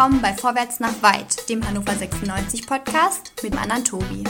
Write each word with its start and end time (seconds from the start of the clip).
willkommen 0.00 0.22
bei 0.22 0.32
Vorwärts 0.32 0.80
nach 0.80 1.02
Weit, 1.02 1.46
dem 1.50 1.62
Hannover 1.68 1.92
96 1.92 2.66
Podcast 2.66 3.34
mit 3.42 3.52
dem 3.52 3.58
anderen 3.58 3.84
Tobi. 3.84 4.24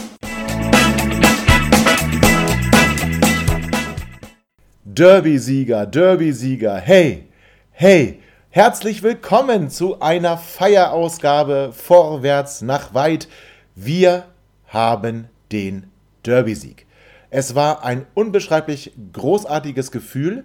Derby-Sieger, 4.83 5.85
Derby-Sieger, 5.85 6.75
hey, 6.75 7.29
hey, 7.71 8.21
herzlich 8.49 9.01
willkommen 9.01 9.69
zu 9.69 10.01
einer 10.01 10.37
Feierausgabe 10.37 11.71
Vorwärts 11.71 12.61
nach 12.61 12.93
Weit. 12.93 13.29
Wir 13.73 14.25
haben 14.67 15.29
den 15.53 15.89
Derby-Sieg. 16.25 16.85
Es 17.29 17.55
war 17.55 17.85
ein 17.85 18.05
unbeschreiblich 18.13 18.91
großartiges 19.13 19.91
Gefühl. 19.91 20.43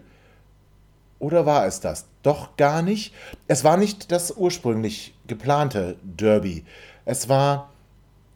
Oder 1.19 1.47
war 1.47 1.67
es 1.67 1.81
das? 1.81 2.07
Doch 2.23 2.57
gar 2.57 2.83
nicht. 2.83 3.13
Es 3.49 3.65
war 3.65 3.77
nicht 3.77 4.13
das 4.13 4.37
ursprünglich 4.37 5.16
geplante 5.27 5.97
Derby. 6.03 6.65
Es 7.05 7.29
war 7.29 7.71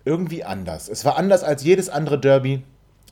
irgendwie 0.05 0.45
anders. 0.45 0.89
Es 0.89 1.05
war 1.05 1.16
anders 1.16 1.43
als 1.43 1.63
jedes 1.63 1.89
andere 1.89 2.19
Derby, 2.19 2.63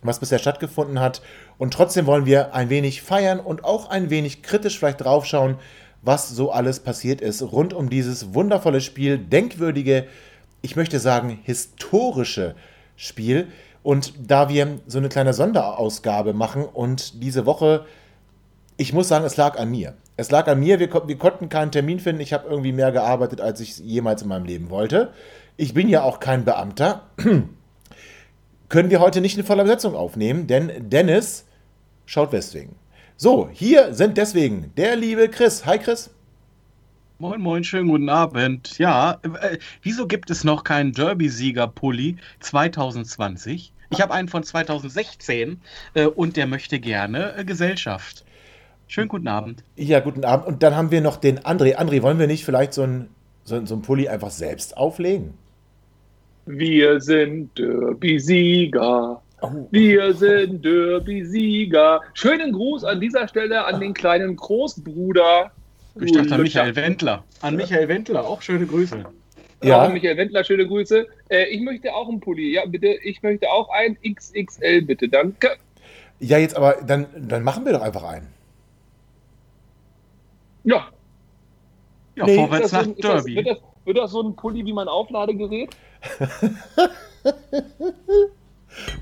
was 0.02 0.20
bisher 0.20 0.38
stattgefunden 0.38 1.01
hat. 1.01 1.23
Und 1.59 1.74
trotzdem 1.74 2.06
wollen 2.06 2.27
wir 2.27 2.54
ein 2.54 2.70
wenig 2.70 3.02
feiern 3.02 3.41
und 3.41 3.64
auch 3.64 3.91
ein 3.91 4.10
wenig 4.10 4.42
kritisch 4.42 4.78
vielleicht 4.78 5.01
draufschauen, 5.01 5.56
was 6.02 6.28
so 6.28 6.52
alles 6.52 6.80
passiert 6.80 7.20
ist 7.20 7.42
rund 7.42 7.74
um 7.74 7.91
dieses 7.91 8.32
wundervolle 8.34 8.80
Spiel, 8.80 9.18
denkwürdige, 9.18 10.06
ich 10.62 10.76
möchte 10.76 11.01
sagen, 11.01 11.40
historische 11.42 12.54
Spiel. 12.96 13.48
Und 13.82 14.12
da 14.18 14.49
wir 14.49 14.80
so 14.87 14.99
eine 14.99 15.09
kleine 15.09 15.34
Sonderausgabe 15.34 16.34
machen 16.34 16.65
und 16.65 17.23
diese 17.23 17.46
Woche, 17.46 17.87
ich 18.76 18.93
muss 18.93 19.09
sagen, 19.09 19.24
es 19.24 19.37
lag 19.37 19.59
an 19.59 19.71
mir. 19.71 19.95
Es 20.19 20.33
lag 20.33 20.49
an 20.49 20.59
mir, 20.59 20.80
wir, 20.80 20.91
wir 21.07 21.16
konnten 21.16 21.49
keinen 21.49 21.71
Termin 21.71 22.01
finden. 22.01 22.21
Ich 22.21 22.33
habe 22.33 22.49
irgendwie 22.49 22.73
mehr 22.73 22.91
gearbeitet, 22.91 23.41
als 23.41 23.61
ich 23.61 23.79
jemals 23.79 24.21
in 24.21 24.29
meinem 24.29 24.47
Leben 24.47 24.69
wollte. 24.69 25.13
Ich 25.57 25.74
bin 25.74 25.88
ja 25.88 26.02
auch 26.02 26.19
kein 26.19 26.45
Beamter. 26.45 27.07
Können 28.69 28.91
wir 28.91 28.99
heute 28.99 29.21
nicht 29.21 29.37
eine 29.37 29.45
volle 29.45 29.63
Besetzung 29.63 29.95
aufnehmen, 29.95 30.49
denn 30.49 30.91
Dennis 30.91 31.46
schaut 32.05 32.33
weswegen. 32.33 32.74
So, 33.16 33.49
hier 33.52 33.95
sind 33.95 34.19
deswegen 34.19 34.73
der 34.77 34.96
liebe 34.96 35.29
Chris. 35.29 35.65
Hi 35.66 35.79
Chris. 35.79 36.11
Moin, 37.21 37.41
moin, 37.41 37.63
schönen 37.63 37.89
guten 37.89 38.09
Abend. 38.09 38.77
Ja, 38.77 39.21
äh, 39.23 39.59
wieso 39.83 40.09
gibt 40.09 40.30
es 40.30 40.43
noch 40.43 40.65
keinen 40.65 40.93
Derby-Sieger-Pulli 40.95 42.16
2020? 42.41 43.73
Ich 43.91 44.01
habe 44.01 44.15
einen 44.15 44.27
von 44.27 44.43
2016 44.43 45.61
äh, 45.95 46.07
und 46.07 46.37
der 46.37 46.49
möchte 46.49 46.80
gerne 46.80 47.37
äh, 47.37 47.45
Gesellschaft. 47.45 48.24
Schönen 48.88 49.08
guten 49.08 49.28
Abend. 49.28 49.62
Ja, 49.76 50.00
guten 50.00 50.24
Abend. 50.24 50.46
Und 50.46 50.62
dann 50.62 50.74
haben 50.74 50.90
wir 50.90 51.00
noch 51.00 51.16
den 51.16 51.38
André. 51.40 51.76
André, 51.76 52.02
wollen 52.02 52.18
wir 52.18 52.26
nicht 52.26 52.44
vielleicht 52.44 52.72
so 52.72 52.82
ein, 52.82 53.08
so, 53.44 53.64
so 53.64 53.76
ein 53.76 53.82
Pulli 53.82 54.08
einfach 54.08 54.30
selbst 54.30 54.76
auflegen? 54.76 55.34
Wir 56.46 57.00
sind 57.00 57.56
Derby-Sieger. 57.59 59.22
Oh. 59.42 59.50
Wir 59.70 60.14
sind 60.14 60.64
Derby-Sieger. 60.64 62.00
Schönen 62.14 62.52
Gruß 62.52 62.84
an 62.84 63.00
dieser 63.00 63.28
Stelle 63.28 63.64
an 63.64 63.78
den 63.78 63.94
kleinen 63.94 64.34
Großbruder 64.34 65.53
ich 66.00 66.12
dachte 66.12 66.34
an 66.34 66.42
Michael 66.42 66.76
Wendler. 66.76 67.25
An 67.41 67.56
Michael 67.56 67.88
Wendler, 67.88 68.26
auch 68.26 68.42
schöne 68.42 68.66
Grüße. 68.66 69.04
Ja. 69.62 69.84
Auch 69.84 69.92
Michael 69.92 70.16
Wendler, 70.16 70.44
schöne 70.44 70.66
Grüße. 70.66 71.06
Äh, 71.28 71.44
ich 71.47 71.60
möchte 71.60 71.92
auch 71.92 72.09
einen 72.09 72.20
Pulli. 72.20 72.54
Ja, 72.54 72.64
bitte. 72.66 72.86
Ich 73.03 73.22
möchte 73.22 73.50
auch 73.50 73.69
ein 73.70 73.97
XXL, 74.03 74.82
bitte. 74.82 75.09
Danke. 75.09 75.56
Ja, 76.20 76.38
jetzt 76.38 76.56
aber, 76.56 76.76
dann, 76.86 77.06
dann 77.16 77.42
machen 77.42 77.64
wir 77.64 77.72
doch 77.72 77.82
einfach 77.82 78.04
einen. 78.04 78.28
Ja. 80.69 80.87
Ja, 82.15 82.27
nee, 82.27 82.37
vorwärts 82.37 82.73
nach 82.73 82.84
so 82.84 82.93
Derby. 82.93 83.34
Das, 83.37 83.45
wird, 83.45 83.47
das, 83.47 83.59
wird 83.84 83.99
das 83.99 84.11
so 84.11 84.23
ein 84.23 84.37
Pulli 84.37 84.67
wie 84.67 84.73
mein 84.73 84.89
Aufladegerät? 84.89 85.71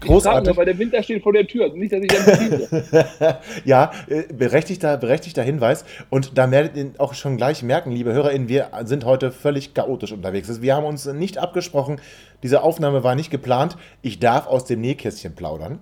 Großartig. 0.01 0.51
Ich 0.53 0.57
weil 0.57 0.65
der 0.65 0.79
Winter 0.79 1.03
steht 1.03 1.23
vor 1.25 1.33
der 1.33 1.47
Tür. 1.47 1.65
Also 1.65 1.77
nicht, 1.77 1.93
dass 1.93 2.01
ich 2.01 2.09
dann 2.09 3.37
Ja, 3.65 3.91
äh, 4.07 4.33
berechtigter, 4.33 4.97
berechtigter 4.97 5.43
Hinweis. 5.43 5.85
Und 6.09 6.39
da 6.39 6.51
werdet 6.51 6.77
ihr 6.77 6.93
auch 6.99 7.15
schon 7.15 7.37
gleich 7.37 7.65
merken, 7.65 7.91
liebe 7.91 8.13
HörerInnen, 8.13 8.49
wir 8.49 8.71
sind 8.85 9.05
heute 9.05 9.33
völlig 9.33 9.75
chaotisch 9.75 10.13
unterwegs. 10.13 10.63
Wir 10.63 10.77
haben 10.77 10.87
uns 10.87 11.07
nicht 11.07 11.39
abgesprochen. 11.39 12.01
Diese 12.45 12.63
Aufnahme 12.63 13.03
war 13.03 13.17
nicht 13.17 13.31
geplant. 13.31 13.77
Ich 14.03 14.21
darf 14.21 14.47
aus 14.47 14.67
dem 14.67 14.81
Nähkästchen 14.81 15.35
plaudern. 15.35 15.81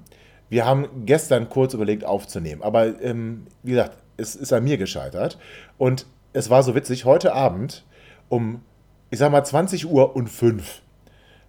Wir 0.49 0.65
haben 0.65 1.05
gestern 1.05 1.50
kurz 1.50 1.75
überlegt 1.75 2.05
aufzunehmen. 2.05 2.62
Aber 2.62 3.03
ähm, 3.03 3.47
wie 3.62 3.73
gesagt, 3.73 3.99
es 4.16 4.36
ist 4.36 4.52
an 4.52 4.64
mir 4.64 4.76
gescheitert. 4.76 5.38
Und 5.78 6.06
es 6.32 6.50
war 6.50 6.62
so 6.62 6.75
witzig. 6.75 7.04
Heute 7.04 7.32
Abend 7.32 7.84
um, 8.28 8.62
ich 9.10 9.19
sag 9.19 9.30
mal, 9.30 9.44
20 9.44 9.86
Uhr 9.86 10.16
und 10.16 10.28
5 10.28 10.82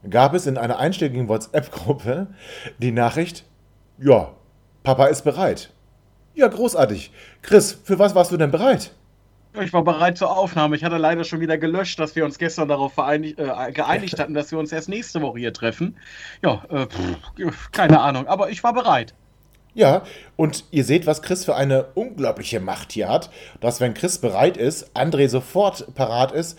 gab 0.09 0.33
es 0.33 0.45
in 0.45 0.57
einer 0.57 0.77
einstelligen 0.77 1.27
WhatsApp-Gruppe 1.27 2.27
die 2.77 2.91
Nachricht, 2.91 3.43
ja, 3.97 4.33
Papa 4.83 5.07
ist 5.07 5.23
bereit. 5.23 5.71
Ja, 6.35 6.47
großartig. 6.47 7.11
Chris, 7.41 7.79
für 7.83 7.97
was 7.97 8.13
warst 8.13 8.31
du 8.31 8.37
denn 8.37 8.51
bereit? 8.51 8.91
Ich 9.61 9.71
war 9.71 9.83
bereit 9.83 10.17
zur 10.17 10.35
Aufnahme. 10.35 10.75
Ich 10.75 10.83
hatte 10.83 10.97
leider 10.97 11.23
schon 11.23 11.39
wieder 11.39 11.57
gelöscht, 11.57 11.97
dass 11.99 12.15
wir 12.15 12.25
uns 12.25 12.37
gestern 12.37 12.67
darauf 12.67 12.97
äh, 12.97 13.71
geeinigt 13.71 14.19
hatten, 14.19 14.33
dass 14.33 14.51
wir 14.51 14.59
uns 14.59 14.71
erst 14.71 14.89
nächste 14.89 15.21
Woche 15.21 15.39
hier 15.39 15.53
treffen. 15.53 15.97
Ja, 16.43 16.63
äh, 16.69 16.87
pff, 16.87 17.71
keine 17.71 18.01
Ahnung, 18.01 18.27
aber 18.27 18.49
ich 18.49 18.63
war 18.63 18.73
bereit. 18.73 19.15
Ja, 19.75 20.03
und 20.37 20.63
ihr 20.71 20.85
seht, 20.85 21.05
was 21.05 21.21
Chris 21.21 21.43
für 21.43 21.53
eine 21.53 21.87
unglaubliche 21.95 22.61
Macht 22.61 22.93
hier 22.93 23.09
hat, 23.09 23.29
dass 23.59 23.81
wenn 23.81 23.93
Chris 23.93 24.17
bereit 24.17 24.55
ist, 24.55 24.95
André 24.95 25.27
sofort 25.27 25.93
parat 25.95 26.31
ist 26.31 26.57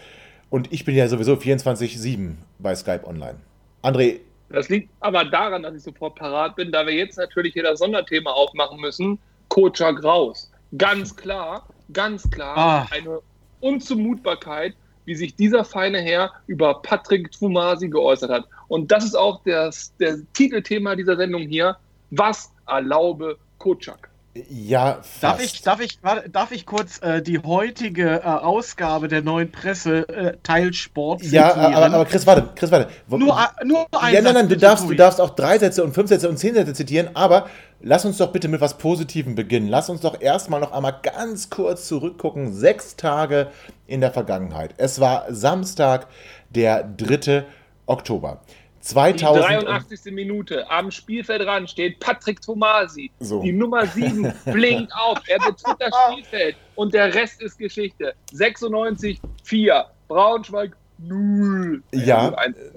und 0.51 0.71
ich 0.71 0.85
bin 0.85 0.95
ja 0.95 1.09
sowieso 1.09 1.33
24-7 1.33 2.35
bei 2.59 2.75
Skype 2.75 3.07
Online. 3.07 3.37
André. 3.83 4.21
Das 4.51 4.69
liegt 4.69 4.91
aber 5.01 5.25
daran, 5.25 5.63
dass 5.63 5.75
ich 5.75 5.83
sofort 5.83 6.15
parat 6.15 6.57
bin, 6.57 6.71
da 6.71 6.87
wir 6.87 6.93
jetzt 6.93 7.17
natürlich 7.17 7.55
hier 7.55 7.63
das 7.63 7.79
Sonderthema 7.79 8.31
aufmachen 8.31 8.79
müssen. 8.81 9.19
Coacher 9.49 9.95
Graus. 9.95 10.53
Ganz 10.77 11.17
klar, 11.17 11.67
ganz 11.95 12.31
klar 12.31 12.57
ah. 12.57 12.89
eine 12.91 13.21
Unzumutbarkeit, 13.61 14.75
wie 15.07 15.15
sich 15.15 15.35
dieser 15.35 15.65
feine 15.65 16.03
Herr 16.03 16.33
über 16.49 16.83
Patrick 16.83 17.33
Twumasi 17.33 17.89
geäußert 17.89 18.31
hat. 18.31 18.45
Und 18.69 18.93
das 18.93 19.05
ist 19.05 19.15
auch 19.15 19.41
das, 19.47 19.97
der 19.97 20.19
Titelthema 20.35 20.97
dieser 20.97 21.17
Sendung 21.17 21.43
hier. 21.43 21.77
Was 22.11 22.53
erlaube 22.67 23.39
Kotschak? 23.59 24.11
Ja, 24.51 24.99
fast. 25.03 25.23
Darf 25.23 25.43
ich, 25.43 25.63
darf 25.63 25.81
ich, 25.81 25.99
darf 26.31 26.53
ich 26.53 26.67
kurz 26.67 27.01
äh, 27.03 27.23
die 27.23 27.39
heutige 27.39 28.21
äh, 28.21 28.23
Ausgabe 28.23 29.09
der 29.09 29.23
neuen 29.23 29.51
Presse 29.51 30.09
äh, 30.09 30.37
Teilsport 30.43 31.23
zitieren? 31.23 31.47
Ja, 31.47 31.55
aber, 31.55 31.87
aber 31.87 32.05
Chris, 32.05 32.27
warte, 32.27 32.51
Chris, 32.55 32.71
warte. 32.71 32.91
Nur, 33.09 33.37
nur 33.65 33.87
ein 33.99 34.15
Ja, 34.15 34.21
nein, 34.21 34.35
nein, 34.35 34.49
du 34.49 34.57
darfst, 34.57 34.89
du 34.89 34.95
darfst 34.95 35.21
auch 35.21 35.31
drei 35.31 35.59
Sätze 35.59 35.83
und 35.83 35.95
fünf 35.95 36.09
Sätze 36.09 36.29
und 36.29 36.37
zehn 36.37 36.55
Sätze 36.55 36.75
zitieren, 36.75 37.11
aber 37.15 37.49
lass 37.81 38.05
uns 38.05 38.19
doch 38.19 38.33
bitte 38.33 38.49
mit 38.49 38.61
was 38.61 38.79
Positivem 38.79 39.35
beginnen. 39.35 39.69
Lass 39.69 39.89
uns 39.89 40.03
doch 40.03 40.21
erstmal 40.21 40.61
noch 40.61 40.73
einmal 40.73 40.97
ganz 41.03 41.49
kurz 41.49 41.89
zurückgucken. 41.89 42.53
Sechs 42.53 42.97
Tage 42.97 43.49
in 43.87 44.01
der 44.01 44.13
Vergangenheit. 44.13 44.75
Es 44.77 45.01
war 45.01 45.27
Samstag, 45.31 46.09
der 46.51 46.85
3. 46.85 47.45
Oktober. 47.87 48.41
2000 48.87 49.45
die 49.45 49.65
83. 49.65 50.13
Minute. 50.13 50.71
Am 50.71 50.91
Spielfeldrand 50.91 51.69
steht 51.69 51.99
Patrick 51.99 52.41
Tomasi. 52.41 53.11
So. 53.19 53.43
Die 53.43 53.53
Nummer 53.53 53.87
7 53.87 54.33
blinkt 54.45 54.93
auf. 54.95 55.19
Er 55.27 55.39
betritt 55.39 55.77
das 55.79 55.93
Spielfeld. 56.11 56.57
Und 56.77 56.95
der 56.95 57.13
Rest 57.13 57.43
ist 57.43 57.59
Geschichte. 57.59 58.15
96, 58.33 59.21
4. 59.43 59.87
Braunschweig 60.07 60.77
0. 60.99 61.83
Ja. 61.93 62.35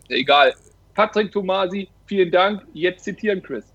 Egal. 0.10 0.54
Patrick 0.96 1.32
Tomasi, 1.32 1.88
vielen 2.08 2.32
Dank. 2.32 2.64
Jetzt 2.74 3.04
zitieren, 3.04 3.42
Chris. 3.44 3.66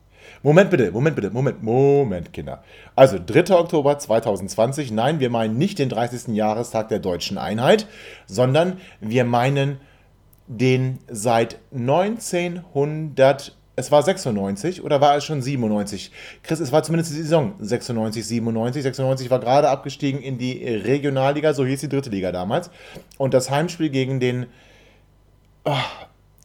Moment 0.43 0.71
bitte, 0.71 0.91
Moment 0.91 1.17
bitte, 1.17 1.31
Moment, 1.31 1.63
Moment, 1.63 2.33
Kinder. 2.33 2.65
Also 2.97 3.19
3. 3.25 3.55
Oktober 3.55 3.99
2020. 3.99 4.91
Nein, 4.91 5.21
wir 5.21 5.31
meinen 5.31 5.57
nicht 5.57 5.79
den 5.79 5.89
30. 5.89 6.35
Jahrestag 6.35 6.89
der 6.89 6.99
deutschen 6.99 7.39
Einheit, 7.39 7.87
sondern 8.27 8.81
wir 9.01 9.25
meinen 9.25 9.79
den 10.47 10.99
seit 11.11 11.59
1900, 11.73 13.57
es 13.77 13.91
war 13.91 14.03
96 14.03 14.83
oder 14.83 15.01
war 15.01 15.17
es 15.17 15.25
schon 15.25 15.43
97? 15.43 16.13
Chris, 16.43 16.61
es 16.61 16.73
war 16.73 16.83
zumindest 16.83 17.13
die 17.13 17.17
Saison 17.17 17.55
96, 17.59 18.27
97. 18.27 18.83
96 18.83 19.31
war 19.31 19.41
gerade 19.41 19.69
abgestiegen 19.69 20.21
in 20.21 20.39
die 20.39 20.65
Regionalliga, 20.65 21.55
so 21.55 21.65
hieß 21.65 21.81
die 21.81 21.89
dritte 21.89 22.11
Liga 22.11 22.31
damals. 22.33 22.71
Und 23.19 23.35
das 23.35 23.51
Heimspiel 23.51 23.91
gegen 23.91 24.21
den 24.21 24.47
oh, 25.65 25.73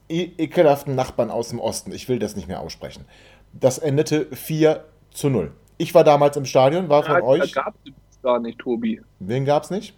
ekelhaften 0.07 0.96
Nachbarn 0.96 1.30
aus 1.30 1.50
dem 1.50 1.60
Osten, 1.60 1.92
ich 1.92 2.10
will 2.10 2.19
das 2.19 2.36
nicht 2.36 2.48
mehr 2.48 2.62
aussprechen, 2.62 3.06
das 3.54 3.78
endete 3.78 4.28
4 4.36 4.84
zu 5.12 5.30
0. 5.30 5.51
Ich 5.78 5.94
war 5.94 6.04
damals 6.04 6.36
im 6.36 6.46
Stadion, 6.46 6.90
war 6.90 7.04
von 7.04 7.16
ja, 7.16 7.24
euch. 7.24 7.51
Da 7.54 7.63
gab 7.63 7.75
es 7.86 8.22
gar 8.22 8.40
nicht, 8.40 8.60
Tobi. 8.60 9.01
Wen 9.19 9.46
gab 9.46 9.63
es 9.63 9.69
nicht? 9.69 9.94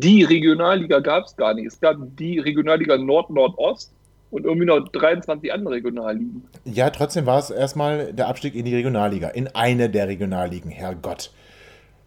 Die 0.00 0.24
Regionalliga 0.24 1.00
gab 1.00 1.24
es 1.24 1.36
gar 1.36 1.54
nicht. 1.54 1.66
Es 1.66 1.80
gab 1.80 1.96
die 2.18 2.38
Regionalliga 2.38 2.96
Nord-Nordost 2.96 3.92
und 4.30 4.44
irgendwie 4.44 4.66
noch 4.66 4.88
23 4.88 5.52
andere 5.52 5.74
Regionalligen. 5.74 6.44
Ja, 6.64 6.90
trotzdem 6.90 7.26
war 7.26 7.38
es 7.38 7.50
erstmal 7.50 8.12
der 8.12 8.28
Abstieg 8.28 8.54
in 8.54 8.64
die 8.64 8.74
Regionalliga, 8.74 9.28
in 9.28 9.48
eine 9.48 9.90
der 9.90 10.08
Regionalligen, 10.08 10.70
Herrgott. 10.70 11.32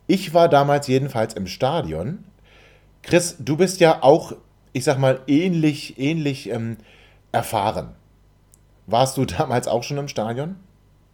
Ich 0.08 0.34
war 0.34 0.50
damals 0.50 0.88
jedenfalls 0.88 1.34
im 1.34 1.48
Stadion. 1.48 2.24
Chris, 3.02 3.38
du 3.40 3.58
bist 3.58 3.80
ja 3.80 4.02
auch 4.02 4.34
ich 4.76 4.84
sag 4.84 5.00
mal, 5.00 5.22
ähnlich, 5.26 5.98
ähnlich 5.98 6.50
ähm, 6.50 6.76
erfahren. 7.32 7.96
Warst 8.88 9.16
du 9.16 9.24
damals 9.26 9.70
auch 9.70 9.84
schon 9.84 9.98
im 9.98 10.10
Stadion? 10.10 10.58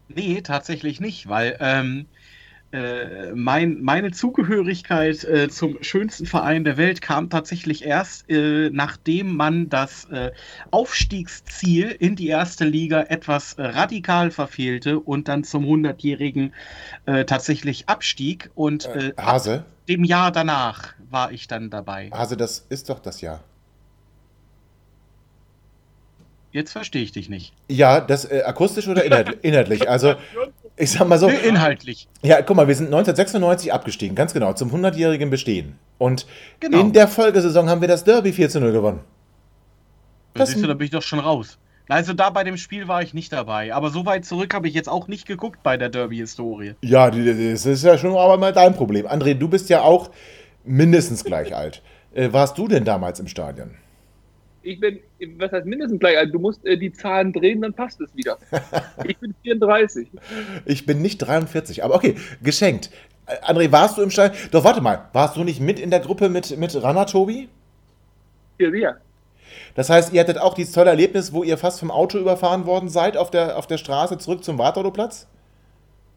Nee, 0.07 0.41
tatsächlich 0.41 0.99
nicht, 0.99 1.29
weil 1.29 1.57
ähm, 1.59 2.07
äh, 2.71 3.33
mein, 3.33 3.81
meine 3.81 4.11
Zugehörigkeit 4.11 5.23
äh, 5.25 5.49
zum 5.49 5.83
schönsten 5.83 6.25
Verein 6.25 6.63
der 6.63 6.77
Welt 6.77 7.01
kam 7.01 7.29
tatsächlich 7.29 7.85
erst, 7.85 8.29
äh, 8.29 8.69
nachdem 8.71 9.35
man 9.35 9.69
das 9.69 10.05
äh, 10.05 10.31
Aufstiegsziel 10.71 11.89
in 11.89 12.15
die 12.15 12.27
erste 12.27 12.63
Liga 12.63 13.01
etwas 13.09 13.53
äh, 13.53 13.63
radikal 13.63 14.31
verfehlte 14.31 14.99
und 14.99 15.27
dann 15.27 15.43
zum 15.43 15.65
100-jährigen 15.65 16.53
tatsächlich 17.25 17.89
abstieg. 17.89 18.51
Und 18.55 18.87
Hase? 19.17 19.65
dem 19.87 20.03
Jahr 20.03 20.31
danach 20.31 20.93
war 21.09 21.31
ich 21.31 21.47
dann 21.47 21.69
dabei. 21.69 22.09
Hase, 22.13 22.37
das 22.37 22.65
ist 22.69 22.89
doch 22.89 22.99
das 22.99 23.21
Jahr. 23.21 23.43
Jetzt 26.51 26.73
verstehe 26.73 27.01
ich 27.01 27.13
dich 27.13 27.29
nicht. 27.29 27.53
Ja, 27.69 28.01
das 28.01 28.25
äh, 28.25 28.43
akustisch 28.43 28.87
oder 28.87 29.05
inhaltlich? 29.05 29.89
Also, 29.89 30.15
ich 30.81 30.91
sag 30.91 31.07
mal 31.07 31.19
so. 31.19 31.27
Inhaltlich. 31.27 32.07
Ja, 32.21 32.41
guck 32.41 32.57
mal, 32.57 32.67
wir 32.67 32.75
sind 32.75 32.87
1996 32.87 33.71
abgestiegen, 33.71 34.15
ganz 34.15 34.33
genau, 34.33 34.53
zum 34.53 34.73
100-jährigen 34.73 35.29
Bestehen. 35.29 35.77
Und 35.97 36.25
genau. 36.59 36.79
in 36.79 36.93
der 36.93 37.07
Folgesaison 37.07 37.69
haben 37.69 37.81
wir 37.81 37.87
das 37.87 38.03
Derby 38.03 38.33
4 38.33 38.49
zu 38.49 38.59
0 38.59 38.71
gewonnen. 38.71 38.99
Das 40.33 40.49
siehst 40.49 40.63
du, 40.63 40.67
da 40.67 40.73
bin 40.73 40.85
ich 40.85 40.91
doch 40.91 41.01
schon 41.01 41.19
raus. 41.19 41.57
Also 41.87 42.13
da 42.13 42.29
bei 42.29 42.43
dem 42.43 42.57
Spiel 42.57 42.87
war 42.87 43.01
ich 43.01 43.13
nicht 43.13 43.33
dabei. 43.33 43.73
Aber 43.73 43.89
so 43.89 44.05
weit 44.05 44.23
zurück 44.25 44.53
habe 44.53 44.67
ich 44.67 44.73
jetzt 44.73 44.87
auch 44.87 45.07
nicht 45.07 45.27
geguckt 45.27 45.61
bei 45.61 45.75
der 45.75 45.89
Derby-Historie. 45.89 46.75
Ja, 46.81 47.11
das 47.11 47.65
ist 47.65 47.83
ja 47.83 47.97
schon 47.97 48.15
aber 48.15 48.37
mal 48.37 48.53
dein 48.53 48.73
Problem. 48.73 49.07
André, 49.07 49.33
du 49.33 49.49
bist 49.49 49.69
ja 49.69 49.81
auch 49.81 50.09
mindestens 50.63 51.23
gleich 51.23 51.55
alt. 51.55 51.81
Äh, 52.13 52.31
warst 52.31 52.57
du 52.57 52.67
denn 52.67 52.85
damals 52.85 53.19
im 53.19 53.27
Stadion? 53.27 53.71
Ich 54.63 54.79
bin, 54.79 54.99
was 55.37 55.51
heißt 55.51 55.65
mindestens 55.65 55.99
gleich 55.99 56.17
alt? 56.17 56.33
Du 56.33 56.39
musst 56.39 56.65
äh, 56.65 56.77
die 56.77 56.91
Zahlen 56.91 57.33
drehen, 57.33 57.61
dann 57.61 57.73
passt 57.73 57.99
es 58.01 58.15
wieder. 58.15 58.37
ich 59.07 59.17
bin 59.17 59.33
34. 59.43 60.07
Ich 60.65 60.85
bin 60.85 61.01
nicht 61.01 61.17
43, 61.17 61.83
aber 61.83 61.95
okay, 61.95 62.15
geschenkt. 62.41 62.91
Äh, 63.25 63.37
André, 63.45 63.71
warst 63.71 63.97
du 63.97 64.01
im 64.01 64.11
Stall? 64.11 64.31
Doch, 64.51 64.63
warte 64.63 64.81
mal, 64.81 65.09
warst 65.13 65.35
du 65.35 65.43
nicht 65.43 65.59
mit 65.59 65.79
in 65.79 65.89
der 65.89 65.99
Gruppe 65.99 66.29
mit, 66.29 66.57
mit 66.57 66.81
Rana, 66.81 67.05
Tobi? 67.05 67.49
Ja, 68.59 68.71
wir. 68.71 68.97
Das 69.75 69.89
heißt, 69.89 70.13
ihr 70.13 70.21
hattet 70.21 70.37
auch 70.37 70.53
dieses 70.53 70.73
tolle 70.73 70.89
Erlebnis, 70.89 71.33
wo 71.33 71.43
ihr 71.43 71.57
fast 71.57 71.79
vom 71.79 71.91
Auto 71.91 72.17
überfahren 72.17 72.65
worden 72.65 72.89
seid 72.89 73.17
auf 73.17 73.31
der, 73.31 73.57
auf 73.57 73.67
der 73.67 73.77
Straße 73.77 74.17
zurück 74.17 74.43
zum 74.43 74.57
Wartautoplatz? 74.57 75.27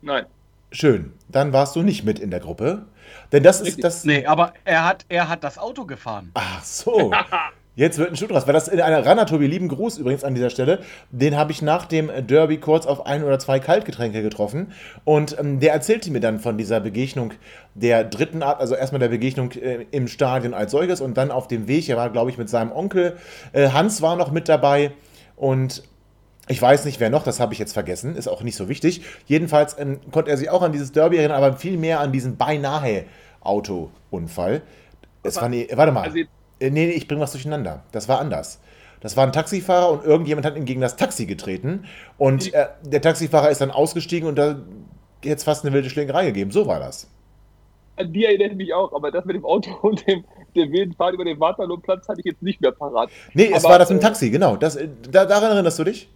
Nein. 0.02 0.26
Schön. 0.70 1.12
Dann 1.28 1.52
warst 1.52 1.76
du 1.76 1.82
nicht 1.82 2.04
mit 2.04 2.18
in 2.18 2.30
der 2.30 2.40
Gruppe. 2.40 2.86
Denn 3.32 3.42
das 3.42 3.60
Richtig. 3.60 3.78
ist 3.78 3.84
das. 3.84 4.04
Nee, 4.04 4.26
aber 4.26 4.54
er 4.64 4.84
hat, 4.84 5.06
er 5.08 5.28
hat 5.28 5.44
das 5.44 5.56
Auto 5.56 5.84
gefahren. 5.86 6.30
Ach 6.34 6.62
so. 6.62 7.12
Jetzt 7.76 7.98
wird 7.98 8.10
ein 8.10 8.16
Schuh 8.16 8.26
draus. 8.26 8.46
Weil 8.46 8.54
das 8.54 8.68
in 8.68 8.80
einer 8.80 9.06
Runner, 9.06 9.26
Tobi, 9.26 9.46
lieben 9.46 9.68
Gruß 9.68 9.98
übrigens 9.98 10.22
an 10.22 10.34
dieser 10.34 10.50
Stelle. 10.50 10.80
Den 11.10 11.36
habe 11.36 11.50
ich 11.50 11.60
nach 11.60 11.86
dem 11.86 12.10
Derby 12.26 12.58
kurz 12.58 12.86
auf 12.86 13.06
ein 13.06 13.24
oder 13.24 13.38
zwei 13.38 13.58
Kaltgetränke 13.58 14.22
getroffen. 14.22 14.72
Und 15.04 15.36
ähm, 15.38 15.58
der 15.58 15.72
erzählte 15.72 16.10
mir 16.10 16.20
dann 16.20 16.38
von 16.38 16.56
dieser 16.56 16.80
Begegnung 16.80 17.32
der 17.74 18.04
dritten 18.04 18.42
Art, 18.42 18.60
also 18.60 18.74
erstmal 18.76 19.00
der 19.00 19.08
Begegnung 19.08 19.50
äh, 19.52 19.86
im 19.90 20.06
Stadion 20.06 20.54
als 20.54 20.70
solches 20.70 21.00
und 21.00 21.16
dann 21.16 21.30
auf 21.30 21.48
dem 21.48 21.66
Weg. 21.66 21.88
Er 21.88 21.96
war, 21.96 22.10
glaube 22.10 22.30
ich, 22.30 22.38
mit 22.38 22.48
seinem 22.48 22.70
Onkel. 22.70 23.16
Äh, 23.52 23.70
Hans 23.70 24.02
war 24.02 24.14
noch 24.16 24.30
mit 24.30 24.48
dabei. 24.48 24.92
Und 25.36 25.82
ich 26.46 26.60
weiß 26.60 26.84
nicht, 26.84 27.00
wer 27.00 27.10
noch, 27.10 27.24
das 27.24 27.40
habe 27.40 27.54
ich 27.54 27.58
jetzt 27.58 27.72
vergessen, 27.72 28.16
ist 28.16 28.28
auch 28.28 28.42
nicht 28.42 28.56
so 28.56 28.68
wichtig. 28.68 29.02
Jedenfalls 29.26 29.76
ähm, 29.78 29.98
konnte 30.12 30.30
er 30.30 30.36
sich 30.36 30.50
auch 30.50 30.62
an 30.62 30.72
dieses 30.72 30.92
Derby 30.92 31.16
erinnern, 31.16 31.42
aber 31.42 31.56
viel 31.56 31.78
mehr 31.78 32.00
an 32.00 32.12
diesen 32.12 32.36
beinahe 32.36 33.04
Autounfall. 33.40 34.62
Es 35.22 35.36
war, 35.36 35.48
nee, 35.48 35.66
warte 35.72 35.90
mal. 35.90 36.04
Also 36.04 36.18
äh, 36.60 36.70
nee, 36.70 36.86
nee, 36.86 36.92
ich 36.92 37.08
bringe 37.08 37.20
was 37.20 37.32
durcheinander. 37.32 37.82
Das 37.92 38.08
war 38.08 38.20
anders. 38.20 38.60
Das 39.00 39.16
war 39.16 39.26
ein 39.26 39.32
Taxifahrer 39.32 39.90
und 39.90 40.04
irgendjemand 40.04 40.46
hat 40.46 40.56
ihm 40.56 40.64
gegen 40.64 40.80
das 40.80 40.96
Taxi 40.96 41.26
getreten. 41.26 41.84
Und 42.16 42.54
äh, 42.54 42.68
der 42.82 43.02
Taxifahrer 43.02 43.50
ist 43.50 43.60
dann 43.60 43.70
ausgestiegen 43.70 44.28
und 44.28 44.36
da 44.36 44.56
es 45.22 45.44
fast 45.44 45.64
eine 45.64 45.74
wilde 45.74 45.90
Schlägerei 45.90 46.26
gegeben. 46.26 46.50
So 46.50 46.66
war 46.66 46.80
das. 46.80 47.08
An 47.96 48.12
die 48.12 48.24
erinnere 48.24 48.48
ich 48.48 48.56
mich 48.56 48.74
auch, 48.74 48.92
aber 48.92 49.10
das 49.10 49.24
mit 49.24 49.36
dem 49.36 49.44
Auto 49.44 49.70
und 49.82 50.06
dem, 50.06 50.24
der 50.54 50.70
wilden 50.72 50.94
Fahrt 50.94 51.14
über 51.14 51.24
den 51.24 51.38
Waterloo-Platz 51.38 52.08
hatte 52.08 52.20
ich 52.20 52.26
jetzt 52.26 52.42
nicht 52.42 52.60
mehr 52.60 52.72
parat. 52.72 53.10
Nee, 53.34 53.50
es 53.52 53.64
aber, 53.64 53.72
war 53.72 53.78
das 53.78 53.90
im 53.90 53.98
äh, 53.98 54.00
Taxi, 54.00 54.30
genau. 54.30 54.56
Das, 54.56 54.76
äh, 54.76 54.88
da, 55.10 55.24
daran 55.26 55.52
erinnerst 55.52 55.78
du 55.78 55.84
dich? 55.84 56.08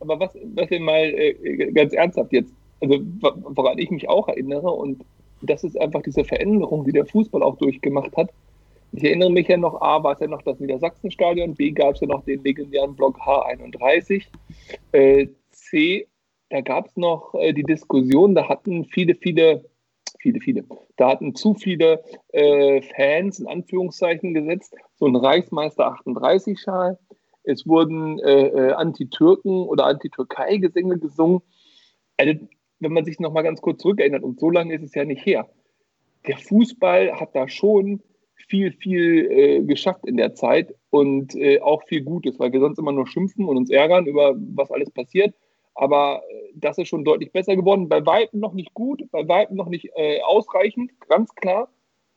Aber 0.00 0.18
was, 0.18 0.30
was 0.54 0.68
denn 0.68 0.84
mal 0.84 0.94
äh, 0.94 1.72
ganz 1.72 1.92
ernsthaft 1.92 2.32
jetzt, 2.32 2.52
also 2.80 3.00
woran 3.20 3.78
ich 3.78 3.90
mich 3.90 4.08
auch 4.08 4.28
erinnere, 4.28 4.70
und 4.70 5.04
das 5.42 5.64
ist 5.64 5.78
einfach 5.78 6.02
diese 6.02 6.24
Veränderung, 6.24 6.84
die 6.84 6.92
der 6.92 7.04
Fußball 7.04 7.42
auch 7.42 7.58
durchgemacht 7.58 8.16
hat 8.16 8.30
ich 8.92 9.04
erinnere 9.04 9.30
mich 9.30 9.48
ja 9.48 9.56
noch, 9.56 9.80
A 9.80 10.02
war 10.02 10.14
es 10.14 10.20
ja 10.20 10.26
noch 10.26 10.42
das 10.42 10.58
Niedersachsenstadion, 10.58 11.54
B 11.54 11.70
gab 11.70 11.94
es 11.94 12.00
ja 12.00 12.06
noch 12.06 12.24
den 12.24 12.42
legendären 12.42 12.96
Block 12.96 13.18
H31, 13.18 14.24
äh, 14.92 15.28
C, 15.50 16.08
da 16.48 16.60
gab 16.60 16.86
es 16.88 16.96
noch 16.96 17.34
äh, 17.34 17.52
die 17.52 17.62
Diskussion, 17.62 18.34
da 18.34 18.48
hatten 18.48 18.84
viele, 18.84 19.14
viele, 19.14 19.64
viele, 20.18 20.40
viele, 20.40 20.64
da 20.96 21.10
hatten 21.10 21.34
zu 21.34 21.54
viele 21.54 22.02
äh, 22.32 22.82
Fans 22.82 23.38
in 23.38 23.46
Anführungszeichen 23.46 24.34
gesetzt, 24.34 24.74
so 24.96 25.06
ein 25.06 25.16
Reichsmeister 25.16 25.86
38-Schal. 25.86 26.98
Es 27.42 27.66
wurden 27.66 28.18
äh, 28.18 28.48
äh, 28.48 28.72
Anti-Türken 28.72 29.62
oder 29.62 29.86
Anti-Türkei-Gesänge 29.86 30.98
gesungen. 30.98 31.40
Also, 32.18 32.34
wenn 32.80 32.92
man 32.92 33.04
sich 33.04 33.18
noch 33.18 33.32
mal 33.32 33.42
ganz 33.42 33.62
kurz 33.62 33.80
zurückerinnert, 33.80 34.22
und 34.22 34.38
so 34.40 34.50
lange 34.50 34.74
ist 34.74 34.82
es 34.82 34.94
ja 34.94 35.04
nicht 35.04 35.24
her, 35.24 35.48
der 36.26 36.36
Fußball 36.36 37.18
hat 37.18 37.34
da 37.34 37.48
schon 37.48 38.02
viel, 38.48 38.72
viel 38.72 39.30
äh, 39.30 39.62
geschafft 39.62 40.06
in 40.06 40.16
der 40.16 40.34
Zeit 40.34 40.74
und 40.90 41.34
äh, 41.34 41.60
auch 41.60 41.82
viel 41.84 42.02
Gutes, 42.02 42.38
weil 42.38 42.52
wir 42.52 42.60
sonst 42.60 42.78
immer 42.78 42.92
nur 42.92 43.06
schimpfen 43.06 43.46
und 43.46 43.56
uns 43.56 43.70
ärgern 43.70 44.06
über 44.06 44.34
was 44.54 44.70
alles 44.70 44.90
passiert. 44.90 45.34
Aber 45.74 46.22
äh, 46.28 46.52
das 46.54 46.78
ist 46.78 46.88
schon 46.88 47.04
deutlich 47.04 47.32
besser 47.32 47.56
geworden. 47.56 47.88
Bei 47.88 48.04
Weitem 48.04 48.40
noch 48.40 48.52
nicht 48.52 48.74
gut, 48.74 49.02
bei 49.10 49.26
Weitem 49.28 49.56
noch 49.56 49.68
nicht 49.68 49.88
äh, 49.96 50.20
ausreichend, 50.22 50.92
ganz 51.08 51.34
klar. 51.34 51.68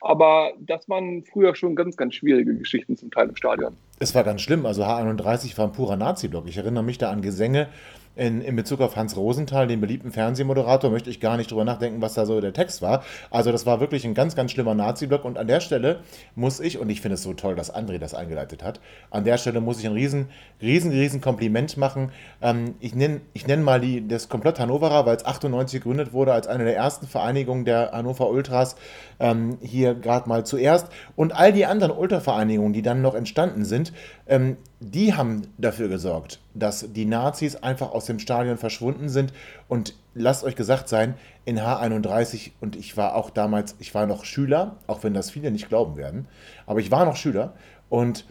Aber 0.02 0.52
das 0.60 0.90
waren 0.90 1.24
früher 1.24 1.56
schon 1.56 1.78
ganz, 1.78 1.96
ganz 1.96 2.16
schwierige 2.16 2.58
Geschichten 2.58 2.98
zum 2.98 3.10
Teil 3.10 3.30
im 3.30 3.38
Stadion. 3.38 3.78
Es 4.00 4.14
war 4.14 4.26
ganz 4.26 4.42
schlimm. 4.42 4.66
Also 4.66 4.84
H31 4.84 5.58
war 5.58 5.68
ein 5.68 5.72
purer 5.72 5.96
Nazi-Block. 5.96 6.46
Ich 6.50 6.58
erinnere 6.58 6.84
mich 6.84 6.98
da 6.98 7.10
an 7.10 7.22
Gesänge, 7.22 7.70
in, 8.16 8.42
in 8.42 8.56
Bezug 8.56 8.82
auf 8.82 8.96
Hans 8.96 9.18
Rosenthal, 9.18 9.68
den 9.68 9.82
beliebten 9.82 10.12
Fernsehmoderator, 10.12 10.92
möchte 10.92 11.10
ich 11.10 11.20
gar 11.20 11.38
nicht 11.38 11.52
drüber 11.52 11.66
nachdenken, 11.66 12.02
was 12.02 12.14
da 12.14 12.26
so 12.26 12.40
der 12.42 12.54
Text 12.54 12.82
war. 12.82 13.04
Also 13.32 13.52
das 13.52 13.66
war 13.66 13.80
wirklich 13.80 14.06
ein 14.06 14.14
ganz, 14.14 14.36
ganz 14.36 14.52
schlimmer 14.52 14.76
Nazi-Block. 14.76 15.26
Und 15.26 15.38
an 15.38 15.48
der 15.48 15.60
Stelle 15.60 16.02
muss 16.36 16.60
ich, 16.60 16.78
und 16.78 16.90
ich 16.90 17.02
finde 17.02 17.16
es 17.16 17.24
so 17.24 17.34
toll, 17.34 17.56
dass 17.56 17.74
André 17.74 17.98
das 17.98 18.14
eingeleitet 18.14 18.64
hat, 18.64 18.80
an 19.10 19.24
der 19.24 19.38
Stelle 19.38 19.62
muss 19.62 19.80
ich 19.80 19.88
ein 19.88 19.94
riesen, 19.94 20.30
riesen, 20.62 20.92
riesen 20.92 21.22
Kompliment 21.22 21.78
machen. 21.78 22.12
Ähm, 22.42 22.76
ich 22.80 22.94
nenne 22.94 23.22
ich 23.34 23.48
nenn 23.48 23.64
mal 23.64 23.80
die, 23.80 24.08
das 24.08 24.30
Komplott 24.30 24.60
Hannoverer, 24.60 25.06
weil 25.06 25.16
es 25.16 25.26
98 25.26 25.82
gegründet 25.82 26.14
wurde 26.14 26.34
als 26.34 26.48
eine 26.48 26.66
der 26.66 26.76
ersten 26.76 27.08
Vereinigungen 27.08 27.66
der 27.66 27.92
Hannover 27.92 28.30
Ultras 28.30 28.76
ähm, 29.20 29.58
hier 29.62 29.96
gerade 29.96 30.30
mal 30.30 30.46
zuerst. 30.46 30.88
Und 31.16 31.36
all 31.36 31.52
die 31.52 31.66
anderen 31.66 31.92
Ultravereinigungen, 31.92 32.74
die 32.74 32.82
dann 32.82 33.02
noch 33.02 33.16
entstanden 33.16 33.66
sind, 33.66 33.94
ähm, 34.28 34.58
die 34.92 35.14
haben 35.14 35.48
dafür 35.58 35.88
gesorgt, 35.88 36.40
dass 36.54 36.94
die 36.94 37.06
Nazis 37.06 37.56
einfach 37.56 37.92
aus 37.92 38.06
dem 38.06 38.20
Stadion 38.20 38.58
verschwunden 38.58 39.10
sind. 39.10 39.34
Und 39.68 39.96
lasst 40.14 40.44
euch 40.44 40.56
gesagt 40.56 40.90
sein, 40.90 41.16
in 41.46 41.60
H31, 41.60 42.52
und 42.62 42.76
ich 42.76 42.98
war 42.98 43.16
auch 43.16 43.30
damals, 43.30 43.76
ich 43.80 43.94
war 43.96 44.06
noch 44.06 44.26
Schüler, 44.26 44.78
auch 44.88 45.04
wenn 45.04 45.14
das 45.14 45.32
viele 45.32 45.52
nicht 45.52 45.70
glauben 45.70 45.98
werden, 45.98 46.28
aber 46.66 46.80
ich 46.80 46.92
war 46.92 47.06
noch 47.06 47.16
Schüler 47.16 47.54
und 47.90 48.26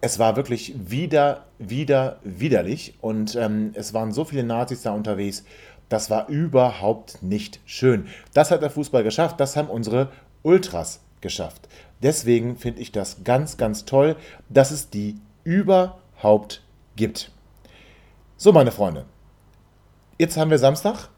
es 0.00 0.18
war 0.18 0.36
wirklich 0.36 0.74
wieder, 0.78 1.44
wieder, 1.58 2.18
widerlich. 2.22 2.94
Und 3.00 3.36
ähm, 3.36 3.72
es 3.74 3.92
waren 3.92 4.12
so 4.12 4.24
viele 4.24 4.44
Nazis 4.44 4.82
da 4.82 4.92
unterwegs. 4.92 5.44
Das 5.88 6.08
war 6.08 6.28
überhaupt 6.28 7.22
nicht 7.22 7.60
schön. 7.66 8.06
Das 8.32 8.50
hat 8.50 8.62
der 8.62 8.70
Fußball 8.70 9.02
geschafft. 9.02 9.40
Das 9.40 9.56
haben 9.56 9.68
unsere 9.68 10.10
Ultras 10.42 11.00
geschafft. 11.20 11.68
Deswegen 12.02 12.56
finde 12.56 12.80
ich 12.80 12.92
das 12.92 13.24
ganz, 13.24 13.56
ganz 13.58 13.84
toll, 13.84 14.16
dass 14.48 14.70
es 14.70 14.88
die 14.88 15.16
überhaupt 15.44 16.62
gibt. 16.96 17.30
So, 18.36 18.52
meine 18.52 18.72
Freunde, 18.72 19.06
jetzt 20.18 20.36
haben 20.36 20.50
wir 20.50 20.58
Samstag 20.58 21.08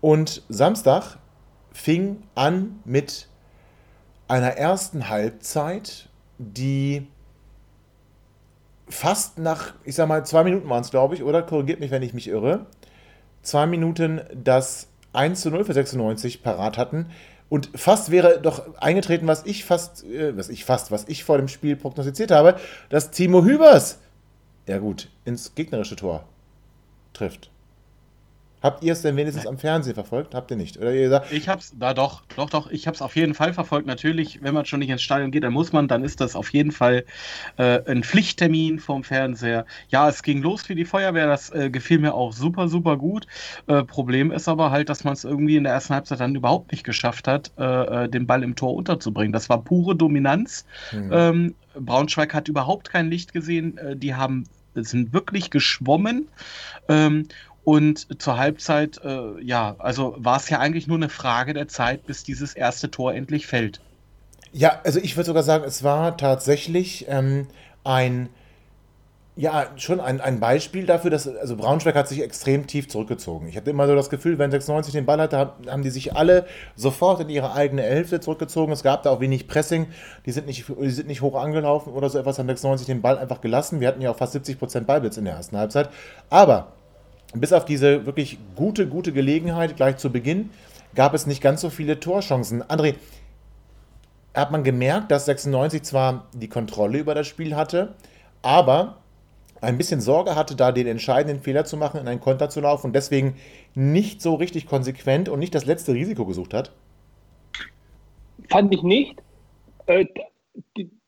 und 0.00 0.42
Samstag 0.48 1.18
fing 1.72 2.22
an 2.34 2.80
mit 2.84 3.28
einer 4.28 4.56
ersten 4.56 5.08
Halbzeit, 5.08 6.08
die 6.38 7.06
fast 8.88 9.38
nach, 9.38 9.74
ich 9.84 9.94
sag 9.94 10.08
mal, 10.08 10.24
zwei 10.24 10.44
Minuten 10.44 10.68
waren 10.68 10.82
es, 10.82 10.90
glaube 10.90 11.14
ich, 11.14 11.22
oder? 11.22 11.42
Korrigiert 11.42 11.80
mich, 11.80 11.90
wenn 11.90 12.02
ich 12.02 12.14
mich 12.14 12.28
irre. 12.28 12.66
Zwei 13.42 13.66
Minuten 13.66 14.20
das 14.32 14.88
1 15.12 15.40
zu 15.40 15.50
0 15.50 15.64
für 15.64 15.74
96 15.74 16.42
parat 16.42 16.78
hatten. 16.78 17.06
Und 17.54 17.70
fast 17.76 18.10
wäre 18.10 18.40
doch 18.40 18.74
eingetreten, 18.78 19.28
was 19.28 19.46
ich 19.46 19.64
fast, 19.64 20.02
äh, 20.02 20.36
was 20.36 20.48
ich 20.48 20.64
fast, 20.64 20.90
was 20.90 21.04
ich 21.06 21.22
vor 21.22 21.38
dem 21.38 21.46
Spiel 21.46 21.76
prognostiziert 21.76 22.32
habe, 22.32 22.56
dass 22.88 23.12
Timo 23.12 23.44
Hübers, 23.44 24.00
ja 24.66 24.78
gut, 24.78 25.08
ins 25.24 25.54
gegnerische 25.54 25.94
Tor 25.94 26.24
trifft. 27.12 27.52
Habt 28.64 28.82
ihr 28.82 28.94
es 28.94 29.02
denn 29.02 29.14
wenigstens 29.18 29.46
am 29.46 29.58
Fernsehen 29.58 29.92
verfolgt? 29.92 30.34
Habt 30.34 30.50
ihr 30.50 30.56
nicht? 30.56 30.78
Oder 30.78 30.94
ihr 30.94 31.10
sagt, 31.10 31.30
ich 31.30 31.50
hab's, 31.50 31.74
da 31.78 31.92
doch, 31.92 32.22
doch, 32.34 32.48
doch, 32.48 32.70
ich 32.70 32.86
hab's 32.86 33.02
auf 33.02 33.14
jeden 33.14 33.34
Fall 33.34 33.52
verfolgt. 33.52 33.86
Natürlich, 33.86 34.42
wenn 34.42 34.54
man 34.54 34.64
schon 34.64 34.78
nicht 34.78 34.88
ins 34.88 35.02
Stadion 35.02 35.30
geht, 35.30 35.44
dann 35.44 35.52
muss 35.52 35.74
man, 35.74 35.86
dann 35.86 36.02
ist 36.02 36.22
das 36.22 36.34
auf 36.34 36.48
jeden 36.48 36.72
Fall 36.72 37.04
äh, 37.58 37.80
ein 37.84 38.02
Pflichttermin 38.02 38.78
vom 38.78 39.04
Fernseher. 39.04 39.66
Ja, 39.90 40.08
es 40.08 40.22
ging 40.22 40.40
los 40.40 40.62
für 40.62 40.74
die 40.74 40.86
Feuerwehr, 40.86 41.26
das 41.26 41.50
äh, 41.50 41.68
gefiel 41.68 41.98
mir 41.98 42.14
auch 42.14 42.32
super, 42.32 42.68
super 42.68 42.96
gut. 42.96 43.26
Äh, 43.66 43.84
Problem 43.84 44.32
ist 44.32 44.48
aber 44.48 44.70
halt, 44.70 44.88
dass 44.88 45.04
man 45.04 45.12
es 45.12 45.24
irgendwie 45.24 45.56
in 45.56 45.64
der 45.64 45.74
ersten 45.74 45.92
Halbzeit 45.92 46.20
dann 46.20 46.34
überhaupt 46.34 46.72
nicht 46.72 46.84
geschafft 46.84 47.28
hat, 47.28 47.52
äh, 47.58 48.04
äh, 48.04 48.08
den 48.08 48.26
Ball 48.26 48.42
im 48.42 48.56
Tor 48.56 48.74
unterzubringen. 48.76 49.34
Das 49.34 49.50
war 49.50 49.62
pure 49.62 49.94
Dominanz. 49.94 50.64
Hm. 50.88 51.10
Ähm, 51.12 51.54
Braunschweig 51.78 52.32
hat 52.32 52.48
überhaupt 52.48 52.88
kein 52.88 53.10
Licht 53.10 53.34
gesehen. 53.34 53.76
Äh, 53.76 53.94
die 53.94 54.14
haben 54.14 54.44
sind 54.74 55.12
wirklich 55.12 55.50
geschwommen. 55.50 56.28
Ähm, 56.88 57.28
und 57.64 58.20
zur 58.22 58.36
Halbzeit, 58.36 59.00
äh, 59.04 59.40
ja, 59.42 59.74
also 59.78 60.14
war 60.18 60.36
es 60.36 60.48
ja 60.50 60.58
eigentlich 60.58 60.86
nur 60.86 60.98
eine 60.98 61.08
Frage 61.08 61.54
der 61.54 61.66
Zeit, 61.66 62.06
bis 62.06 62.22
dieses 62.22 62.54
erste 62.54 62.90
Tor 62.90 63.14
endlich 63.14 63.46
fällt. 63.46 63.80
Ja, 64.52 64.80
also 64.84 65.00
ich 65.00 65.16
würde 65.16 65.26
sogar 65.26 65.42
sagen, 65.42 65.64
es 65.64 65.82
war 65.82 66.16
tatsächlich 66.16 67.06
ähm, 67.08 67.48
ein, 67.82 68.28
ja, 69.34 69.66
schon 69.76 69.98
ein, 69.98 70.20
ein 70.20 70.40
Beispiel 70.40 70.84
dafür, 70.84 71.10
dass, 71.10 71.26
also 71.26 71.56
Braunschweig 71.56 71.94
hat 71.96 72.06
sich 72.06 72.22
extrem 72.22 72.66
tief 72.66 72.88
zurückgezogen. 72.88 73.48
Ich 73.48 73.56
hatte 73.56 73.70
immer 73.70 73.86
so 73.86 73.96
das 73.96 74.10
Gefühl, 74.10 74.38
wenn 74.38 74.50
96 74.50 74.92
den 74.92 75.06
Ball 75.06 75.18
hatte, 75.18 75.54
haben 75.66 75.82
die 75.82 75.90
sich 75.90 76.14
alle 76.14 76.46
sofort 76.76 77.20
in 77.20 77.30
ihre 77.30 77.54
eigene 77.54 77.82
Hälfte 77.82 78.20
zurückgezogen. 78.20 78.72
Es 78.72 78.82
gab 78.82 79.02
da 79.02 79.10
auch 79.10 79.20
wenig 79.20 79.48
Pressing. 79.48 79.86
Die 80.26 80.32
sind 80.32 80.46
nicht, 80.46 80.66
die 80.68 80.90
sind 80.90 81.08
nicht 81.08 81.22
hoch 81.22 81.34
angelaufen 81.34 81.94
oder 81.94 82.10
so 82.10 82.18
etwas, 82.18 82.38
haben 82.38 82.46
96 82.46 82.86
den 82.86 83.00
Ball 83.00 83.18
einfach 83.18 83.40
gelassen. 83.40 83.80
Wir 83.80 83.88
hatten 83.88 84.02
ja 84.02 84.10
auch 84.10 84.18
fast 84.18 84.36
70% 84.36 84.82
Ballbesitz 84.82 85.16
in 85.16 85.24
der 85.24 85.34
ersten 85.34 85.56
Halbzeit. 85.56 85.88
Aber 86.28 86.74
bis 87.34 87.52
auf 87.52 87.64
diese 87.64 88.06
wirklich 88.06 88.38
gute, 88.56 88.86
gute 88.86 89.12
Gelegenheit 89.12 89.76
gleich 89.76 89.96
zu 89.96 90.10
Beginn 90.10 90.50
gab 90.94 91.14
es 91.14 91.26
nicht 91.26 91.42
ganz 91.42 91.60
so 91.60 91.70
viele 91.70 91.98
Torchancen. 92.00 92.62
André, 92.62 92.94
hat 94.34 94.50
man 94.50 94.64
gemerkt, 94.64 95.10
dass 95.10 95.26
96 95.26 95.82
zwar 95.82 96.26
die 96.32 96.48
Kontrolle 96.48 96.98
über 96.98 97.14
das 97.14 97.26
Spiel 97.26 97.54
hatte, 97.54 97.94
aber 98.42 98.98
ein 99.60 99.78
bisschen 99.78 100.00
Sorge 100.00 100.34
hatte, 100.34 100.56
da 100.56 100.72
den 100.72 100.86
entscheidenden 100.86 101.40
Fehler 101.40 101.64
zu 101.64 101.76
machen, 101.76 102.00
in 102.00 102.08
einen 102.08 102.20
Konter 102.20 102.50
zu 102.50 102.60
laufen 102.60 102.88
und 102.88 102.92
deswegen 102.94 103.36
nicht 103.74 104.20
so 104.20 104.34
richtig 104.34 104.66
konsequent 104.66 105.28
und 105.28 105.38
nicht 105.38 105.54
das 105.54 105.66
letzte 105.66 105.94
Risiko 105.94 106.26
gesucht 106.26 106.52
hat? 106.52 106.72
Fand 108.50 108.74
ich 108.74 108.82
nicht. 108.82 109.22
Äh, 109.86 110.06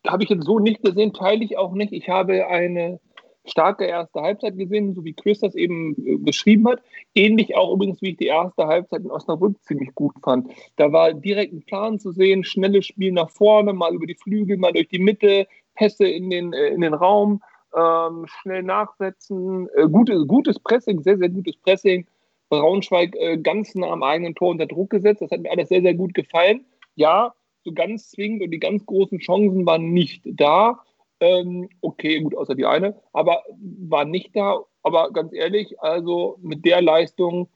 habe 0.06 0.22
ich 0.22 0.30
jetzt 0.30 0.44
so 0.44 0.58
nicht 0.58 0.82
gesehen, 0.82 1.12
teile 1.12 1.44
ich 1.44 1.58
auch 1.58 1.72
nicht. 1.72 1.92
Ich 1.92 2.08
habe 2.08 2.46
eine 2.46 3.00
starke 3.46 3.84
erste 3.84 4.20
Halbzeit 4.20 4.56
gesehen, 4.56 4.94
so 4.94 5.04
wie 5.04 5.12
Chris 5.12 5.40
das 5.40 5.54
eben 5.54 5.94
äh, 6.06 6.16
beschrieben 6.16 6.68
hat. 6.68 6.82
Ähnlich 7.14 7.56
auch 7.56 7.72
übrigens, 7.72 8.02
wie 8.02 8.10
ich 8.10 8.16
die 8.16 8.26
erste 8.26 8.66
Halbzeit 8.66 9.02
in 9.02 9.10
Osnabrück 9.10 9.62
ziemlich 9.62 9.94
gut 9.94 10.14
fand. 10.22 10.50
Da 10.76 10.92
war 10.92 11.12
direkt 11.14 11.52
ein 11.52 11.62
Plan 11.62 11.98
zu 11.98 12.12
sehen, 12.12 12.44
schnelles 12.44 12.86
Spiel 12.86 13.12
nach 13.12 13.30
vorne, 13.30 13.72
mal 13.72 13.94
über 13.94 14.06
die 14.06 14.14
Flügel, 14.16 14.56
mal 14.56 14.72
durch 14.72 14.88
die 14.88 14.98
Mitte, 14.98 15.46
Pässe 15.74 16.06
in 16.06 16.30
den, 16.30 16.52
äh, 16.52 16.68
in 16.68 16.80
den 16.80 16.94
Raum, 16.94 17.42
ähm, 17.76 18.26
schnell 18.26 18.62
nachsetzen, 18.62 19.68
äh, 19.76 19.88
gute, 19.88 20.26
gutes 20.26 20.58
Pressing, 20.58 21.02
sehr, 21.02 21.18
sehr 21.18 21.28
gutes 21.28 21.56
Pressing. 21.58 22.06
Braunschweig 22.48 23.14
äh, 23.16 23.38
ganz 23.38 23.74
nah 23.74 23.90
am 23.90 24.02
eigenen 24.02 24.34
Tor 24.34 24.50
unter 24.50 24.66
Druck 24.66 24.90
gesetzt. 24.90 25.20
Das 25.20 25.30
hat 25.30 25.40
mir 25.40 25.50
alles 25.50 25.68
sehr, 25.68 25.82
sehr 25.82 25.94
gut 25.94 26.14
gefallen. 26.14 26.64
Ja, 26.94 27.34
so 27.64 27.72
ganz 27.72 28.10
zwingend 28.10 28.42
und 28.42 28.50
die 28.52 28.60
ganz 28.60 28.86
großen 28.86 29.18
Chancen 29.18 29.66
waren 29.66 29.92
nicht 29.92 30.22
da. 30.24 30.80
Ähm, 31.20 31.68
okay, 31.80 32.20
gut, 32.20 32.36
außer 32.36 32.54
die 32.54 32.66
eine, 32.66 33.00
aber 33.12 33.42
war 33.88 34.04
nicht 34.04 34.34
da. 34.34 34.60
Aber 34.82 35.10
ganz 35.12 35.32
ehrlich, 35.32 35.80
also 35.80 36.36
mit 36.40 36.64
der 36.64 36.82
Leistung 36.82 37.48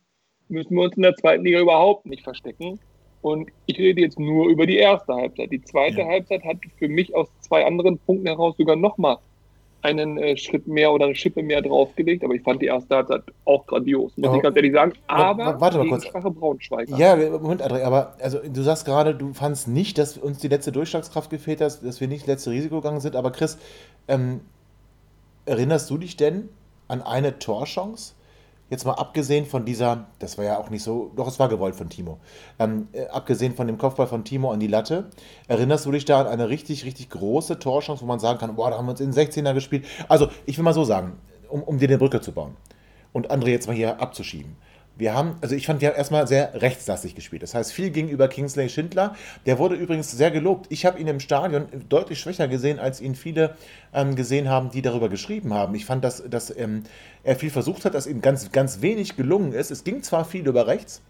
müssen 0.48 0.74
wir 0.74 0.84
uns 0.84 0.96
in 0.96 1.02
der 1.02 1.14
zweiten 1.14 1.44
Liga 1.44 1.60
überhaupt 1.60 2.06
nicht 2.06 2.24
verstecken. 2.24 2.80
Und 3.22 3.50
ich 3.66 3.78
rede 3.78 4.00
jetzt 4.00 4.18
nur 4.18 4.48
über 4.48 4.66
die 4.66 4.78
erste 4.78 5.14
Halbzeit. 5.14 5.52
Die 5.52 5.60
zweite 5.60 6.00
ja. 6.00 6.06
Halbzeit 6.06 6.42
hat 6.44 6.56
für 6.78 6.88
mich 6.88 7.14
aus 7.14 7.28
zwei 7.40 7.66
anderen 7.66 7.98
Punkten 7.98 8.26
heraus 8.26 8.56
sogar 8.56 8.76
nochmal 8.76 9.18
einen 9.82 10.18
äh, 10.18 10.36
Schritt 10.36 10.66
mehr 10.66 10.92
oder 10.92 11.06
eine 11.06 11.14
Schippe 11.14 11.42
mehr 11.42 11.62
draufgelegt, 11.62 12.24
aber 12.24 12.34
ich 12.34 12.42
fand 12.42 12.60
die 12.62 12.66
erste 12.66 12.96
Halbzeit 12.96 13.22
auch 13.44 13.66
grandios, 13.66 14.16
muss 14.16 14.30
oh, 14.30 14.36
ich 14.36 14.42
ganz 14.42 14.56
ehrlich 14.56 14.72
sagen. 14.72 14.92
Aber 15.06 15.60
warte 15.60 15.78
mal 15.78 15.88
kurz. 15.88 16.06
schwache 16.06 16.30
Braunschweiger. 16.30 16.96
Ja, 16.96 17.16
Moment, 17.16 17.62
André, 17.62 17.82
aber 17.82 18.16
also 18.20 18.38
du 18.38 18.62
sagst 18.62 18.84
gerade, 18.84 19.14
du 19.14 19.32
fandst 19.32 19.68
nicht, 19.68 19.98
dass 19.98 20.18
uns 20.18 20.38
die 20.38 20.48
letzte 20.48 20.72
Durchschlagskraft 20.72 21.30
gefehlt 21.30 21.60
hat, 21.60 21.84
dass 21.84 22.00
wir 22.00 22.08
nicht 22.08 22.22
das 22.22 22.28
letzte 22.28 22.50
Risiko 22.50 22.76
gegangen 22.76 23.00
sind, 23.00 23.16
aber 23.16 23.30
Chris, 23.30 23.58
ähm, 24.08 24.40
erinnerst 25.46 25.90
du 25.90 25.98
dich 25.98 26.16
denn 26.16 26.48
an 26.88 27.02
eine 27.02 27.38
Torchance? 27.38 28.14
Jetzt 28.70 28.86
mal 28.86 28.94
abgesehen 28.94 29.44
von 29.44 29.64
dieser, 29.64 30.06
das 30.20 30.38
war 30.38 30.44
ja 30.44 30.58
auch 30.58 30.70
nicht 30.70 30.82
so, 30.82 31.10
doch 31.16 31.28
es 31.28 31.38
war 31.38 31.48
gewollt 31.48 31.74
von 31.74 31.90
Timo, 31.90 32.18
ähm, 32.58 32.88
äh, 32.92 33.06
abgesehen 33.08 33.54
von 33.54 33.66
dem 33.66 33.76
Kopfball 33.76 34.06
von 34.06 34.24
Timo 34.24 34.50
an 34.52 34.60
die 34.60 34.68
Latte, 34.68 35.10
erinnerst 35.48 35.84
du 35.84 35.90
dich 35.90 36.04
da 36.04 36.20
an 36.20 36.28
eine 36.28 36.48
richtig, 36.48 36.84
richtig 36.84 37.10
große 37.10 37.58
Torchance, 37.58 38.02
wo 38.02 38.06
man 38.06 38.20
sagen 38.20 38.38
kann, 38.38 38.54
boah, 38.56 38.70
da 38.70 38.78
haben 38.78 38.86
wir 38.86 38.92
uns 38.92 39.00
in 39.00 39.10
den 39.10 39.28
16er 39.28 39.52
gespielt. 39.52 39.84
Also, 40.08 40.28
ich 40.46 40.56
will 40.56 40.64
mal 40.64 40.72
so 40.72 40.84
sagen, 40.84 41.18
um, 41.48 41.62
um 41.62 41.78
dir 41.78 41.88
eine 41.88 41.98
Brücke 41.98 42.20
zu 42.20 42.32
bauen 42.32 42.56
und 43.12 43.30
André 43.30 43.48
jetzt 43.48 43.66
mal 43.66 43.76
hier 43.76 44.00
abzuschieben 44.00 44.56
wir 45.00 45.14
haben, 45.14 45.36
also 45.40 45.54
ich 45.54 45.66
fand, 45.66 45.80
wir 45.80 45.88
haben 45.88 45.96
erstmal 45.96 46.26
sehr 46.26 46.62
rechtslastig 46.62 47.14
gespielt. 47.14 47.42
Das 47.42 47.54
heißt, 47.54 47.72
viel 47.72 47.90
gegenüber 47.90 48.28
Kingsley 48.28 48.68
Schindler. 48.68 49.16
Der 49.46 49.58
wurde 49.58 49.74
übrigens 49.74 50.12
sehr 50.12 50.30
gelobt. 50.30 50.66
Ich 50.68 50.86
habe 50.86 51.00
ihn 51.00 51.06
im 51.08 51.20
Stadion 51.20 51.66
deutlich 51.88 52.20
schwächer 52.20 52.46
gesehen, 52.46 52.78
als 52.78 53.00
ihn 53.00 53.14
viele 53.14 53.56
ähm, 53.92 54.14
gesehen 54.14 54.48
haben, 54.48 54.70
die 54.70 54.82
darüber 54.82 55.08
geschrieben 55.08 55.52
haben. 55.54 55.74
Ich 55.74 55.86
fand, 55.86 56.04
dass, 56.04 56.22
dass 56.28 56.56
ähm, 56.56 56.84
er 57.24 57.36
viel 57.36 57.50
versucht 57.50 57.84
hat, 57.84 57.94
dass 57.94 58.06
ihm 58.06 58.20
ganz, 58.20 58.52
ganz 58.52 58.82
wenig 58.82 59.16
gelungen 59.16 59.52
ist. 59.52 59.70
Es 59.70 59.82
ging 59.82 60.02
zwar 60.02 60.24
viel 60.24 60.46
über 60.46 60.66
rechts, 60.66 61.02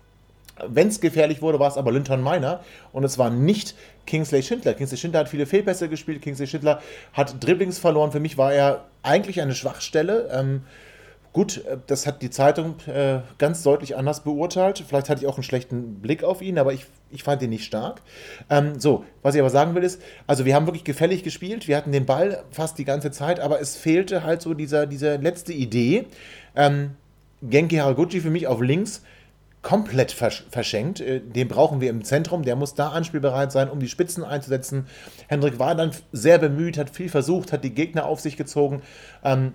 wenn 0.66 0.88
es 0.88 1.00
gefährlich 1.00 1.42
wurde, 1.42 1.58
war 1.58 1.68
es 1.68 1.76
aber 1.76 1.92
Linton 1.92 2.22
Miner 2.22 2.60
und 2.92 3.04
es 3.04 3.18
war 3.18 3.30
nicht 3.30 3.74
Kingsley 4.06 4.42
Schindler. 4.42 4.74
Kingsley 4.74 4.98
Schindler 4.98 5.20
hat 5.20 5.28
viele 5.28 5.46
Fehlpässe 5.46 5.88
gespielt, 5.88 6.22
Kingsley 6.22 6.46
Schindler 6.46 6.82
hat 7.12 7.42
Dribblings 7.42 7.78
verloren. 7.78 8.12
Für 8.12 8.20
mich 8.20 8.36
war 8.36 8.52
er 8.52 8.84
eigentlich 9.02 9.40
eine 9.40 9.54
Schwachstelle. 9.54 10.28
Ähm, 10.32 10.62
Gut, 11.32 11.64
äh, 11.64 11.78
das 11.86 12.06
hat 12.06 12.22
die 12.22 12.30
Zeitung 12.30 12.74
äh, 12.86 13.20
ganz 13.38 13.62
deutlich 13.62 13.96
anders 13.96 14.20
beurteilt. 14.20 14.82
Vielleicht 14.86 15.08
hatte 15.08 15.22
ich 15.22 15.28
auch 15.28 15.36
einen 15.36 15.44
schlechten 15.44 16.00
Blick 16.00 16.24
auf 16.24 16.42
ihn, 16.42 16.58
aber 16.58 16.72
ich, 16.72 16.86
ich 17.10 17.22
fand 17.22 17.42
ihn 17.42 17.50
nicht 17.50 17.64
stark. 17.64 18.02
Ähm, 18.48 18.80
so, 18.80 19.04
was 19.22 19.34
ich 19.34 19.40
aber 19.40 19.50
sagen 19.50 19.74
will 19.74 19.84
ist, 19.84 20.02
also 20.26 20.44
wir 20.44 20.54
haben 20.54 20.66
wirklich 20.66 20.84
gefällig 20.84 21.22
gespielt, 21.22 21.68
wir 21.68 21.76
hatten 21.76 21.92
den 21.92 22.06
Ball 22.06 22.42
fast 22.50 22.78
die 22.78 22.84
ganze 22.84 23.10
Zeit, 23.10 23.38
aber 23.38 23.60
es 23.60 23.76
fehlte 23.76 24.24
halt 24.24 24.42
so 24.42 24.54
dieser, 24.54 24.86
diese 24.86 25.16
letzte 25.16 25.52
Idee. 25.52 26.06
Ähm, 26.56 26.96
Genki 27.42 27.76
Haraguchi 27.76 28.20
für 28.20 28.30
mich 28.30 28.46
auf 28.46 28.60
links 28.60 29.02
komplett 29.62 30.10
versch 30.10 30.44
verschenkt. 30.50 31.00
Äh, 31.00 31.20
den 31.20 31.46
brauchen 31.46 31.80
wir 31.80 31.90
im 31.90 32.02
Zentrum, 32.02 32.42
der 32.42 32.56
muss 32.56 32.74
da 32.74 32.88
anspielbereit 32.88 33.52
sein, 33.52 33.70
um 33.70 33.78
die 33.78 33.88
Spitzen 33.88 34.24
einzusetzen. 34.24 34.86
Hendrik 35.28 35.60
war 35.60 35.76
dann 35.76 35.92
sehr 36.10 36.38
bemüht, 36.38 36.76
hat 36.76 36.90
viel 36.90 37.08
versucht, 37.08 37.52
hat 37.52 37.62
die 37.62 37.74
Gegner 37.74 38.06
auf 38.06 38.20
sich 38.20 38.36
gezogen. 38.36 38.82
Ähm, 39.22 39.52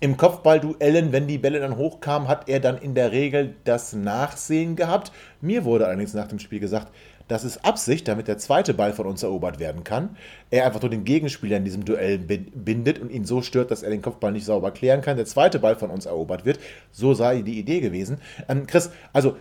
im 0.00 0.16
Kopfballduellen, 0.16 1.12
wenn 1.12 1.26
die 1.26 1.38
Bälle 1.38 1.60
dann 1.60 1.76
hochkamen, 1.76 2.28
hat 2.28 2.48
er 2.48 2.60
dann 2.60 2.78
in 2.78 2.94
der 2.94 3.12
Regel 3.12 3.54
das 3.64 3.92
Nachsehen 3.92 4.76
gehabt. 4.76 5.12
Mir 5.40 5.64
wurde 5.64 5.86
allerdings 5.86 6.14
nach 6.14 6.28
dem 6.28 6.38
Spiel 6.38 6.60
gesagt, 6.60 6.92
das 7.26 7.42
ist 7.42 7.64
Absicht, 7.64 8.06
damit 8.06 8.28
der 8.28 8.36
zweite 8.36 8.74
Ball 8.74 8.92
von 8.92 9.06
uns 9.06 9.22
erobert 9.22 9.58
werden 9.58 9.82
kann. 9.82 10.16
Er 10.50 10.66
einfach 10.66 10.82
nur 10.82 10.90
den 10.90 11.04
Gegenspieler 11.04 11.56
in 11.56 11.64
diesem 11.64 11.84
Duell 11.86 12.18
bindet 12.18 12.98
und 12.98 13.10
ihn 13.10 13.24
so 13.24 13.40
stört, 13.40 13.70
dass 13.70 13.82
er 13.82 13.90
den 13.90 14.02
Kopfball 14.02 14.32
nicht 14.32 14.44
sauber 14.44 14.72
klären 14.72 15.00
kann. 15.00 15.16
Der 15.16 15.24
zweite 15.24 15.58
Ball 15.58 15.76
von 15.76 15.90
uns 15.90 16.04
erobert 16.04 16.44
wird. 16.44 16.58
So 16.92 17.14
sei 17.14 17.40
die 17.40 17.58
Idee 17.58 17.80
gewesen. 17.80 18.18
Ähm, 18.46 18.66
Chris, 18.66 18.90
also 19.14 19.36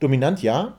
dominant 0.00 0.42
ja, 0.42 0.76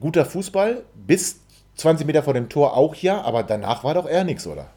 guter 0.00 0.24
Fußball, 0.24 0.82
bis 0.94 1.40
20 1.74 2.06
Meter 2.06 2.22
vor 2.22 2.32
dem 2.32 2.48
Tor 2.48 2.74
auch 2.74 2.94
ja, 2.94 3.20
aber 3.20 3.42
danach 3.42 3.84
war 3.84 3.92
doch 3.92 4.08
eher 4.08 4.24
nichts, 4.24 4.46
oder? 4.46 4.70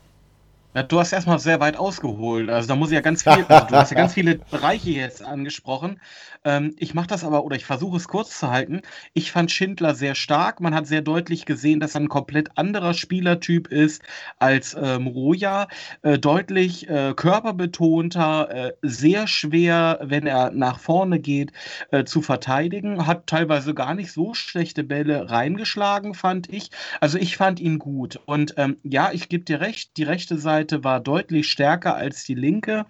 Ja, 0.76 0.84
du 0.84 1.00
hast 1.00 1.14
erstmal 1.14 1.40
sehr 1.40 1.60
weit 1.60 1.78
ausgeholt. 1.78 2.50
Also 2.50 2.68
da 2.68 2.76
muss 2.76 2.90
ich 2.90 2.96
ja 2.96 3.02
ganz 3.02 3.24
viel, 3.24 3.44
also 3.48 3.66
du 3.68 3.76
hast 3.76 3.90
ja 3.90 3.98
ganz 3.98 4.14
viele 4.16 4.36
Bereiche 4.36 4.92
jetzt 4.92 5.22
angesprochen. 5.24 6.00
Ähm, 6.44 6.76
ich 6.78 6.94
mache 6.94 7.08
das 7.08 7.24
aber, 7.24 7.44
oder 7.44 7.56
ich 7.56 7.66
versuche 7.66 7.98
es 7.98 8.08
kurz 8.08 8.40
zu 8.40 8.50
halten. 8.50 8.82
Ich 9.14 9.32
fand 9.32 9.52
Schindler 9.52 9.96
sehr 9.96 10.16
stark. 10.16 10.60
Man 10.60 10.76
hat 10.76 10.88
sehr 10.88 11.02
deutlich 11.02 11.46
gesehen, 11.46 11.80
dass 11.80 11.96
er 11.96 12.02
ein 12.02 12.10
komplett 12.10 12.58
anderer 12.58 12.94
Spielertyp 12.94 13.68
ist 13.68 14.02
als 14.38 14.76
ähm, 14.80 15.08
Roja. 15.08 15.68
Äh, 16.02 16.20
deutlich 16.20 16.90
äh, 16.90 17.14
körperbetonter, 17.16 18.50
äh, 18.50 18.72
sehr 18.82 19.28
schwer, 19.28 20.00
wenn 20.04 20.28
er 20.28 20.52
nach 20.52 20.80
vorne 20.80 21.20
geht, 21.20 21.52
äh, 21.92 22.04
zu 22.04 22.22
verteidigen. 22.22 23.08
Hat 23.08 23.28
teilweise 23.28 23.74
gar 23.74 23.96
nicht 23.96 24.12
so 24.12 24.34
schlechte 24.34 24.84
Bälle 24.84 25.30
reingeschlagen, 25.30 26.14
fand 26.14 26.52
ich. 26.52 26.70
Also 27.00 27.18
ich 27.18 27.38
fand 27.38 27.60
ihn 27.60 27.80
gut. 27.80 28.20
Und 28.26 28.54
ähm, 28.58 28.78
ja, 28.84 29.12
ich 29.12 29.30
gebe 29.30 29.46
dir 29.46 29.62
recht, 29.62 29.98
die 29.98 30.04
rechte 30.04 30.38
Seite 30.38 30.60
Seite 30.70 30.84
war 30.84 31.00
deutlich 31.00 31.50
stärker 31.50 31.96
als 31.96 32.24
die 32.24 32.36
linke. 32.36 32.86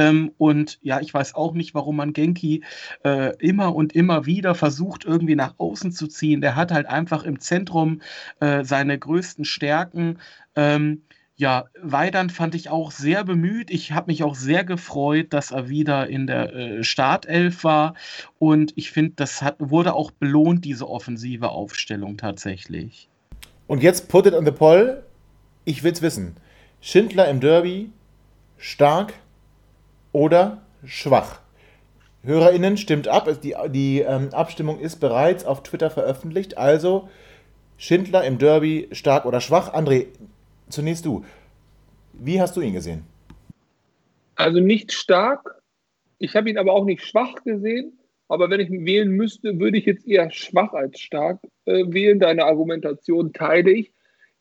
Ähm, 0.00 0.32
und 0.38 0.78
ja, 0.82 1.00
ich 1.00 1.12
weiß 1.12 1.34
auch 1.34 1.54
nicht, 1.54 1.74
warum 1.74 1.96
man 1.96 2.12
Genki 2.12 2.62
äh, 3.04 3.36
immer 3.38 3.74
und 3.74 3.92
immer 3.92 4.24
wieder 4.24 4.54
versucht, 4.54 5.04
irgendwie 5.04 5.36
nach 5.36 5.54
außen 5.58 5.92
zu 5.92 6.06
ziehen. 6.06 6.40
Der 6.40 6.56
hat 6.56 6.72
halt 6.72 6.86
einfach 6.86 7.24
im 7.24 7.38
Zentrum 7.38 8.00
äh, 8.40 8.64
seine 8.64 8.98
größten 8.98 9.44
Stärken. 9.44 10.18
Ähm, 10.56 11.02
Ja, 11.36 11.64
Weidand 11.80 12.32
fand 12.32 12.54
ich 12.54 12.68
auch 12.68 12.90
sehr 12.90 13.24
bemüht. 13.24 13.70
Ich 13.70 13.92
habe 13.92 14.10
mich 14.10 14.22
auch 14.22 14.34
sehr 14.34 14.62
gefreut, 14.62 15.28
dass 15.30 15.52
er 15.52 15.70
wieder 15.70 16.06
in 16.06 16.26
der 16.26 16.54
äh, 16.54 16.84
Startelf 16.84 17.64
war. 17.64 17.94
Und 18.38 18.72
ich 18.76 18.90
finde, 18.90 19.12
das 19.16 19.40
hat, 19.40 19.56
wurde 19.58 19.94
auch 19.94 20.10
belohnt, 20.10 20.66
diese 20.66 20.86
offensive 20.86 21.48
Aufstellung 21.48 22.18
tatsächlich. 22.18 23.08
Und 23.68 23.82
jetzt 23.82 24.08
put 24.08 24.26
it 24.26 24.34
on 24.34 24.44
the 24.44 24.52
poll. 24.52 25.02
Ich 25.64 25.82
will's 25.82 26.02
wissen. 26.02 26.36
Schindler 26.82 27.26
im 27.28 27.40
Derby 27.40 27.90
stark 28.58 29.14
oder 30.12 30.62
schwach? 30.84 31.40
HörerInnen 32.22 32.76
stimmt 32.76 33.08
ab. 33.08 33.28
Die, 33.42 33.54
die 33.68 34.00
ähm, 34.00 34.28
Abstimmung 34.32 34.78
ist 34.78 34.96
bereits 34.96 35.44
auf 35.44 35.62
Twitter 35.62 35.90
veröffentlicht. 35.90 36.58
Also 36.58 37.08
Schindler 37.76 38.24
im 38.24 38.38
Derby 38.38 38.88
stark 38.92 39.24
oder 39.24 39.40
schwach? 39.40 39.72
André, 39.74 40.06
zunächst 40.68 41.06
du. 41.06 41.24
Wie 42.12 42.40
hast 42.40 42.56
du 42.56 42.60
ihn 42.60 42.74
gesehen? 42.74 43.04
Also 44.34 44.60
nicht 44.60 44.92
stark. 44.92 45.62
Ich 46.18 46.36
habe 46.36 46.50
ihn 46.50 46.58
aber 46.58 46.72
auch 46.72 46.84
nicht 46.84 47.04
schwach 47.04 47.34
gesehen. 47.44 47.98
Aber 48.28 48.48
wenn 48.48 48.60
ich 48.60 48.70
wählen 48.70 49.10
müsste, 49.10 49.58
würde 49.58 49.78
ich 49.78 49.86
jetzt 49.86 50.06
eher 50.06 50.30
schwach 50.30 50.72
als 50.72 51.00
stark 51.00 51.40
äh, 51.64 51.84
wählen. 51.88 52.20
Deine 52.20 52.44
Argumentation 52.44 53.32
teile 53.32 53.72
ich. 53.72 53.92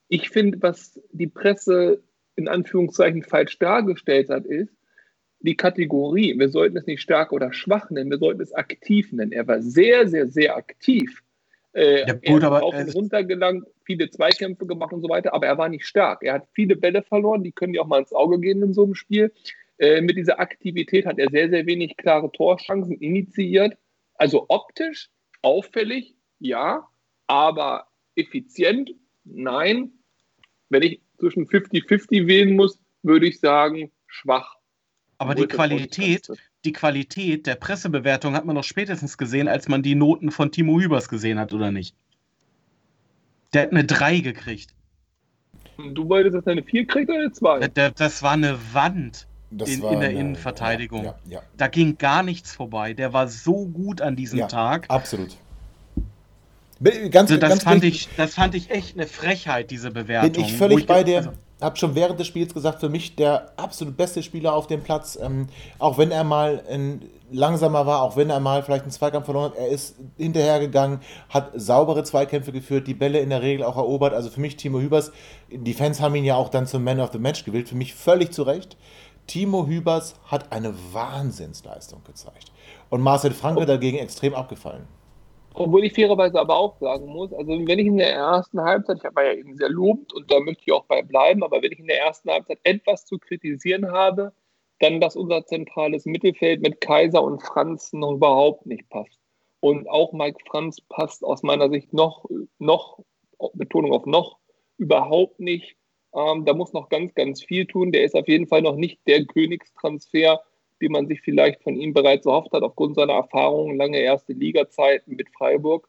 Ich 0.10 0.30
finde, 0.30 0.62
was 0.62 1.00
die 1.12 1.28
Presse 1.28 2.04
in 2.36 2.48
Anführungszeichen 2.48 3.24
falsch 3.24 3.58
dargestellt 3.58 4.30
hat, 4.30 4.46
ist 4.46 4.79
die 5.42 5.56
Kategorie. 5.56 6.38
Wir 6.38 6.50
sollten 6.50 6.78
es 6.78 6.86
nicht 6.86 7.02
stark 7.02 7.32
oder 7.32 7.54
schwach 7.54 7.90
nennen, 7.90 8.12
wir 8.12 8.18
sollten 8.18 8.42
es 8.42 8.54
aktiv 8.54 9.12
nennen. 9.12 9.32
Er 9.32 9.48
war 9.48 9.62
sehr, 9.62 10.08
sehr, 10.08 10.28
sehr 10.28 10.56
aktiv. 10.56 11.24
Äh, 11.74 12.08
ja, 12.08 12.14
gut, 12.14 12.44
er 12.44 12.52
hat 12.52 12.64
auf 12.64 12.76
und 12.76 12.96
runter 12.96 13.24
gelangt, 13.24 13.66
viele 13.84 14.10
Zweikämpfe 14.10 14.66
gemacht 14.66 14.92
und 14.92 15.02
so 15.02 15.10
weiter, 15.10 15.34
aber 15.34 15.48
er 15.48 15.58
war 15.58 15.70
nicht 15.70 15.86
stark. 15.86 16.24
Er 16.24 16.34
hat 16.34 16.48
viele 16.54 16.76
Bälle 16.76 17.04
verloren, 17.04 17.44
die 17.44 17.52
können 17.52 17.74
ja 17.74 17.82
auch 17.82 17.88
mal 17.88 18.00
ins 18.00 18.14
Auge 18.14 18.40
gehen 18.40 18.62
in 18.64 18.74
so 18.74 18.84
einem 18.84 18.96
Spiel. 18.96 19.32
Äh, 19.78 20.02
mit 20.02 20.18
dieser 20.18 20.40
Aktivität 20.40 21.06
hat 21.06 21.20
er 21.20 21.30
sehr, 21.30 21.50
sehr 21.50 21.66
wenig 21.66 21.96
klare 21.96 22.32
Torchancen 22.32 22.98
initiiert. 22.98 23.78
Also 24.16 24.46
optisch 24.50 25.10
auffällig, 25.42 26.16
ja, 26.40 26.88
aber 27.28 27.88
effizient, 28.16 28.92
nein. 29.24 29.92
Wenn 30.70 30.84
ich 30.84 31.02
zwischen 31.18 31.46
50-50 31.46 32.28
wählen 32.28 32.56
muss, 32.56 32.80
würde 33.04 33.28
ich 33.28 33.40
sagen, 33.40 33.92
schwach. 34.08 34.59
Aber 35.20 35.36
die 35.36 35.48
Qualität, 35.48 36.30
die 36.64 36.72
Qualität 36.72 37.46
der 37.46 37.56
Pressebewertung 37.56 38.36
hat 38.36 38.46
man 38.46 38.56
doch 38.56 38.64
spätestens 38.64 39.18
gesehen, 39.18 39.48
als 39.48 39.68
man 39.68 39.84
die 39.84 39.94
Noten 39.94 40.32
von 40.32 40.52
Timo 40.52 40.80
Hübers 40.80 41.10
gesehen 41.10 41.38
hat, 41.38 41.54
oder 41.54 41.72
nicht? 41.72 41.94
Der 43.54 43.64
hat 43.64 43.72
eine 43.72 43.84
3 43.84 44.20
gekriegt. 44.20 44.74
Und 45.78 45.94
du 45.94 46.08
wolltest, 46.08 46.36
dass 46.36 46.46
er 46.46 46.54
eine 46.54 46.64
4 46.64 46.88
kriegt 46.88 47.10
oder 47.10 47.20
eine 47.20 47.32
2? 47.32 47.68
Das, 47.68 47.94
das 47.96 48.24
war 48.24 48.32
eine 48.32 48.58
Wand 48.74 49.28
in, 49.52 49.60
in, 49.60 49.82
der 49.82 49.90
eine, 49.90 50.12
Innenverteidigung. 50.12 51.04
Ja, 51.04 51.16
ja, 51.26 51.32
ja. 51.38 51.42
Da 51.58 51.68
ging 51.68 51.98
gar 51.98 52.24
nichts 52.24 52.54
vorbei. 52.54 52.94
Der 52.94 53.12
war 53.12 53.28
so 53.28 53.66
gut 53.66 54.02
an 54.02 54.16
diesem 54.16 54.48
Tag. 54.48 54.86
Absolut. 54.90 55.38
Ganz, 56.82 57.30
also 57.30 57.38
das, 57.38 57.50
ganz 57.50 57.64
fand 57.64 57.84
ich, 57.84 58.08
das 58.16 58.36
fand 58.36 58.56
ich 58.56 58.72
echt 58.72 58.96
eine 58.96 59.06
Frechheit, 59.06 59.70
diese 59.70 59.92
Bewertung. 59.92 60.32
Bin 60.32 60.42
ich 60.44 60.56
völlig 60.56 60.80
ich 60.80 60.86
bei 60.86 61.04
dir. 61.04 61.18
Also, 61.18 61.32
habe 61.62 61.78
schon 61.78 61.96
während 61.96 62.20
des 62.20 62.28
Spiels 62.28 62.54
gesagt, 62.54 62.80
für 62.80 62.90
mich 62.90 63.16
der 63.16 63.52
absolut 63.58 63.98
beste 63.98 64.24
Spieler 64.24 64.54
auf 64.54 64.68
dem 64.68 64.82
Platz. 64.82 65.18
Ähm, 65.22 65.48
auch 65.78 65.98
wenn 65.98 66.12
er 66.12 66.24
mal 66.24 66.64
ein, 66.70 67.02
langsamer 67.32 67.86
war, 67.86 68.02
auch 68.02 68.16
wenn 68.16 68.30
er 68.30 68.40
mal 68.40 68.64
vielleicht 68.64 68.84
einen 68.84 68.92
Zweikampf 68.92 69.26
verloren 69.26 69.52
hat, 69.52 69.58
er 69.58 69.68
ist 69.68 69.96
hinterhergegangen, 70.18 71.00
hat 71.30 71.52
saubere 71.56 72.04
Zweikämpfe 72.04 72.52
geführt, 72.52 72.88
die 72.88 72.94
Bälle 72.94 73.20
in 73.20 73.30
der 73.30 73.42
Regel 73.42 73.64
auch 73.64 73.78
erobert. 73.78 74.14
Also 74.14 74.30
für 74.30 74.42
mich 74.42 74.58
Timo 74.58 74.80
Hübers, 74.80 75.12
die 75.52 75.74
Fans 75.74 76.02
haben 76.02 76.16
ihn 76.16 76.26
ja 76.26 76.36
auch 76.36 76.50
dann 76.50 76.68
zum 76.68 76.84
Man 76.84 77.00
of 77.00 77.12
the 77.12 77.20
Match 77.20 77.46
gewählt, 77.46 77.70
für 77.70 77.76
mich 77.76 77.94
völlig 77.94 78.32
zu 78.32 78.44
Recht. 78.44 78.78
Timo 79.28 79.68
Hübers 79.68 80.16
hat 80.26 80.52
eine 80.52 80.74
Wahnsinnsleistung 80.92 82.04
gezeigt. 82.04 82.52
Und 82.90 83.02
Marcel 83.02 83.32
Franke 83.32 83.66
dagegen 83.66 84.00
extrem 84.00 84.34
abgefallen. 84.34 84.88
Obwohl 85.54 85.84
ich 85.84 85.94
fairerweise 85.94 86.40
aber 86.40 86.56
auch 86.56 86.80
sagen 86.80 87.08
muss, 87.08 87.34
also 87.34 87.52
wenn 87.52 87.80
ich 87.80 87.88
in 87.88 87.98
der 87.98 88.14
ersten 88.14 88.62
Halbzeit, 88.62 88.98
ich 88.98 89.16
war 89.16 89.26
ja 89.26 89.34
eben 89.34 89.58
sehr 89.58 89.70
lobend 89.70 90.14
und 90.14 90.32
da 90.32 90.40
möchte 90.40 90.64
ich 90.66 90.72
auch 90.72 90.86
bei 90.86 91.02
bleiben, 91.02 91.44
aber 91.44 91.62
wenn 91.62 91.72
ich 91.72 91.80
in 91.80 91.88
der 91.88 92.00
ersten 92.02 92.30
Halbzeit 92.30 92.60
etwas 92.64 93.06
zu 93.06 93.18
kritisieren 93.18 93.92
habe, 93.92 94.34
dann, 94.80 95.02
dass 95.02 95.16
unser 95.16 95.46
zentrales 95.46 96.06
Mittelfeld 96.06 96.62
mit 96.62 96.82
Kaiser 96.82 97.24
und 97.24 97.42
Franz 97.42 97.92
noch 97.94 98.14
überhaupt 98.14 98.66
nicht 98.66 98.90
passt. 98.90 99.20
Und 99.60 99.90
auch 99.90 100.14
Mike 100.14 100.40
Franz 100.48 100.80
passt 100.82 101.24
aus 101.24 101.44
meiner 101.44 101.70
Sicht 101.70 101.94
noch, 101.94 102.26
noch 102.60 103.00
Betonung 103.54 103.92
auf 103.92 104.06
noch, 104.06 104.38
überhaupt 104.78 105.40
nicht. 105.40 105.76
Ähm, 106.14 106.46
da 106.46 106.54
muss 106.54 106.74
noch 106.74 106.90
ganz, 106.90 107.14
ganz 107.14 107.44
viel 107.44 107.66
tun. 107.66 107.92
Der 107.92 108.04
ist 108.04 108.16
auf 108.16 108.28
jeden 108.28 108.48
Fall 108.48 108.62
noch 108.62 108.76
nicht 108.76 109.00
der 109.06 109.26
Königstransfer, 109.26 110.42
wie 110.80 110.90
man 110.90 111.08
sich 111.08 111.22
vielleicht 111.22 111.62
von 111.64 111.76
ihm 111.76 111.94
bereits 111.94 112.26
erhofft 112.26 112.52
hat, 112.52 112.64
aufgrund 112.64 112.96
seiner 112.96 113.14
Erfahrungen, 113.14 113.78
lange 113.78 114.00
erste 114.00 114.34
Liga-Zeiten 114.34 115.16
mit 115.16 115.30
Freiburg. 115.30 115.88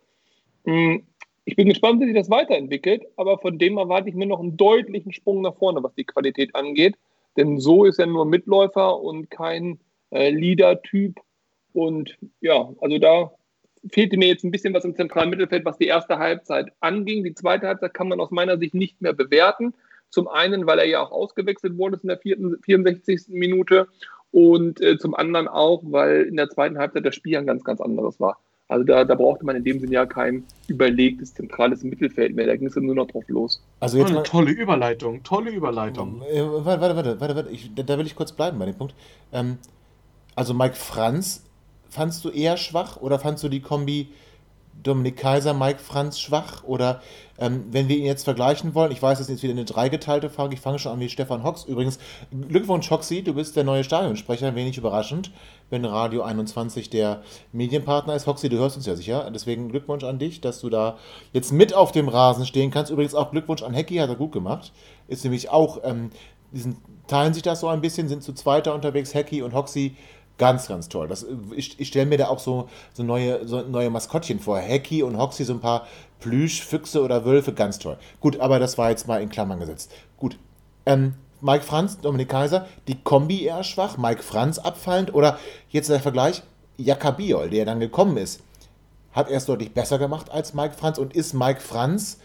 Hm, 0.64 1.04
ich 1.44 1.56
bin 1.56 1.68
gespannt, 1.68 2.00
wie 2.00 2.06
sich 2.06 2.14
das 2.14 2.30
weiterentwickelt, 2.30 3.04
aber 3.16 3.38
von 3.38 3.58
dem 3.58 3.78
erwarte 3.78 4.08
ich 4.08 4.14
mir 4.14 4.26
noch 4.26 4.40
einen 4.40 4.56
deutlichen 4.56 5.12
Sprung 5.12 5.42
nach 5.42 5.56
vorne, 5.56 5.82
was 5.82 5.94
die 5.94 6.04
Qualität 6.04 6.54
angeht. 6.54 6.96
Denn 7.36 7.58
so 7.58 7.84
ist 7.84 7.98
er 7.98 8.06
nur 8.06 8.24
Mitläufer 8.26 9.00
und 9.00 9.30
kein 9.30 9.80
äh, 10.10 10.30
Leader-Typ. 10.30 11.18
Und 11.72 12.18
ja, 12.40 12.72
also 12.80 12.98
da 12.98 13.32
fehlte 13.88 14.16
mir 14.16 14.28
jetzt 14.28 14.44
ein 14.44 14.50
bisschen 14.50 14.74
was 14.74 14.84
im 14.84 14.94
zentralen 14.94 15.30
Mittelfeld, 15.30 15.64
was 15.64 15.78
die 15.78 15.86
erste 15.86 16.18
Halbzeit 16.18 16.72
anging. 16.80 17.24
Die 17.24 17.34
zweite 17.34 17.66
Halbzeit 17.66 17.94
kann 17.94 18.08
man 18.08 18.20
aus 18.20 18.30
meiner 18.30 18.58
Sicht 18.58 18.74
nicht 18.74 19.00
mehr 19.00 19.12
bewerten. 19.12 19.74
Zum 20.10 20.28
einen, 20.28 20.66
weil 20.66 20.80
er 20.80 20.86
ja 20.86 21.02
auch 21.02 21.12
ausgewechselt 21.12 21.78
wurde 21.78 21.98
in 22.02 22.08
der 22.08 22.18
64. 22.18 23.28
Minute 23.28 23.88
und 24.32 24.80
äh, 24.80 24.98
zum 24.98 25.14
anderen 25.14 25.48
auch, 25.48 25.82
weil 25.84 26.22
in 26.22 26.36
der 26.36 26.48
zweiten 26.48 26.78
Halbzeit 26.78 27.04
das 27.04 27.14
Spiel 27.14 27.36
ein 27.36 27.46
ganz, 27.46 27.64
ganz 27.64 27.80
anderes 27.80 28.20
war. 28.20 28.38
Also 28.68 28.84
da, 28.84 29.04
da 29.04 29.16
brauchte 29.16 29.44
man 29.44 29.56
in 29.56 29.64
dem 29.64 29.80
Sinne 29.80 29.92
ja 29.92 30.06
kein 30.06 30.44
überlegtes 30.68 31.34
zentrales 31.34 31.82
Mittelfeld 31.82 32.36
mehr. 32.36 32.46
Da 32.46 32.54
ging 32.54 32.68
es 32.68 32.76
nur 32.76 32.94
noch 32.94 33.08
drauf 33.08 33.24
los. 33.26 33.60
Also 33.80 33.98
jetzt 33.98 34.12
eine 34.12 34.22
tolle 34.22 34.52
Überleitung, 34.52 35.24
tolle 35.24 35.50
Überleitung. 35.50 36.22
Äh, 36.22 36.42
warte, 36.42 36.80
warte, 36.80 36.96
warte, 36.96 37.20
warte, 37.20 37.36
warte. 37.36 37.50
Ich, 37.50 37.74
da 37.74 37.98
will 37.98 38.06
ich 38.06 38.14
kurz 38.14 38.30
bleiben 38.30 38.60
bei 38.60 38.66
dem 38.66 38.76
Punkt. 38.76 38.94
Ähm, 39.32 39.58
also 40.36 40.54
Mike 40.54 40.76
Franz, 40.76 41.44
fandst 41.88 42.24
du 42.24 42.30
eher 42.30 42.56
schwach 42.56 42.96
oder 42.98 43.18
fandst 43.18 43.42
du 43.42 43.48
die 43.48 43.60
Kombi 43.60 44.10
Dominik 44.82 45.16
Kaiser, 45.16 45.54
Mike 45.54 45.78
Franz 45.78 46.20
schwach? 46.20 46.64
Oder 46.64 47.00
ähm, 47.38 47.64
wenn 47.70 47.88
wir 47.88 47.96
ihn 47.96 48.04
jetzt 48.04 48.24
vergleichen 48.24 48.74
wollen, 48.74 48.92
ich 48.92 49.00
weiß, 49.00 49.18
das 49.18 49.28
ist 49.28 49.34
jetzt 49.34 49.42
wieder 49.42 49.52
eine 49.52 49.64
dreigeteilte 49.64 50.30
Frage, 50.30 50.54
ich 50.54 50.60
fange 50.60 50.78
schon 50.78 50.92
an 50.92 51.00
wie 51.00 51.08
Stefan 51.08 51.42
Hox. 51.42 51.64
Übrigens, 51.64 51.98
Glückwunsch 52.48 52.90
Hoxi, 52.90 53.22
du 53.22 53.34
bist 53.34 53.56
der 53.56 53.64
neue 53.64 53.84
Stadionsprecher, 53.84 54.54
wenig 54.54 54.76
überraschend, 54.76 55.30
wenn 55.70 55.84
Radio 55.84 56.22
21 56.22 56.90
der 56.90 57.22
Medienpartner 57.52 58.14
ist. 58.14 58.26
Hoxi, 58.26 58.48
du 58.48 58.58
hörst 58.58 58.76
uns 58.76 58.86
ja 58.86 58.94
sicher, 58.94 59.30
deswegen 59.34 59.68
Glückwunsch 59.70 60.04
an 60.04 60.18
dich, 60.18 60.40
dass 60.40 60.60
du 60.60 60.68
da 60.68 60.98
jetzt 61.32 61.52
mit 61.52 61.74
auf 61.74 61.92
dem 61.92 62.08
Rasen 62.08 62.46
stehen 62.46 62.70
kannst. 62.70 62.90
Übrigens 62.90 63.14
auch 63.14 63.30
Glückwunsch 63.30 63.62
an 63.62 63.74
Hecki, 63.74 63.96
hat 63.96 64.10
er 64.10 64.16
gut 64.16 64.32
gemacht. 64.32 64.72
Ist 65.08 65.24
nämlich 65.24 65.48
auch, 65.48 65.80
ähm, 65.82 66.10
diesen, 66.52 66.76
teilen 67.06 67.34
sich 67.34 67.42
das 67.42 67.60
so 67.60 67.68
ein 67.68 67.80
bisschen, 67.80 68.08
sind 68.08 68.22
zu 68.22 68.32
zweiter 68.32 68.74
unterwegs, 68.74 69.14
Hecki 69.14 69.42
und 69.42 69.54
Hoxi 69.54 69.96
Ganz, 70.40 70.68
ganz 70.68 70.88
toll. 70.88 71.06
Das, 71.06 71.26
ich 71.54 71.78
ich 71.78 71.88
stelle 71.88 72.06
mir 72.06 72.16
da 72.16 72.28
auch 72.28 72.38
so, 72.38 72.70
so, 72.94 73.02
neue, 73.02 73.46
so 73.46 73.60
neue 73.60 73.90
Maskottchen 73.90 74.40
vor. 74.40 74.58
Hacky 74.58 75.02
und 75.02 75.18
Hoxie, 75.18 75.44
so 75.44 75.52
ein 75.52 75.60
paar 75.60 75.86
Plüschfüchse 76.20 77.02
oder 77.02 77.26
Wölfe, 77.26 77.52
ganz 77.52 77.78
toll. 77.78 77.98
Gut, 78.20 78.40
aber 78.40 78.58
das 78.58 78.78
war 78.78 78.88
jetzt 78.88 79.06
mal 79.06 79.20
in 79.20 79.28
Klammern 79.28 79.60
gesetzt. 79.60 79.92
Gut. 80.16 80.38
Ähm, 80.86 81.12
Mike 81.42 81.64
Franz, 81.64 82.00
Dominik 82.00 82.30
Kaiser, 82.30 82.66
die 82.88 82.98
Kombi 83.02 83.44
eher 83.44 83.62
schwach, 83.64 83.98
Mike 83.98 84.22
Franz 84.22 84.58
abfallend 84.58 85.12
oder 85.12 85.38
jetzt 85.68 85.90
der 85.90 86.00
Vergleich, 86.00 86.42
Jakabiol, 86.78 87.50
der 87.50 87.66
dann 87.66 87.78
gekommen 87.78 88.16
ist, 88.16 88.40
hat 89.12 89.28
er 89.28 89.36
es 89.36 89.44
deutlich 89.44 89.74
besser 89.74 89.98
gemacht 89.98 90.30
als 90.30 90.54
Mike 90.54 90.74
Franz 90.74 90.96
und 90.96 91.14
ist 91.14 91.34
Mike 91.34 91.60
Franz 91.60 92.18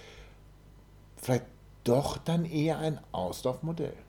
vielleicht 1.17 1.43
doch 1.83 2.17
dann 2.17 2.45
eher 2.45 2.79
ein 2.79 2.97
Ausdorf-Modell? 3.11 4.04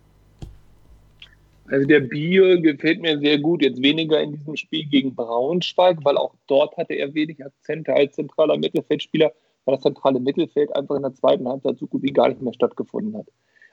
Also 1.68 1.86
der 1.86 2.00
Bier 2.00 2.60
gefällt 2.60 3.00
mir 3.00 3.18
sehr 3.18 3.38
gut. 3.38 3.62
Jetzt 3.62 3.82
weniger 3.82 4.20
in 4.20 4.32
diesem 4.32 4.56
Spiel 4.56 4.86
gegen 4.86 5.14
Braunschweig, 5.14 5.98
weil 6.04 6.16
auch 6.16 6.34
dort 6.46 6.76
hatte 6.76 6.94
er 6.94 7.12
wenig 7.14 7.44
Akzente 7.44 7.92
als 7.92 8.14
zentraler 8.14 8.56
Mittelfeldspieler, 8.56 9.32
weil 9.64 9.74
das 9.74 9.82
zentrale 9.82 10.20
Mittelfeld 10.20 10.74
einfach 10.76 10.94
in 10.94 11.02
der 11.02 11.14
zweiten 11.14 11.48
Halbzeit 11.48 11.78
so 11.78 11.86
gut 11.86 12.02
wie 12.02 12.12
gar 12.12 12.28
nicht 12.28 12.40
mehr 12.40 12.52
stattgefunden 12.52 13.16
hat. 13.16 13.26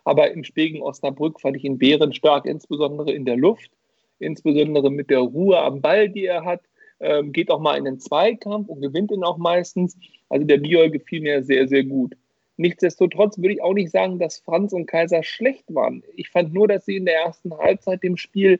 Aber 0.05 0.31
im 0.31 0.43
Spiel 0.43 0.71
gegen 0.71 0.83
Osnabrück 0.83 1.39
fand 1.39 1.55
ich 1.55 1.63
ihn 1.63 1.77
bärenstark, 1.77 2.45
insbesondere 2.45 3.11
in 3.11 3.25
der 3.25 3.37
Luft, 3.37 3.71
insbesondere 4.19 4.89
mit 4.89 5.09
der 5.09 5.19
Ruhe 5.19 5.59
am 5.59 5.81
Ball, 5.81 6.09
die 6.09 6.25
er 6.25 6.43
hat. 6.43 6.61
Ähm, 6.99 7.31
geht 7.31 7.51
auch 7.51 7.59
mal 7.59 7.77
in 7.77 7.85
den 7.85 7.99
Zweikampf 7.99 8.69
und 8.69 8.81
gewinnt 8.81 9.11
ihn 9.11 9.23
auch 9.23 9.37
meistens. 9.37 9.97
Also 10.29 10.45
der 10.45 10.57
Biol 10.57 10.89
gefiel 10.89 11.21
mir 11.21 11.43
sehr, 11.43 11.67
sehr 11.67 11.83
gut. 11.83 12.15
Nichtsdestotrotz 12.57 13.37
würde 13.37 13.53
ich 13.53 13.63
auch 13.63 13.73
nicht 13.73 13.91
sagen, 13.91 14.19
dass 14.19 14.39
Franz 14.39 14.73
und 14.73 14.85
Kaiser 14.85 15.23
schlecht 15.23 15.73
waren. 15.73 16.03
Ich 16.15 16.29
fand 16.29 16.53
nur, 16.53 16.67
dass 16.67 16.85
sie 16.85 16.97
in 16.97 17.05
der 17.05 17.21
ersten 17.21 17.57
Halbzeit 17.57 18.03
dem 18.03 18.17
Spiel 18.17 18.59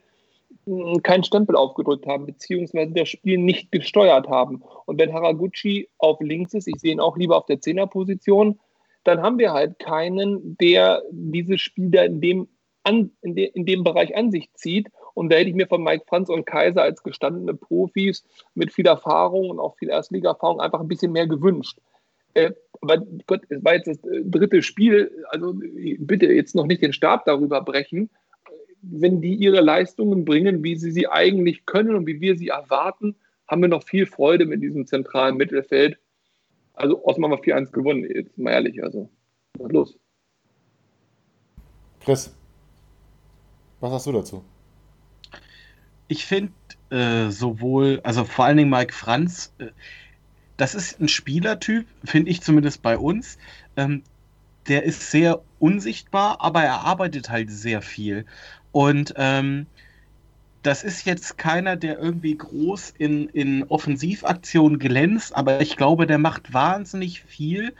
hm, 0.65 1.03
keinen 1.03 1.23
Stempel 1.23 1.55
aufgedrückt 1.55 2.07
haben, 2.07 2.25
beziehungsweise 2.25 2.91
das 2.93 3.09
Spiel 3.09 3.37
nicht 3.37 3.71
gesteuert 3.71 4.27
haben. 4.29 4.63
Und 4.85 4.99
wenn 4.99 5.13
Haraguchi 5.13 5.89
auf 5.99 6.19
links 6.21 6.53
ist, 6.53 6.67
ich 6.67 6.79
sehe 6.79 6.91
ihn 6.91 6.99
auch 6.99 7.17
lieber 7.17 7.37
auf 7.37 7.45
der 7.45 7.61
Zehnerposition, 7.61 8.59
dann 9.03 9.21
haben 9.21 9.37
wir 9.37 9.53
halt 9.53 9.79
keinen, 9.79 10.57
der 10.57 11.03
diese 11.11 11.57
Spieler 11.57 12.05
in 12.05 12.21
dem, 12.21 12.47
an, 12.83 13.11
in, 13.21 13.35
de, 13.35 13.45
in 13.45 13.65
dem 13.65 13.83
Bereich 13.83 14.15
an 14.15 14.31
sich 14.31 14.51
zieht. 14.53 14.89
Und 15.13 15.31
da 15.31 15.37
hätte 15.37 15.49
ich 15.49 15.55
mir 15.55 15.67
von 15.67 15.83
Mike 15.83 16.05
Franz 16.07 16.29
und 16.29 16.45
Kaiser 16.45 16.81
als 16.81 17.03
gestandene 17.03 17.53
Profis 17.53 18.25
mit 18.55 18.73
viel 18.73 18.87
Erfahrung 18.87 19.49
und 19.49 19.59
auch 19.59 19.75
viel 19.77 19.89
Erstliga-Erfahrung 19.89 20.59
einfach 20.59 20.79
ein 20.79 20.87
bisschen 20.87 21.11
mehr 21.11 21.27
gewünscht. 21.27 21.77
Äh, 22.33 22.51
aber 22.81 22.97
Gott, 23.27 23.41
es 23.49 23.63
war 23.63 23.75
jetzt 23.75 23.87
das 23.87 23.97
äh, 24.03 24.23
dritte 24.25 24.61
Spiel, 24.61 25.25
also 25.29 25.53
bitte 25.99 26.25
jetzt 26.27 26.55
noch 26.55 26.65
nicht 26.65 26.81
den 26.81 26.93
Stab 26.93 27.25
darüber 27.25 27.61
brechen. 27.61 28.09
Wenn 28.81 29.21
die 29.21 29.35
ihre 29.35 29.61
Leistungen 29.61 30.25
bringen, 30.25 30.63
wie 30.63 30.75
sie 30.75 30.91
sie 30.91 31.07
eigentlich 31.07 31.65
können 31.65 31.95
und 31.95 32.05
wie 32.05 32.19
wir 32.19 32.37
sie 32.37 32.49
erwarten, 32.49 33.15
haben 33.47 33.61
wir 33.61 33.69
noch 33.69 33.83
viel 33.83 34.05
Freude 34.05 34.45
mit 34.45 34.61
diesem 34.61 34.85
zentralen 34.85 35.37
Mittelfeld. 35.37 35.97
Also 36.73 37.03
Osman 37.05 37.31
wir 37.31 37.37
4-1 37.37 37.71
gewonnen, 37.71 38.03
jetzt 38.03 38.37
mal 38.37 38.51
ehrlich. 38.51 38.83
Also, 38.83 39.09
was 39.57 39.71
los? 39.71 39.99
Chris, 42.01 42.35
was 43.79 43.91
hast 43.91 44.07
du 44.07 44.11
dazu? 44.11 44.43
Ich 46.07 46.25
finde 46.25 46.51
äh, 46.89 47.29
sowohl, 47.29 48.01
also 48.03 48.25
vor 48.25 48.45
allen 48.45 48.57
Dingen 48.57 48.69
Mike 48.69 48.93
Franz, 48.93 49.53
äh, 49.59 49.67
das 50.57 50.75
ist 50.75 50.99
ein 50.99 51.07
Spielertyp, 51.07 51.87
finde 52.03 52.31
ich 52.31 52.41
zumindest 52.41 52.81
bei 52.81 52.97
uns. 52.97 53.37
Ähm, 53.75 54.03
der 54.67 54.83
ist 54.83 55.11
sehr 55.11 55.41
unsichtbar, 55.59 56.37
aber 56.39 56.63
er 56.63 56.81
arbeitet 56.81 57.29
halt 57.29 57.51
sehr 57.51 57.81
viel. 57.81 58.25
Und 58.71 59.13
ähm, 59.17 59.67
das 60.63 60.85
ist 60.85 61.05
jetzt 61.05 61.37
keiner, 61.37 61.75
der 61.75 61.99
irgendwie 61.99 62.37
groß 62.37 62.93
in, 62.97 63.27
in 63.27 63.63
Offensivaktionen 63.65 64.79
glänzt, 64.79 65.35
aber 65.35 65.59
ich 65.59 65.75
glaube, 65.75 66.07
der 66.07 66.17
macht 66.17 66.53
wahnsinnig 66.53 67.21
viel 67.23 67.73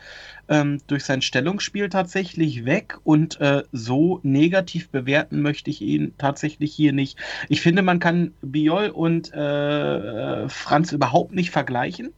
ähm, 0.48 0.78
durch 0.86 1.04
sein 1.04 1.22
Stellungsspiel 1.22 1.88
tatsächlich 1.88 2.66
weg 2.66 2.98
und 3.02 3.40
äh, 3.40 3.62
so 3.72 4.20
negativ 4.22 4.90
bewerten 4.90 5.40
möchte 5.40 5.70
ich 5.70 5.80
ihn 5.80 6.12
tatsächlich 6.18 6.74
hier 6.74 6.92
nicht. 6.92 7.18
Ich 7.48 7.62
finde, 7.62 7.80
man 7.80 8.00
kann 8.00 8.34
Biol 8.42 8.90
und 8.90 9.32
äh, 9.32 10.42
äh 10.42 10.48
Franz 10.50 10.92
überhaupt 10.92 11.34
nicht 11.34 11.50
vergleichen. 11.50 12.12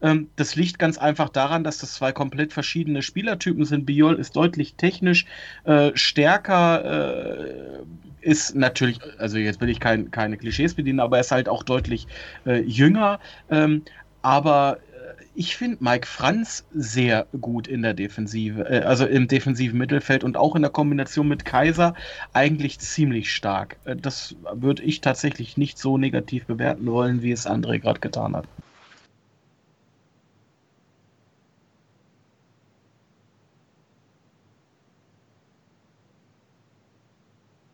Ähm, 0.00 0.28
das 0.36 0.56
liegt 0.56 0.78
ganz 0.78 0.98
einfach 0.98 1.28
daran, 1.28 1.64
dass 1.64 1.78
das 1.78 1.94
zwei 1.94 2.12
komplett 2.12 2.52
verschiedene 2.52 3.02
Spielertypen 3.02 3.64
sind. 3.64 3.86
Biol 3.86 4.14
ist 4.14 4.36
deutlich 4.36 4.74
technisch 4.74 5.26
äh, 5.64 5.90
stärker, 5.94 6.84
äh, 6.84 7.82
ist 8.20 8.54
natürlich, 8.54 9.00
also 9.18 9.38
jetzt 9.38 9.60
will 9.60 9.68
ich 9.68 9.80
kein, 9.80 10.10
keine 10.10 10.36
Klischees 10.36 10.74
bedienen, 10.74 11.00
aber 11.00 11.16
er 11.16 11.20
ist 11.20 11.32
halt 11.32 11.48
auch 11.48 11.62
deutlich 11.62 12.06
äh, 12.46 12.60
jünger. 12.60 13.20
Ähm, 13.50 13.82
aber 14.22 14.78
äh, 14.78 15.24
ich 15.34 15.56
finde 15.56 15.78
Mike 15.80 16.06
Franz 16.06 16.64
sehr 16.74 17.26
gut 17.40 17.68
in 17.68 17.82
der 17.82 17.94
Defensive, 17.94 18.68
äh, 18.68 18.80
also 18.80 19.06
im 19.06 19.28
defensiven 19.28 19.78
Mittelfeld 19.78 20.24
und 20.24 20.36
auch 20.36 20.56
in 20.56 20.62
der 20.62 20.70
Kombination 20.70 21.28
mit 21.28 21.44
Kaiser 21.44 21.94
eigentlich 22.32 22.78
ziemlich 22.80 23.32
stark. 23.32 23.76
Äh, 23.84 23.96
das 23.96 24.36
würde 24.52 24.82
ich 24.82 25.00
tatsächlich 25.00 25.56
nicht 25.56 25.78
so 25.78 25.96
negativ 25.98 26.46
bewerten 26.46 26.86
wollen, 26.86 27.22
wie 27.22 27.32
es 27.32 27.46
André 27.46 27.78
gerade 27.78 28.00
getan 28.00 28.36
hat. 28.36 28.46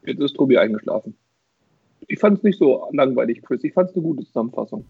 Jetzt 0.04 0.20
ist 0.20 0.34
Tobi 0.34 0.58
eingeschlafen. 0.58 1.16
Ich 2.06 2.18
fand 2.18 2.38
es 2.38 2.44
nicht 2.44 2.58
so 2.58 2.88
langweilig, 2.92 3.42
Chris. 3.42 3.64
Ich 3.64 3.72
fand 3.72 3.90
es 3.90 3.96
eine 3.96 4.02
gute 4.02 4.24
Zusammenfassung. 4.24 4.84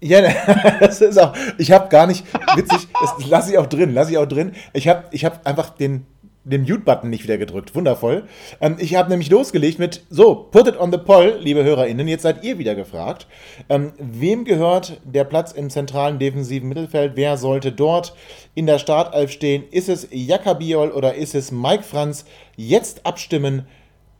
Ja, 0.00 0.22
das 0.80 1.00
ist 1.00 1.18
auch. 1.18 1.34
Ich 1.58 1.72
habe 1.72 1.88
gar 1.88 2.06
nicht 2.06 2.24
witzig. 2.56 2.88
Das 3.00 3.28
lasse 3.28 3.52
ich 3.52 3.58
auch 3.58 3.66
drin. 3.66 3.92
Lasse 3.92 4.12
ich 4.12 4.18
auch 4.18 4.26
drin. 4.26 4.52
Ich 4.72 4.88
habe, 4.88 5.04
ich 5.10 5.24
habe 5.24 5.44
einfach 5.44 5.70
den 5.70 6.06
den 6.44 6.62
Mute-Button 6.62 7.10
nicht 7.10 7.24
wieder 7.24 7.38
gedrückt. 7.38 7.74
Wundervoll. 7.74 8.24
Ähm, 8.60 8.76
ich 8.78 8.94
habe 8.94 9.10
nämlich 9.10 9.30
losgelegt 9.30 9.78
mit, 9.78 10.02
so, 10.08 10.34
put 10.34 10.66
it 10.66 10.78
on 10.78 10.90
the 10.90 10.98
poll, 10.98 11.38
liebe 11.40 11.64
HörerInnen. 11.64 12.08
Jetzt 12.08 12.22
seid 12.22 12.42
ihr 12.44 12.58
wieder 12.58 12.74
gefragt. 12.74 13.26
Ähm, 13.68 13.92
wem 13.98 14.44
gehört 14.44 15.00
der 15.04 15.24
Platz 15.24 15.52
im 15.52 15.70
zentralen 15.70 16.18
defensiven 16.18 16.68
Mittelfeld? 16.68 17.12
Wer 17.14 17.36
sollte 17.36 17.72
dort 17.72 18.14
in 18.54 18.66
der 18.66 18.78
Startelf 18.78 19.30
stehen? 19.30 19.64
Ist 19.70 19.88
es 19.88 20.08
Jakabiol 20.10 20.90
oder 20.90 21.14
ist 21.14 21.34
es 21.34 21.52
Mike 21.52 21.82
Franz? 21.82 22.24
Jetzt 22.56 23.04
abstimmen 23.04 23.66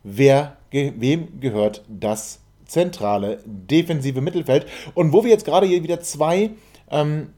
wer, 0.02 0.56
wem 0.70 1.40
gehört 1.40 1.84
das 1.88 2.40
zentrale 2.66 3.40
defensive 3.44 4.20
Mittelfeld. 4.20 4.66
Und 4.94 5.12
wo 5.12 5.24
wir 5.24 5.30
jetzt 5.30 5.44
gerade 5.44 5.66
hier 5.66 5.82
wieder 5.82 6.00
zwei 6.00 6.50
ähm, 6.90 7.30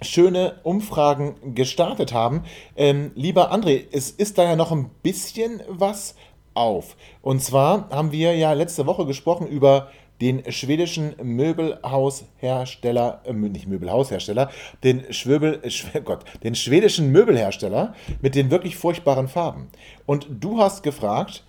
schöne 0.00 0.60
Umfragen 0.62 1.54
gestartet 1.54 2.12
haben, 2.12 2.44
ähm, 2.76 3.12
lieber 3.14 3.52
André, 3.52 3.84
es 3.92 4.10
ist 4.10 4.38
da 4.38 4.44
ja 4.44 4.56
noch 4.56 4.72
ein 4.72 4.90
bisschen 5.02 5.62
was 5.68 6.14
auf. 6.54 6.96
Und 7.22 7.42
zwar 7.42 7.88
haben 7.90 8.12
wir 8.12 8.34
ja 8.34 8.52
letzte 8.52 8.86
Woche 8.86 9.06
gesprochen 9.06 9.46
über 9.46 9.90
den 10.20 10.50
schwedischen 10.50 11.14
Möbelhaushersteller, 11.22 13.22
äh, 13.24 13.32
nicht 13.32 13.68
Möbelhaushersteller, 13.68 14.50
den 14.82 15.12
Schwöbel, 15.12 15.60
äh, 15.62 16.00
Gott, 16.00 16.24
den 16.42 16.54
schwedischen 16.54 17.12
Möbelhersteller 17.12 17.94
mit 18.20 18.34
den 18.34 18.50
wirklich 18.50 18.76
furchtbaren 18.76 19.28
Farben. 19.28 19.68
Und 20.06 20.26
du 20.28 20.58
hast 20.58 20.82
gefragt, 20.82 21.44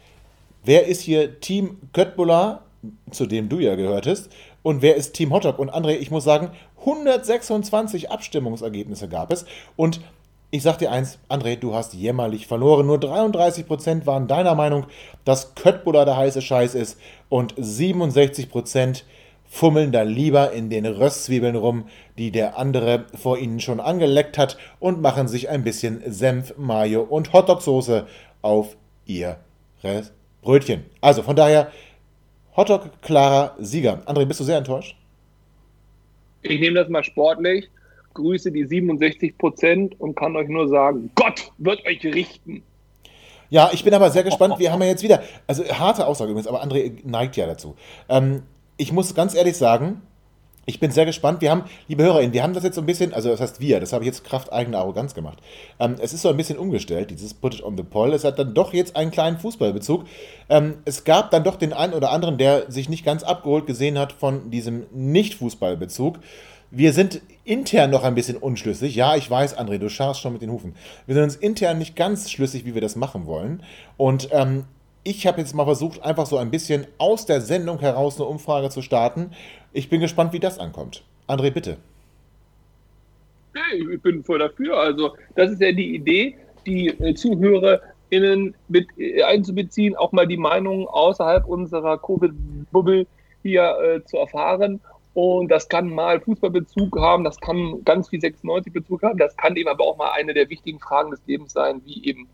wer 0.64 0.88
ist 0.88 1.02
hier 1.02 1.40
Team 1.40 1.78
Köttbullar, 1.94 2.66
zu 3.12 3.26
dem 3.26 3.50
du 3.50 3.60
ja 3.60 3.76
gehörtest, 3.76 4.30
und 4.62 4.82
wer 4.82 4.96
ist 4.96 5.14
Team 5.14 5.34
Hotdog? 5.34 5.60
Und 5.60 5.74
André, 5.74 5.98
ich 5.98 6.12
muss 6.12 6.24
sagen, 6.24 6.52
126 6.82 8.12
Abstimmungsergebnisse 8.12 9.08
gab 9.08 9.32
es 9.32 9.46
und 9.76 10.02
ich 10.52 10.64
sag 10.64 10.80
dir 10.80 10.92
eins, 10.92 11.20
André, 11.30 11.58
du 11.58 11.76
hast 11.76 11.94
jämmerlich 11.94 12.48
verloren. 12.48 12.88
Nur 12.88 12.98
33% 12.98 14.08
waren 14.08 14.28
deiner 14.28 14.56
Meinung, 14.56 14.88
dass 15.24 15.54
Köttbullar 15.54 16.06
der 16.06 16.18
heiße 16.18 16.42
Scheiß 16.42 16.74
ist 16.74 17.00
und 17.30 17.54
67% 17.54 19.04
fummeln 19.46 19.92
da 19.92 20.02
lieber 20.02 20.52
in 20.52 20.70
den 20.70 20.86
Röstzwiebeln 20.86 21.56
rum, 21.56 21.86
die 22.18 22.32
der 22.32 22.58
andere 22.58 23.06
vor 23.14 23.38
ihnen 23.38 23.60
schon 23.60 23.80
angeleckt 23.80 24.38
hat 24.38 24.58
und 24.80 25.02
machen 25.02 25.28
sich 25.28 25.50
ein 25.50 25.64
bisschen 25.64 26.02
Senf, 26.12 26.56
Mayo 26.58 27.02
und 27.02 27.34
Hotdog-Soße 27.34 28.06
auf 28.42 28.76
ihr 29.06 29.38
Rest 29.84 30.19
Brötchen. 30.42 30.86
Also 31.02 31.22
von 31.24 31.36
daher, 31.36 31.72
Hotdog 32.56 33.02
klarer 33.02 33.56
Sieger. 33.60 34.02
André, 34.06 34.26
bist 34.26 34.40
du 34.40 34.44
sehr 34.44 34.58
enttäuscht? 34.58 34.96
Ich 36.42 36.60
nehme 36.60 36.76
das 36.80 36.90
mal 36.90 37.04
sportlich, 37.04 37.70
grüße 38.14 38.52
die 38.52 38.66
67 38.66 39.38
Prozent 39.38 40.00
und 40.00 40.16
kann 40.16 40.36
euch 40.36 40.48
nur 40.48 40.68
sagen, 40.70 41.12
Gott 41.16 41.52
wird 41.58 41.86
euch 41.86 42.04
richten. 42.04 42.64
Ja, 43.50 43.72
ich 43.74 43.84
bin 43.84 43.94
aber 43.94 44.12
sehr 44.12 44.24
gespannt. 44.24 44.60
Wir 44.60 44.72
haben 44.72 44.82
ja 44.82 44.90
jetzt 44.90 45.04
wieder, 45.04 45.24
also 45.48 45.64
harte 45.66 46.06
Aussage 46.06 46.32
übrigens, 46.32 46.48
aber 46.48 46.64
André 46.64 46.92
neigt 47.04 47.36
ja 47.36 47.48
dazu. 47.48 47.76
Ähm, 48.08 48.44
ich 48.78 48.94
muss 48.94 49.16
ganz 49.16 49.36
ehrlich 49.36 49.58
sagen, 49.58 50.02
ich 50.70 50.80
bin 50.80 50.92
sehr 50.92 51.06
gespannt. 51.06 51.42
Wir 51.42 51.50
haben, 51.50 51.64
liebe 51.88 52.04
HörerInnen, 52.04 52.32
wir 52.32 52.44
haben 52.44 52.54
das 52.54 52.64
jetzt 52.64 52.76
so 52.76 52.82
ein 52.82 52.86
bisschen, 52.86 53.12
also 53.12 53.30
das 53.30 53.42
heißt 53.42 53.60
wir, 53.60 53.80
das 53.80 53.92
habe 53.92 54.04
ich 54.04 54.08
jetzt 54.08 54.24
Kraft 54.24 54.54
eigener 54.54 54.78
Arroganz 54.78 55.16
gemacht. 55.16 55.40
Ähm, 55.80 55.96
es 56.00 56.14
ist 56.14 56.22
so 56.22 56.30
ein 56.30 56.38
bisschen 56.38 56.60
umgestellt, 56.60 57.10
dieses 57.10 57.34
Put 57.34 57.56
it 57.56 57.64
on 57.64 57.76
the 57.76 57.84
Poll. 57.84 58.14
Es 58.14 58.24
hat 58.24 58.38
dann 58.38 58.54
doch 58.54 58.72
jetzt 58.72 58.96
einen 58.96 59.10
kleinen 59.10 59.40
Fußballbezug. 59.40 60.06
Ähm, 60.48 60.76
es 60.86 61.04
gab 61.04 61.32
dann 61.32 61.44
doch 61.44 61.56
den 61.56 61.74
einen 61.74 61.94
oder 61.94 62.12
anderen, 62.12 62.38
der 62.38 62.72
sich 62.72 62.88
nicht 62.88 63.04
ganz 63.04 63.24
abgeholt 63.24 63.66
gesehen 63.66 63.98
hat 63.98 64.14
von 64.14 64.52
diesem 64.52 64.86
Nicht-Fußballbezug. 64.94 66.20
Wir 66.70 66.94
sind 66.94 67.22
intern 67.46 67.90
noch 67.90 68.04
ein 68.04 68.14
bisschen 68.14 68.38
unschlüssig. 68.38 68.94
Ja, 68.94 69.16
ich 69.16 69.28
weiß, 69.30 69.58
André, 69.58 69.80
du 69.80 69.90
scharst 69.90 70.22
schon 70.22 70.34
mit 70.34 70.44
den 70.44 70.52
Hufen. 70.52 70.76
Wir 71.08 71.16
sind 71.16 71.24
uns 71.24 71.36
intern 71.36 71.80
nicht 71.80 71.96
ganz 71.96 72.30
schlüssig, 72.30 72.64
wie 72.66 72.76
wir 72.76 72.82
das 72.82 72.96
machen 72.96 73.26
wollen. 73.26 73.64
Und 73.98 74.30
ähm, 74.32 74.66
ich 75.04 75.26
habe 75.26 75.40
jetzt 75.40 75.56
mal 75.56 75.66
versucht, 75.66 76.04
einfach 76.04 76.26
so 76.26 76.38
ein 76.38 76.52
bisschen 76.52 76.86
aus 76.98 77.26
der 77.26 77.42
Sendung 77.42 77.80
heraus 77.80 78.18
eine 78.18 78.26
Umfrage 78.26 78.70
zu 78.70 78.82
starten. 78.82 79.32
Ich 79.74 79.90
bin 79.90 80.02
gespannt, 80.02 80.34
wie 80.34 80.40
das 80.40 80.60
ankommt. 80.60 81.04
André, 81.28 81.52
bitte. 81.52 81.78
Hey, 83.54 83.86
ich 83.94 84.02
bin 84.02 84.24
voll 84.24 84.40
dafür. 84.40 84.78
Also, 84.80 85.16
das 85.36 85.52
ist 85.52 85.62
ja 85.62 85.72
die 85.72 85.96
Idee, 85.96 86.36
die 86.66 86.88
äh, 86.88 87.14
ZuhörerInnen 87.14 88.56
mit 88.68 88.88
äh, 88.98 89.24
einzubeziehen, 89.24 89.96
auch 89.96 90.12
mal 90.12 90.28
die 90.28 90.38
Meinungen 90.38 90.88
außerhalb 90.88 91.46
unserer 91.46 91.98
Covid-Bubble 91.98 93.06
hier 93.44 93.78
äh, 93.80 94.04
zu 94.06 94.18
erfahren. 94.18 94.80
Und 95.14 95.50
das 95.50 95.68
kann 95.68 95.90
mal 95.90 96.20
Fußballbezug 96.22 96.98
haben, 97.00 97.24
das 97.24 97.40
kann 97.40 97.84
ganz 97.84 98.10
viel 98.10 98.20
96-Bezug 98.20 99.02
haben, 99.02 99.18
das 99.18 99.36
kann 99.36 99.56
eben 99.56 99.68
aber 99.68 99.84
auch 99.84 99.98
mal 99.98 100.12
eine 100.12 100.34
der 100.34 100.50
wichtigen 100.50 100.80
Fragen 100.80 101.12
des 101.12 101.22
Lebens 101.26 101.54
sein, 101.54 101.82
wie 101.86 102.06
eben 102.06 102.28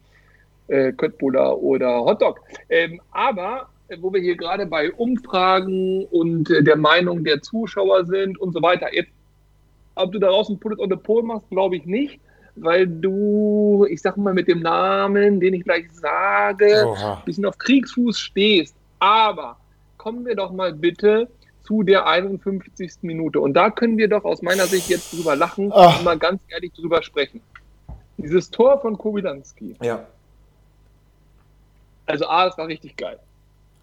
äh, 0.67 0.91
Köttbullar 0.91 1.58
oder 1.58 2.02
Hotdog. 2.02 2.41
Ähm, 2.69 3.02
aber 3.12 3.69
wo 4.00 4.13
wir 4.13 4.21
hier 4.21 4.36
gerade 4.36 4.65
bei 4.65 4.91
Umfragen 4.91 6.06
und 6.06 6.50
äh, 6.50 6.63
der 6.63 6.78
Meinung 6.78 7.24
der 7.24 7.41
Zuschauer 7.41 8.06
sind 8.06 8.39
und 8.39 8.54
so 8.54 8.62
weiter. 8.62 8.93
Jetzt, 8.93 9.12
ob 9.95 10.12
du 10.12 10.19
daraus 10.19 10.50
ein 10.50 10.60
Put 10.60 10.74
it 10.74 10.80
on 10.80 10.89
the 10.89 10.95
Pole 10.95 11.24
machst, 11.24 11.50
glaube 11.50 11.76
ich 11.78 11.86
nicht, 11.86 12.19
weil 12.56 12.88
du, 12.88 13.86
ich 13.89 14.02
sag 14.02 14.17
mal, 14.17 14.34
mit 14.34 14.48
dem 14.48 14.62
Namen, 14.62 15.39
den 15.39 15.54
ich 15.54 15.63
gleich 15.63 15.91
sage, 15.91 16.86
Oha. 16.88 17.15
ein 17.15 17.26
bisschen 17.26 17.45
auf 17.45 17.58
Kriegsfuß 17.58 18.17
stehst. 18.17 18.76
Aber 19.00 19.58
kommen 19.98 20.26
wir 20.26 20.36
doch 20.36 20.52
mal 20.52 20.74
bitte 20.74 21.28
zu 21.63 21.84
der 21.84 22.06
51. 22.08 22.93
Minute. 23.02 23.39
Und 23.39 23.54
da 23.54 23.69
können 23.69 23.98
wir 23.98 24.08
doch 24.08 24.24
aus 24.24 24.41
meiner 24.41 24.65
Sicht 24.65 24.89
jetzt 24.89 25.13
drüber 25.13 25.36
lachen 25.36 25.71
Ach. 25.74 25.98
und 25.98 26.06
mal 26.06 26.17
ganz 26.17 26.41
ehrlich 26.48 26.71
drüber 26.74 27.02
sprechen. 27.02 27.41
Dieses 28.17 28.50
Tor 28.50 28.80
von 28.80 28.98
Kobilanski. 28.98 29.76
Ja. 29.82 30.06
Also 32.06 32.28
A, 32.28 32.48
es 32.48 32.58
war 32.58 32.67
richtig 32.67 32.95
geil. 32.95 33.19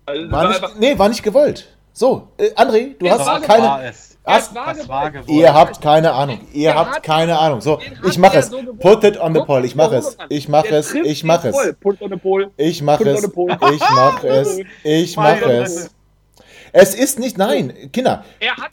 Also, 0.07 0.31
war, 0.31 0.33
war 0.33 0.49
nicht, 0.49 0.63
einfach, 0.63 0.79
nee, 0.79 0.99
war 0.99 1.09
nicht 1.09 1.23
gewollt. 1.23 1.69
So, 1.93 2.29
äh, 2.39 2.51
André, 2.55 2.95
du 2.99 3.11
hast 3.11 3.43
keine. 3.43 3.67
War 3.67 3.85
es. 3.85 4.19
Hast, 4.25 4.55
das 4.55 4.89
war 4.89 5.11
gewollt. 5.11 5.29
Ihr 5.29 5.53
habt 5.53 5.81
keine 5.81 6.13
Ahnung. 6.13 6.41
Ihr 6.53 6.71
der 6.71 6.79
habt 6.79 7.03
keine 7.03 7.39
Ahnung. 7.39 7.61
So, 7.61 7.81
ich 8.09 8.19
mache 8.19 8.39
es. 8.39 8.49
So 8.49 8.59
Put 8.75 9.05
it 9.05 9.19
on 9.19 9.35
the 9.35 9.41
poll. 9.41 9.65
Ich 9.65 9.75
mache 9.75 9.97
es. 9.99 10.17
Ich 10.29 10.49
mache 10.49 10.77
es. 10.77 10.95
Ich 10.95 11.25
mache 11.25 11.49
es. 11.49 11.57
Ich 12.57 12.83
mache 12.83 13.11
es. 13.11 13.25
Ich 13.25 13.91
mache 13.91 14.29
es. 14.29 14.61
Ich 14.85 15.17
mache 15.17 15.53
es. 15.53 15.91
Es 16.73 16.95
ist 16.95 17.19
nicht, 17.19 17.37
nein, 17.37 17.91
Kinder. 17.93 18.25
Er 18.41 18.57
hat, 18.57 18.71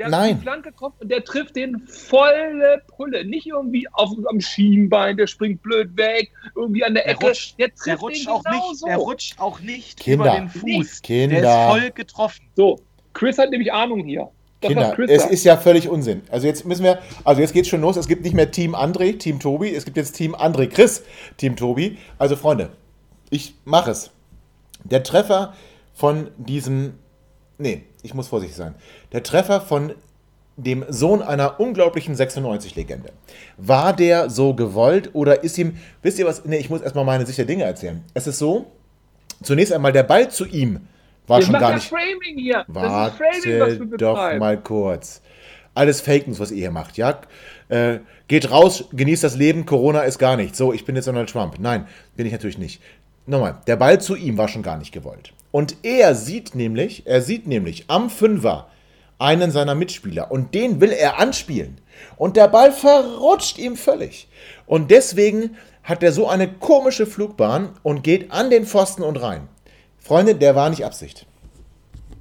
der 0.00 0.08
Nein. 0.08 0.36
die 0.36 0.42
Flanke 0.42 0.72
kommt 0.72 1.00
und 1.00 1.10
der 1.10 1.22
trifft 1.24 1.56
den 1.56 1.86
volle 1.86 2.82
Pulle. 2.88 3.24
Nicht 3.24 3.46
irgendwie 3.46 3.86
auf, 3.92 4.10
am 4.28 4.40
Schienbein, 4.40 5.16
der 5.18 5.26
springt 5.26 5.62
blöd 5.62 5.94
weg, 5.96 6.32
irgendwie 6.56 6.82
an 6.84 6.94
der 6.94 7.06
Ecke. 7.06 7.18
Der 7.18 7.28
rutscht, 7.28 7.58
der 7.58 7.68
trifft 7.68 7.86
der 7.86 7.96
rutscht 7.98 8.28
auch 8.28 8.42
genau 8.42 8.68
nicht, 8.68 8.78
so. 8.78 8.86
Der 8.86 8.96
rutscht 8.96 9.38
auch 9.38 9.60
nicht 9.60 10.00
Kinder. 10.00 10.24
über 10.24 10.34
den 10.36 10.48
Fuß. 10.48 11.02
Kinder. 11.02 11.40
Der 11.40 11.50
ist 11.50 11.68
voll 11.68 11.90
getroffen. 11.90 12.46
So, 12.56 12.80
Chris 13.12 13.36
hat 13.36 13.50
nämlich 13.50 13.72
Ahnung 13.72 14.04
hier. 14.04 14.30
Das 14.60 14.68
Kinder, 14.68 14.98
es 15.08 15.26
ist 15.26 15.44
ja 15.44 15.56
völlig 15.56 15.88
Unsinn. 15.88 16.22
Also 16.30 16.46
jetzt 16.46 16.66
müssen 16.66 16.84
wir, 16.84 16.98
also 17.24 17.40
jetzt 17.40 17.52
geht's 17.52 17.68
schon 17.68 17.80
los. 17.80 17.96
Es 17.96 18.08
gibt 18.08 18.24
nicht 18.24 18.34
mehr 18.34 18.50
Team 18.50 18.74
André, 18.74 19.18
Team 19.18 19.38
Tobi. 19.40 19.74
Es 19.74 19.84
gibt 19.84 19.96
jetzt 19.96 20.12
Team 20.12 20.34
André, 20.34 20.66
Chris, 20.66 21.02
Team 21.38 21.56
Tobi. 21.56 21.96
Also 22.18 22.36
Freunde, 22.36 22.70
ich 23.30 23.54
mache 23.64 23.90
es. 23.90 24.10
Der 24.84 25.02
Treffer 25.02 25.54
von 25.94 26.30
diesem, 26.36 26.94
nee, 27.60 27.84
ich 28.02 28.14
muss 28.14 28.28
vorsichtig 28.28 28.56
sein. 28.56 28.74
Der 29.12 29.22
Treffer 29.22 29.60
von 29.60 29.94
dem 30.56 30.84
Sohn 30.88 31.22
einer 31.22 31.58
unglaublichen 31.60 32.14
96-Legende. 32.14 33.12
War 33.56 33.94
der 33.94 34.30
so 34.30 34.54
gewollt 34.54 35.10
oder 35.14 35.42
ist 35.42 35.56
ihm, 35.58 35.78
wisst 36.02 36.18
ihr 36.18 36.26
was, 36.26 36.44
nee, 36.44 36.58
ich 36.58 36.70
muss 36.70 36.82
erstmal 36.82 37.04
meine 37.04 37.24
Sicht 37.26 37.38
der 37.38 37.46
Dinge 37.46 37.64
erzählen. 37.64 38.04
Es 38.14 38.26
ist 38.26 38.38
so, 38.38 38.66
zunächst 39.42 39.72
einmal 39.72 39.92
der 39.92 40.02
Ball 40.02 40.30
zu 40.30 40.46
ihm 40.46 40.80
war 41.26 41.38
wir 41.38 41.46
schon 41.46 41.54
gar 41.54 41.74
nicht. 41.74 41.88
Framing 41.88 42.38
hier. 42.38 42.64
Warte 42.66 43.16
Framing, 43.16 43.96
doch 43.96 44.16
mal 44.38 44.60
kurz. 44.60 45.22
Alles 45.74 46.00
Fake 46.00 46.26
News, 46.26 46.40
was 46.40 46.50
ihr 46.50 46.58
hier 46.58 46.70
macht, 46.72 46.96
ja? 46.96 47.20
Äh, 47.68 48.00
geht 48.26 48.50
raus, 48.50 48.86
genießt 48.92 49.22
das 49.22 49.36
Leben, 49.36 49.64
Corona 49.64 50.00
ist 50.00 50.18
gar 50.18 50.36
nicht. 50.36 50.56
So, 50.56 50.72
ich 50.72 50.84
bin 50.84 50.96
jetzt 50.96 51.06
Donald 51.06 51.30
Trump. 51.30 51.58
Nein, 51.60 51.86
bin 52.16 52.26
ich 52.26 52.32
natürlich 52.32 52.58
nicht. 52.58 52.82
Nochmal, 53.26 53.60
der 53.68 53.76
Ball 53.76 54.00
zu 54.00 54.16
ihm 54.16 54.36
war 54.36 54.48
schon 54.48 54.62
gar 54.62 54.76
nicht 54.76 54.90
gewollt. 54.90 55.32
Und 55.52 55.76
er 55.82 56.14
sieht 56.14 56.54
nämlich, 56.54 57.06
er 57.06 57.22
sieht 57.22 57.46
nämlich 57.46 57.84
am 57.88 58.10
Fünfer 58.10 58.70
einen 59.18 59.50
seiner 59.50 59.74
Mitspieler 59.74 60.30
und 60.30 60.54
den 60.54 60.80
will 60.80 60.92
er 60.92 61.18
anspielen. 61.18 61.80
Und 62.16 62.36
der 62.36 62.48
Ball 62.48 62.72
verrutscht 62.72 63.58
ihm 63.58 63.76
völlig. 63.76 64.28
Und 64.66 64.90
deswegen 64.90 65.56
hat 65.82 66.02
er 66.02 66.12
so 66.12 66.28
eine 66.28 66.48
komische 66.48 67.06
Flugbahn 67.06 67.70
und 67.82 68.02
geht 68.02 68.30
an 68.30 68.50
den 68.50 68.64
Pfosten 68.64 69.02
und 69.02 69.16
rein. 69.16 69.48
Freunde, 69.98 70.34
der 70.34 70.54
war 70.54 70.70
nicht 70.70 70.84
Absicht. 70.84 71.26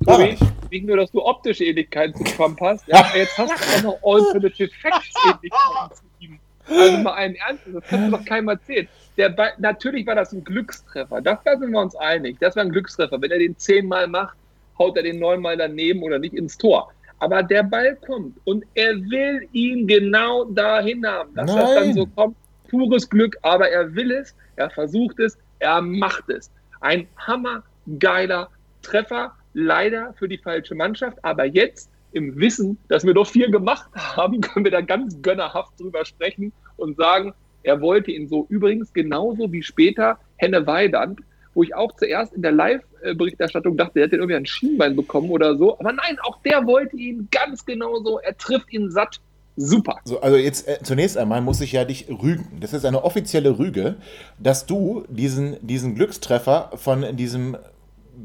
War 0.01 0.17
Tobi, 0.17 0.31
nicht. 0.31 0.71
nicht 0.71 0.85
nur, 0.85 0.97
dass 0.97 1.11
du 1.11 1.23
optische 1.23 1.63
Ähnlichkeiten 1.63 2.15
zu 2.25 2.35
Trump 2.35 2.59
hast, 2.61 2.87
ja, 2.87 3.05
jetzt 3.15 3.37
hast 3.37 3.51
du 3.83 3.89
auch 3.89 4.01
noch 4.01 4.03
Alternative 4.25 4.69
Facts 4.81 5.09
Ähnlichkeiten 5.25 5.95
zu 5.95 6.03
ihm. 6.19 6.39
Also 6.67 6.97
mal 6.99 7.13
einen 7.13 7.35
Ernst, 7.35 7.63
das 7.73 7.83
kannst 7.87 8.07
du 8.07 8.17
doch 8.17 8.25
keinem 8.25 8.49
erzählen. 8.49 8.87
Der, 9.19 9.35
natürlich 9.57 10.07
war 10.07 10.15
das 10.15 10.31
ein 10.31 10.45
Glückstreffer, 10.45 11.19
das, 11.19 11.39
da 11.43 11.57
sind 11.57 11.71
wir 11.71 11.81
uns 11.81 11.93
einig. 11.97 12.37
Das 12.39 12.55
war 12.55 12.63
ein 12.63 12.71
Glückstreffer. 12.71 13.21
Wenn 13.21 13.31
er 13.31 13.39
den 13.39 13.57
zehnmal 13.57 14.07
macht, 14.07 14.37
haut 14.77 14.95
er 14.95 15.03
den 15.03 15.19
neunmal 15.19 15.57
daneben 15.57 16.01
oder 16.03 16.19
nicht 16.19 16.33
ins 16.33 16.57
Tor. 16.57 16.93
Aber 17.19 17.43
der 17.43 17.63
Ball 17.63 17.97
kommt 17.97 18.37
und 18.45 18.65
er 18.75 18.95
will 18.95 19.45
ihn 19.51 19.87
genau 19.87 20.45
dahin 20.45 21.05
haben. 21.05 21.35
Dass 21.35 21.53
Nein. 21.53 21.57
das 21.59 21.75
dann 21.75 21.93
so 21.93 22.05
kommt, 22.05 22.37
pures 22.69 23.09
Glück, 23.09 23.35
aber 23.41 23.69
er 23.69 23.93
will 23.93 24.11
es, 24.11 24.33
er 24.55 24.69
versucht 24.69 25.19
es, 25.19 25.37
er 25.59 25.81
macht 25.81 26.29
es. 26.29 26.49
Ein 26.79 27.05
hammergeiler 27.17 28.49
Treffer, 28.83 29.33
leider 29.53 30.13
für 30.13 30.29
die 30.29 30.37
falsche 30.37 30.75
Mannschaft, 30.75 31.17
aber 31.23 31.43
jetzt 31.43 31.91
im 32.13 32.39
Wissen, 32.39 32.77
dass 32.87 33.05
wir 33.05 33.13
doch 33.13 33.27
vier 33.27 33.51
gemacht 33.51 33.89
haben, 33.95 34.39
können 34.39 34.63
wir 34.63 34.71
da 34.71 34.79
ganz 34.79 35.21
gönnerhaft 35.21 35.77
drüber 35.77 36.05
sprechen 36.05 36.53
und 36.77 36.95
sagen, 36.95 37.33
er 37.63 37.81
wollte 37.81 38.11
ihn 38.11 38.27
so. 38.27 38.45
Übrigens 38.49 38.93
genauso 38.93 39.51
wie 39.51 39.63
später 39.63 40.19
Henne 40.37 40.65
Weidand, 40.65 41.21
wo 41.53 41.63
ich 41.63 41.75
auch 41.75 41.95
zuerst 41.95 42.33
in 42.33 42.41
der 42.41 42.51
Live-Berichterstattung 42.51 43.75
dachte, 43.75 43.99
er 43.99 44.05
hätte 44.05 44.15
irgendwie 44.15 44.35
ein 44.35 44.45
Schienbein 44.45 44.95
bekommen 44.95 45.29
oder 45.29 45.57
so. 45.57 45.77
Aber 45.79 45.91
nein, 45.91 46.17
auch 46.23 46.41
der 46.43 46.65
wollte 46.65 46.95
ihn 46.95 47.27
ganz 47.31 47.65
genauso. 47.65 48.19
Er 48.19 48.37
trifft 48.37 48.71
ihn 48.71 48.91
satt. 48.91 49.19
Super. 49.55 49.97
So, 50.05 50.21
also 50.21 50.37
jetzt 50.37 50.69
äh, 50.69 50.79
zunächst 50.83 51.17
einmal 51.17 51.41
muss 51.41 51.59
ich 51.59 51.73
ja 51.73 51.83
dich 51.83 52.07
rügen. 52.07 52.47
Das 52.61 52.71
ist 52.71 52.85
eine 52.85 53.03
offizielle 53.03 53.59
Rüge, 53.59 53.97
dass 54.37 54.65
du 54.65 55.03
diesen, 55.09 55.57
diesen 55.61 55.95
Glückstreffer 55.95 56.71
von 56.75 57.17
diesem 57.17 57.57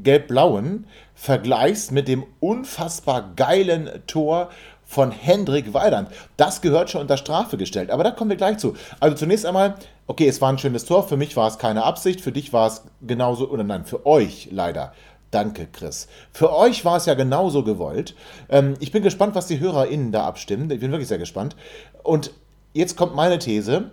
gelb-blauen 0.01 0.85
vergleichst 1.13 1.91
mit 1.91 2.07
dem 2.07 2.23
unfassbar 2.39 3.33
geilen 3.35 3.89
Tor 4.07 4.49
von 4.85 5.11
Hendrik 5.11 5.73
Weidand. 5.73 6.09
Das 6.37 6.61
gehört 6.61 6.89
schon 6.89 7.01
unter 7.01 7.17
Strafe 7.17 7.57
gestellt. 7.57 7.91
Aber 7.91 8.03
da 8.03 8.11
kommen 8.11 8.29
wir 8.29 8.37
gleich 8.37 8.57
zu. 8.57 8.75
Also 8.99 9.15
zunächst 9.17 9.45
einmal, 9.45 9.75
okay, 10.07 10.27
es 10.27 10.41
war 10.41 10.51
ein 10.51 10.57
schönes 10.57 10.85
Tor. 10.85 11.07
Für 11.07 11.17
mich 11.17 11.35
war 11.35 11.47
es 11.47 11.57
keine 11.57 11.83
Absicht. 11.83 12.21
Für 12.21 12.31
dich 12.31 12.53
war 12.53 12.67
es 12.67 12.83
genauso, 13.01 13.49
oder 13.49 13.63
nein, 13.63 13.85
für 13.85 14.05
euch 14.05 14.49
leider. 14.51 14.93
Danke, 15.31 15.67
Chris. 15.71 16.07
Für 16.31 16.55
euch 16.55 16.85
war 16.85 16.97
es 16.97 17.07
ja 17.07 17.13
genauso 17.13 17.63
gewollt. 17.63 18.15
Ähm, 18.47 18.75
ich 18.79 18.91
bin 18.91 19.03
gespannt, 19.03 19.35
was 19.35 19.47
die 19.47 19.59
HörerInnen 19.59 20.11
da 20.11 20.25
abstimmen. 20.25 20.69
Ich 20.71 20.79
bin 20.79 20.91
wirklich 20.91 21.09
sehr 21.09 21.17
gespannt. 21.17 21.55
Und 22.03 22.31
jetzt 22.73 22.95
kommt 22.95 23.15
meine 23.15 23.39
These. 23.39 23.91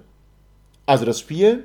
Also 0.87 1.05
das 1.05 1.19
Spiel 1.21 1.65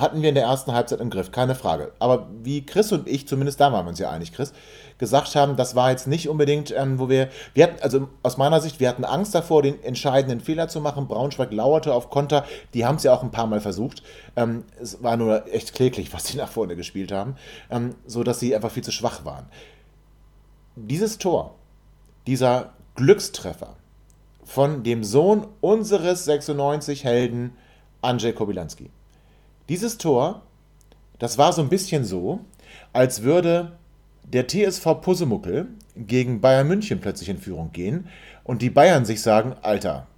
hatten 0.00 0.22
wir 0.22 0.30
in 0.30 0.34
der 0.34 0.44
ersten 0.44 0.72
Halbzeit 0.72 1.00
im 1.00 1.10
Griff, 1.10 1.30
keine 1.30 1.54
Frage. 1.54 1.92
Aber 1.98 2.28
wie 2.42 2.64
Chris 2.64 2.90
und 2.90 3.06
ich, 3.06 3.28
zumindest 3.28 3.60
da 3.60 3.72
waren 3.72 3.84
wir 3.84 3.90
uns 3.90 3.98
ja 3.98 4.10
einig, 4.10 4.32
Chris, 4.32 4.52
gesagt 4.98 5.34
haben, 5.34 5.56
das 5.56 5.74
war 5.74 5.90
jetzt 5.90 6.06
nicht 6.06 6.28
unbedingt, 6.28 6.74
ähm, 6.76 6.98
wo 6.98 7.08
wir, 7.08 7.28
wir 7.54 7.64
hatten, 7.64 7.82
also 7.82 8.08
aus 8.22 8.36
meiner 8.36 8.60
Sicht, 8.60 8.80
wir 8.80 8.88
hatten 8.88 9.04
Angst 9.04 9.34
davor, 9.34 9.62
den 9.62 9.82
entscheidenden 9.82 10.40
Fehler 10.40 10.68
zu 10.68 10.80
machen. 10.80 11.06
Braunschweig 11.06 11.52
lauerte 11.52 11.94
auf 11.94 12.10
Konter, 12.10 12.44
die 12.74 12.84
haben 12.84 12.96
es 12.96 13.02
ja 13.02 13.12
auch 13.12 13.22
ein 13.22 13.30
paar 13.30 13.46
Mal 13.46 13.60
versucht. 13.60 14.02
Ähm, 14.36 14.64
es 14.80 15.02
war 15.02 15.16
nur 15.16 15.52
echt 15.52 15.74
kläglich, 15.74 16.12
was 16.12 16.26
sie 16.26 16.36
nach 16.38 16.50
vorne 16.50 16.76
gespielt 16.76 17.12
haben, 17.12 17.36
ähm, 17.70 17.94
so 18.06 18.24
sie 18.32 18.54
einfach 18.54 18.70
viel 18.70 18.84
zu 18.84 18.92
schwach 18.92 19.24
waren. 19.24 19.46
Dieses 20.76 21.18
Tor, 21.18 21.54
dieser 22.26 22.72
Glückstreffer 22.94 23.76
von 24.44 24.82
dem 24.82 25.04
Sohn 25.04 25.46
unseres 25.60 26.24
96 26.24 27.04
Helden 27.04 27.56
Andrzej 28.02 28.32
Kobilanski 28.32 28.90
dieses 29.70 29.98
Tor, 29.98 30.42
das 31.20 31.38
war 31.38 31.52
so 31.52 31.62
ein 31.62 31.68
bisschen 31.68 32.04
so, 32.04 32.40
als 32.92 33.22
würde 33.22 33.70
der 34.24 34.48
TSV 34.48 35.00
Pussemuckel 35.00 35.68
gegen 35.96 36.40
Bayern 36.40 36.66
München 36.66 37.00
plötzlich 37.00 37.28
in 37.28 37.38
Führung 37.38 37.70
gehen 37.72 38.08
und 38.42 38.62
die 38.62 38.70
Bayern 38.70 39.04
sich 39.04 39.22
sagen, 39.22 39.54
Alter, 39.62 40.08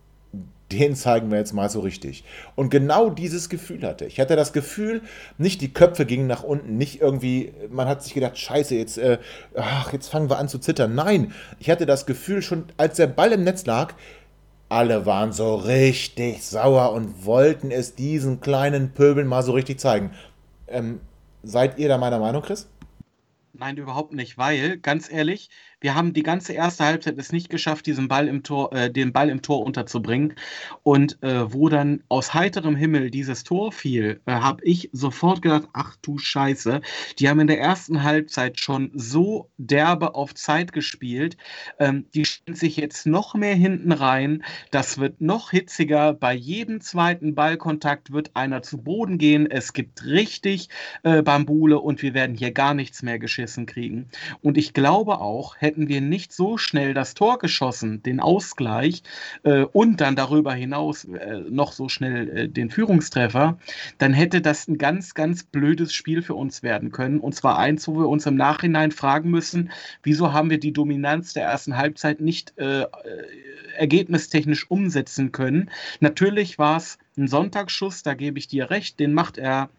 den 0.73 0.97
zeigen 0.97 1.31
wir 1.31 1.37
jetzt 1.37 1.53
mal 1.53 1.69
so 1.69 1.81
richtig. 1.81 2.25
Und 2.55 2.71
genau 2.71 3.11
dieses 3.11 3.51
Gefühl 3.51 3.83
hatte. 3.83 4.07
Ich 4.07 4.19
hatte 4.21 4.37
das 4.37 4.55
Gefühl, 4.55 5.03
nicht 5.37 5.61
die 5.61 5.75
Köpfe 5.75 6.07
gingen 6.07 6.27
nach 6.27 6.43
unten, 6.43 6.79
nicht 6.79 7.03
irgendwie, 7.03 7.53
man 7.69 7.89
hat 7.89 8.03
sich 8.03 8.15
gedacht, 8.15 8.39
scheiße, 8.39 8.75
jetzt, 8.75 8.97
äh, 8.97 9.19
ach, 9.55 9.93
jetzt 9.93 10.09
fangen 10.09 10.31
wir 10.31 10.39
an 10.39 10.49
zu 10.49 10.61
zittern. 10.61 10.95
Nein, 10.95 11.35
ich 11.59 11.69
hatte 11.69 11.85
das 11.85 12.07
Gefühl 12.07 12.41
schon, 12.41 12.65
als 12.79 12.97
der 12.97 13.07
Ball 13.07 13.33
im 13.33 13.45
Netz 13.45 13.67
lag, 13.67 13.93
alle 14.73 15.05
waren 15.07 15.33
so 15.33 15.55
richtig 15.55 16.43
sauer 16.43 16.93
und 16.93 17.27
wollten 17.27 17.71
es 17.71 17.95
diesen 17.95 18.41
kleinen 18.41 18.93
Pöbeln 18.95 19.27
mal 19.27 19.43
so 19.43 19.53
richtig 19.53 19.79
zeigen. 19.79 20.13
Ähm, 20.67 21.01
seid 21.43 21.79
ihr 21.79 21.89
da 21.89 21.99
meiner 21.99 22.19
Meinung, 22.19 22.43
Chris? 22.43 22.69
Nein, 23.53 23.77
überhaupt 23.77 24.15
nicht, 24.15 24.39
weil, 24.39 24.79
ganz 24.79 25.11
ehrlich, 25.11 25.51
wir 25.83 25.95
haben 25.95 26.13
die 26.13 26.23
ganze 26.23 26.53
erste 26.53 26.85
Halbzeit 26.85 27.19
es 27.19 27.33
nicht 27.33 27.51
geschafft, 27.51 27.87
diesen 27.87 28.09
Ball 28.09 28.29
im 28.29 28.43
Tor, 28.43 28.73
äh, 28.73 28.91
den 28.91 29.13
Ball 29.13 29.29
im 29.29 29.43
Tor 29.43 29.65
unterzubringen. 29.65 30.35
Und 30.83 31.23
äh, 31.23 31.53
wo 31.53 31.69
dann 31.69 32.03
aus 32.09 32.35
heiterem 32.35 32.77
Himmel 32.77 33.11
dieses 33.11 33.45
Tor 33.45 33.73
fiel, 33.73 34.21
äh, 34.27 34.33
habe 34.33 34.65
ich 34.65 34.91
sofort 34.93 35.43
gedacht, 35.43 35.69
ach 35.73 35.97
du 36.03 36.19
Scheiße, 36.19 36.81
die 37.19 37.29
haben 37.29 37.41
in 37.41 37.49
der 37.49 37.61
ersten 37.61 38.03
Halbzeit 38.03 38.61
schon 38.61 38.91
so 38.95 39.51
derbe 39.59 40.15
auf 40.15 40.35
Zeit 40.35 40.73
gespielt. 40.73 41.37
Ähm, 41.79 42.07
die 42.15 42.25
stellen 42.25 42.57
sich 42.57 42.77
jetzt 42.77 43.05
noch 43.07 43.35
mehr 43.35 43.55
hinten 43.57 43.93
rein. 43.93 44.45
Das 44.71 44.99
wird 44.99 45.21
noch 45.21 45.51
hitziger. 45.51 46.13
Bei 46.13 46.33
jedem 46.33 46.81
zweiten 46.81 47.35
Ballkontakt 47.35 48.13
wird 48.13 48.31
einer 48.35 48.63
zu 48.63 48.79
Boden 48.79 49.19
gehen. 49.19 49.51
Es 49.51 49.73
gibt 49.73 50.05
richtig 50.05 50.69
äh, 51.03 51.23
Bambule 51.23 51.81
und 51.81 52.03
wir 52.03 52.15
werden 52.15 52.37
hier 52.37 52.53
gar 52.53 52.75
nichts 52.75 53.03
mehr 53.03 53.19
geschissen 53.19 53.67
kriegen. 53.67 54.09
Und 54.43 54.57
ich 54.57 54.75
glaube 54.75 55.19
auch, 55.19 55.57
hätte 55.59 55.72
hätten 55.73 55.89
wir 55.89 56.03
nicht 56.03 56.35
so 56.35 56.59
schnell 56.59 56.93
das 56.93 57.15
Tor 57.15 57.39
geschossen, 57.39 58.03
den 58.03 58.21
Ausgleich 58.21 59.03
äh, 59.43 59.63
und 59.63 60.03
dann 60.03 60.17
darüber 60.17 60.53
hinaus 60.53 61.07
äh, 61.07 61.41
noch 61.49 61.73
so 61.73 61.89
schnell 61.89 62.29
äh, 62.29 62.49
den 62.49 62.69
Führungstreffer, 62.69 63.57
dann 63.97 64.13
hätte 64.13 64.43
das 64.43 64.69
ein 64.69 64.77
ganz, 64.77 65.15
ganz 65.15 65.45
blödes 65.45 65.95
Spiel 65.95 66.21
für 66.21 66.35
uns 66.35 66.63
werden 66.63 66.93
können. 66.93 67.21
Und 67.21 67.35
zwar 67.35 67.59
eins, 67.59 67.89
wo 67.89 67.95
wir 67.95 68.09
uns 68.11 68.27
im 68.27 68.35
Nachhinein 68.35 68.91
fragen 68.91 69.31
müssen, 69.31 69.71
wieso 70.03 70.35
haben 70.35 70.51
wir 70.51 70.61
die 70.61 70.75
Dominanz 70.75 71.33
der 71.33 71.45
ersten 71.45 71.79
Halbzeit 71.79 72.21
nicht 72.21 72.53
äh, 72.59 72.83
äh, 72.83 72.87
ergebnistechnisch 73.79 74.71
umsetzen 74.71 75.33
können. 75.33 75.71
Natürlich 76.01 76.59
war 76.59 76.77
es 76.77 76.99
ein 77.17 77.29
Sonntagsschuss, 77.29 78.03
da 78.03 78.13
gebe 78.13 78.39
ich 78.39 78.47
dir 78.47 78.69
recht, 78.69 79.01
den 79.01 79.15
macht 79.15 79.39
er 79.39 79.71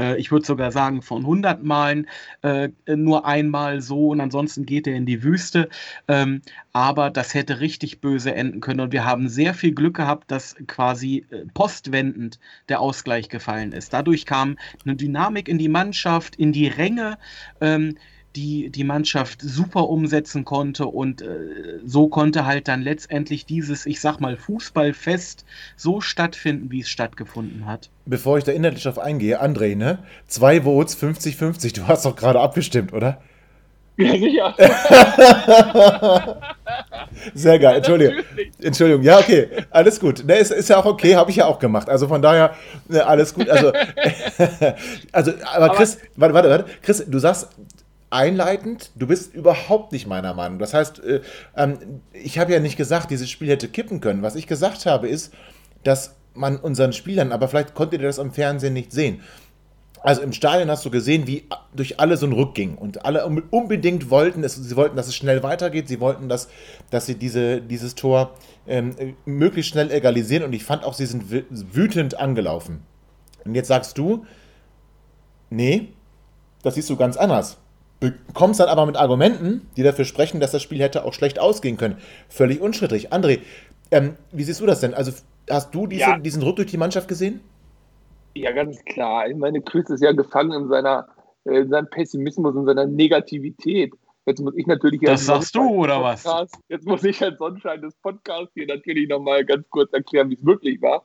äh, 0.00 0.16
ich 0.16 0.32
würde 0.32 0.46
sogar 0.46 0.72
sagen, 0.72 1.02
von 1.02 1.22
100 1.22 1.62
Malen 1.62 2.06
äh, 2.42 2.70
nur 2.86 3.26
einmal 3.26 3.80
so 3.82 4.08
und 4.08 4.20
ansonsten 4.20 4.64
geht 4.64 4.86
er 4.86 4.94
in 4.94 5.06
die 5.06 5.22
Wüste. 5.22 5.68
Ähm, 6.08 6.42
aber 6.72 7.10
das 7.10 7.34
hätte 7.34 7.60
richtig 7.60 8.00
böse 8.00 8.34
enden 8.34 8.60
können 8.60 8.80
und 8.80 8.92
wir 8.92 9.04
haben 9.04 9.28
sehr 9.28 9.54
viel 9.54 9.72
Glück 9.72 9.96
gehabt, 9.96 10.30
dass 10.30 10.56
quasi 10.66 11.26
äh, 11.30 11.44
postwendend 11.52 12.38
der 12.68 12.80
Ausgleich 12.80 13.28
gefallen 13.28 13.72
ist. 13.72 13.92
Dadurch 13.92 14.26
kam 14.26 14.56
eine 14.84 14.96
Dynamik 14.96 15.48
in 15.48 15.58
die 15.58 15.68
Mannschaft, 15.68 16.36
in 16.36 16.52
die 16.52 16.68
Ränge. 16.68 17.18
Ähm, 17.60 17.96
die 18.36 18.70
die 18.70 18.84
Mannschaft 18.84 19.40
super 19.42 19.88
umsetzen 19.88 20.44
konnte 20.44 20.86
und 20.86 21.22
äh, 21.22 21.80
so 21.84 22.08
konnte 22.08 22.46
halt 22.46 22.68
dann 22.68 22.82
letztendlich 22.82 23.46
dieses, 23.46 23.86
ich 23.86 24.00
sag 24.00 24.20
mal, 24.20 24.36
Fußballfest 24.36 25.44
so 25.76 26.00
stattfinden, 26.00 26.70
wie 26.70 26.80
es 26.80 26.88
stattgefunden 26.88 27.66
hat. 27.66 27.90
Bevor 28.06 28.38
ich 28.38 28.44
da 28.44 28.52
inhaltlich 28.52 28.84
drauf 28.84 28.98
eingehe, 28.98 29.42
André, 29.42 29.76
ne? 29.76 29.98
Zwei 30.26 30.62
Votes, 30.62 30.96
50-50, 30.96 31.74
du 31.74 31.88
hast 31.88 32.04
doch 32.04 32.16
gerade 32.16 32.40
abgestimmt, 32.40 32.92
oder? 32.92 33.20
Ja, 34.00 34.12
sicher. 34.12 34.54
Sehr 37.34 37.58
geil, 37.58 37.76
Entschuldigung. 37.76 38.14
Entschuldigung, 38.62 39.02
ja, 39.02 39.18
okay, 39.18 39.48
alles 39.70 40.00
gut. 40.00 40.24
Ne, 40.24 40.36
ist, 40.36 40.52
ist 40.52 40.70
ja 40.70 40.78
auch 40.78 40.86
okay, 40.86 41.16
habe 41.16 41.30
ich 41.30 41.36
ja 41.36 41.44
auch 41.46 41.58
gemacht. 41.58 41.88
Also 41.88 42.08
von 42.08 42.22
daher, 42.22 42.54
ne, 42.88 43.04
alles 43.04 43.34
gut. 43.34 43.50
Also, 43.50 43.72
also 45.12 45.32
aber 45.52 45.70
Chris, 45.70 45.98
aber, 46.16 46.32
warte, 46.32 46.34
warte, 46.34 46.50
warte. 46.50 46.64
Chris, 46.82 47.04
du 47.06 47.18
sagst, 47.18 47.48
einleitend, 48.10 48.90
du 48.96 49.06
bist 49.06 49.32
überhaupt 49.32 49.92
nicht 49.92 50.06
meiner 50.06 50.34
Meinung. 50.34 50.58
Das 50.58 50.74
heißt, 50.74 51.02
äh, 51.02 51.20
ähm, 51.56 52.02
ich 52.12 52.38
habe 52.38 52.52
ja 52.52 52.60
nicht 52.60 52.76
gesagt, 52.76 53.10
dieses 53.10 53.30
Spiel 53.30 53.48
hätte 53.48 53.68
kippen 53.68 54.00
können. 54.00 54.22
Was 54.22 54.34
ich 54.34 54.46
gesagt 54.46 54.84
habe, 54.86 55.08
ist, 55.08 55.32
dass 55.84 56.16
man 56.34 56.56
unseren 56.56 56.92
Spielern, 56.92 57.32
aber 57.32 57.48
vielleicht 57.48 57.74
konntet 57.74 58.00
ihr 58.00 58.06
das 58.06 58.18
am 58.18 58.32
Fernsehen 58.32 58.72
nicht 58.72 58.92
sehen. 58.92 59.20
Also 60.02 60.22
im 60.22 60.32
Stadion 60.32 60.70
hast 60.70 60.84
du 60.84 60.90
gesehen, 60.90 61.26
wie 61.26 61.44
durch 61.74 62.00
alle 62.00 62.16
so 62.16 62.26
ein 62.26 62.32
Ruck 62.32 62.54
ging. 62.54 62.76
Und 62.76 63.04
alle 63.04 63.26
unbedingt 63.26 64.08
wollten, 64.10 64.42
es, 64.42 64.54
sie 64.54 64.74
wollten, 64.74 64.96
dass 64.96 65.08
es 65.08 65.14
schnell 65.14 65.42
weitergeht. 65.42 65.88
Sie 65.88 66.00
wollten, 66.00 66.28
dass, 66.28 66.48
dass 66.90 67.04
sie 67.04 67.16
diese, 67.16 67.60
dieses 67.60 67.96
Tor 67.96 68.34
ähm, 68.66 68.94
möglichst 69.26 69.72
schnell 69.72 69.90
egalisieren. 69.90 70.44
Und 70.44 70.54
ich 70.54 70.64
fand 70.64 70.84
auch, 70.84 70.94
sie 70.94 71.04
sind 71.04 71.24
wütend 71.30 72.18
angelaufen. 72.18 72.82
Und 73.44 73.54
jetzt 73.54 73.68
sagst 73.68 73.98
du, 73.98 74.24
nee, 75.50 75.88
das 76.62 76.76
siehst 76.76 76.88
du 76.88 76.96
ganz 76.96 77.18
anders 77.18 77.58
bekommst 78.00 78.60
dann 78.60 78.68
aber 78.68 78.86
mit 78.86 78.96
Argumenten, 78.96 79.68
die 79.76 79.82
dafür 79.82 80.04
sprechen, 80.04 80.40
dass 80.40 80.52
das 80.52 80.62
Spiel 80.62 80.80
hätte 80.80 81.04
auch 81.04 81.12
schlecht 81.12 81.38
ausgehen 81.38 81.76
können. 81.76 81.98
Völlig 82.28 82.60
unschrittig. 82.60 83.12
André, 83.12 83.40
ähm, 83.90 84.16
wie 84.32 84.42
siehst 84.42 84.60
du 84.60 84.66
das 84.66 84.80
denn? 84.80 84.94
Also 84.94 85.12
hast 85.48 85.74
du 85.74 85.86
diese, 85.86 86.02
ja. 86.02 86.18
diesen 86.18 86.40
Druck 86.40 86.56
durch 86.56 86.70
die 86.70 86.78
Mannschaft 86.78 87.08
gesehen? 87.08 87.40
Ja, 88.34 88.52
ganz 88.52 88.82
klar. 88.84 89.28
Ich 89.28 89.36
meine, 89.36 89.60
Chris 89.60 89.90
ist 89.90 90.02
ja 90.02 90.12
gefangen 90.12 90.52
in, 90.52 90.68
seiner, 90.68 91.08
äh, 91.44 91.60
in 91.60 91.68
seinem 91.68 91.90
Pessimismus, 91.90 92.54
in 92.54 92.64
seiner 92.64 92.86
Negativität. 92.86 93.92
Jetzt 94.26 94.40
muss 94.40 94.54
ich 94.56 94.66
natürlich. 94.66 95.00
Das 95.00 95.26
sagst 95.26 95.54
du, 95.54 95.62
oder 95.62 95.96
Podcast, 95.96 96.26
was? 96.26 96.50
Jetzt 96.68 96.86
muss 96.86 97.02
ich 97.04 97.20
als 97.22 97.38
Sonnenschein 97.38 97.82
des 97.82 97.94
Podcasts 97.96 98.52
hier 98.54 98.66
natürlich 98.66 99.08
nochmal 99.08 99.44
ganz 99.44 99.68
kurz 99.70 99.92
erklären, 99.92 100.30
wie 100.30 100.34
es 100.34 100.44
wirklich 100.44 100.80
war 100.80 101.04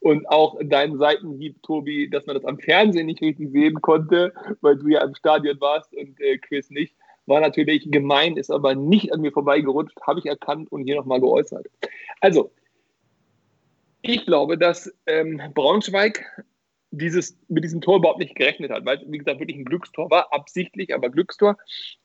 und 0.00 0.28
auch 0.28 0.58
deinen 0.62 0.98
Seitenhieb, 0.98 1.62
Tobi, 1.62 2.08
dass 2.08 2.26
man 2.26 2.34
das 2.34 2.44
am 2.44 2.58
Fernsehen 2.58 3.06
nicht 3.06 3.20
richtig 3.20 3.50
sehen 3.50 3.80
konnte, 3.80 4.32
weil 4.60 4.76
du 4.76 4.88
ja 4.88 5.04
im 5.04 5.14
Stadion 5.14 5.60
warst 5.60 5.94
und 5.94 6.20
äh, 6.20 6.38
Chris 6.38 6.70
nicht, 6.70 6.94
war 7.26 7.40
natürlich 7.40 7.90
gemein, 7.90 8.36
ist 8.36 8.50
aber 8.50 8.74
nicht 8.74 9.12
an 9.12 9.20
mir 9.20 9.30
vorbeigerutscht, 9.30 10.00
habe 10.02 10.18
ich 10.18 10.26
erkannt 10.26 10.72
und 10.72 10.84
hier 10.84 10.96
nochmal 10.96 11.20
geäußert. 11.20 11.66
Also, 12.20 12.50
ich 14.02 14.24
glaube, 14.24 14.56
dass 14.56 14.92
ähm, 15.06 15.40
Braunschweig 15.54 16.24
dieses, 16.90 17.38
mit 17.48 17.62
diesem 17.62 17.80
Tor 17.80 17.98
überhaupt 17.98 18.18
nicht 18.18 18.34
gerechnet 18.34 18.70
hat, 18.70 18.84
weil 18.84 18.98
es, 18.98 19.04
wie 19.06 19.18
gesagt, 19.18 19.38
wirklich 19.38 19.58
ein 19.58 19.64
Glückstor 19.64 20.10
war, 20.10 20.32
absichtlich, 20.32 20.94
aber 20.94 21.10
Glückstor. 21.10 21.56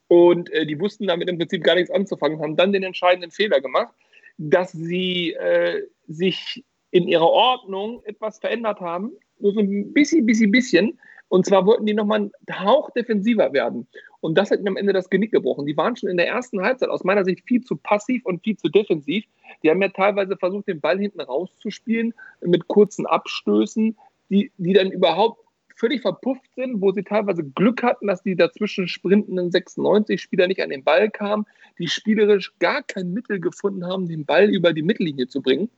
Und 0.08 0.52
äh, 0.52 0.66
die 0.66 0.80
wussten 0.80 1.08
damit 1.08 1.30
im 1.30 1.38
Prinzip 1.38 1.64
gar 1.64 1.76
nichts 1.76 1.90
anzufangen, 1.90 2.42
haben 2.42 2.58
dann 2.58 2.74
den 2.74 2.84
entscheidenden 2.84 3.32
Fehler 3.32 3.62
gemacht, 3.62 3.94
dass 4.38 4.72
sie 4.74 5.34
äh, 5.34 5.84
sich 6.08 6.64
in 6.96 7.10
ihrer 7.10 7.30
Ordnung 7.30 8.02
etwas 8.06 8.40
verändert 8.40 8.80
haben, 8.80 9.12
nur 9.40 9.52
so 9.52 9.60
ein 9.60 9.92
bisschen, 9.92 10.26
bisschen, 10.26 10.50
bisschen. 10.50 10.98
Und 11.28 11.46
zwar 11.46 11.66
wollten 11.66 11.86
die 11.86 11.94
nochmal 11.94 12.20
einen 12.20 12.32
Hauch 12.58 12.90
defensiver 12.92 13.52
werden. 13.52 13.86
Und 14.22 14.38
das 14.38 14.50
hat 14.50 14.60
ihnen 14.60 14.70
am 14.70 14.78
Ende 14.78 14.94
das 14.94 15.10
Genick 15.10 15.32
gebrochen. 15.32 15.66
Die 15.66 15.76
waren 15.76 15.98
schon 15.98 16.10
in 16.10 16.16
der 16.16 16.30
ersten 16.30 16.62
Halbzeit 16.62 16.88
aus 16.88 17.04
meiner 17.04 17.26
Sicht 17.26 17.44
viel 17.46 17.62
zu 17.62 17.76
passiv 17.76 18.26
und 18.26 18.46
viel 18.46 18.56
zu 18.56 18.70
defensiv. 18.70 19.26
Die 19.62 19.70
haben 19.70 19.82
ja 19.82 19.90
teilweise 19.90 20.38
versucht, 20.38 20.70
den 20.70 20.80
Ball 20.80 20.98
hinten 20.98 21.20
rauszuspielen 21.20 22.14
mit 22.40 22.70
kurzen 22.70 23.06
Abstößen, 23.06 23.98
die, 24.30 24.54
die 24.58 24.72
dann 24.72 24.90
überhaupt 24.90 25.42
völlig 25.76 26.02
verpufft 26.02 26.50
sind, 26.56 26.80
wo 26.80 26.94
sie 26.94 27.04
teilweise 27.04 27.44
Glück 27.44 27.84
hatten, 27.84 28.08
dass 28.08 28.24
die 28.24 28.38
dazwischen 28.38 28.88
sprintenden 28.88 29.50
96-Spieler 29.50 30.48
nicht 30.48 30.64
an 30.64 30.70
den 30.70 30.86
Ball 30.86 31.10
kamen, 31.10 31.46
die 31.78 31.90
spielerisch 31.90 32.54
gar 32.60 32.84
kein 32.84 33.12
Mittel 33.12 33.42
gefunden 33.42 33.86
haben, 33.86 34.08
den 34.08 34.24
Ball 34.24 34.50
über 34.50 34.72
die 34.72 34.84
Mittellinie 34.84 35.28
zu 35.28 35.42
bringen. 35.42 35.70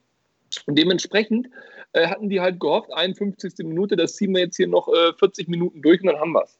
Und 0.66 0.78
dementsprechend 0.78 1.50
äh, 1.94 2.08
hatten 2.08 2.30
die 2.30 2.40
halt 2.40 2.60
gehofft, 2.60 2.90
51. 2.94 3.54
Minute, 3.60 3.96
das 3.96 4.16
ziehen 4.16 4.34
wir 4.34 4.42
jetzt 4.42 4.58
hier 4.58 4.68
noch 4.68 4.88
äh, 4.88 5.14
40 5.18 5.48
Minuten 5.48 5.82
durch 5.82 6.02
und 6.02 6.08
dann 6.08 6.20
haben 6.20 6.34
wir 6.34 6.44
es. 6.44 6.60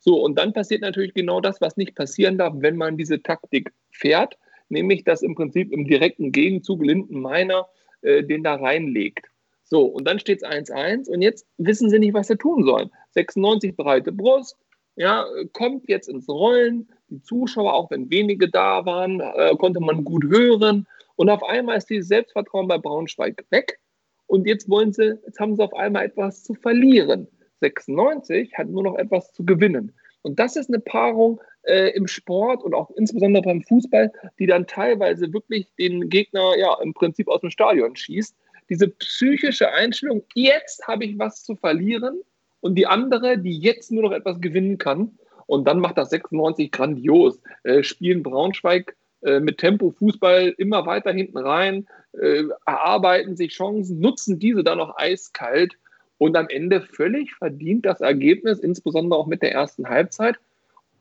So, 0.00 0.22
und 0.22 0.38
dann 0.38 0.52
passiert 0.52 0.82
natürlich 0.82 1.14
genau 1.14 1.40
das, 1.40 1.60
was 1.60 1.76
nicht 1.76 1.94
passieren 1.94 2.38
darf, 2.38 2.54
wenn 2.58 2.76
man 2.76 2.96
diese 2.96 3.22
Taktik 3.22 3.72
fährt, 3.90 4.38
nämlich 4.68 5.04
dass 5.04 5.22
im 5.22 5.34
Prinzip 5.34 5.72
im 5.72 5.86
direkten 5.86 6.30
Gegenzug 6.30 6.84
Linden 6.84 7.20
Meiner 7.20 7.66
äh, 8.02 8.22
den 8.22 8.44
da 8.44 8.54
reinlegt. 8.54 9.26
So, 9.64 9.84
und 9.84 10.06
dann 10.06 10.18
steht 10.18 10.42
es 10.42 10.48
1-1 10.48 11.08
und 11.10 11.20
jetzt 11.20 11.46
wissen 11.58 11.90
sie 11.90 11.98
nicht, 11.98 12.14
was 12.14 12.28
sie 12.28 12.36
tun 12.36 12.64
sollen. 12.64 12.90
96 13.10 13.76
breite 13.76 14.12
Brust, 14.12 14.56
ja, 14.96 15.26
kommt 15.52 15.88
jetzt 15.88 16.08
ins 16.08 16.28
Rollen. 16.28 16.88
Die 17.08 17.22
Zuschauer, 17.22 17.72
auch 17.72 17.90
wenn 17.90 18.10
wenige 18.10 18.48
da 18.48 18.84
waren, 18.84 19.20
äh, 19.20 19.54
konnte 19.56 19.80
man 19.80 20.04
gut 20.04 20.24
hören. 20.24 20.86
Und 21.18 21.30
auf 21.30 21.42
einmal 21.42 21.76
ist 21.76 21.90
dieses 21.90 22.06
Selbstvertrauen 22.06 22.68
bei 22.68 22.78
Braunschweig 22.78 23.44
weg. 23.50 23.80
Und 24.28 24.46
jetzt 24.46 24.70
wollen 24.70 24.92
sie, 24.92 25.18
jetzt 25.26 25.40
haben 25.40 25.56
sie 25.56 25.64
auf 25.64 25.74
einmal 25.74 26.04
etwas 26.04 26.44
zu 26.44 26.54
verlieren. 26.54 27.26
96 27.58 28.56
hat 28.56 28.68
nur 28.68 28.84
noch 28.84 28.94
etwas 28.94 29.32
zu 29.32 29.44
gewinnen. 29.44 29.92
Und 30.22 30.38
das 30.38 30.54
ist 30.54 30.68
eine 30.68 30.78
Paarung 30.78 31.40
äh, 31.62 31.90
im 31.96 32.06
Sport 32.06 32.62
und 32.62 32.72
auch 32.72 32.92
insbesondere 32.92 33.42
beim 33.42 33.62
Fußball, 33.62 34.12
die 34.38 34.46
dann 34.46 34.68
teilweise 34.68 35.32
wirklich 35.32 35.66
den 35.76 36.08
Gegner 36.08 36.56
ja 36.56 36.80
im 36.80 36.94
Prinzip 36.94 37.26
aus 37.26 37.40
dem 37.40 37.50
Stadion 37.50 37.96
schießt. 37.96 38.36
Diese 38.70 38.86
psychische 38.86 39.72
Einstellung, 39.72 40.22
jetzt 40.34 40.86
habe 40.86 41.04
ich 41.04 41.18
was 41.18 41.42
zu 41.42 41.56
verlieren 41.56 42.20
und 42.60 42.76
die 42.76 42.86
andere, 42.86 43.38
die 43.38 43.58
jetzt 43.58 43.90
nur 43.90 44.04
noch 44.04 44.12
etwas 44.12 44.40
gewinnen 44.40 44.78
kann. 44.78 45.18
Und 45.46 45.66
dann 45.66 45.80
macht 45.80 45.98
das 45.98 46.10
96 46.10 46.70
grandios. 46.70 47.40
Äh, 47.64 47.82
spielen 47.82 48.22
Braunschweig 48.22 48.94
äh, 49.22 49.40
mit 49.40 49.58
Tempo 49.58 49.90
Fußball 49.90 50.54
immer 50.58 50.86
weiter 50.86 51.12
hinten 51.12 51.38
rein, 51.38 51.86
äh, 52.12 52.44
erarbeiten 52.66 53.36
sich 53.36 53.52
Chancen, 53.52 54.00
nutzen 54.00 54.38
diese 54.38 54.64
dann 54.64 54.78
noch 54.78 54.96
eiskalt 54.96 55.76
und 56.18 56.36
am 56.36 56.48
Ende 56.48 56.80
völlig 56.80 57.34
verdient 57.34 57.86
das 57.86 58.00
Ergebnis, 58.00 58.58
insbesondere 58.58 59.18
auch 59.18 59.26
mit 59.26 59.42
der 59.42 59.52
ersten 59.52 59.88
Halbzeit. 59.88 60.36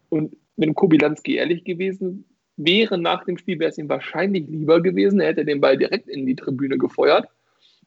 Und 0.09 0.35
wenn 0.55 0.75
Kobilanski 0.75 1.35
ehrlich 1.35 1.63
gewesen 1.63 2.25
wäre 2.55 2.97
nach 2.97 3.23
dem 3.23 3.37
Spiel, 3.37 3.59
wäre 3.59 3.69
es 3.69 3.77
ihm 3.77 3.89
wahrscheinlich 3.89 4.47
lieber 4.47 4.81
gewesen, 4.81 5.19
er 5.19 5.27
hätte 5.27 5.45
den 5.45 5.61
Ball 5.61 5.77
direkt 5.77 6.07
in 6.07 6.25
die 6.25 6.35
Tribüne 6.35 6.77
gefeuert 6.77 7.27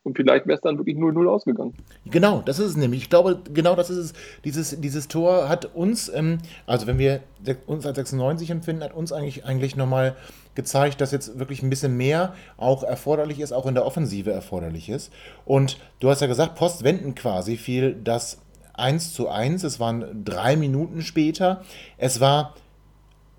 und 0.03 0.17
vielleicht 0.17 0.47
wäre 0.47 0.57
es 0.57 0.63
dann 0.63 0.79
wirklich 0.79 0.97
0-0 0.97 1.29
ausgegangen. 1.29 1.75
Genau, 2.07 2.43
das 2.45 2.59
ist 2.59 2.71
es 2.71 2.77
nämlich. 2.77 3.03
Ich 3.03 3.11
glaube, 3.11 3.41
genau 3.53 3.77
das 3.77 3.91
ist 3.91 3.99
es. 3.99 4.13
Dieses, 4.45 4.81
dieses 4.81 5.09
Tor 5.09 5.49
hat 5.49 5.75
uns, 5.75 6.11
ähm, 6.15 6.39
also 6.67 6.87
wenn 6.87 6.99
wir 6.99 7.21
uns 7.67 7.85
als 7.85 7.97
96 7.97 8.51
empfinden, 8.51 8.83
hat 8.83 8.95
uns 8.95 9.13
eigentlich, 9.13 9.45
eigentlich 9.45 9.77
nochmal 9.77 10.17
gezeigt, 10.55 11.01
dass 11.01 11.13
jetzt 11.13 11.39
wirklich 11.39 11.63
ein 11.63 11.71
bisschen 11.71 11.97
mehr 11.97 12.35
auch 12.57 12.83
erforderlich 12.83 13.41
ist, 13.41 13.53
auch 13.53 13.67
in 13.67 13.75
der 13.75 13.85
Offensive 13.85 14.33
erforderlich 14.33 14.89
ist. 14.89 15.13
Und 15.45 15.79
du 16.01 16.09
hast 16.09 16.21
ja 16.23 16.27
gesagt, 16.27 16.55
postwenden 16.55 17.15
quasi 17.15 17.57
fiel 17.57 17.95
das 17.95 18.41
1 18.73 19.13
zu 19.13 19.29
1. 19.29 19.65
Es 19.65 19.81
waren 19.81 20.25
drei 20.25 20.57
Minuten 20.57 21.03
später. 21.03 21.63
Es 21.99 22.21
war 22.21 22.55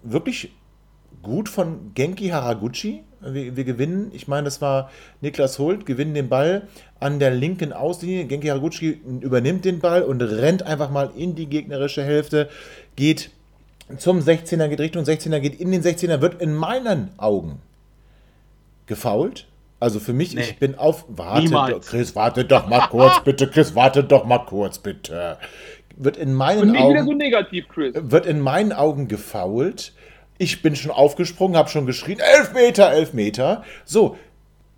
wirklich 0.03 0.53
gut 1.23 1.49
von 1.49 1.93
Genki 1.95 2.29
Haraguchi. 2.29 3.03
Wir, 3.23 3.55
wir, 3.55 3.63
gewinnen, 3.63 4.11
ich 4.13 4.27
meine, 4.27 4.45
das 4.45 4.61
war 4.61 4.89
Niklas 5.21 5.59
Holt, 5.59 5.85
gewinnen 5.85 6.13
den 6.13 6.29
Ball 6.29 6.67
an 6.99 7.19
der 7.19 7.31
linken 7.31 7.71
Auslinie. 7.73 8.25
Genki 8.25 8.47
Haraguchi 8.47 8.99
übernimmt 9.21 9.65
den 9.65 9.79
Ball 9.79 10.01
und 10.03 10.21
rennt 10.21 10.63
einfach 10.63 10.89
mal 10.89 11.11
in 11.15 11.35
die 11.35 11.47
gegnerische 11.47 12.03
Hälfte, 12.03 12.49
geht 12.95 13.31
zum 13.97 14.19
16er 14.19 14.67
geht, 14.69 14.79
Richtung 14.79 15.03
16er 15.03 15.39
geht, 15.39 15.59
in 15.59 15.71
den 15.71 15.81
16er 15.83 16.21
wird 16.21 16.41
in 16.41 16.53
meinen 16.53 17.11
Augen 17.17 17.59
gefault. 18.85 19.47
Also 19.79 19.99
für 19.99 20.13
mich, 20.13 20.35
nee. 20.35 20.41
ich 20.41 20.59
bin 20.59 20.75
auf. 20.75 21.05
Warte, 21.07 21.49
doch, 21.49 21.81
Chris, 21.81 22.15
warte 22.15 22.45
doch 22.45 22.67
mal 22.67 22.87
kurz, 22.87 23.19
bitte, 23.25 23.47
Chris, 23.49 23.73
warte 23.73 24.03
doch 24.03 24.25
mal 24.25 24.39
kurz, 24.39 24.77
bitte. 24.77 25.37
Wird 25.97 26.17
in 26.17 26.33
meinen 26.33 26.61
Und 26.61 26.71
nicht 26.71 26.81
Augen. 26.81 26.93
Wieder 26.93 27.03
so 27.03 27.13
negativ, 27.13 27.67
Chris. 27.67 27.95
Wird 27.95 28.25
in 28.27 28.41
meinen 28.41 28.73
Augen 28.73 29.07
gefault. 29.07 29.93
Ich 30.41 30.63
bin 30.63 30.75
schon 30.75 30.89
aufgesprungen, 30.89 31.55
habe 31.55 31.69
schon 31.69 31.85
geschrien, 31.85 32.19
elf 32.19 32.51
Meter, 32.53 32.91
elf 32.91 33.13
Meter. 33.13 33.63
So, 33.85 34.17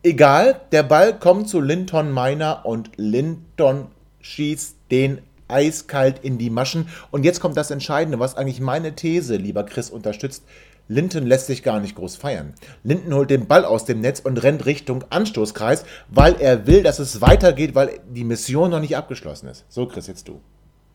egal, 0.03 0.59
der 0.74 0.84
Ball 0.84 1.18
kommt 1.18 1.47
zu 1.47 1.61
Linton 1.61 2.14
Miner 2.14 2.66
und 2.66 2.91
Linton 2.97 3.88
schießt 4.20 4.76
den 4.91 5.22
eiskalt 5.47 6.20
in 6.22 6.38
die 6.38 6.49
Maschen. 6.49 6.89
Und 7.11 7.24
jetzt 7.24 7.39
kommt 7.39 7.55
das 7.55 7.72
Entscheidende, 7.72 8.20
was 8.20 8.36
eigentlich 8.36 8.59
meine 8.59 8.93
These, 8.93 9.38
lieber 9.38 9.64
Chris, 9.64 9.89
unterstützt. 9.89 10.43
Linton 10.89 11.26
lässt 11.26 11.47
sich 11.47 11.64
gar 11.64 11.80
nicht 11.80 11.95
groß 11.95 12.18
feiern. 12.18 12.55
Linton 12.84 13.14
holt 13.14 13.30
den 13.30 13.47
Ball 13.47 13.64
aus 13.64 13.86
dem 13.86 14.01
Netz 14.01 14.20
und 14.20 14.43
rennt 14.43 14.66
Richtung 14.66 15.05
Anstoßkreis, 15.11 15.86
weil 16.09 16.36
er 16.41 16.68
will, 16.68 16.84
dass 16.84 16.99
es 16.99 17.22
weitergeht, 17.22 17.74
weil 17.74 18.01
die 18.14 18.26
Mission 18.26 18.72
noch 18.72 18.82
nicht 18.82 18.97
abgeschlossen 18.97 19.47
ist. 19.47 19.64
So, 19.70 19.86
Chris, 19.88 20.07
jetzt 20.07 20.28
du. 20.28 20.41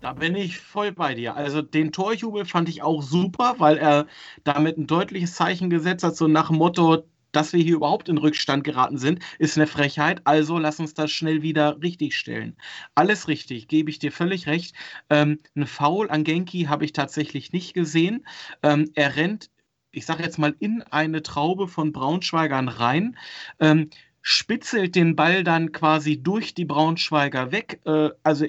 Da 0.01 0.13
bin 0.13 0.37
ich 0.37 0.59
voll 0.59 0.93
bei 0.93 1.15
dir. 1.15 1.35
Also 1.35 1.61
den 1.61 1.91
Torjubel 1.91 2.45
fand 2.45 2.69
ich 2.69 2.83
auch 2.83 3.03
super, 3.03 3.57
weil 3.59 3.79
er 3.79 4.07
damit 4.45 4.79
ein 4.79 4.87
deutliches 4.87 5.35
Zeichen 5.35 5.71
gesetzt 5.71 6.05
hat, 6.05 6.17
so 6.17 6.29
nach 6.29 6.49
dem 6.49 6.57
Motto, 6.59 7.05
dass 7.33 7.53
wir 7.53 7.63
hier 7.63 7.75
überhaupt 7.77 8.09
in 8.09 8.17
Rückstand 8.19 8.63
geraten 8.63 8.97
sind, 8.97 9.23
ist 9.41 9.59
eine 9.59 9.67
Frechheit. 9.67 10.21
Also 10.25 10.57
lass 10.59 10.79
uns 10.79 10.95
das 10.95 11.11
schnell 11.11 11.43
wieder 11.43 11.83
richtig 11.83 12.17
stellen. 12.17 12.57
Alles 12.95 13.27
richtig, 13.27 13.67
gebe 13.67 13.91
ich 13.91 13.99
dir 13.99 14.13
völlig 14.13 14.47
recht. 14.47 14.75
Ähm, 15.11 15.41
ein 15.57 15.67
Foul 15.67 16.09
an 16.11 16.23
Genki 16.25 16.65
habe 16.65 16.85
ich 16.85 16.93
tatsächlich 16.93 17.53
nicht 17.53 17.75
gesehen. 17.75 18.25
Ähm, 18.63 18.91
er 18.95 19.17
rennt, 19.17 19.51
ich 19.91 20.07
sage 20.07 20.23
jetzt 20.23 20.39
mal, 20.39 20.55
in 20.61 20.83
eine 20.83 21.23
Traube 21.25 21.67
von 21.67 21.93
Braunschweigern 21.93 22.69
rein. 22.69 23.19
Ähm, 23.59 23.91
spitzelt 24.23 24.95
den 24.95 25.17
Ball 25.17 25.43
dann 25.43 25.73
quasi 25.73 26.23
durch 26.23 26.55
die 26.55 26.65
Braunschweiger 26.65 27.51
weg. 27.53 27.81
Äh, 27.85 28.11
also 28.23 28.47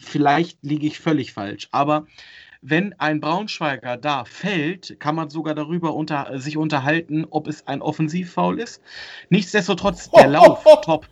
vielleicht 0.00 0.58
liege 0.62 0.86
ich 0.86 1.00
völlig 1.00 1.32
falsch, 1.32 1.68
aber 1.70 2.06
wenn 2.60 2.92
ein 2.98 3.20
Braunschweiger 3.20 3.96
da 3.96 4.24
fällt, 4.24 4.98
kann 4.98 5.14
man 5.14 5.30
sogar 5.30 5.54
darüber 5.54 5.94
unter, 5.94 6.40
sich 6.40 6.56
unterhalten, 6.56 7.24
ob 7.30 7.46
es 7.46 7.66
ein 7.66 7.82
Offensivfoul 7.82 8.58
ist. 8.58 8.82
Nichtsdestotrotz, 9.30 10.10
der 10.10 10.26
Lauf, 10.28 10.64
top, 10.82 11.08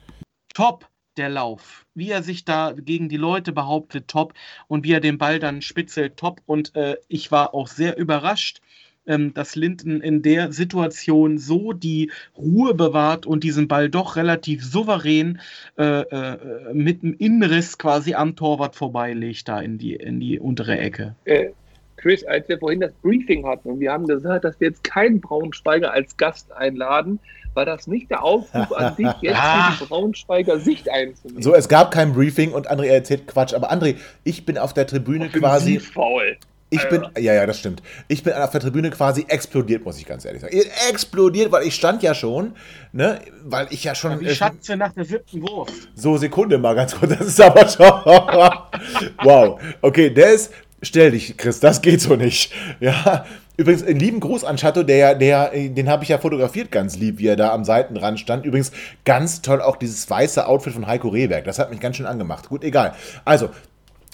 top, 0.53 0.89
der 1.16 1.28
Lauf. 1.28 1.87
Wie 1.95 2.11
er 2.11 2.22
sich 2.22 2.45
da 2.45 2.72
gegen 2.72 3.09
die 3.09 3.16
Leute 3.16 3.53
behauptet, 3.53 4.09
top. 4.09 4.34
Und 4.68 4.84
wie 4.84 4.93
er 4.93 5.01
den 5.01 5.18
Ball 5.18 5.39
dann 5.39 5.62
spitzelt, 5.62 6.16
top. 6.16 6.43
Und 6.47 6.74
äh, 6.74 6.97
ich 7.09 7.30
war 7.30 7.55
auch 7.55 7.68
sehr 7.68 7.97
überrascht, 7.97 8.61
ähm, 9.07 9.34
dass 9.34 9.57
Linden 9.57 10.00
in 10.00 10.22
der 10.22 10.52
Situation 10.52 11.38
so 11.38 11.72
die 11.72 12.11
Ruhe 12.36 12.74
bewahrt 12.74 13.26
und 13.26 13.44
diesen 13.44 13.68
Ball 13.68 13.88
doch 13.88 14.16
relativ 14.16 14.64
souverän 14.64 15.40
äh, 15.78 16.00
äh, 16.00 16.38
mit 16.72 17.02
einem 17.02 17.14
Innenriss 17.18 17.78
quasi 17.78 18.14
am 18.14 18.36
Torwart 18.36 18.76
vorbeilegt, 18.76 19.48
da 19.48 19.61
in 19.61 19.78
die, 19.78 19.94
in 19.94 20.20
die 20.20 20.38
untere 20.38 20.78
Ecke. 20.78 21.14
Äh, 21.24 21.50
Chris, 21.96 22.24
als 22.24 22.48
wir 22.48 22.59
vorhin 22.59 22.80
das 22.80 22.92
Briefing 23.02 23.46
hatten 23.46 23.70
und 23.70 23.80
wir 23.80 23.90
haben 23.90 24.07
gesagt, 24.07 24.44
dass 24.44 24.61
wir 24.61 24.68
jetzt 24.68 24.84
keinen 24.84 25.20
Braunschweiger 25.20 25.92
als 25.92 26.16
Gast 26.16 26.52
einladen, 26.52 27.18
war 27.54 27.64
das 27.64 27.86
nicht 27.86 28.11
der 28.11 28.22
Aufruf 28.22 28.70
an 28.72 28.94
dich, 28.98 29.09
jetzt 29.22 29.40
die 29.80 29.84
Braunschweiger 29.86 30.61
Sicht 30.61 30.90
einzunehmen? 30.90 31.42
So, 31.42 31.54
es 31.54 31.68
gab 31.68 31.90
kein 31.90 32.12
Briefing 32.12 32.52
und 32.52 32.70
André 32.70 32.86
erzählt 32.86 33.26
Quatsch. 33.26 33.54
Aber 33.54 33.72
André, 33.72 33.96
ich 34.24 34.44
bin 34.44 34.59
auf 34.59 34.74
der 34.74 34.86
Tribüne 34.86 35.30
quasi. 35.30 35.80
Faul. 35.80 36.36
Ich 36.68 36.88
bin, 36.88 37.06
ja, 37.16 37.32
ja, 37.32 37.46
das 37.46 37.60
stimmt. 37.60 37.80
Ich 38.08 38.24
bin 38.24 38.32
auf 38.32 38.50
der 38.50 38.60
Tribüne 38.60 38.90
quasi 38.90 39.24
explodiert, 39.28 39.84
muss 39.84 39.98
ich 39.98 40.06
ganz 40.06 40.24
ehrlich 40.24 40.42
sagen. 40.42 40.56
Explodiert, 40.90 41.52
weil 41.52 41.64
ich 41.64 41.74
stand 41.74 42.02
ja 42.02 42.12
schon, 42.12 42.54
ne, 42.92 43.20
weil 43.44 43.68
ich 43.70 43.84
ja 43.84 43.94
schon. 43.94 44.18
Wie 44.20 44.34
Schatze 44.34 44.76
nach 44.76 44.92
der 44.92 45.04
siebten 45.04 45.42
Wurf. 45.42 45.70
So, 45.94 46.16
Sekunde 46.16 46.58
mal 46.58 46.74
ganz 46.74 46.96
kurz, 46.96 47.16
das 47.16 47.28
ist 47.28 47.40
aber 47.40 47.68
schon. 47.68 47.86
wow. 49.22 49.60
Okay, 49.80 50.10
der 50.10 50.32
ist, 50.32 50.52
stell 50.82 51.12
dich, 51.12 51.36
Chris, 51.36 51.60
das 51.60 51.80
geht 51.80 52.00
so 52.00 52.16
nicht. 52.16 52.52
Ja. 52.80 53.24
Übrigens, 53.58 53.84
einen 53.84 54.00
lieben 54.00 54.20
Gruß 54.20 54.44
an 54.44 54.56
Chato, 54.56 54.82
der, 54.82 55.14
der, 55.14 55.50
den 55.50 55.88
habe 55.88 56.02
ich 56.02 56.10
ja 56.10 56.18
fotografiert, 56.18 56.70
ganz 56.70 56.96
lieb, 56.96 57.18
wie 57.18 57.28
er 57.28 57.36
da 57.36 57.52
am 57.52 57.64
Seitenrand 57.64 58.20
stand. 58.20 58.44
Übrigens, 58.44 58.70
ganz 59.04 59.40
toll 59.40 59.62
auch 59.62 59.76
dieses 59.76 60.10
weiße 60.10 60.46
Outfit 60.46 60.74
von 60.74 60.86
Heiko 60.86 61.08
Rehberg. 61.08 61.44
Das 61.44 61.58
hat 61.58 61.70
mich 61.70 61.80
ganz 61.80 61.96
schön 61.96 62.06
angemacht. 62.06 62.50
Gut, 62.50 62.64
egal. 62.64 62.94
Also, 63.24 63.48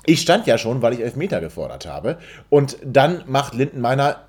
ich 0.04 0.20
stand 0.20 0.46
ja 0.46 0.58
schon, 0.58 0.82
weil 0.82 0.94
ich 0.94 1.00
Elfmeter 1.00 1.40
gefordert 1.40 1.86
habe. 1.86 2.18
Und 2.50 2.76
dann 2.84 3.22
macht 3.26 3.54
Lindenmeiner, 3.54 4.20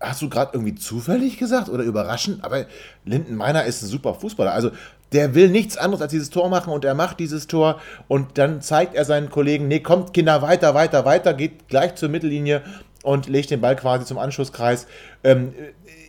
hast 0.00 0.22
du 0.22 0.28
gerade 0.28 0.50
irgendwie 0.54 0.74
zufällig 0.74 1.38
gesagt 1.38 1.68
oder 1.68 1.84
überraschend? 1.84 2.44
Aber 2.44 2.66
Lindenmeiner 3.04 3.64
ist 3.64 3.82
ein 3.82 3.86
super 3.86 4.14
Fußballer. 4.14 4.52
Also 4.52 4.70
der 5.12 5.34
will 5.34 5.48
nichts 5.48 5.76
anderes 5.76 6.02
als 6.02 6.10
dieses 6.10 6.30
Tor 6.30 6.48
machen 6.48 6.72
und 6.72 6.84
er 6.84 6.94
macht 6.94 7.20
dieses 7.20 7.46
Tor. 7.46 7.80
Und 8.08 8.38
dann 8.38 8.60
zeigt 8.60 8.94
er 8.96 9.04
seinen 9.04 9.30
Kollegen, 9.30 9.68
nee, 9.68 9.80
kommt 9.80 10.12
Kinder 10.12 10.42
weiter, 10.42 10.74
weiter, 10.74 11.04
weiter, 11.04 11.34
geht 11.34 11.68
gleich 11.68 11.94
zur 11.94 12.08
Mittellinie 12.08 12.62
und 13.04 13.28
legt 13.28 13.50
den 13.50 13.60
Ball 13.60 13.76
quasi 13.76 14.04
zum 14.04 14.18
Anschlusskreis. 14.18 14.88
Ähm, 15.22 15.54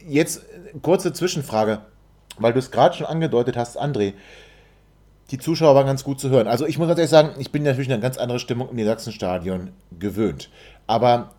jetzt 0.08 0.42
kurze 0.82 1.14
Zwischenfrage, 1.14 1.82
weil 2.40 2.54
du 2.54 2.60
es 2.60 2.72
gerade 2.72 2.96
schon 2.96 3.06
angedeutet 3.06 3.56
hast, 3.56 3.80
André 3.80 4.14
die 5.32 5.38
Zuschauer 5.38 5.76
waren 5.76 5.88
ganz 5.88 6.04
gut 6.04 6.20
zu 6.20 6.30
hören. 6.30 6.48
Also 6.48 6.66
ich 6.66 6.78
muss 6.78 6.88
ganz 6.88 7.00
ehrlich 7.00 7.10
sagen, 7.10 7.30
ich 7.40 7.52
bin 7.52 7.64
natürlich 7.64 7.92
eine 7.92 8.02
ganz 8.02 8.18
andere 8.18 8.40
Stimmung 8.40 8.70
im 8.70 8.76
Niedersachsenstadion 8.76 9.72
gewöhnt. 9.98 10.50
Aber 10.88 11.32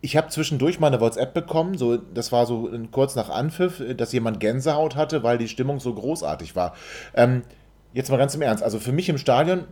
ich 0.00 0.16
habe 0.16 0.28
zwischendurch 0.28 0.80
mal 0.80 0.86
eine 0.86 1.00
WhatsApp 1.00 1.34
bekommen, 1.34 1.76
so, 1.76 1.96
das 1.96 2.32
war 2.32 2.46
so 2.46 2.70
kurz 2.90 3.16
nach 3.16 3.28
Anpfiff, 3.28 3.82
dass 3.96 4.12
jemand 4.12 4.40
Gänsehaut 4.40 4.96
hatte, 4.96 5.22
weil 5.22 5.38
die 5.38 5.48
Stimmung 5.48 5.80
so 5.80 5.92
großartig 5.92 6.56
war. 6.56 6.74
Ähm, 7.14 7.42
jetzt 7.92 8.10
mal 8.10 8.16
ganz 8.16 8.34
im 8.34 8.42
Ernst, 8.42 8.62
also 8.62 8.78
für 8.78 8.92
mich 8.92 9.08
im 9.08 9.18
Stadion 9.18 9.64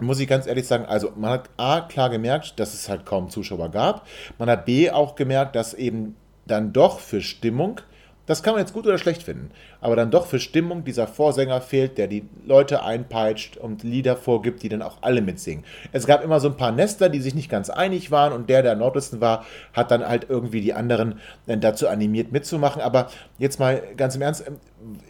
muss 0.00 0.20
ich 0.20 0.28
ganz 0.28 0.46
ehrlich 0.46 0.66
sagen, 0.66 0.86
also 0.86 1.12
man 1.16 1.30
hat 1.30 1.50
A 1.56 1.80
klar 1.80 2.08
gemerkt, 2.08 2.58
dass 2.60 2.74
es 2.74 2.88
halt 2.88 3.04
kaum 3.04 3.30
Zuschauer 3.30 3.70
gab. 3.70 4.06
Man 4.38 4.48
hat 4.48 4.64
B 4.64 4.90
auch 4.90 5.16
gemerkt, 5.16 5.56
dass 5.56 5.74
eben 5.74 6.14
dann 6.46 6.72
doch 6.72 7.00
für 7.00 7.20
Stimmung 7.20 7.80
das 8.28 8.42
kann 8.42 8.52
man 8.52 8.60
jetzt 8.60 8.74
gut 8.74 8.86
oder 8.86 8.98
schlecht 8.98 9.22
finden. 9.22 9.50
Aber 9.80 9.96
dann 9.96 10.10
doch 10.10 10.26
für 10.26 10.38
Stimmung 10.38 10.84
dieser 10.84 11.06
Vorsänger 11.06 11.62
fehlt, 11.62 11.96
der 11.96 12.08
die 12.08 12.28
Leute 12.44 12.82
einpeitscht 12.84 13.56
und 13.56 13.82
Lieder 13.82 14.16
vorgibt, 14.16 14.62
die 14.62 14.68
dann 14.68 14.82
auch 14.82 14.98
alle 15.00 15.22
mitsingen. 15.22 15.64
Es 15.92 16.06
gab 16.06 16.22
immer 16.22 16.38
so 16.38 16.48
ein 16.48 16.56
paar 16.58 16.70
Nester, 16.70 17.08
die 17.08 17.22
sich 17.22 17.34
nicht 17.34 17.50
ganz 17.50 17.70
einig 17.70 18.10
waren 18.10 18.34
und 18.34 18.50
der, 18.50 18.62
der 18.62 18.72
am 18.72 18.80
Nordwesten 18.80 19.22
war, 19.22 19.46
hat 19.72 19.90
dann 19.90 20.06
halt 20.06 20.26
irgendwie 20.28 20.60
die 20.60 20.74
anderen 20.74 21.20
äh, 21.46 21.56
dazu 21.56 21.88
animiert 21.88 22.30
mitzumachen. 22.30 22.82
Aber 22.82 23.08
jetzt 23.38 23.58
mal 23.58 23.82
ganz 23.96 24.14
im 24.14 24.20
Ernst, 24.20 24.46
ähm, 24.46 24.58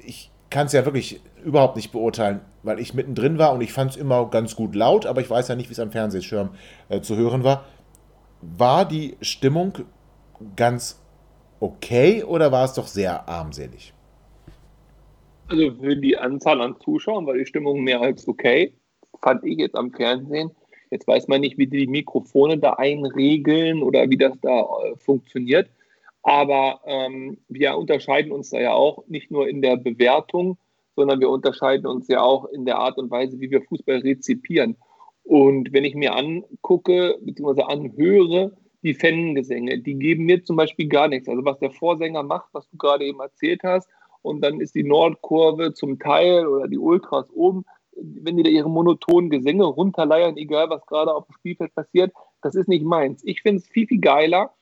ich 0.07 0.31
kann 0.49 0.67
es 0.67 0.73
ja 0.73 0.85
wirklich 0.85 1.21
überhaupt 1.45 1.75
nicht 1.75 1.91
beurteilen, 1.91 2.41
weil 2.63 2.79
ich 2.79 2.95
mittendrin 2.95 3.37
war 3.37 3.53
und 3.53 3.63
ich 3.63 3.73
fand 3.73 3.91
es 3.91 3.97
immer 3.97 4.31
ganz 4.31 4.55
gut 4.55 4.77
laut, 4.77 5.07
aber 5.07 5.21
ich 5.21 5.29
weiß 5.29 5.49
ja 5.49 5.57
nicht, 5.57 5.69
wie 5.69 5.73
es 5.73 5.81
am 5.81 5.91
Fernsehschirm 5.91 6.51
äh, 6.89 7.01
zu 7.01 7.17
hören 7.17 7.43
war. 7.43 7.65
War 8.41 8.87
die 8.87 9.17
Stimmung 9.21 9.73
ganz 10.55 11.01
okay 11.61 12.23
oder 12.23 12.53
war 12.53 12.65
es 12.65 12.75
doch 12.75 12.87
sehr 12.87 13.29
armselig? 13.29 13.93
Also 15.49 15.73
für 15.81 15.97
die 15.97 16.17
Anzahl 16.17 16.61
an 16.61 16.77
Zuschauern 16.85 17.27
war 17.27 17.35
die 17.35 17.47
Stimmung 17.47 17.83
mehr 17.83 18.01
als 18.01 18.29
okay. 18.29 18.75
Fand 19.23 19.45
ich 19.45 19.59
jetzt 19.59 19.77
am 19.77 19.91
Fernsehen. 19.93 20.51
Jetzt 20.91 21.07
weiß 21.07 21.29
man 21.29 21.41
nicht, 21.41 21.59
wie 21.59 21.67
die 21.67 21.87
Mikrofone 21.87 22.59
da 22.59 22.75
einregeln 22.75 23.83
oder 23.83 24.09
wie 24.11 24.17
das 24.17 24.39
da 24.41 24.61
äh, 24.61 24.97
funktioniert. 24.97 25.69
Aber 26.23 26.81
ähm, 26.85 27.39
wir 27.49 27.77
unterscheiden 27.77 28.33
uns 28.33 28.51
da 28.51 28.61
ja 28.61 28.73
auch 28.73 29.05
nicht 29.07 29.31
nur 29.31 29.49
in 29.49 29.63
der 29.63 29.77
Bewertung, 29.77 30.59
sondern 30.97 31.21
wir 31.21 31.31
unterscheiden 31.31 31.87
uns 31.87 32.09
ja 32.09 32.21
auch 32.21 32.47
in 32.47 32.67
der 32.67 32.79
Art 32.79 32.99
und 32.99 33.11
Weise, 33.11 33.41
wie 33.41 33.51
wir 33.51 33.63
Fußball 33.63 33.99
rezipieren. 33.99 34.77
Und 35.25 35.73
wenn 35.73 35.85
ich 35.85 35.95
mir 35.95 36.15
angucke 36.15 37.19
bzw. 37.21 37.63
anhöre, 37.63 38.53
die 38.83 38.95
Fangesänge, 38.95 39.79
die 39.79 39.95
geben 39.95 40.25
mir 40.25 40.45
zum 40.45 40.57
Beispiel 40.57 40.89
gar 40.89 41.09
nichts. 41.09 41.29
Also 41.29 41.45
was 41.45 41.59
der 41.59 41.71
Vorsänger 41.71 42.23
macht, 42.23 42.49
was 42.53 42.69
du 42.71 42.77
gerade 42.77 43.05
eben 43.05 43.21
erzählt 43.21 43.63
hast, 43.65 43.89
und 44.23 44.41
dann 44.43 44.61
ist 44.61 44.75
die 44.75 44.85
Nordkurve 44.85 45.73
zum 45.75 45.99
Teil 45.99 46.47
oder 46.47 46.69
die 46.69 46.79
Ultras 46.79 47.31
oben, 47.33 47.65
wenn 47.97 48.37
die 48.37 48.43
da 48.43 48.51
ihre 48.51 48.71
monotonen 48.71 49.31
Gesänge 49.31 49.65
runterleiern, 49.65 50.37
egal 50.37 50.71
was 50.71 50.85
gerade 50.87 51.15
auf 51.15 51.27
dem 51.27 51.35
Spielfeld 51.35 51.75
passiert, 51.75 52.13
das 52.43 52.55
ist 52.55 52.69
nicht 52.69 52.85
meins. 52.85 53.23
Ich 53.25 53.43
finde 53.43 53.59
es 53.59 53.69
viel, 53.69 53.87
viel 53.87 54.01
geiler, 54.01 54.55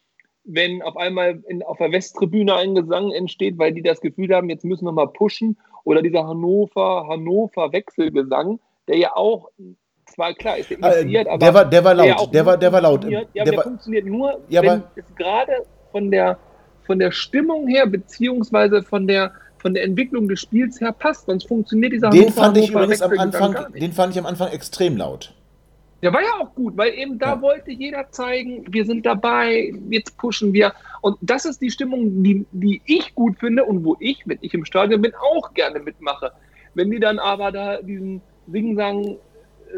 wenn 0.44 0.82
auf 0.82 0.96
einmal 0.96 1.42
in, 1.48 1.62
auf 1.62 1.78
der 1.78 1.92
Westtribüne 1.92 2.54
ein 2.54 2.74
Gesang 2.74 3.10
entsteht, 3.10 3.58
weil 3.58 3.72
die 3.72 3.82
das 3.82 4.00
Gefühl 4.00 4.34
haben, 4.34 4.48
jetzt 4.48 4.64
müssen 4.64 4.84
wir 4.84 4.92
mal 4.92 5.08
pushen. 5.08 5.58
Oder 5.84 6.02
dieser 6.02 6.26
Hannover, 6.26 7.06
Hannover 7.08 7.72
Wechselgesang, 7.72 8.60
der 8.88 8.96
ja 8.98 9.16
auch 9.16 9.50
zwar 10.06 10.34
klar, 10.34 10.58
ist 10.58 10.70
der 10.70 10.78
äh, 10.82 11.12
äh, 11.12 11.28
aber. 11.28 11.38
Der 11.38 11.54
war, 11.54 11.64
der 11.64 11.84
war 11.84 11.94
laut, 11.94 12.34
der, 12.34 12.46
war, 12.46 12.56
der 12.56 12.72
war 12.72 12.80
laut. 12.80 13.04
Ja, 13.04 13.22
der, 13.34 13.44
der 13.44 13.56
war, 13.56 13.64
funktioniert 13.64 14.06
nur, 14.06 14.40
ja, 14.48 14.62
wenn 14.62 14.82
es 14.94 15.14
gerade 15.16 15.52
von 15.92 16.10
der, 16.10 16.38
von 16.84 16.98
der 16.98 17.12
Stimmung 17.12 17.66
her, 17.66 17.86
beziehungsweise 17.86 18.82
von 18.82 19.06
der, 19.06 19.32
von 19.58 19.74
der 19.74 19.84
Entwicklung 19.84 20.28
des 20.28 20.40
Spiels 20.40 20.80
her 20.80 20.92
passt, 20.92 21.26
sonst 21.26 21.48
funktioniert 21.48 21.92
dieser 21.92 22.10
Den 22.10 22.24
Hannover, 22.36 22.40
fand 22.40 22.56
ich 22.58 22.70
übrigens 22.70 23.02
am 23.02 23.18
Anfang, 23.18 23.72
den 23.72 23.92
fand 23.92 24.12
ich 24.12 24.18
am 24.18 24.26
Anfang 24.26 24.52
extrem 24.52 24.96
laut. 24.96 25.34
Der 26.02 26.12
war 26.12 26.20
ja 26.20 26.34
auch 26.40 26.54
gut, 26.54 26.76
weil 26.76 26.92
eben 26.94 27.18
da 27.18 27.34
ja. 27.34 27.42
wollte 27.42 27.72
jeder 27.72 28.10
zeigen, 28.10 28.64
wir 28.68 28.84
sind 28.84 29.06
dabei, 29.06 29.72
jetzt 29.90 30.16
pushen 30.18 30.52
wir. 30.52 30.72
Und 31.00 31.16
das 31.22 31.46
ist 31.46 31.62
die 31.62 31.70
Stimmung, 31.70 32.22
die, 32.22 32.44
die 32.52 32.82
ich 32.84 33.14
gut 33.14 33.38
finde 33.38 33.64
und 33.64 33.82
wo 33.82 33.96
ich, 33.98 34.22
wenn 34.26 34.38
ich 34.42 34.52
im 34.52 34.64
Stadion 34.66 35.00
bin, 35.00 35.12
auch 35.14 35.54
gerne 35.54 35.80
mitmache. 35.80 36.32
Wenn 36.74 36.90
die 36.90 37.00
dann 37.00 37.18
aber 37.18 37.50
da 37.50 37.80
diesen 37.80 38.20
Singsang 38.46 39.16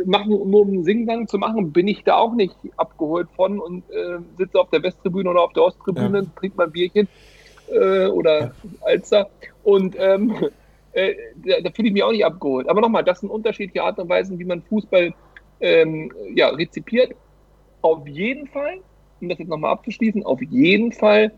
äh, 0.04 0.08
machen, 0.08 0.30
nur 0.30 0.60
um 0.60 0.68
einen 0.68 0.84
Singsang 0.84 1.28
zu 1.28 1.38
machen, 1.38 1.72
bin 1.72 1.88
ich 1.88 2.04
da 2.04 2.16
auch 2.16 2.34
nicht 2.34 2.56
abgeholt 2.76 3.28
von 3.34 3.58
und 3.58 3.88
äh, 3.90 4.18
sitze 4.36 4.60
auf 4.60 4.70
der 4.70 4.82
Westtribüne 4.82 5.30
oder 5.30 5.42
auf 5.42 5.52
der 5.52 5.64
Osttribüne, 5.64 6.18
ja. 6.20 6.26
trinke 6.36 6.56
mal 6.56 6.66
ein 6.66 6.72
Bierchen 6.72 7.08
äh, 7.70 8.06
oder 8.06 8.40
ja. 8.40 8.52
Alster. 8.82 9.28
Und 9.62 9.96
ähm, 9.98 10.34
äh, 10.92 11.14
da, 11.44 11.60
da 11.62 11.70
fühle 11.70 11.88
ich 11.88 11.94
mich 11.94 12.02
auch 12.02 12.12
nicht 12.12 12.24
abgeholt. 12.24 12.68
Aber 12.68 12.80
nochmal, 12.80 13.04
das 13.04 13.20
sind 13.20 13.30
unterschiedliche 13.30 13.82
Arten 13.82 14.02
und 14.02 14.08
Weisen, 14.08 14.38
wie 14.38 14.44
man 14.44 14.62
Fußball 14.62 15.12
ähm, 15.60 16.12
ja, 16.34 16.48
rezipiert. 16.48 17.14
Auf 17.82 18.06
jeden 18.06 18.46
Fall, 18.48 18.78
um 19.20 19.28
das 19.28 19.38
jetzt 19.38 19.48
nochmal 19.48 19.72
abzuschließen, 19.72 20.24
auf 20.24 20.40
jeden 20.42 20.92
Fall 20.92 21.32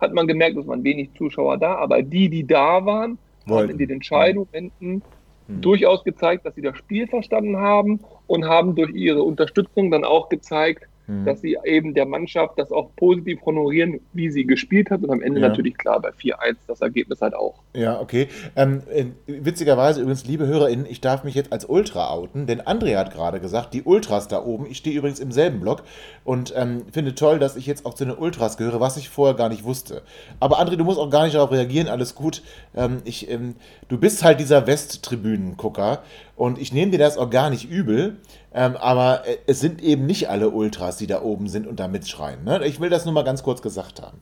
hat 0.00 0.12
man 0.12 0.26
gemerkt, 0.26 0.56
dass 0.56 0.66
man 0.66 0.84
wenig 0.84 1.10
Zuschauer 1.16 1.58
da, 1.58 1.76
aber 1.76 2.02
die, 2.02 2.28
die 2.28 2.46
da 2.46 2.84
waren, 2.84 3.18
Wollten. 3.46 3.62
haben 3.62 3.70
in 3.70 3.78
den 3.78 3.90
Entscheidungsmomenten 3.90 5.02
hm. 5.46 5.60
durchaus 5.60 6.04
gezeigt, 6.04 6.46
dass 6.46 6.54
sie 6.54 6.62
das 6.62 6.76
Spiel 6.76 7.06
verstanden 7.06 7.56
haben 7.58 8.00
und 8.26 8.46
haben 8.46 8.74
durch 8.74 8.90
ihre 8.94 9.22
Unterstützung 9.22 9.90
dann 9.90 10.04
auch 10.04 10.28
gezeigt, 10.28 10.88
mhm. 11.06 11.24
dass 11.24 11.40
sie 11.40 11.56
eben 11.64 11.94
der 11.94 12.06
Mannschaft 12.06 12.58
das 12.58 12.72
auch 12.72 12.90
positiv 12.96 13.40
honorieren, 13.44 14.00
wie 14.12 14.30
sie 14.30 14.46
gespielt 14.46 14.90
hat 14.90 15.02
und 15.02 15.10
am 15.10 15.22
Ende 15.22 15.40
ja. 15.40 15.48
natürlich 15.48 15.76
klar 15.76 16.00
bei 16.00 16.10
4-1 16.10 16.56
das 16.66 16.80
Ergebnis 16.80 17.20
halt 17.20 17.34
auch. 17.34 17.62
Ja, 17.74 18.00
okay. 18.00 18.28
Ähm, 18.54 18.82
äh, 18.92 19.06
witzigerweise 19.26 20.00
übrigens, 20.00 20.26
liebe 20.26 20.46
HörerInnen, 20.46 20.86
ich 20.88 21.00
darf 21.00 21.24
mich 21.24 21.34
jetzt 21.34 21.52
als 21.52 21.64
Ultra 21.64 22.10
outen, 22.10 22.46
denn 22.46 22.60
Andrea 22.60 23.00
hat 23.00 23.12
gerade 23.12 23.40
gesagt, 23.40 23.74
die 23.74 23.82
Ultras 23.82 24.28
da 24.28 24.42
oben, 24.42 24.66
ich 24.66 24.78
stehe 24.78 24.96
übrigens 24.96 25.20
im 25.20 25.32
selben 25.32 25.60
Block 25.60 25.82
und 26.24 26.52
ähm, 26.56 26.82
finde 26.90 27.14
toll, 27.14 27.38
dass 27.38 27.56
ich 27.56 27.66
jetzt 27.66 27.86
auch 27.86 27.94
zu 27.94 28.04
den 28.04 28.16
Ultras 28.16 28.56
gehöre, 28.56 28.80
was 28.80 28.96
ich 28.96 29.08
vorher 29.08 29.36
gar 29.36 29.48
nicht 29.48 29.64
wusste. 29.64 30.02
Aber 30.40 30.60
André, 30.60 30.76
du 30.76 30.84
musst 30.84 30.98
auch 30.98 31.10
gar 31.10 31.24
nicht 31.24 31.34
darauf 31.34 31.52
reagieren, 31.52 31.88
alles 31.88 32.14
gut. 32.14 32.42
Ähm, 32.74 32.98
ich, 33.04 33.30
ähm, 33.30 33.56
du 33.88 33.98
bist 33.98 34.24
halt 34.24 34.40
dieser 34.40 34.66
Westtribünen-Gucker 34.66 36.02
und 36.36 36.58
ich 36.58 36.72
nehme 36.72 36.92
dir 36.92 36.98
das 36.98 37.18
auch 37.18 37.30
gar 37.30 37.50
nicht 37.50 37.68
übel. 37.68 38.18
Ähm, 38.52 38.76
aber 38.76 39.26
äh, 39.26 39.38
es 39.46 39.60
sind 39.60 39.82
eben 39.82 40.06
nicht 40.06 40.28
alle 40.28 40.50
Ultras, 40.50 40.98
die 40.98 41.06
da 41.06 41.22
oben 41.22 41.48
sind 41.48 41.66
und 41.66 41.80
da 41.80 41.88
mitschreien. 41.88 42.44
Ne? 42.44 42.64
Ich 42.66 42.78
will 42.80 42.90
das 42.90 43.04
nur 43.04 43.14
mal 43.14 43.24
ganz 43.24 43.42
kurz 43.42 43.62
gesagt 43.62 44.00
haben. 44.02 44.20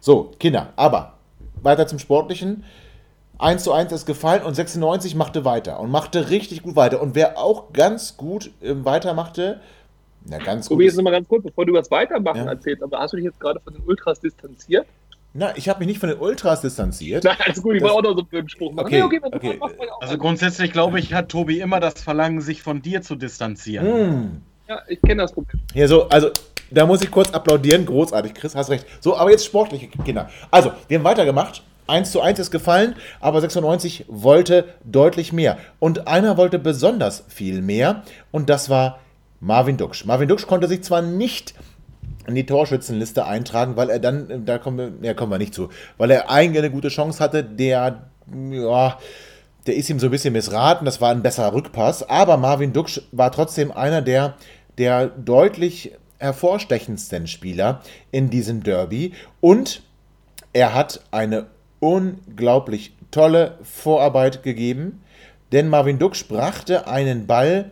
So, 0.00 0.30
Kinder, 0.38 0.72
aber 0.76 1.14
weiter 1.60 1.86
zum 1.86 1.98
Sportlichen. 1.98 2.64
1 3.38 3.62
zu 3.62 3.72
1 3.72 3.92
ist 3.92 4.06
gefallen 4.06 4.42
und 4.42 4.54
96 4.54 5.14
machte 5.14 5.44
weiter 5.44 5.78
und 5.78 5.90
machte 5.90 6.30
richtig 6.30 6.62
gut 6.62 6.74
weiter. 6.74 7.00
Und 7.00 7.14
wer 7.14 7.38
auch 7.38 7.72
ganz 7.72 8.16
gut 8.16 8.50
äh, 8.60 8.74
weitermachte, 8.84 9.60
na 10.24 10.38
ganz 10.38 10.68
gut. 10.68 10.76
Tobi, 10.76 10.84
jetzt 10.84 10.96
nochmal 10.96 11.12
ganz 11.12 11.28
kurz, 11.28 11.44
bevor 11.44 11.64
du 11.64 11.72
das 11.72 11.90
Weitermachen 11.90 12.44
ja. 12.44 12.50
erzählst, 12.50 12.82
aber 12.82 12.98
hast 12.98 13.12
du 13.12 13.16
dich 13.16 13.24
jetzt 13.24 13.40
gerade 13.40 13.60
von 13.60 13.72
den 13.72 13.82
Ultras 13.84 14.20
distanziert? 14.20 14.86
Na, 15.38 15.56
ich 15.56 15.68
habe 15.68 15.78
mich 15.78 15.86
nicht 15.86 16.00
von 16.00 16.08
den 16.08 16.18
Ultras 16.18 16.62
distanziert. 16.62 17.22
Nein, 17.22 17.36
alles 17.46 17.62
gut, 17.62 17.76
ich 17.76 17.82
war 17.82 17.92
auch 17.92 18.02
noch 18.02 18.16
so 18.16 18.24
für 18.28 18.42
den 18.42 18.48
Spruch. 18.48 18.72
Okay, 18.76 19.02
okay, 19.02 19.20
okay. 19.22 19.60
Also 20.00 20.18
grundsätzlich 20.18 20.72
glaube 20.72 20.98
ich, 20.98 21.14
hat 21.14 21.28
Tobi 21.28 21.60
immer 21.60 21.78
das 21.78 22.02
Verlangen, 22.02 22.40
sich 22.40 22.60
von 22.60 22.82
dir 22.82 23.02
zu 23.02 23.14
distanzieren. 23.14 23.86
Mm. 23.86 24.42
Ja, 24.68 24.82
ich 24.88 25.00
kenne 25.00 25.22
das 25.22 25.32
Problem. 25.32 25.60
Hier 25.72 25.86
so, 25.86 26.08
also 26.08 26.30
da 26.72 26.86
muss 26.86 27.02
ich 27.02 27.10
kurz 27.12 27.30
applaudieren. 27.30 27.86
Großartig, 27.86 28.34
Chris, 28.34 28.56
hast 28.56 28.68
recht. 28.68 28.84
So, 29.00 29.16
aber 29.16 29.30
jetzt 29.30 29.44
sportliche 29.44 29.86
Kinder. 29.86 30.28
Also, 30.50 30.72
wir 30.88 30.98
haben 30.98 31.04
weitergemacht. 31.04 31.62
1 31.86 32.10
zu 32.10 32.20
1 32.20 32.40
ist 32.40 32.50
gefallen, 32.50 32.96
aber 33.20 33.40
96 33.40 34.06
wollte 34.08 34.74
deutlich 34.84 35.32
mehr. 35.32 35.56
Und 35.78 36.08
einer 36.08 36.36
wollte 36.36 36.58
besonders 36.58 37.24
viel 37.28 37.62
mehr 37.62 38.02
und 38.32 38.50
das 38.50 38.68
war 38.68 38.98
Marvin 39.40 39.76
Duksch. 39.76 40.04
Marvin 40.04 40.28
Duksch 40.28 40.46
konnte 40.48 40.66
sich 40.66 40.82
zwar 40.82 41.00
nicht 41.00 41.54
in 42.28 42.34
die 42.34 42.46
Torschützenliste 42.46 43.24
eintragen, 43.24 43.76
weil 43.76 43.90
er 43.90 43.98
dann, 43.98 44.44
da 44.44 44.58
kommen 44.58 45.00
wir, 45.00 45.08
ja, 45.08 45.14
kommen 45.14 45.32
wir 45.32 45.38
nicht 45.38 45.54
zu, 45.54 45.70
weil 45.96 46.10
er 46.10 46.30
eigentlich 46.30 46.62
eine 46.62 46.70
gute 46.70 46.88
Chance 46.88 47.22
hatte, 47.22 47.42
der, 47.42 48.02
ja, 48.50 48.98
der 49.66 49.76
ist 49.76 49.90
ihm 49.90 49.98
so 49.98 50.06
ein 50.06 50.10
bisschen 50.10 50.34
missraten, 50.34 50.84
das 50.84 51.00
war 51.00 51.10
ein 51.10 51.22
besserer 51.22 51.54
Rückpass, 51.54 52.08
aber 52.08 52.36
Marvin 52.36 52.72
Duksch 52.72 53.00
war 53.12 53.32
trotzdem 53.32 53.72
einer 53.72 54.02
der, 54.02 54.34
der 54.76 55.06
deutlich 55.06 55.92
hervorstechendsten 56.18 57.26
Spieler 57.26 57.80
in 58.10 58.30
diesem 58.30 58.62
Derby. 58.62 59.12
Und 59.40 59.82
er 60.52 60.74
hat 60.74 61.00
eine 61.10 61.46
unglaublich 61.80 62.92
tolle 63.10 63.58
Vorarbeit 63.62 64.42
gegeben, 64.42 65.02
denn 65.52 65.68
Marvin 65.68 65.98
Duksch 65.98 66.28
brachte 66.28 66.86
einen 66.86 67.26
Ball 67.26 67.70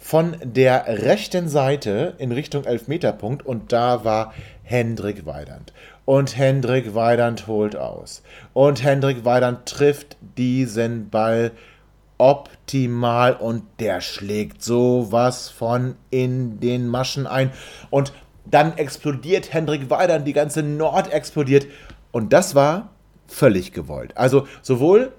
von 0.00 0.34
der 0.42 0.86
rechten 0.86 1.48
Seite 1.48 2.14
in 2.18 2.32
Richtung 2.32 2.64
Elfmeterpunkt 2.64 3.44
und 3.44 3.70
da 3.70 4.02
war 4.02 4.32
Hendrik 4.64 5.26
Weidand. 5.26 5.72
Und 6.06 6.36
Hendrik 6.36 6.94
Weidand 6.94 7.46
holt 7.46 7.76
aus. 7.76 8.22
Und 8.54 8.82
Hendrik 8.82 9.24
Weidand 9.24 9.66
trifft 9.66 10.16
diesen 10.38 11.10
Ball 11.10 11.52
optimal 12.16 13.34
und 13.34 13.62
der 13.78 14.00
schlägt 14.00 14.62
sowas 14.62 15.50
von 15.50 15.96
in 16.10 16.58
den 16.60 16.88
Maschen 16.88 17.26
ein. 17.26 17.52
Und 17.90 18.12
dann 18.46 18.76
explodiert 18.78 19.52
Hendrik 19.52 19.90
Weidand, 19.90 20.26
die 20.26 20.32
ganze 20.32 20.62
Nord 20.62 21.12
explodiert. 21.12 21.66
Und 22.10 22.32
das 22.32 22.54
war 22.54 22.90
völlig 23.28 23.72
gewollt. 23.72 24.16
Also 24.16 24.48
sowohl 24.62 25.12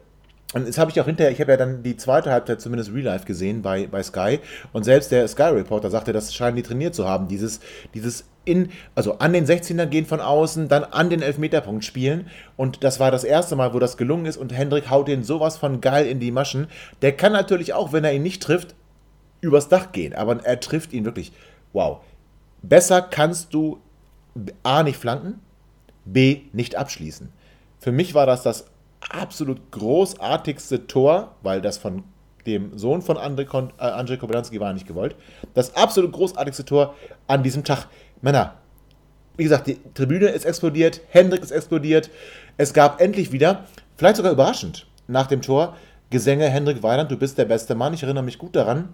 und 0.53 0.67
das 0.67 0.77
habe 0.77 0.91
ich 0.91 0.99
auch 0.99 1.05
hinterher, 1.05 1.31
ich 1.31 1.39
habe 1.39 1.51
ja 1.51 1.57
dann 1.57 1.81
die 1.81 1.95
zweite 1.95 2.31
Halbzeit 2.31 2.59
zumindest 2.59 2.91
Real 2.93 3.05
Life 3.05 3.25
gesehen 3.25 3.61
bei, 3.61 3.87
bei 3.87 4.03
Sky. 4.03 4.39
Und 4.73 4.83
selbst 4.83 5.11
der 5.11 5.27
Sky 5.27 5.43
Reporter 5.43 5.89
sagte, 5.89 6.11
das 6.11 6.33
scheinen 6.33 6.57
die 6.57 6.63
trainiert 6.63 6.93
zu 6.93 7.07
haben. 7.07 7.29
Dieses, 7.29 7.61
dieses 7.93 8.25
in, 8.43 8.69
also 8.93 9.19
an 9.19 9.31
den 9.31 9.45
16er 9.45 9.85
gehen 9.85 10.05
von 10.05 10.19
außen, 10.19 10.67
dann 10.67 10.83
an 10.83 11.09
den 11.09 11.21
Elfmeterpunkt 11.21 11.85
spielen. 11.85 12.27
Und 12.57 12.83
das 12.83 12.99
war 12.99 13.11
das 13.11 13.23
erste 13.23 13.55
Mal, 13.55 13.73
wo 13.73 13.79
das 13.79 13.95
gelungen 13.95 14.25
ist. 14.25 14.37
Und 14.37 14.51
Hendrik 14.51 14.89
haut 14.89 15.07
den 15.07 15.23
sowas 15.23 15.57
von 15.57 15.79
geil 15.79 16.05
in 16.05 16.19
die 16.19 16.31
Maschen. 16.31 16.67
Der 17.01 17.15
kann 17.15 17.31
natürlich 17.31 17.73
auch, 17.73 17.93
wenn 17.93 18.03
er 18.03 18.13
ihn 18.13 18.23
nicht 18.23 18.43
trifft, 18.43 18.75
übers 19.39 19.69
Dach 19.69 19.93
gehen. 19.93 20.13
Aber 20.13 20.43
er 20.43 20.59
trifft 20.59 20.91
ihn 20.91 21.05
wirklich. 21.05 21.31
Wow. 21.71 22.01
Besser 22.61 23.01
kannst 23.01 23.53
du 23.53 23.79
A 24.63 24.83
nicht 24.83 24.97
flanken, 24.97 25.39
B 26.03 26.41
nicht 26.51 26.75
abschließen. 26.75 27.29
Für 27.79 27.91
mich 27.91 28.13
war 28.13 28.25
das 28.25 28.43
das 28.43 28.65
absolut 29.09 29.71
großartigste 29.71 30.87
Tor, 30.87 31.35
weil 31.41 31.61
das 31.61 31.77
von 31.77 32.03
dem 32.45 32.77
Sohn 32.77 33.01
von 33.01 33.17
Andrzej 33.17 33.47
äh, 33.77 33.83
Andrzej 33.83 34.17
Kobylanski 34.17 34.59
war 34.59 34.73
nicht 34.73 34.87
gewollt. 34.87 35.15
Das 35.53 35.75
absolut 35.75 36.11
großartigste 36.11 36.65
Tor 36.65 36.95
an 37.27 37.43
diesem 37.43 37.63
Tag. 37.63 37.87
Männer, 38.21 38.55
wie 39.37 39.43
gesagt, 39.43 39.67
die 39.67 39.79
Tribüne 39.93 40.27
ist 40.27 40.45
explodiert, 40.45 41.01
Hendrik 41.09 41.41
ist 41.41 41.51
explodiert. 41.51 42.09
Es 42.57 42.73
gab 42.73 43.01
endlich 43.01 43.31
wieder, 43.31 43.65
vielleicht 43.97 44.17
sogar 44.17 44.31
überraschend, 44.31 44.87
nach 45.07 45.27
dem 45.27 45.41
Tor 45.41 45.75
Gesänge 46.09 46.49
Hendrik 46.49 46.83
Weiland, 46.83 47.09
du 47.09 47.17
bist 47.17 47.37
der 47.37 47.45
beste 47.45 47.73
Mann. 47.73 47.93
Ich 47.93 48.03
erinnere 48.03 48.23
mich 48.23 48.37
gut 48.37 48.55
daran, 48.55 48.89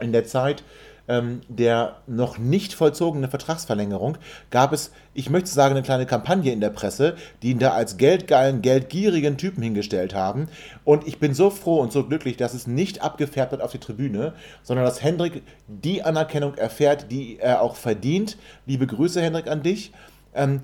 in 0.00 0.12
der 0.12 0.24
Zeit, 0.24 0.64
der 1.08 1.96
noch 2.06 2.38
nicht 2.38 2.74
vollzogenen 2.74 3.28
Vertragsverlängerung 3.28 4.16
gab 4.50 4.72
es, 4.72 4.92
ich 5.14 5.30
möchte 5.30 5.50
sagen, 5.50 5.74
eine 5.74 5.82
kleine 5.82 6.06
Kampagne 6.06 6.52
in 6.52 6.60
der 6.60 6.70
Presse, 6.70 7.16
die 7.42 7.50
ihn 7.50 7.58
da 7.58 7.72
als 7.72 7.96
geldgeilen, 7.96 8.62
geldgierigen 8.62 9.36
Typen 9.36 9.62
hingestellt 9.62 10.14
haben. 10.14 10.48
Und 10.84 11.06
ich 11.06 11.18
bin 11.18 11.34
so 11.34 11.50
froh 11.50 11.80
und 11.80 11.92
so 11.92 12.04
glücklich, 12.04 12.36
dass 12.36 12.54
es 12.54 12.66
nicht 12.66 13.02
abgefärbt 13.02 13.52
wird 13.52 13.62
auf 13.62 13.72
die 13.72 13.78
Tribüne, 13.78 14.32
sondern 14.62 14.86
dass 14.86 15.02
Hendrik 15.02 15.42
die 15.66 16.02
Anerkennung 16.02 16.54
erfährt, 16.54 17.10
die 17.10 17.38
er 17.38 17.62
auch 17.62 17.76
verdient. 17.76 18.36
Liebe 18.66 18.86
Grüße, 18.86 19.20
Hendrik, 19.20 19.48
an 19.48 19.62
dich. 19.62 19.92
Ähm, 20.34 20.62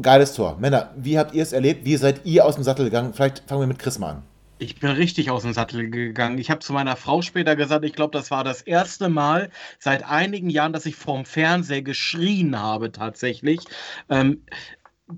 geiles 0.00 0.34
Tor. 0.34 0.56
Männer, 0.60 0.90
wie 0.96 1.18
habt 1.18 1.34
ihr 1.34 1.42
es 1.42 1.52
erlebt? 1.52 1.84
Wie 1.84 1.96
seid 1.96 2.24
ihr 2.24 2.44
aus 2.44 2.54
dem 2.54 2.64
Sattel 2.64 2.84
gegangen? 2.84 3.14
Vielleicht 3.14 3.42
fangen 3.46 3.62
wir 3.62 3.66
mit 3.66 3.78
Chris 3.78 3.98
mal 3.98 4.10
an. 4.10 4.33
Ich 4.58 4.78
bin 4.78 4.90
richtig 4.90 5.30
aus 5.30 5.42
dem 5.42 5.52
Sattel 5.52 5.90
gegangen. 5.90 6.38
Ich 6.38 6.50
habe 6.50 6.60
zu 6.60 6.72
meiner 6.72 6.96
Frau 6.96 7.22
später 7.22 7.56
gesagt, 7.56 7.84
ich 7.84 7.92
glaube, 7.92 8.16
das 8.16 8.30
war 8.30 8.44
das 8.44 8.62
erste 8.62 9.08
Mal 9.08 9.50
seit 9.80 10.04
einigen 10.04 10.48
Jahren, 10.48 10.72
dass 10.72 10.86
ich 10.86 10.94
vorm 10.96 11.24
Fernseher 11.24 11.82
geschrien 11.82 12.58
habe 12.58 12.92
tatsächlich. 12.92 13.66
Ähm, 14.08 14.44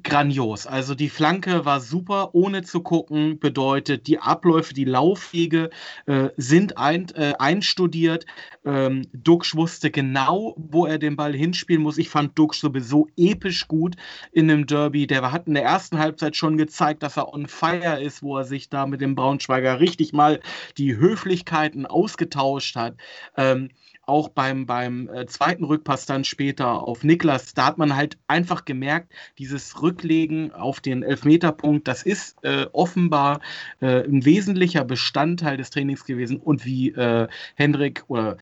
grandios. 0.03 0.67
Also 0.67 0.95
die 0.97 1.09
Flanke 1.09 1.65
war 1.65 1.81
super, 1.81 2.35
ohne 2.35 2.63
zu 2.63 2.81
gucken, 2.81 3.39
bedeutet, 3.39 4.09
die 4.09 4.19
Abläufe, 4.19 4.75
die 4.75 4.85
Laufwege 4.85 5.71
äh, 6.07 6.31
sind 6.37 6.77
ein, 6.77 7.09
äh, 7.15 7.35
einstudiert. 7.39 8.27
Ähm, 8.65 9.07
Duxch 9.13 9.55
wusste 9.55 9.93
genau, 9.93 10.55
wo 10.59 10.87
er 10.87 10.99
den 10.99 11.15
Ball 11.15 11.33
hinspielen 11.35 11.83
muss. 11.83 11.99
Ich 11.99 12.09
fand 12.09 12.37
Duxch 12.37 12.59
sowieso 12.59 13.07
episch 13.17 13.69
gut 13.69 13.95
in 14.33 14.51
einem 14.51 14.67
Derby. 14.67 15.07
Der 15.07 15.31
hat 15.31 15.47
in 15.47 15.55
der 15.55 15.63
ersten 15.65 15.99
Halbzeit 15.99 16.35
schon 16.35 16.57
gezeigt, 16.57 17.05
dass 17.05 17.17
er 17.17 17.33
on 17.33 17.47
fire 17.47 18.03
ist, 18.03 18.23
wo 18.23 18.37
er 18.39 18.45
sich 18.45 18.69
da 18.69 18.87
mit 18.87 19.01
dem 19.01 19.15
Braunschweiger 19.15 19.79
richtig 19.79 20.13
mal 20.13 20.41
die 20.79 20.97
Höflichkeiten 20.97 21.87
ausgetauscht 21.87 22.75
hat. 22.75 22.97
Ähm, 23.37 23.71
auch 24.07 24.29
beim, 24.29 24.67
beim 24.67 25.09
äh, 25.09 25.27
zweiten 25.27 25.65
Rückpass 25.65 26.07
dann 26.07 26.25
später 26.25 26.83
auf 26.87 27.05
Niklas, 27.05 27.55
da 27.55 27.67
hat 27.67 27.79
man 27.79 27.97
halt 27.97 28.19
einfach 28.29 28.65
gemerkt, 28.65 29.13
dieses 29.39 29.83
Rücklegen 29.83 30.53
auf 30.53 30.81
den 30.81 31.03
Elfmeterpunkt, 31.03 31.87
das 31.89 32.03
ist 32.03 32.43
äh, 32.45 32.67
offenbar 32.73 33.41
äh, 33.81 34.05
ein 34.05 34.25
wesentlicher 34.25 34.85
Bestandteil 34.85 35.57
des 35.57 35.71
Trainings 35.71 36.05
gewesen. 36.05 36.39
Und 36.39 36.65
wie 36.65 36.91
äh, 36.91 37.29
Hendrik 37.57 38.05
oder 38.09 38.37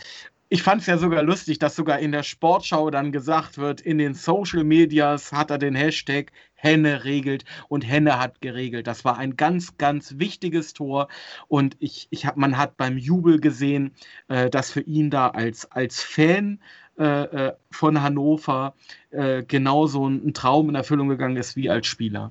ich 0.50 0.62
fand 0.62 0.82
es 0.82 0.86
ja 0.86 0.98
sogar 0.98 1.22
lustig, 1.22 1.58
dass 1.58 1.74
sogar 1.74 1.98
in 1.98 2.12
der 2.12 2.22
Sportschau 2.22 2.90
dann 2.90 3.10
gesagt 3.10 3.58
wird, 3.58 3.80
in 3.80 3.98
den 3.98 4.14
Social 4.14 4.62
Medias 4.62 5.32
hat 5.32 5.50
er 5.50 5.58
den 5.58 5.74
Hashtag 5.74 6.30
Henne 6.64 7.04
regelt 7.04 7.44
und 7.68 7.82
Henne 7.82 8.18
hat 8.18 8.40
geregelt. 8.40 8.86
Das 8.86 9.04
war 9.04 9.18
ein 9.18 9.36
ganz, 9.36 9.76
ganz 9.76 10.18
wichtiges 10.18 10.72
Tor 10.72 11.08
und 11.46 11.76
ich, 11.78 12.08
ich 12.10 12.26
hab, 12.26 12.36
man 12.36 12.56
hat 12.56 12.76
beim 12.76 12.96
Jubel 12.96 13.38
gesehen, 13.38 13.92
äh, 14.28 14.48
dass 14.48 14.70
für 14.70 14.80
ihn 14.80 15.10
da 15.10 15.28
als, 15.28 15.70
als 15.70 16.02
Fan 16.02 16.58
äh, 16.96 17.48
äh, 17.48 17.52
von 17.72 18.02
Hannover 18.02 18.74
äh, 19.10 19.42
genauso 19.42 20.08
ein, 20.08 20.32
Traum 20.32 20.68
in 20.68 20.76
Erfüllung 20.76 21.08
gegangen 21.08 21.36
ist 21.36 21.56
wie 21.56 21.68
als 21.68 21.88
Spieler. 21.88 22.28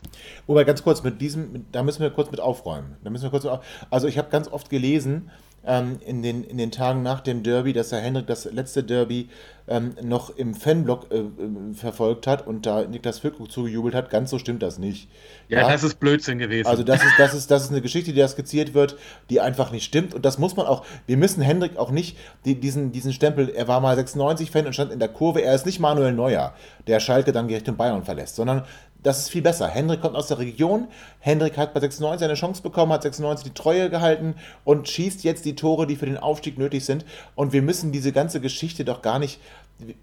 Wobei 0.47 0.63
ganz 0.63 0.83
kurz 0.83 1.03
mit 1.03 1.19
diesem, 1.19 1.65
da 1.73 1.83
müssen 1.83 2.01
wir 2.01 2.09
kurz 2.11 2.31
mit 2.31 2.39
aufräumen. 2.39 2.95
Da 3.03 3.09
müssen 3.09 3.23
wir 3.23 3.29
kurz, 3.29 3.45
also 3.89 4.07
ich 4.07 4.17
habe 4.17 4.29
ganz 4.29 4.47
oft 4.47 4.69
gelesen, 4.69 5.29
ähm, 5.65 5.99
in, 6.05 6.21
den, 6.21 6.43
in 6.43 6.57
den 6.57 6.71
Tagen 6.71 7.03
nach 7.03 7.21
dem 7.21 7.43
Derby, 7.43 7.73
dass 7.73 7.91
Herr 7.91 8.01
Hendrik 8.01 8.27
das 8.27 8.45
letzte 8.45 8.83
Derby 8.83 9.29
ähm, 9.67 9.95
noch 10.01 10.35
im 10.35 10.55
Fanblock 10.55 11.07
äh, 11.11 11.19
äh, 11.19 11.73
verfolgt 11.73 12.27
hat 12.27 12.45
und 12.45 12.65
da 12.65 12.83
Niklas 12.83 13.19
Füllkrug 13.19 13.49
zugejubelt 13.49 13.95
hat. 13.95 14.09
Ganz 14.09 14.29
so 14.29 14.39
stimmt 14.39 14.61
das 14.61 14.77
nicht. 14.77 15.07
Ja, 15.47 15.61
ja, 15.61 15.69
das 15.69 15.83
ist 15.83 15.99
Blödsinn 15.99 16.37
gewesen. 16.37 16.67
Also 16.67 16.83
das 16.83 17.01
ist, 17.01 17.13
das, 17.17 17.33
ist, 17.33 17.49
das 17.49 17.63
ist 17.63 17.71
eine 17.71 17.81
Geschichte, 17.81 18.11
die 18.11 18.19
da 18.19 18.27
skizziert 18.27 18.73
wird, 18.73 18.97
die 19.29 19.39
einfach 19.39 19.71
nicht 19.71 19.85
stimmt. 19.85 20.13
Und 20.13 20.25
das 20.25 20.37
muss 20.37 20.57
man 20.57 20.65
auch, 20.65 20.85
wir 21.05 21.15
müssen 21.15 21.41
Hendrik 21.41 21.77
auch 21.77 21.91
nicht 21.91 22.17
die, 22.43 22.59
diesen, 22.59 22.91
diesen 22.91 23.13
Stempel, 23.13 23.49
er 23.49 23.67
war 23.69 23.79
mal 23.79 23.97
96-Fan 23.97 24.65
und 24.65 24.73
stand 24.73 24.91
in 24.91 24.99
der 24.99 25.09
Kurve, 25.09 25.41
er 25.41 25.55
ist 25.55 25.65
nicht 25.65 25.79
Manuel 25.79 26.11
Neuer, 26.11 26.53
der 26.87 26.99
Schalke 26.99 27.31
dann 27.31 27.45
Richtung 27.45 27.77
Bayern 27.77 28.03
verlässt, 28.03 28.35
sondern 28.35 28.63
das 29.03 29.19
ist 29.19 29.29
viel 29.29 29.41
besser. 29.41 29.67
Hendrik 29.67 30.01
kommt 30.01 30.15
aus 30.15 30.27
der 30.27 30.39
Region. 30.39 30.87
Hendrik 31.19 31.57
hat 31.57 31.73
bei 31.73 31.81
96 31.81 32.25
eine 32.25 32.35
Chance 32.35 32.61
bekommen, 32.61 32.91
hat 32.91 33.03
96 33.03 33.43
die 33.43 33.53
Treue 33.53 33.89
gehalten 33.89 34.35
und 34.63 34.87
schießt 34.87 35.23
jetzt 35.23 35.45
die 35.45 35.55
Tore, 35.55 35.85
die 35.85 35.95
für 35.95 36.05
den 36.05 36.17
Aufstieg 36.17 36.57
nötig 36.57 36.85
sind. 36.85 37.05
Und 37.35 37.53
wir 37.53 37.61
müssen 37.61 37.91
diese 37.91 38.11
ganze 38.13 38.39
Geschichte 38.39 38.85
doch 38.85 39.01
gar 39.01 39.19
nicht, 39.19 39.39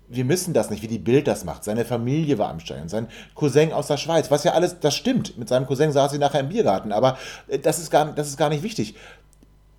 wir 0.08 0.24
müssen 0.24 0.52
das 0.52 0.70
nicht, 0.70 0.82
wie 0.82 0.88
die 0.88 0.98
Bild 0.98 1.26
das 1.26 1.44
macht. 1.44 1.64
Seine 1.64 1.84
Familie 1.84 2.38
war 2.38 2.50
am 2.50 2.60
Steuern, 2.60 2.88
sein 2.88 3.08
Cousin 3.34 3.72
aus 3.72 3.86
der 3.86 3.96
Schweiz, 3.96 4.30
was 4.30 4.44
ja 4.44 4.52
alles, 4.52 4.80
das 4.80 4.94
stimmt. 4.94 5.38
Mit 5.38 5.48
seinem 5.48 5.66
Cousin 5.66 5.92
saß 5.92 6.12
sie 6.12 6.18
nachher 6.18 6.40
im 6.40 6.48
Biergarten, 6.48 6.92
aber 6.92 7.16
äh, 7.48 7.58
das 7.58 7.78
ist 7.78 7.90
gar, 7.90 8.12
das 8.12 8.28
ist 8.28 8.36
gar 8.36 8.50
nicht 8.50 8.62
wichtig. 8.62 8.94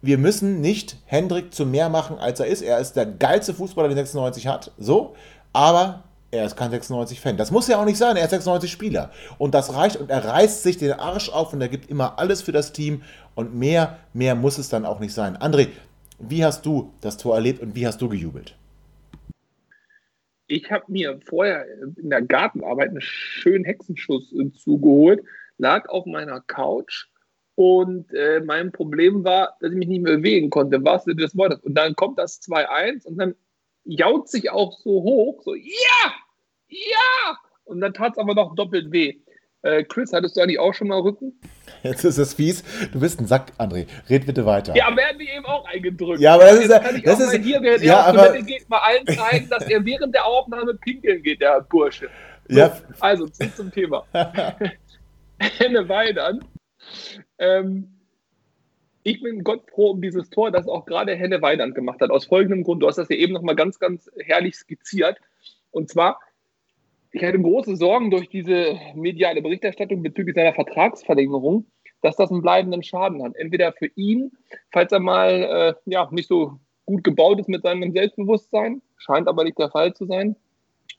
Wir 0.02 0.18
müssen 0.18 0.62
nicht 0.62 0.98
Hendrik 1.06 1.54
zu 1.54 1.66
mehr 1.66 1.90
machen, 1.90 2.18
als 2.18 2.40
er 2.40 2.48
ist. 2.48 2.64
Er 2.64 2.80
ist 2.80 2.96
der 2.96 3.06
geilste 3.06 3.54
Fußballer, 3.54 3.88
den 3.88 3.98
96 3.98 4.48
hat. 4.48 4.72
So. 4.80 5.14
Aber 5.54 6.04
er 6.32 6.46
ist 6.46 6.56
kein 6.56 6.72
96-Fan. 6.72 7.38
Das 7.38 7.52
muss 7.52 7.68
ja 7.68 7.78
auch 7.80 7.86
nicht 7.86 7.98
sein, 7.98 8.16
er 8.16 8.24
ist 8.24 8.32
96 8.32 8.72
Spieler. 8.72 9.12
Und 9.38 9.54
das 9.54 9.76
reicht 9.76 9.98
und 9.98 10.10
er 10.10 10.24
reißt 10.24 10.64
sich 10.64 10.78
den 10.78 10.94
Arsch 10.94 11.30
auf 11.30 11.54
und 11.54 11.62
er 11.62 11.68
gibt 11.68 11.90
immer 11.90 12.18
alles 12.18 12.42
für 12.42 12.54
das 12.54 12.72
Team. 12.72 13.04
Und 13.36 13.54
mehr, 13.54 14.00
mehr 14.14 14.36
muss 14.36 14.58
es 14.58 14.70
dann 14.70 14.86
auch 14.86 15.00
nicht 15.00 15.14
sein. 15.14 15.38
André, 15.38 15.68
wie 16.20 16.44
hast 16.44 16.66
du 16.66 16.94
das 17.02 17.18
Tor 17.18 17.36
erlebt 17.36 17.62
und 17.62 17.76
wie 17.76 17.86
hast 17.86 18.02
du 18.02 18.10
gejubelt? 18.10 18.56
Ich 20.48 20.70
habe 20.70 20.84
mir 20.88 21.20
vorher 21.26 21.66
in 21.98 22.10
der 22.10 22.22
Gartenarbeit 22.22 22.90
einen 22.90 23.02
schönen 23.02 23.64
Hexenschuss 23.64 24.34
zugeholt, 24.58 25.24
lag 25.58 25.88
auf 25.90 26.06
meiner 26.06 26.42
Couch 26.42 27.08
und 27.56 28.12
äh, 28.14 28.42
mein 28.42 28.72
Problem 28.72 29.24
war, 29.24 29.56
dass 29.62 29.72
ich 29.72 29.78
mich 29.78 29.88
nicht 29.88 30.02
mehr 30.02 30.18
bewegen 30.18 30.50
konnte, 30.50 30.84
was 30.84 31.06
du 31.06 31.14
das 31.14 31.38
Wort 31.38 31.64
Und 31.64 31.76
dann 31.76 31.96
kommt 31.96 32.20
das 32.20 32.42
2-1 32.42 33.06
und 33.06 33.18
dann 33.18 33.36
jaut 33.84 34.30
sich 34.30 34.50
auch 34.50 34.78
so 34.80 34.90
hoch, 35.04 35.42
so, 35.44 35.56
ja, 35.56 36.14
ja! 36.68 37.38
Und 37.64 37.82
dann 37.82 37.94
tat 37.94 38.14
es 38.14 38.18
aber 38.18 38.34
noch 38.34 38.56
doppelt 38.56 38.92
weh. 38.92 39.16
Äh, 39.64 39.84
Chris, 39.84 40.12
hattest 40.12 40.36
du 40.36 40.42
eigentlich 40.42 40.60
auch 40.60 40.74
schon 40.74 40.88
mal 40.88 41.00
Rücken? 41.00 41.40
Jetzt 41.84 42.04
ist 42.04 42.18
es 42.18 42.34
fies. 42.34 42.64
Du 42.92 43.00
bist 43.00 43.20
ein 43.20 43.28
Sack, 43.28 43.52
André. 43.58 43.88
Red 44.10 44.26
bitte 44.26 44.46
weiter. 44.46 44.76
Ja, 44.76 44.96
werden 44.96 45.20
die 45.20 45.30
eben 45.30 45.46
auch 45.46 45.66
eingedrückt. 45.66 46.20
Ja, 46.20 46.34
aber 46.34 46.46
das 46.46 46.60
ist, 46.60 46.70
kann 46.70 47.02
das 47.04 47.20
ist 47.20 47.44
hier, 47.44 47.62
während 47.62 47.84
ja, 47.84 48.02
aber, 48.02 48.42
geht, 48.42 48.68
mal 48.70 48.80
allen 48.80 49.06
zeigen, 49.08 49.50
dass 49.50 49.64
er 49.64 49.86
während 49.86 50.14
der 50.16 50.26
Aufnahme 50.26 50.74
pinkeln 50.76 51.22
geht, 51.22 51.42
der 51.42 51.62
Bursche. 51.62 52.10
So, 52.50 52.58
ja. 52.58 52.76
Also, 53.00 53.28
zum 53.28 53.72
Thema. 53.72 54.06
Henne 55.40 55.88
Weidern. 55.88 56.44
Ähm, 57.38 58.01
ich 59.04 59.22
bin 59.22 59.44
Gott 59.44 59.70
froh 59.70 59.92
um 59.92 60.02
dieses 60.02 60.30
Tor, 60.30 60.52
das 60.52 60.68
auch 60.68 60.86
gerade 60.86 61.16
Henne 61.16 61.42
Weidand 61.42 61.76
gemacht 61.76 62.02
hat. 62.02 62.12
Aus 62.12 62.26
folgendem 62.26 62.64
Grund. 62.64 62.84
Du 62.84 62.88
hast 62.88 62.98
das 62.98 63.10
ja 63.10 63.16
eben 63.16 63.34
nochmal 63.34 63.56
ganz, 63.56 63.80
ganz 63.80 64.10
herrlich 64.20 64.56
skizziert. 64.56 65.18
Und 65.72 65.90
zwar, 65.90 66.20
ich 67.12 67.24
hatte 67.24 67.40
große 67.40 67.76
Sorgen 67.76 68.12
durch 68.12 68.30
diese 68.30 68.80
mediale 68.96 69.42
Berichterstattung 69.42 70.04
bezüglich 70.04 70.36
seiner 70.36 70.54
Vertragsverlängerung, 70.54 71.66
dass 72.02 72.16
das 72.16 72.32
einen 72.32 72.42
bleibenden 72.42 72.84
Schaden 72.84 73.24
hat. 73.24 73.36
Entweder 73.36 73.74
für 73.74 73.88
ihn, 73.96 74.32
falls 74.72 74.92
er 74.92 75.00
mal 75.00 75.76
äh, 75.86 75.90
ja, 75.90 76.08
nicht 76.12 76.28
so 76.28 76.60
gut 76.86 77.04
gebaut 77.04 77.40
ist 77.40 77.50
mit 77.50 77.64
seinem 77.64 77.92
Selbstbewusstsein, 77.92 78.82
scheint 78.98 79.28
aber 79.28 79.44
nicht 79.44 79.58
der 79.58 79.70
Fall 79.70 79.94
zu 79.94 80.06
sein, 80.06 80.36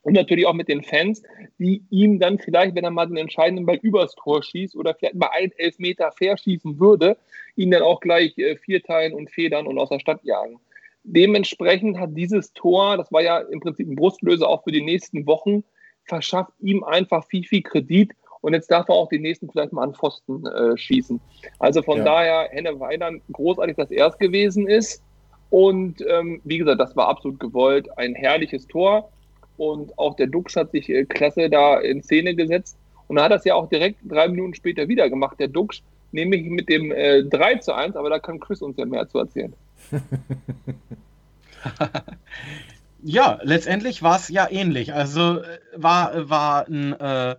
und 0.02 0.14
natürlich 0.14 0.46
auch 0.46 0.54
mit 0.54 0.68
den 0.68 0.82
Fans, 0.82 1.22
die 1.58 1.82
ihm 1.90 2.18
dann 2.18 2.38
vielleicht, 2.38 2.74
wenn 2.74 2.84
er 2.84 2.90
mal 2.90 3.06
den 3.06 3.16
entscheidenden 3.16 3.66
Ball 3.66 3.78
übers 3.82 4.14
Tor 4.14 4.42
schießt 4.42 4.76
oder 4.76 4.94
vielleicht 4.94 5.14
mal 5.14 5.30
ein 5.32 5.52
Elfmeter 5.56 6.12
verschießen 6.12 6.78
würde, 6.78 7.16
ihn 7.56 7.70
dann 7.70 7.82
auch 7.82 8.00
gleich 8.00 8.36
äh, 8.38 8.56
vierteilen 8.56 9.14
und 9.14 9.30
federn 9.30 9.66
und 9.66 9.78
aus 9.78 9.90
der 9.90 10.00
Stadt 10.00 10.22
jagen. 10.24 10.58
Dementsprechend 11.04 11.98
hat 11.98 12.10
dieses 12.12 12.52
Tor, 12.52 12.96
das 12.96 13.10
war 13.10 13.22
ja 13.22 13.38
im 13.38 13.60
Prinzip 13.60 13.88
ein 13.88 13.96
Brustlöser 13.96 14.48
auch 14.48 14.62
für 14.62 14.72
die 14.72 14.82
nächsten 14.82 15.26
Wochen, 15.26 15.64
verschafft 16.04 16.52
ihm 16.60 16.84
einfach 16.84 17.24
viel, 17.26 17.44
viel 17.44 17.62
Kredit 17.62 18.12
und 18.42 18.54
jetzt 18.54 18.70
darf 18.70 18.88
er 18.88 18.96
auch 18.96 19.08
den 19.08 19.22
nächsten 19.22 19.48
vielleicht 19.50 19.72
mal 19.72 19.84
an 19.84 19.94
Pfosten 19.94 20.44
äh, 20.46 20.76
schießen. 20.76 21.20
Also 21.60 21.80
von 21.82 21.98
ja. 21.98 22.04
daher, 22.04 22.48
Henne 22.50 22.78
Weidern 22.78 23.22
großartig, 23.32 23.76
dass 23.76 23.90
er 23.90 24.08
es 24.08 24.18
gewesen 24.18 24.66
ist. 24.66 25.02
Und 25.50 26.04
ähm, 26.08 26.40
wie 26.44 26.58
gesagt, 26.58 26.80
das 26.80 26.96
war 26.96 27.08
absolut 27.08 27.38
gewollt. 27.38 27.86
Ein 27.98 28.14
herrliches 28.14 28.66
Tor. 28.66 29.10
Und 29.56 29.96
auch 29.98 30.16
der 30.16 30.26
Dux 30.26 30.56
hat 30.56 30.72
sich 30.72 30.88
äh, 30.88 31.04
klasse 31.04 31.48
da 31.50 31.78
in 31.78 32.02
Szene 32.02 32.34
gesetzt. 32.34 32.76
Und 33.08 33.18
er 33.18 33.24
hat 33.24 33.32
das 33.32 33.44
ja 33.44 33.54
auch 33.54 33.68
direkt 33.68 33.98
drei 34.04 34.28
Minuten 34.28 34.54
später 34.54 34.88
wieder 34.88 35.10
gemacht, 35.10 35.38
der 35.38 35.48
Dux, 35.48 35.82
nämlich 36.12 36.44
mit 36.44 36.68
dem 36.68 36.92
äh, 36.92 37.22
3 37.24 37.56
zu 37.56 37.74
1, 37.74 37.96
aber 37.96 38.10
da 38.10 38.18
kann 38.18 38.40
Chris 38.40 38.62
uns 38.62 38.76
ja 38.76 38.86
mehr 38.86 39.08
zu 39.08 39.18
erzählen. 39.18 39.52
ja, 43.02 43.38
letztendlich 43.42 44.02
war 44.02 44.16
es 44.16 44.28
ja 44.28 44.48
ähnlich. 44.50 44.94
Also 44.94 45.40
äh, 45.40 45.58
war, 45.74 46.30
war 46.30 46.66
ein 46.68 46.92
äh, 46.98 47.36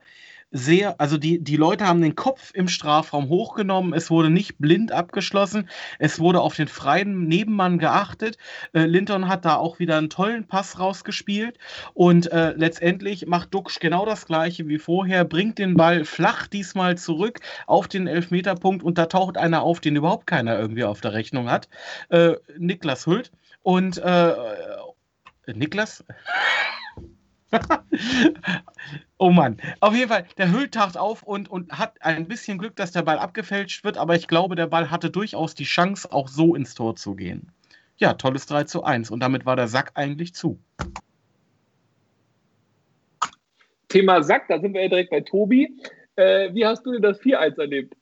sehr, 0.54 1.02
also 1.02 1.18
die, 1.18 1.44
die 1.44 1.58
Leute 1.58 1.86
haben 1.86 2.02
den 2.02 2.16
Kopf 2.16 2.52
im 2.54 2.68
Strafraum 2.68 3.28
hochgenommen, 3.28 3.94
es 3.94 4.10
wurde 4.10 4.30
nicht 4.30 4.60
blind 4.60 4.92
abgeschlossen, 4.92 5.68
es 6.00 6.20
wurde 6.20 6.40
auf 6.42 6.56
den 6.56 6.68
freien 6.68 7.28
Nebenmann 7.28 7.80
geachtet. 7.80 8.38
Äh, 8.74 8.86
Linton 8.86 9.28
hat 9.28 9.46
da 9.46 9.56
auch 9.56 9.80
wieder 9.80 9.98
einen 9.98 10.12
tollen 10.12 10.48
Pass 10.48 10.80
rausgespielt 10.80 11.58
und 11.96 12.32
äh, 12.32 12.54
letztendlich 12.56 13.26
macht 13.26 13.54
Duxch 13.54 13.80
genau 13.80 14.06
das 14.06 14.28
gleiche 14.28 14.68
wie 14.68 14.78
vorher, 14.78 15.26
bringt 15.26 15.58
den 15.58 15.76
Ball 15.76 16.06
flach 16.06 16.48
diesmal 16.48 16.98
zurück 16.98 17.40
auf 17.66 17.88
den 17.88 18.06
Elfmeterpunkt 18.06 18.84
und 18.84 18.98
da 19.00 19.08
taucht 19.08 19.38
einer 19.38 19.64
auf, 19.64 19.80
den 19.80 19.96
überhaupt 19.96 20.28
keiner 20.28 20.58
irgendwie 20.58 20.84
auf 20.84 21.02
der 21.02 21.14
Rechnung 21.14 21.50
hat. 21.50 21.68
Äh, 22.10 22.34
Niklas 22.58 23.08
Hult 23.08 23.32
und 23.64 23.98
äh, 23.98 24.34
Niklas? 25.48 26.04
oh 29.18 29.30
Mann. 29.30 29.58
Auf 29.80 29.96
jeden 29.96 30.10
Fall, 30.10 30.26
der 30.38 30.52
Hüll 30.52 30.70
taucht 30.70 30.98
auf 30.98 31.24
und, 31.24 31.50
und 31.50 31.78
hat 31.78 32.02
ein 32.02 32.28
bisschen 32.28 32.58
Glück, 32.58 32.76
dass 32.76 32.92
der 32.92 33.04
Ball 33.04 33.20
abgefälscht 33.20 33.84
wird, 33.84 33.98
aber 33.98 34.16
ich 34.16 34.28
glaube, 34.28 34.56
der 34.56 34.68
Ball 34.68 34.92
hatte 34.92 35.10
durchaus 35.10 35.56
die 35.56 35.64
Chance, 35.64 36.12
auch 36.12 36.28
so 36.28 36.56
ins 36.56 36.76
Tor 36.76 36.96
zu 36.96 37.16
gehen. 37.16 37.52
Ja, 37.98 38.14
tolles 38.14 38.46
3 38.48 38.64
zu 38.66 38.84
1 38.84 39.12
und 39.12 39.20
damit 39.20 39.46
war 39.46 39.56
der 39.56 39.68
Sack 39.68 39.92
eigentlich 39.96 40.34
zu. 40.34 40.60
Thema 43.88 44.24
Sack, 44.24 44.48
da 44.48 44.60
sind 44.60 44.74
wir 44.74 44.82
ja 44.82 44.90
direkt 44.90 45.12
bei 45.12 45.22
Tobi. 45.22 45.78
Äh, 46.16 46.54
wie 46.54 46.66
hast 46.66 46.86
du 46.86 46.92
denn 46.92 47.02
das 47.02 47.22
4-1 47.22 47.60
erlebt? 47.60 47.96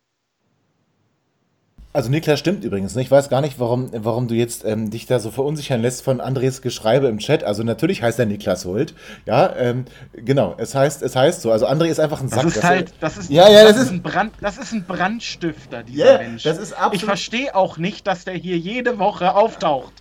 Also 1.93 2.09
Niklas 2.09 2.39
stimmt 2.39 2.63
übrigens. 2.63 2.95
Ne? 2.95 3.01
Ich 3.01 3.11
weiß 3.11 3.29
gar 3.29 3.41
nicht, 3.41 3.59
warum, 3.59 3.89
warum 3.93 4.27
du 4.27 4.35
jetzt 4.35 4.63
ähm, 4.63 4.89
dich 4.89 5.07
da 5.07 5.19
so 5.19 5.29
verunsichern 5.29 5.81
lässt 5.81 6.03
von 6.03 6.21
Andres 6.21 6.61
Geschreibe 6.61 7.07
im 7.07 7.17
Chat. 7.17 7.43
Also 7.43 7.63
natürlich 7.63 8.01
heißt 8.01 8.17
er 8.19 8.25
Niklas 8.25 8.63
Hult. 8.63 8.93
Ja, 9.25 9.53
ähm, 9.57 9.85
genau. 10.13 10.55
Es 10.57 10.73
heißt, 10.73 11.01
es 11.01 11.15
heißt 11.15 11.41
so. 11.41 11.51
Also 11.51 11.67
André 11.67 11.87
ist 11.87 11.99
einfach 11.99 12.21
ein 12.21 12.29
Sack. 12.29 12.43
Das 12.43 12.55
ist 12.55 12.63
halt, 12.63 12.93
das 13.01 13.17
ist, 13.17 13.29
ja, 13.29 13.49
ja, 13.49 13.63
das, 13.63 13.73
das 13.75 13.83
ist, 13.85 13.91
ein 13.91 14.01
Brand, 14.01 14.33
das 14.39 14.57
ist 14.57 14.71
ein 14.71 14.85
Brandstifter, 14.85 15.83
dieser 15.83 16.05
yeah, 16.05 16.17
Mensch. 16.19 16.43
Das 16.43 16.57
ist 16.57 16.73
absolut. 16.73 16.95
Ich 16.95 17.05
verstehe 17.05 17.55
auch 17.55 17.77
nicht, 17.77 18.07
dass 18.07 18.23
der 18.23 18.35
hier 18.35 18.57
jede 18.57 18.97
Woche 18.97 19.35
auftaucht. 19.35 19.93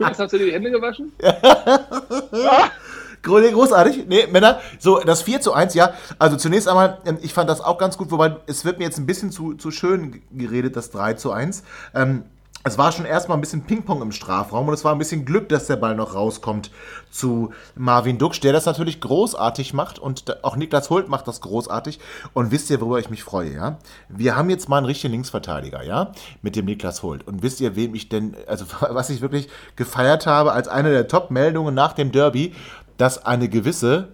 Hast 0.00 0.20
du 0.20 0.38
dir 0.38 0.46
die 0.46 0.52
Hände 0.52 0.70
gewaschen? 0.70 1.12
Großartig. 3.22 4.06
Nee, 4.06 4.26
Männer. 4.26 4.60
So, 4.78 4.98
das 5.00 5.22
4 5.22 5.40
zu 5.40 5.52
1, 5.52 5.74
ja. 5.74 5.92
Also 6.18 6.36
zunächst 6.36 6.68
einmal, 6.68 6.98
ähm, 7.04 7.18
ich 7.22 7.34
fand 7.34 7.50
das 7.50 7.60
auch 7.60 7.78
ganz 7.78 7.98
gut, 7.98 8.10
wobei 8.10 8.36
es 8.46 8.64
wird 8.64 8.78
mir 8.78 8.84
jetzt 8.84 8.98
ein 8.98 9.06
bisschen 9.06 9.30
zu, 9.30 9.54
zu 9.54 9.70
schön 9.70 10.22
geredet, 10.32 10.76
das 10.76 10.90
3 10.90 11.14
zu 11.14 11.32
1. 11.32 11.62
Ähm, 11.94 12.24
es 12.62 12.76
war 12.76 12.92
schon 12.92 13.06
erstmal 13.06 13.38
ein 13.38 13.40
bisschen 13.40 13.62
Ping-Pong 13.62 14.02
im 14.02 14.12
Strafraum 14.12 14.68
und 14.68 14.74
es 14.74 14.84
war 14.84 14.92
ein 14.92 14.98
bisschen 14.98 15.24
Glück, 15.24 15.48
dass 15.48 15.66
der 15.66 15.76
Ball 15.76 15.94
noch 15.94 16.14
rauskommt 16.14 16.70
zu 17.10 17.52
Marvin 17.74 18.18
Duksch, 18.18 18.40
der 18.40 18.52
das 18.52 18.66
natürlich 18.66 19.00
großartig 19.00 19.72
macht 19.72 19.98
und 19.98 20.44
auch 20.44 20.56
Niklas 20.56 20.90
Hult 20.90 21.08
macht 21.08 21.26
das 21.26 21.40
großartig. 21.40 22.00
Und 22.34 22.50
wisst 22.50 22.68
ihr, 22.68 22.78
worüber 22.82 22.98
ich 22.98 23.08
mich 23.08 23.22
freue, 23.22 23.54
ja? 23.54 23.78
Wir 24.10 24.36
haben 24.36 24.50
jetzt 24.50 24.68
mal 24.68 24.76
einen 24.76 24.86
richtigen 24.86 25.12
Linksverteidiger, 25.12 25.82
ja? 25.82 26.12
Mit 26.42 26.54
dem 26.54 26.66
Niklas 26.66 27.02
Hult. 27.02 27.26
Und 27.26 27.42
wisst 27.42 27.62
ihr, 27.62 27.76
wem 27.76 27.94
ich 27.94 28.10
denn, 28.10 28.36
also 28.46 28.66
was 28.80 29.08
ich 29.08 29.22
wirklich 29.22 29.48
gefeiert 29.76 30.26
habe 30.26 30.52
als 30.52 30.68
eine 30.68 30.90
der 30.90 31.08
Top-Meldungen 31.08 31.74
nach 31.74 31.94
dem 31.94 32.12
Derby, 32.12 32.54
dass 33.00 33.24
eine 33.24 33.48
gewisse 33.48 34.08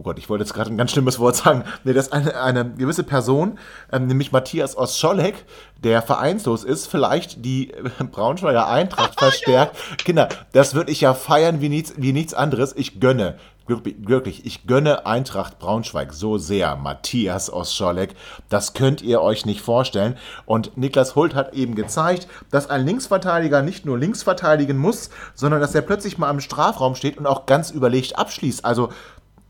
oh 0.00 0.02
Gott, 0.02 0.18
ich 0.18 0.30
wollte 0.30 0.44
jetzt 0.44 0.54
gerade 0.54 0.70
ein 0.70 0.78
ganz 0.78 0.92
schlimmes 0.92 1.18
Wort 1.18 1.36
sagen, 1.36 1.62
nee, 1.84 1.92
dass 1.92 2.10
eine, 2.10 2.40
eine 2.40 2.70
gewisse 2.70 3.04
Person, 3.04 3.58
ähm, 3.92 4.06
nämlich 4.06 4.32
Matthias 4.32 4.74
Oscholek, 4.74 5.44
der 5.84 6.00
vereinslos 6.00 6.64
ist, 6.64 6.86
vielleicht 6.86 7.44
die 7.44 7.70
äh, 7.70 7.82
Braunschweiger 8.10 8.66
Eintracht 8.66 9.18
verstärkt. 9.18 9.76
Kinder, 9.98 10.30
das 10.52 10.74
würde 10.74 10.90
ich 10.90 11.02
ja 11.02 11.12
feiern 11.12 11.60
wie 11.60 11.68
nichts, 11.68 11.92
wie 11.98 12.14
nichts 12.14 12.32
anderes. 12.32 12.74
Ich 12.74 12.98
gönne, 12.98 13.36
wirklich, 13.70 14.44
ich 14.44 14.66
gönne 14.66 15.06
Eintracht 15.06 15.58
Braunschweig 15.58 16.12
so 16.12 16.38
sehr, 16.38 16.76
Matthias 16.76 17.52
Oscholek. 17.52 18.14
Das 18.48 18.74
könnt 18.74 19.02
ihr 19.02 19.22
euch 19.22 19.46
nicht 19.46 19.60
vorstellen. 19.60 20.16
Und 20.46 20.76
Niklas 20.76 21.14
Hult 21.14 21.34
hat 21.34 21.54
eben 21.54 21.74
gezeigt, 21.74 22.28
dass 22.50 22.68
ein 22.68 22.84
Linksverteidiger 22.84 23.62
nicht 23.62 23.86
nur 23.86 23.98
links 23.98 24.22
verteidigen 24.22 24.76
muss, 24.76 25.10
sondern 25.34 25.60
dass 25.60 25.74
er 25.74 25.82
plötzlich 25.82 26.18
mal 26.18 26.30
im 26.30 26.40
Strafraum 26.40 26.94
steht 26.94 27.18
und 27.18 27.26
auch 27.26 27.46
ganz 27.46 27.70
überlegt 27.70 28.18
abschließt. 28.18 28.64
Also 28.64 28.90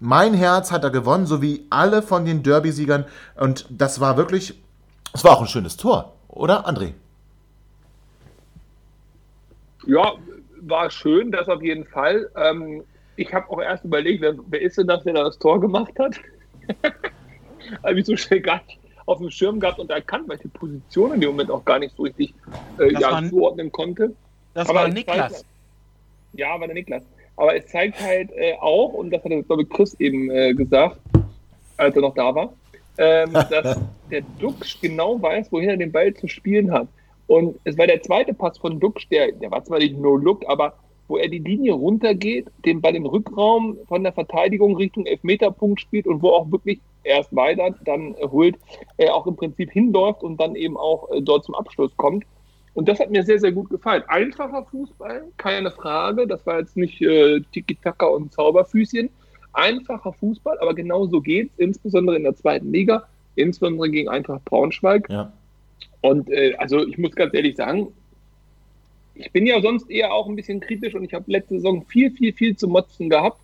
mein 0.01 0.35
Herz 0.35 0.73
hat 0.73 0.85
er 0.85 0.91
gewonnen, 0.91 1.27
so 1.27 1.43
wie 1.43 1.67
alle 1.71 2.03
von 2.03 2.25
den 2.25 2.43
Derby-Siegern. 2.43 3.05
Und 3.37 3.67
das 3.69 4.01
war 4.01 4.17
wirklich, 4.17 4.55
es 5.13 5.25
war 5.25 5.33
auch 5.33 5.43
ein 5.43 5.47
schönes 5.47 5.77
Tor, 5.77 6.15
oder 6.29 6.67
André? 6.67 6.95
Ja, 9.87 10.13
war 10.63 10.91
schön, 10.91 11.33
das 11.33 11.49
auf 11.49 11.63
jeden 11.63 11.87
Fall. 11.87 12.31
Ähm, 12.37 12.85
ich 13.17 13.33
habe 13.33 13.51
auch 13.51 13.61
erst 13.61 13.85
überlegt, 13.85 14.23
wer, 14.23 14.35
wer, 14.49 14.61
ist 14.61 14.79
denn 14.79 14.87
das, 14.87 15.05
der 15.05 15.15
das 15.15 15.39
Tor 15.39 15.61
gemacht 15.61 15.93
hat? 15.99 16.17
habe 17.83 18.01
ich 18.01 18.07
so 18.07 18.17
schnell 18.17 18.41
gar 18.41 18.63
nicht 18.67 18.79
auf 19.07 19.19
dem 19.19 19.31
Schirm 19.31 19.59
gehabt 19.61 19.79
und 19.79 19.91
erkannt, 19.91 20.29
weil 20.29 20.37
ich 20.37 20.43
die 20.43 20.49
Position 20.49 21.15
in 21.15 21.21
dem 21.21 21.31
Moment 21.31 21.51
auch 21.51 21.65
gar 21.65 21.79
nicht 21.79 21.97
so 21.97 22.05
richtig 22.05 22.35
äh, 22.79 22.93
ja, 22.93 23.11
war, 23.11 23.29
zuordnen 23.29 23.73
konnte. 23.73 24.15
Das 24.55 24.69
Aber 24.69 24.81
war 24.81 24.89
Niklas. 24.89 25.45
ja, 26.35 26.59
war 26.59 26.67
der 26.67 26.75
Niklas. 26.75 27.03
Aber 27.37 27.57
es 27.57 27.67
zeigt 27.67 28.01
halt 28.01 28.31
äh, 28.33 28.55
auch, 28.61 28.93
und 28.93 29.11
das 29.11 29.25
hat, 29.25 29.31
glaube 29.47 29.63
ich, 29.63 29.69
Chris 29.71 29.95
eben 29.99 30.31
äh, 30.31 30.55
gesagt, 30.55 30.99
als 31.77 31.97
er 31.97 32.03
noch 32.03 32.15
da 32.15 32.35
war, 32.35 32.53
ähm, 32.99 33.33
dass 33.51 33.81
der 34.11 34.23
Duxch 34.39 34.81
genau 34.81 35.21
weiß, 35.21 35.51
wohin 35.51 35.71
er 35.71 35.77
den 35.77 35.93
Ball 35.93 36.15
zu 36.15 36.29
spielen 36.29 36.71
hat. 36.71 36.87
Und 37.27 37.59
es 37.65 37.79
war 37.79 37.87
der 37.87 38.03
zweite 38.03 38.35
Pass 38.35 38.59
von 38.59 38.79
Duxch, 38.79 39.09
der, 39.09 39.33
der 39.33 39.51
war 39.51 39.65
zwar 39.65 39.79
nicht 39.79 39.97
No-Look, 39.97 40.45
aber 40.49 40.75
wo 41.11 41.19
er 41.19 41.29
die 41.29 41.41
Linie 41.41 41.73
runtergeht, 41.73 42.47
den 42.65 42.81
Ball 42.81 42.95
im 42.95 43.05
Rückraum 43.05 43.77
von 43.89 44.05
der 44.05 44.13
Verteidigung 44.13 44.77
Richtung 44.77 45.07
Elfmeterpunkt 45.07 45.81
spielt 45.81 46.07
und 46.07 46.23
wo 46.23 46.31
auch 46.31 46.51
wirklich 46.53 46.81
erst 47.03 47.35
weiter, 47.35 47.75
dann 47.85 48.15
äh, 48.15 48.29
holt, 48.29 48.57
er 48.97 49.15
auch 49.15 49.27
im 49.27 49.35
Prinzip 49.35 49.73
hinläuft 49.73 50.23
und 50.23 50.41
dann 50.41 50.55
eben 50.55 50.77
auch 50.77 51.11
äh, 51.11 51.21
dort 51.21 51.45
zum 51.45 51.57
Abschluss 51.57 51.97
kommt. 51.97 52.25
Und 52.75 52.89
das 52.89 53.01
hat 53.01 53.11
mir 53.11 53.25
sehr, 53.25 53.41
sehr 53.41 53.51
gut 53.51 53.69
gefallen. 53.71 54.05
Einfacher 54.07 54.65
Fußball, 54.71 55.25
keine 55.37 55.73
Frage. 55.73 56.29
Das 56.29 56.47
war 56.47 56.61
jetzt 56.61 56.77
nicht 56.77 57.03
äh, 57.03 57.41
Tiki-Taka 57.53 58.07
und 58.07 58.33
Zauberfüßchen. 58.33 59.11
Einfacher 59.53 60.13
Fußball, 60.13 60.61
aber 60.61 60.75
genau 60.75 61.07
so 61.07 61.21
geht 61.21 61.51
es, 61.51 61.59
insbesondere 61.59 62.17
in 62.17 62.23
der 62.23 62.37
zweiten 62.37 62.73
Liga, 62.73 63.09
insbesondere 63.35 63.91
gegen 63.91 64.09
Eintracht 64.09 64.45
Braunschweig. 64.45 65.11
Ja. 65.11 65.33
Und 66.03 66.31
äh, 66.31 66.55
also 66.59 66.87
ich 66.87 66.97
muss 66.99 67.17
ganz 67.17 67.35
ehrlich 67.35 67.57
sagen, 67.57 67.89
ich 69.15 69.31
bin 69.33 69.47
ja 69.47 69.61
sonst 69.61 69.91
eher 69.91 70.13
auch 70.13 70.29
ein 70.29 70.37
bisschen 70.37 70.61
kritisch 70.61 70.95
und 70.95 71.05
ich 71.05 71.15
habe 71.15 71.31
letzte 71.31 71.57
Saison 71.57 71.85
viel, 71.87 72.11
viel, 72.11 72.33
viel 72.33 72.57
zu 72.57 72.69
motzen 72.69 73.11
gehabt. 73.11 73.39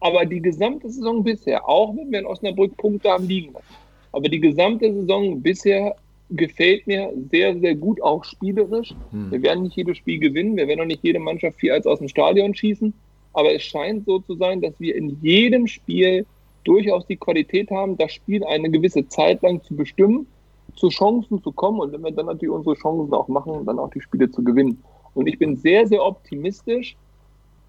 Aber 0.00 0.24
die 0.24 0.40
gesamte 0.40 0.90
Saison 0.90 1.22
bisher, 1.22 1.68
auch 1.68 1.94
wenn 1.96 2.10
wir 2.10 2.18
in 2.20 2.26
Osnabrück 2.26 2.76
Punkte 2.76 3.10
haben 3.10 3.28
liegen 3.28 3.52
lassen, 3.52 3.66
aber 4.10 4.28
die 4.28 4.40
gesamte 4.40 4.92
Saison 4.92 5.40
bisher 5.40 5.94
gefällt 6.30 6.86
mir 6.86 7.12
sehr, 7.30 7.58
sehr 7.58 7.74
gut, 7.74 8.02
auch 8.02 8.24
spielerisch. 8.24 8.94
Hm. 9.10 9.30
Wir 9.30 9.42
werden 9.42 9.64
nicht 9.64 9.76
jedes 9.76 9.98
Spiel 9.98 10.18
gewinnen, 10.18 10.56
wir 10.56 10.66
werden 10.66 10.80
auch 10.80 10.86
nicht 10.86 11.02
jede 11.02 11.18
Mannschaft 11.18 11.58
viel 11.58 11.72
als 11.72 11.86
aus 11.86 11.98
dem 11.98 12.08
Stadion 12.08 12.54
schießen, 12.54 12.92
aber 13.32 13.54
es 13.54 13.62
scheint 13.62 14.06
so 14.06 14.18
zu 14.18 14.34
sein, 14.34 14.60
dass 14.60 14.78
wir 14.78 14.94
in 14.94 15.18
jedem 15.22 15.66
Spiel 15.66 16.26
durchaus 16.64 17.06
die 17.06 17.16
Qualität 17.16 17.70
haben, 17.70 17.96
das 17.96 18.12
Spiel 18.12 18.44
eine 18.44 18.70
gewisse 18.70 19.06
Zeit 19.08 19.42
lang 19.42 19.62
zu 19.62 19.74
bestimmen, 19.76 20.26
zu 20.74 20.88
Chancen 20.88 21.42
zu 21.42 21.52
kommen 21.52 21.80
und 21.80 21.92
wenn 21.92 22.02
wir 22.02 22.12
dann 22.12 22.26
natürlich 22.26 22.54
unsere 22.54 22.76
Chancen 22.76 23.12
auch 23.12 23.28
machen, 23.28 23.66
dann 23.66 23.78
auch 23.78 23.90
die 23.90 24.00
Spiele 24.00 24.30
zu 24.30 24.42
gewinnen. 24.42 24.82
Und 25.14 25.26
ich 25.26 25.38
bin 25.38 25.56
sehr, 25.56 25.86
sehr 25.86 26.04
optimistisch, 26.04 26.96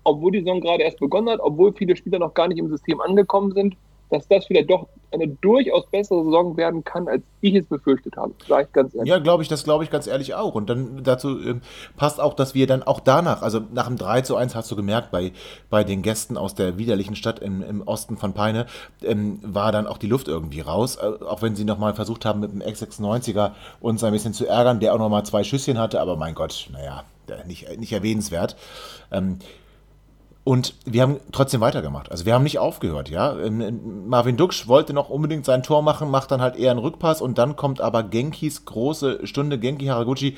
obwohl 0.04 0.32
die 0.32 0.40
Saison 0.40 0.62
gerade 0.62 0.84
erst 0.84 1.00
begonnen 1.00 1.30
hat, 1.30 1.40
obwohl 1.42 1.74
viele 1.74 1.96
Spieler 1.96 2.20
noch 2.20 2.34
gar 2.34 2.48
nicht 2.48 2.58
im 2.58 2.70
System 2.70 3.02
angekommen 3.02 3.52
sind, 3.52 3.76
dass 4.14 4.28
das 4.28 4.46
vielleicht 4.46 4.70
doch 4.70 4.88
eine 5.12 5.28
durchaus 5.28 5.86
bessere 5.88 6.24
Saison 6.24 6.56
werden 6.56 6.84
kann, 6.84 7.08
als 7.08 7.24
ich 7.42 7.56
es 7.56 7.66
befürchtet 7.66 8.16
habe. 8.16 8.34
Sag 8.48 8.72
ganz 8.74 8.94
ehrlich. 8.94 9.10
Ja, 9.10 9.18
glaube 9.18 9.42
ich, 9.44 9.50
das 9.50 9.64
glaube 9.64 9.84
ich 9.84 9.90
ganz 9.90 10.06
ehrlich 10.06 10.36
auch. 10.36 10.54
Und 10.54 10.70
dann 10.70 11.04
dazu 11.04 11.40
äh, 11.40 11.56
passt 11.98 12.20
auch, 12.20 12.36
dass 12.36 12.54
wir 12.54 12.68
dann 12.68 12.84
auch 12.84 13.00
danach, 13.00 13.42
also 13.42 13.62
nach 13.74 13.88
dem 13.88 13.98
3 13.98 14.22
zu 14.22 14.36
1 14.36 14.56
hast 14.56 14.70
du 14.72 14.76
gemerkt, 14.76 15.12
bei, 15.12 15.32
bei 15.70 15.84
den 15.84 16.04
Gästen 16.04 16.38
aus 16.38 16.54
der 16.54 16.78
widerlichen 16.78 17.16
Stadt 17.16 17.40
im, 17.40 17.64
im 17.64 17.82
Osten 17.82 18.18
von 18.18 18.34
Peine, 18.34 18.68
ähm, 19.04 19.40
war 19.42 19.72
dann 19.72 19.88
auch 19.88 19.98
die 19.98 20.08
Luft 20.08 20.28
irgendwie 20.28 20.62
raus. 20.62 20.98
Äh, 20.98 21.24
auch 21.26 21.42
wenn 21.42 21.56
sie 21.56 21.66
nochmal 21.66 21.96
versucht 21.96 22.26
haben, 22.26 22.40
mit 22.40 22.52
dem 22.52 22.62
X96er 22.62 23.52
uns 23.82 24.04
ein 24.04 24.14
bisschen 24.14 24.34
zu 24.34 24.48
ärgern, 24.48 24.80
der 24.80 24.94
auch 24.94 25.00
nochmal 25.00 25.26
zwei 25.26 25.44
Schüsschen 25.44 25.80
hatte, 25.80 26.00
aber 26.00 26.18
mein 26.18 26.36
Gott, 26.36 26.70
naja, 26.72 27.04
nicht, 27.48 27.80
nicht 27.80 27.94
erwähnenswert. 27.94 28.56
Ähm, 29.12 29.40
und 30.44 30.76
wir 30.86 31.02
haben 31.02 31.20
trotzdem 31.32 31.62
weitergemacht. 31.62 32.12
Also 32.12 32.26
wir 32.26 32.34
haben 32.34 32.44
nicht 32.44 32.60
aufgehört, 32.60 33.10
ja. 33.10 33.38
Ähm, 33.38 34.08
Marvin 34.08 34.36
Duksch 34.36 34.68
wollte 34.68 34.94
noch 34.94 35.10
unbedingt 35.10 35.46
sein 35.46 35.64
Tor 35.64 35.82
machen, 35.82 36.12
macht 36.12 36.32
dann 36.32 36.42
halt 36.42 36.58
eher 36.58 36.72
einen 36.72 36.80
Rückpass 36.80 37.22
und 37.22 37.38
dann 37.38 37.56
kommt 37.56 37.80
aber 37.80 38.04
Genkis 38.04 38.66
große 38.66 39.26
Stunde, 39.26 39.58
Genki 39.58 39.86
Haraguchi, 39.86 40.38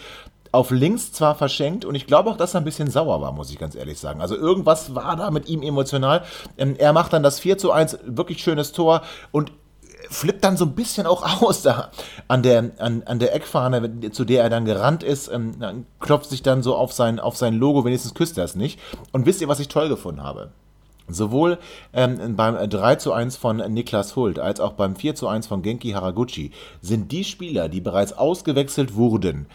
auf 0.51 0.71
links 0.71 1.11
zwar 1.11 1.35
verschenkt 1.35 1.85
und 1.85 1.95
ich 1.95 2.07
glaube 2.07 2.29
auch, 2.29 2.37
dass 2.37 2.53
er 2.53 2.61
ein 2.61 2.65
bisschen 2.65 2.89
sauer 2.89 3.19
war, 3.19 3.31
muss 3.31 3.49
ich 3.49 3.57
ganz 3.59 3.75
ehrlich 3.75 3.99
sagen. 3.99 4.21
Also 4.21 4.35
irgendwas 4.35 4.95
war 4.95 5.15
da 5.15 5.31
mit 5.31 5.49
ihm 5.49 5.61
emotional. 5.61 6.23
Ähm, 6.57 6.75
er 6.77 6.93
macht 6.93 7.11
dann 7.13 7.23
das 7.23 7.39
4 7.39 7.57
zu 7.57 7.71
1, 7.71 7.99
wirklich 8.05 8.41
schönes 8.41 8.71
Tor 8.71 9.01
und 9.31 9.51
flippt 10.15 10.43
dann 10.43 10.57
so 10.57 10.65
ein 10.65 10.75
bisschen 10.75 11.05
auch 11.05 11.41
aus 11.41 11.61
da 11.61 11.91
an 12.27 12.43
der, 12.43 12.71
an, 12.79 13.03
an 13.05 13.19
der 13.19 13.35
Eckfahne, 13.35 14.11
zu 14.11 14.25
der 14.25 14.43
er 14.43 14.49
dann 14.49 14.65
gerannt 14.65 15.03
ist, 15.03 15.27
ähm, 15.27 15.85
klopft 15.99 16.29
sich 16.29 16.41
dann 16.41 16.63
so 16.63 16.75
auf 16.75 16.93
sein, 16.93 17.19
auf 17.19 17.37
sein 17.37 17.55
Logo, 17.55 17.85
wenigstens 17.85 18.13
küsst 18.13 18.37
er 18.37 18.45
es 18.45 18.55
nicht. 18.55 18.79
Und 19.11 19.25
wisst 19.25 19.41
ihr, 19.41 19.47
was 19.47 19.59
ich 19.59 19.67
toll 19.67 19.89
gefunden 19.89 20.23
habe? 20.23 20.51
Sowohl 21.07 21.59
ähm, 21.93 22.35
beim 22.35 22.57
3 22.67 22.95
zu 22.95 23.13
1 23.13 23.37
von 23.37 23.57
Niklas 23.57 24.15
Hult 24.15 24.39
als 24.39 24.59
auch 24.59 24.73
beim 24.73 24.95
4 24.95 25.13
zu 25.13 25.27
1 25.27 25.45
von 25.45 25.61
Genki 25.61 25.91
Haraguchi 25.91 26.51
sind 26.81 27.11
die 27.11 27.23
Spieler, 27.23 27.69
die 27.69 27.81
bereits 27.81 28.13
ausgewechselt 28.13 28.95
wurden, 28.95 29.45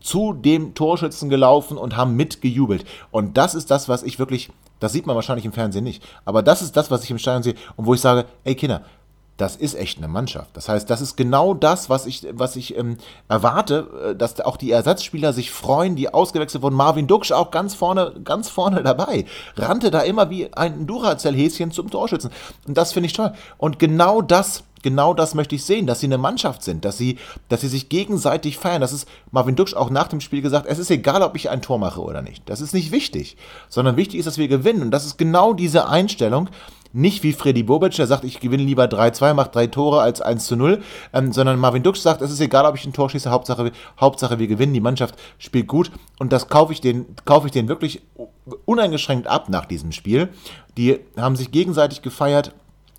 zu 0.00 0.32
dem 0.32 0.74
Torschützen 0.74 1.28
gelaufen 1.28 1.76
und 1.76 1.96
haben 1.96 2.14
mitgejubelt. 2.14 2.84
Und 3.10 3.36
das 3.36 3.56
ist 3.56 3.72
das, 3.72 3.88
was 3.88 4.04
ich 4.04 4.20
wirklich, 4.20 4.50
das 4.78 4.92
sieht 4.92 5.06
man 5.06 5.16
wahrscheinlich 5.16 5.44
im 5.44 5.52
Fernsehen 5.52 5.82
nicht, 5.82 6.04
aber 6.24 6.44
das 6.44 6.62
ist 6.62 6.76
das, 6.76 6.92
was 6.92 7.02
ich 7.02 7.10
im 7.10 7.18
Stadion 7.18 7.42
sehe 7.42 7.54
und 7.74 7.86
wo 7.86 7.94
ich 7.94 8.00
sage, 8.00 8.26
ey 8.44 8.54
Kinder, 8.54 8.82
das 9.36 9.56
ist 9.56 9.74
echt 9.74 9.98
eine 9.98 10.08
Mannschaft. 10.08 10.50
Das 10.54 10.68
heißt, 10.68 10.88
das 10.88 11.00
ist 11.00 11.16
genau 11.16 11.52
das, 11.52 11.90
was 11.90 12.06
ich, 12.06 12.26
was 12.32 12.56
ich 12.56 12.76
ähm, 12.76 12.96
erwarte, 13.28 14.10
äh, 14.10 14.16
dass 14.16 14.40
auch 14.40 14.56
die 14.56 14.70
Ersatzspieler 14.70 15.32
sich 15.32 15.50
freuen, 15.50 15.96
die 15.96 16.12
ausgewechselt 16.12 16.62
wurden. 16.62 16.76
Marvin 16.76 17.06
Duksch 17.06 17.32
auch 17.32 17.50
ganz 17.50 17.74
vorne, 17.74 18.14
ganz 18.24 18.48
vorne 18.48 18.82
dabei. 18.82 19.26
Rannte 19.56 19.90
da 19.90 20.00
immer 20.00 20.30
wie 20.30 20.52
ein 20.54 20.86
Duracell-Häschen 20.86 21.70
zum 21.70 21.90
Torschützen. 21.90 22.30
Und 22.66 22.76
das 22.76 22.92
finde 22.92 23.08
ich 23.08 23.12
toll. 23.12 23.32
Und 23.58 23.78
genau 23.78 24.22
das, 24.22 24.64
genau 24.82 25.12
das 25.12 25.34
möchte 25.34 25.54
ich 25.54 25.64
sehen, 25.64 25.86
dass 25.86 26.00
sie 26.00 26.06
eine 26.06 26.18
Mannschaft 26.18 26.62
sind, 26.62 26.86
dass 26.86 26.96
sie, 26.96 27.18
dass 27.50 27.60
sie 27.60 27.68
sich 27.68 27.90
gegenseitig 27.90 28.56
feiern. 28.56 28.80
Das 28.80 28.92
ist 28.92 29.06
Marvin 29.32 29.56
Duksch 29.56 29.74
auch 29.74 29.90
nach 29.90 30.08
dem 30.08 30.22
Spiel 30.22 30.40
gesagt, 30.40 30.66
es 30.66 30.78
ist 30.78 30.90
egal, 30.90 31.22
ob 31.22 31.36
ich 31.36 31.50
ein 31.50 31.60
Tor 31.60 31.78
mache 31.78 32.00
oder 32.00 32.22
nicht. 32.22 32.48
Das 32.48 32.62
ist 32.62 32.72
nicht 32.72 32.90
wichtig, 32.90 33.36
sondern 33.68 33.96
wichtig 33.96 34.18
ist, 34.20 34.26
dass 34.26 34.38
wir 34.38 34.48
gewinnen. 34.48 34.82
Und 34.82 34.92
das 34.92 35.04
ist 35.04 35.18
genau 35.18 35.52
diese 35.52 35.88
Einstellung, 35.88 36.48
nicht 36.92 37.22
wie 37.22 37.32
Freddy 37.32 37.62
Bobic, 37.62 37.94
der 37.96 38.06
sagt, 38.06 38.24
ich 38.24 38.40
gewinne 38.40 38.62
lieber 38.62 38.84
3-2, 38.84 39.34
mache 39.34 39.50
drei 39.50 39.66
Tore 39.66 40.00
als 40.00 40.20
1 40.20 40.50
0, 40.50 40.82
ähm, 41.12 41.32
sondern 41.32 41.58
Marvin 41.58 41.82
Dux 41.82 42.02
sagt, 42.02 42.22
es 42.22 42.30
ist 42.30 42.40
egal, 42.40 42.64
ob 42.66 42.76
ich 42.76 42.84
ein 42.84 42.92
Tor 42.92 43.10
schieße, 43.10 43.30
Hauptsache, 43.30 43.72
Hauptsache 44.00 44.38
wir 44.38 44.46
gewinnen, 44.46 44.74
die 44.74 44.80
Mannschaft 44.80 45.16
spielt 45.38 45.66
gut 45.66 45.90
und 46.18 46.32
das 46.32 46.48
kaufe 46.48 46.72
ich 46.72 46.80
den, 46.80 47.06
kaufe 47.24 47.46
ich 47.46 47.52
den 47.52 47.68
wirklich 47.68 48.02
uneingeschränkt 48.64 49.26
ab 49.26 49.48
nach 49.48 49.66
diesem 49.66 49.92
Spiel. 49.92 50.28
Die 50.76 50.98
haben 51.16 51.36
sich 51.36 51.50
gegenseitig 51.50 52.02
gefeiert. 52.02 52.54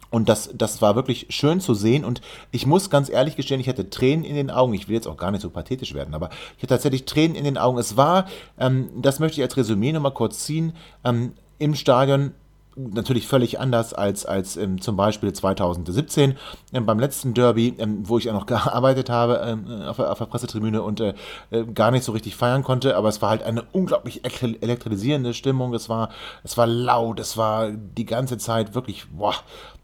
Und 0.10 0.30
das, 0.30 0.50
das 0.54 0.82
war 0.82 0.96
wirklich 0.96 1.26
schön 1.30 1.60
zu 1.60 1.74
sehen. 1.74 2.06
Und 2.06 2.22
ich 2.52 2.66
muss 2.66 2.90
ganz 2.90 3.10
ehrlich 3.10 3.36
gestehen, 3.36 3.60
ich 3.60 3.68
hatte 3.68 3.90
Tränen 3.90 4.24
in 4.24 4.36
den 4.36 4.50
Augen. 4.50 4.74
Ich 4.74 4.88
will 4.88 4.96
jetzt 4.96 5.08
auch 5.08 5.18
gar 5.18 5.32
nicht 5.32 5.42
so 5.42 5.50
pathetisch 5.50 5.94
werden, 5.94 6.14
aber 6.14 6.30
ich 6.56 6.64
hatte 6.64 6.68
tatsächlich 6.68 7.04
Tränen 7.04 7.36
in 7.36 7.44
den 7.44 7.58
Augen. 7.58 7.78
Es 7.78 7.98
war, 7.98 8.26
ähm, 8.58 8.90
das 8.96 9.20
möchte 9.20 9.42
ich 9.42 9.44
als 9.44 9.58
Resümee 9.58 9.92
nochmal 9.92 10.14
kurz 10.14 10.46
ziehen, 10.46 10.72
ähm, 11.04 11.34
im 11.60 11.76
Stadion 11.76 12.32
natürlich 12.78 13.28
völlig 13.28 13.60
anders 13.60 13.94
als, 13.94 14.26
als 14.26 14.56
ähm, 14.58 14.80
zum 14.80 14.96
Beispiel 14.96 15.34
2017 15.34 16.38
ähm, 16.74 16.86
beim 16.86 17.00
letzten 17.00 17.34
Derby, 17.34 17.74
ähm, 17.80 18.08
wo 18.08 18.18
ich 18.18 18.26
ja 18.26 18.34
noch 18.34 18.46
gearbeitet 18.48 19.10
habe 19.10 19.42
ähm, 19.44 19.82
auf, 19.84 20.00
auf, 20.00 20.18
der 20.18 20.26
Pressetribüne 20.26 20.82
und 20.82 21.00
äh, 21.00 21.14
äh, 21.50 21.66
gar 21.66 21.92
nicht 21.92 22.04
so 22.04 22.12
richtig 22.12 22.36
feiern 22.36 22.64
konnte. 22.64 22.96
Aber 22.96 23.10
es 23.10 23.22
war 23.22 23.30
halt 23.32 23.44
eine 23.44 23.64
unglaublich 23.72 24.22
elektrisierende 24.24 25.34
Stimmung. 25.34 25.74
Es 25.74 25.90
war, 25.90 26.10
es 26.44 26.58
war 26.58 26.68
laut, 26.68 27.20
es 27.20 27.38
war 27.38 27.72
die 27.72 28.06
ganze 28.06 28.38
Zeit 28.38 28.76
wirklich, 28.76 29.08
boah, 29.10 29.36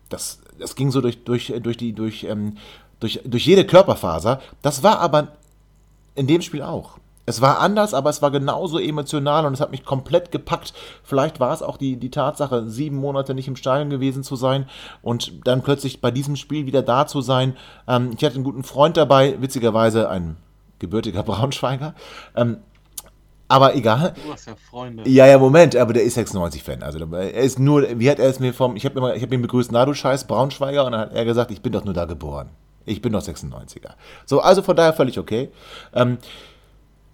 das, 0.09 0.39
das 0.59 0.75
ging 0.75 0.91
so 0.91 1.01
durch, 1.01 1.23
durch, 1.23 1.53
durch 1.61 1.77
die, 1.77 1.93
durch, 1.93 2.23
ähm, 2.25 2.57
durch, 2.99 3.21
durch 3.25 3.45
jede 3.45 3.65
Körperfaser. 3.65 4.41
Das 4.61 4.83
war 4.83 4.99
aber 4.99 5.29
in 6.15 6.27
dem 6.27 6.41
Spiel 6.41 6.61
auch. 6.61 6.99
Es 7.25 7.41
war 7.41 7.59
anders, 7.59 7.93
aber 7.93 8.09
es 8.09 8.21
war 8.21 8.31
genauso 8.31 8.79
emotional 8.79 9.45
und 9.45 9.53
es 9.53 9.61
hat 9.61 9.71
mich 9.71 9.85
komplett 9.85 10.31
gepackt. 10.31 10.73
Vielleicht 11.03 11.39
war 11.39 11.53
es 11.53 11.61
auch 11.61 11.77
die, 11.77 11.95
die 11.95 12.11
Tatsache, 12.11 12.67
sieben 12.67 12.97
Monate 12.97 13.33
nicht 13.33 13.47
im 13.47 13.55
Stadion 13.55 13.89
gewesen 13.89 14.23
zu 14.23 14.35
sein 14.35 14.67
und 15.01 15.45
dann 15.47 15.61
plötzlich 15.61 16.01
bei 16.01 16.11
diesem 16.11 16.35
Spiel 16.35 16.65
wieder 16.65 16.81
da 16.81 17.07
zu 17.07 17.21
sein. 17.21 17.55
Ähm, 17.87 18.11
ich 18.17 18.23
hatte 18.25 18.35
einen 18.35 18.43
guten 18.43 18.63
Freund 18.63 18.97
dabei, 18.97 19.41
witzigerweise 19.41 20.09
ein 20.09 20.35
gebürtiger 20.79 21.23
Braunschweiger. 21.23 21.95
Ähm, 22.35 22.57
aber 23.47 23.75
egal. 23.75 24.13
Du 24.25 24.33
hast 24.33 24.47
ja 24.47 24.55
Freunde. 24.55 25.07
Ja, 25.07 25.27
ja, 25.27 25.37
Moment, 25.37 25.75
aber 25.75 25.93
der 25.93 26.03
ist 26.03 26.17
96-Fan. 26.17 26.81
Also 26.81 26.97
er 26.99 27.33
ist 27.33 27.59
nur, 27.59 27.99
wie 27.99 28.09
hat 28.09 28.19
er 28.19 28.29
es 28.29 28.39
mir 28.39 28.53
vom, 28.53 28.75
ich 28.75 28.85
habe 28.85 29.01
hab 29.01 29.31
ihn 29.31 29.41
begrüßt, 29.41 29.71
na 29.71 29.85
du 29.85 29.93
scheiß 29.93 30.25
Braunschweiger, 30.25 30.85
und 30.85 30.93
dann 30.93 31.01
hat 31.01 31.13
er 31.13 31.23
gesagt, 31.23 31.51
ich 31.51 31.61
bin 31.61 31.71
doch 31.71 31.85
nur 31.85 31.93
da 31.93 32.05
geboren. 32.05 32.49
Ich 32.85 33.01
bin 33.01 33.13
doch 33.13 33.21
96er. 33.21 33.91
So, 34.25 34.41
also 34.41 34.61
von 34.61 34.75
daher 34.75 34.93
völlig 34.93 35.19
okay. 35.19 35.51
Ähm, 35.93 36.17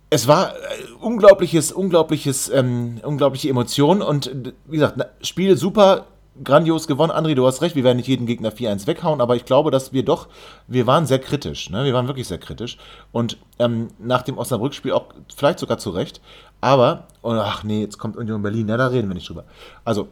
es 0.09 0.27
war 0.27 0.53
äh, 0.53 0.57
unglaubliches, 0.99 1.71
unglaubliches, 1.71 2.49
ähm, 2.49 2.99
unglaubliche 3.03 3.49
Emotionen 3.49 4.01
und 4.01 4.27
äh, 4.27 4.53
wie 4.65 4.77
gesagt, 4.77 4.97
Spiel 5.21 5.57
super, 5.57 6.05
grandios 6.43 6.87
gewonnen. 6.87 7.11
André, 7.11 7.35
du 7.35 7.45
hast 7.45 7.61
recht, 7.61 7.75
wir 7.75 7.83
werden 7.83 7.97
nicht 7.97 8.07
jeden 8.07 8.25
Gegner 8.25 8.51
4-1 8.51 8.87
weghauen, 8.87 9.21
aber 9.21 9.35
ich 9.35 9.45
glaube, 9.45 9.71
dass 9.71 9.93
wir 9.93 10.03
doch, 10.03 10.27
wir 10.67 10.87
waren 10.87 11.05
sehr 11.05 11.19
kritisch, 11.19 11.69
ne? 11.69 11.83
wir 11.83 11.93
waren 11.93 12.07
wirklich 12.07 12.27
sehr 12.27 12.37
kritisch 12.37 12.77
und 13.11 13.37
ähm, 13.59 13.89
nach 13.99 14.21
dem 14.21 14.37
Osnabrück-Spiel 14.37 14.93
auch 14.93 15.07
vielleicht 15.35 15.59
sogar 15.59 15.77
zu 15.77 15.89
Recht, 15.89 16.21
aber, 16.61 17.07
oh, 17.21 17.31
ach 17.31 17.63
nee, 17.63 17.81
jetzt 17.81 17.97
kommt 17.97 18.17
Union 18.17 18.41
Berlin, 18.41 18.67
ja, 18.67 18.77
da 18.77 18.87
reden 18.87 19.09
wir 19.09 19.15
nicht 19.15 19.29
drüber. 19.29 19.45
Also, 19.83 20.07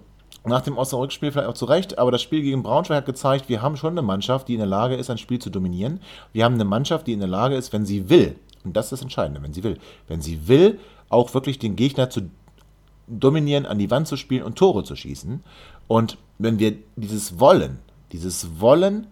nach 0.46 0.62
dem 0.62 0.78
Osnabrück-Spiel 0.78 1.32
vielleicht 1.32 1.50
auch 1.50 1.54
zu 1.54 1.66
Recht, 1.66 1.98
aber 1.98 2.12
das 2.12 2.22
Spiel 2.22 2.42
gegen 2.42 2.64
Braunschweig 2.64 2.98
hat 2.98 3.06
gezeigt, 3.06 3.50
wir 3.50 3.62
haben 3.62 3.76
schon 3.76 3.92
eine 3.92 4.02
Mannschaft, 4.02 4.48
die 4.48 4.54
in 4.54 4.60
der 4.60 4.68
Lage 4.68 4.96
ist, 4.96 5.10
ein 5.10 5.18
Spiel 5.18 5.40
zu 5.40 5.50
dominieren. 5.50 6.00
Wir 6.32 6.46
haben 6.46 6.56
eine 6.56 6.64
Mannschaft, 6.66 7.08
die 7.08 7.14
in 7.14 7.20
der 7.20 7.28
Lage 7.28 7.56
ist, 7.56 7.74
wenn 7.74 7.86
sie 7.86 8.10
will, 8.10 8.36
und 8.68 8.74
das 8.74 8.88
ist 8.88 8.92
das 8.92 9.02
Entscheidende, 9.02 9.42
wenn 9.42 9.54
sie 9.54 9.64
will. 9.64 9.78
Wenn 10.08 10.22
sie 10.22 10.48
will, 10.48 10.80
auch 11.10 11.34
wirklich 11.34 11.60
den 11.60 11.76
Gegner 11.76 12.10
zu 12.10 12.30
dominieren, 13.08 13.66
an 13.66 13.80
die 13.80 13.90
Wand 13.90 14.08
zu 14.08 14.18
spielen 14.18 14.44
und 14.44 14.58
Tore 14.58 14.84
zu 14.84 14.96
schießen. 14.96 15.44
Und 15.88 16.18
wenn 16.38 16.60
wir 16.60 16.76
dieses 16.96 17.40
Wollen, 17.40 17.80
dieses 18.12 18.60
Wollen 18.60 19.08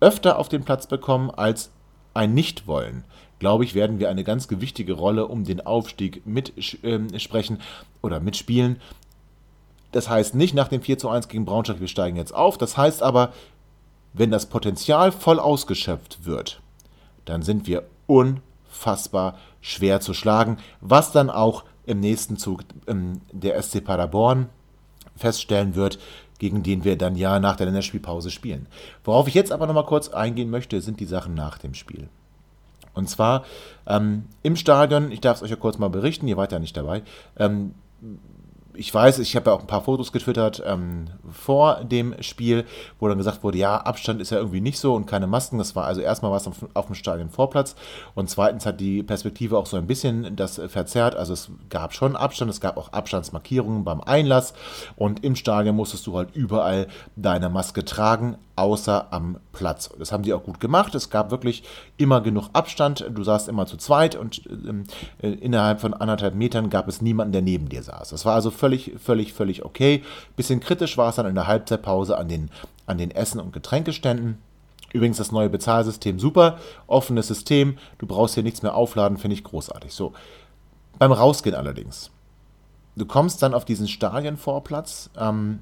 öfter 0.00 0.38
auf 0.38 0.48
den 0.48 0.64
Platz 0.64 0.86
bekommen 0.86 1.30
als 1.30 1.70
ein 2.14 2.34
Nichtwollen, 2.34 3.04
glaube 3.38 3.64
ich, 3.64 3.74
werden 3.74 3.98
wir 3.98 4.08
eine 4.08 4.24
ganz 4.24 4.48
gewichtige 4.48 4.94
Rolle 4.94 5.26
um 5.26 5.44
den 5.44 5.60
Aufstieg 5.60 6.22
mitsprechen 6.26 7.56
äh, 7.56 7.60
oder 8.02 8.20
mitspielen. 8.20 8.80
Das 9.90 10.08
heißt 10.08 10.34
nicht 10.34 10.54
nach 10.54 10.68
dem 10.68 10.80
4 10.80 10.98
zu 10.98 11.08
1 11.08 11.28
gegen 11.28 11.44
Braunschweig, 11.44 11.80
wir 11.80 11.88
steigen 11.88 12.16
jetzt 12.16 12.34
auf. 12.34 12.56
Das 12.56 12.76
heißt 12.76 13.02
aber, 13.02 13.32
wenn 14.14 14.30
das 14.30 14.46
Potenzial 14.46 15.12
voll 15.12 15.38
ausgeschöpft 15.38 16.24
wird, 16.24 16.60
dann 17.24 17.42
sind 17.42 17.66
wir 17.66 17.84
unfassbar 18.06 18.51
unfassbar 18.82 19.38
schwer 19.60 20.00
zu 20.00 20.12
schlagen, 20.14 20.58
was 20.80 21.12
dann 21.12 21.30
auch 21.30 21.64
im 21.86 22.00
nächsten 22.00 22.36
Zug 22.36 22.62
ähm, 22.86 23.20
der 23.32 23.60
SC 23.62 23.84
Paderborn 23.84 24.48
feststellen 25.16 25.74
wird, 25.74 25.98
gegen 26.38 26.62
den 26.62 26.84
wir 26.84 26.98
dann 26.98 27.14
ja 27.14 27.38
nach 27.38 27.56
der 27.56 27.66
Länderspielpause 27.66 28.30
spielen. 28.30 28.66
Worauf 29.04 29.28
ich 29.28 29.34
jetzt 29.34 29.52
aber 29.52 29.66
nochmal 29.66 29.86
kurz 29.86 30.08
eingehen 30.08 30.50
möchte, 30.50 30.80
sind 30.80 30.98
die 30.98 31.06
Sachen 31.06 31.34
nach 31.34 31.58
dem 31.58 31.74
Spiel. 31.74 32.08
Und 32.94 33.08
zwar 33.08 33.44
ähm, 33.86 34.24
im 34.42 34.56
Stadion, 34.56 35.12
ich 35.12 35.20
darf 35.20 35.36
es 35.36 35.42
euch 35.44 35.50
ja 35.50 35.56
kurz 35.56 35.78
mal 35.78 35.88
berichten, 35.88 36.28
ihr 36.28 36.36
wart 36.36 36.52
ja 36.52 36.58
nicht 36.58 36.76
dabei, 36.76 37.02
ähm, 37.38 37.74
ich 38.74 38.92
weiß, 38.92 39.18
ich 39.18 39.36
habe 39.36 39.50
ja 39.50 39.56
auch 39.56 39.60
ein 39.60 39.66
paar 39.66 39.84
Fotos 39.84 40.12
getwittert 40.12 40.62
ähm, 40.66 41.06
vor 41.30 41.84
dem 41.84 42.14
Spiel, 42.22 42.64
wo 42.98 43.08
dann 43.08 43.18
gesagt 43.18 43.42
wurde, 43.42 43.58
ja, 43.58 43.76
Abstand 43.76 44.20
ist 44.20 44.30
ja 44.30 44.38
irgendwie 44.38 44.60
nicht 44.60 44.78
so 44.78 44.94
und 44.94 45.06
keine 45.06 45.26
Masken. 45.26 45.58
Das 45.58 45.76
war 45.76 45.84
also 45.84 46.00
erstmal 46.00 46.32
was 46.32 46.46
auf, 46.46 46.66
auf 46.74 46.86
dem 46.86 46.94
Stadionvorplatz 46.94 47.76
und 48.14 48.30
zweitens 48.30 48.64
hat 48.64 48.80
die 48.80 49.02
Perspektive 49.02 49.58
auch 49.58 49.66
so 49.66 49.76
ein 49.76 49.86
bisschen 49.86 50.36
das 50.36 50.60
verzerrt. 50.68 51.14
Also 51.14 51.32
es 51.32 51.50
gab 51.68 51.92
schon 51.94 52.16
Abstand, 52.16 52.50
es 52.50 52.60
gab 52.60 52.76
auch 52.76 52.92
Abstandsmarkierungen 52.92 53.84
beim 53.84 54.00
Einlass 54.00 54.54
und 54.96 55.24
im 55.24 55.36
Stadion 55.36 55.76
musstest 55.76 56.06
du 56.06 56.16
halt 56.16 56.34
überall 56.34 56.86
deine 57.16 57.50
Maske 57.50 57.84
tragen, 57.84 58.36
außer 58.56 59.12
am 59.12 59.38
Platz. 59.52 59.90
Das 59.98 60.12
haben 60.12 60.22
die 60.22 60.32
auch 60.32 60.42
gut 60.42 60.60
gemacht. 60.60 60.94
Es 60.94 61.10
gab 61.10 61.30
wirklich 61.30 61.62
immer 61.96 62.20
genug 62.20 62.48
Abstand. 62.52 63.06
Du 63.10 63.22
saßt 63.24 63.48
immer 63.48 63.66
zu 63.66 63.76
zweit 63.76 64.14
und 64.14 64.42
ähm, 64.46 64.84
äh, 65.20 65.30
innerhalb 65.30 65.80
von 65.80 65.94
anderthalb 65.94 66.34
Metern 66.34 66.70
gab 66.70 66.88
es 66.88 67.00
niemanden, 67.00 67.32
der 67.32 67.42
neben 67.42 67.68
dir 67.68 67.82
saß. 67.82 68.10
Das 68.10 68.24
war 68.24 68.34
also 68.34 68.50
völlig, 68.50 68.92
völlig, 69.02 69.32
völlig 69.32 69.64
okay. 69.64 70.02
Bisschen 70.36 70.60
kritisch 70.60 70.98
war 70.98 71.08
es 71.08 71.16
dann 71.16 71.26
in 71.26 71.34
der 71.34 71.46
Halbzeitpause 71.46 72.18
an 72.18 72.28
den, 72.28 72.50
an 72.86 72.98
den 72.98 73.10
Essen- 73.10 73.40
und 73.40 73.52
Getränkeständen. 73.52 74.38
Übrigens 74.92 75.16
das 75.16 75.32
neue 75.32 75.48
Bezahlsystem 75.48 76.18
super, 76.18 76.58
offenes 76.86 77.28
System, 77.28 77.78
du 77.96 78.06
brauchst 78.06 78.34
hier 78.34 78.42
nichts 78.42 78.62
mehr 78.62 78.74
aufladen, 78.74 79.16
finde 79.16 79.36
ich 79.36 79.44
großartig. 79.44 79.94
So, 79.94 80.12
beim 80.98 81.12
Rausgehen 81.12 81.56
allerdings. 81.56 82.10
Du 82.94 83.06
kommst 83.06 83.42
dann 83.42 83.54
auf 83.54 83.64
diesen 83.64 83.88
Stadionvorplatz. 83.88 85.08
Ähm, 85.16 85.60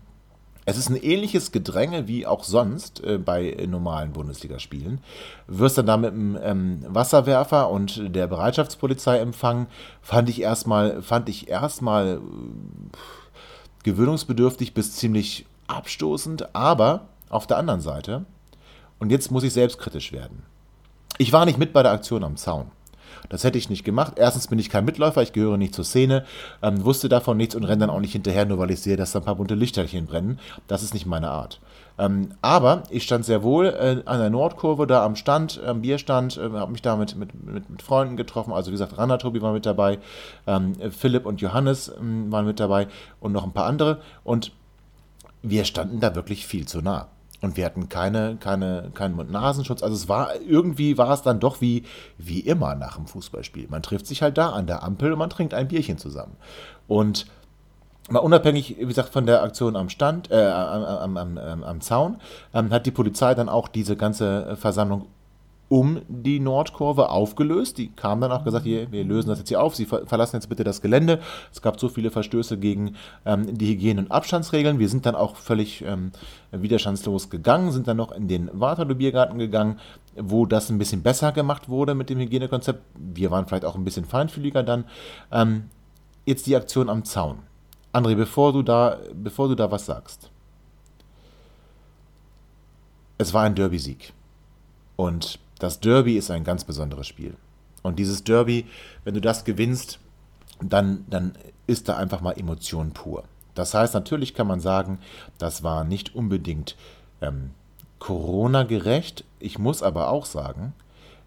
es 0.71 0.79
ist 0.79 0.89
ein 0.89 0.97
ähnliches 0.97 1.53
Gedränge 1.53 2.07
wie 2.07 2.27
auch 2.27 2.45
sonst 2.45 3.03
äh, 3.05 3.19
bei 3.19 3.57
normalen 3.69 4.13
Bundesligaspielen. 4.13 5.01
Wirst 5.49 5.79
dann 5.79 5.87
da 5.87 5.97
mit 5.97 6.13
einem 6.13 6.39
ähm, 6.43 6.85
Wasserwerfer 6.89 7.71
und 7.71 8.15
der 8.15 8.27
Bereitschaftspolizei 8.29 9.19
empfangen. 9.19 9.67
Fand 10.01 10.29
ich 10.29 10.41
erstmal, 10.41 11.03
fand 11.03 11.29
äh, 12.15 12.19
gewöhnungsbedürftig 13.83 14.73
bis 14.73 14.93
ziemlich 14.95 15.45
abstoßend, 15.67 16.55
aber 16.55 17.09
auf 17.29 17.47
der 17.47 17.59
anderen 17.59 17.81
Seite, 17.81 18.25
und 18.99 19.11
jetzt 19.11 19.31
muss 19.31 19.45
ich 19.45 19.53
selbstkritisch 19.53 20.13
werden. 20.13 20.45
Ich 21.19 21.33
war 21.33 21.45
nicht 21.45 21.59
mit 21.59 21.73
bei 21.73 21.83
der 21.83 21.93
Aktion 21.93 22.25
am 22.25 22.37
Zaun. 22.37 22.71
Das 23.29 23.45
hätte 23.45 23.59
ich 23.59 23.71
nicht 23.71 23.85
gemacht. 23.85 24.15
Erstens 24.17 24.49
bin 24.49 24.59
ich 24.59 24.71
kein 24.71 24.85
Mitläufer, 24.85 25.23
ich 25.23 25.33
gehöre 25.33 25.57
nicht 25.57 25.75
zur 25.75 25.85
Szene, 25.85 26.25
ähm, 26.63 26.85
wusste 26.85 27.09
davon 27.09 27.37
nichts 27.37 27.55
und 27.55 27.65
renne 27.65 27.87
dann 27.87 27.91
auch 27.91 28.01
nicht 28.01 28.13
hinterher, 28.13 28.47
nur 28.47 28.59
weil 28.59 28.71
ich 28.71 28.81
sehe, 28.81 28.97
dass 28.97 29.13
da 29.13 29.21
ein 29.21 29.25
paar 29.25 29.37
bunte 29.37 29.55
Lichterchen 29.55 30.07
brennen. 30.07 30.39
Das 30.67 30.83
ist 30.83 30.95
nicht 30.95 31.07
meine 31.07 31.31
Art. 31.31 31.61
Ähm, 31.99 32.31
aber 32.41 32.85
ich 32.89 33.03
stand 33.03 33.27
sehr 33.27 33.43
wohl 33.43 33.67
äh, 33.67 34.03
an 34.07 34.21
der 34.21 34.31
Nordkurve 34.31 34.87
da 34.87 35.05
am 35.05 35.17
Stand, 35.17 35.61
am 35.63 35.83
Bierstand, 35.83 36.39
äh, 36.39 36.51
habe 36.51 36.73
mich 36.73 36.81
da 36.81 36.97
mit, 36.97 37.15
mit, 37.15 37.35
mit, 37.45 37.69
mit, 37.69 37.83
Freunden 37.83 38.17
getroffen. 38.17 38.55
Also 38.55 38.69
wie 38.69 38.73
gesagt, 38.75 38.97
Rana 38.97 39.19
Tobi 39.19 39.43
war 39.43 39.53
mit 39.53 39.67
dabei, 39.67 39.99
ähm, 40.47 40.75
Philipp 40.91 41.27
und 41.27 41.43
Johannes 41.43 41.93
ähm, 42.01 42.33
waren 42.33 42.47
mit 42.47 42.59
dabei 42.59 42.89
und 43.21 43.33
noch 43.33 43.45
ein 43.45 43.53
paar 43.53 43.67
andere. 43.67 44.01
Und 44.25 44.53
wir 45.43 45.65
standen 45.65 46.01
da 46.01 46.15
wirklich 46.15 46.47
viel 46.47 46.67
zu 46.67 46.81
nah. 46.81 47.09
Und 47.43 47.57
wir 47.57 47.65
hatten 47.65 47.89
keine, 47.89 48.37
keine, 48.39 48.91
keinen 48.93 49.17
Mund-Nasenschutz. 49.17 49.83
Also 49.83 49.95
es 49.95 50.09
war, 50.09 50.39
irgendwie 50.41 50.99
war 50.99 51.11
es 51.13 51.23
dann 51.23 51.41
doch 51.41 51.61
wie, 51.61 51.85
wie 52.19 52.41
immer 52.41 52.75
nach 52.75 52.97
dem 52.97 53.07
Fußballspiel. 53.07 53.69
Man 53.71 53.83
trifft 53.83 54.07
sich 54.07 54.23
halt 54.23 54.37
da 54.37 54.51
an 54.51 54.67
der 54.67 54.83
Ampel 54.83 55.13
und 55.13 55.19
man 55.19 55.31
trinkt 55.31 55.55
ein 55.55 55.69
Bierchen 55.69 55.97
zusammen. 55.97 56.37
Und 56.87 57.27
mal 58.11 58.19
unabhängig, 58.19 58.77
wie 58.79 58.87
gesagt, 58.87 59.11
von 59.11 59.25
der 59.25 59.43
Aktion 59.43 59.77
am 59.77 59.89
Stand, 59.89 60.31
äh, 60.31 60.49
am, 60.49 61.17
am, 61.17 61.39
am, 61.39 61.65
am 61.65 61.81
Zaun, 61.81 62.19
ähm, 62.53 62.71
hat 62.71 62.85
die 62.85 62.91
Polizei 62.91 63.35
dann 63.35 63.49
auch 63.49 63.69
diese 63.69 63.97
ganze 63.97 64.57
Versammlung 64.57 65.07
um 65.71 66.03
die 66.09 66.41
Nordkurve 66.41 67.11
aufgelöst. 67.11 67.79
Die 67.79 67.93
kamen 67.93 68.21
dann 68.21 68.33
auch 68.33 68.43
gesagt, 68.43 68.65
hier, 68.65 68.91
wir 68.91 69.05
lösen 69.05 69.29
das 69.29 69.39
jetzt 69.39 69.49
hier 69.51 69.63
auf, 69.63 69.77
Sie 69.77 69.87
verlassen 69.87 70.37
jetzt 70.37 70.49
bitte 70.49 70.65
das 70.65 70.83
Gelände. 70.83 71.21
Es 71.53 71.63
gab 71.63 71.79
so 71.79 71.89
viele 71.89 72.11
Verstöße 72.11 72.59
gegen 72.59 72.97
ähm, 73.25 73.57
die 73.57 73.69
Hygiene- 73.69 74.01
und 74.03 74.11
Abstandsregeln. 74.11 74.81
Wir 74.81 74.89
sind 74.89 75.07
dann 75.07 75.15
auch 75.15 75.37
völlig 75.37 75.83
ähm, 75.83 76.11
widerstandslos 76.51 77.31
gegangen, 77.31 77.71
sind 77.71 77.87
dann 77.87 77.99
noch 77.99 78.11
in 78.11 78.27
den 78.27 78.51
Waterloo-Biergarten 78.53 79.39
gegangen, 79.39 79.79
wo 80.17 80.45
das 80.45 80.71
ein 80.71 80.79
bisschen 80.79 81.05
besser 81.05 81.31
gemacht 81.31 81.69
wurde 81.69 81.95
mit 81.95 82.11
dem 82.11 82.19
Hygienekonzept. 82.19 82.83
Wir 82.97 83.31
waren 83.31 83.47
vielleicht 83.47 83.65
auch 83.65 83.77
ein 83.77 83.85
bisschen 83.85 84.05
feinfühliger 84.05 84.65
dann. 84.65 84.85
Ähm, 85.31 85.71
jetzt 86.27 86.49
die 86.49 86.57
Aktion 86.57 86.89
am 86.89 87.05
Zaun. 87.05 87.39
André, 87.93 88.17
bevor 88.17 88.53
du 88.53 88.63
da, 88.63 88.99
bevor 89.15 89.47
du 89.47 89.55
da 89.55 89.71
was 89.71 89.87
sagst. 89.87 90.31
Es 93.19 93.33
war 93.33 93.45
ein 93.45 93.55
Derby-Sieg. 93.55 94.13
Und 94.97 95.39
das 95.61 95.81
Derby 95.81 96.17
ist 96.17 96.31
ein 96.31 96.43
ganz 96.43 96.65
besonderes 96.65 97.07
Spiel. 97.07 97.37
Und 97.83 97.99
dieses 97.99 98.25
Derby, 98.25 98.67
wenn 99.05 99.15
du 99.15 99.21
das 99.21 99.45
gewinnst, 99.45 100.01
dann, 100.61 101.05
dann 101.09 101.33
ist 101.67 101.89
da 101.89 101.97
einfach 101.97 102.21
mal 102.21 102.33
Emotion 102.33 102.93
pur. 102.93 103.25
Das 103.55 103.75
heißt, 103.75 103.95
natürlich 103.95 104.35
kann 104.35 104.47
man 104.47 104.61
sagen, 104.61 104.99
das 105.39 105.63
war 105.63 105.85
nicht 105.85 106.15
unbedingt 106.15 106.77
ähm, 107.21 107.51
Corona-gerecht. 107.99 109.25
Ich 109.39 109.59
muss 109.59 109.83
aber 109.83 110.09
auch 110.09 110.25
sagen, 110.27 110.73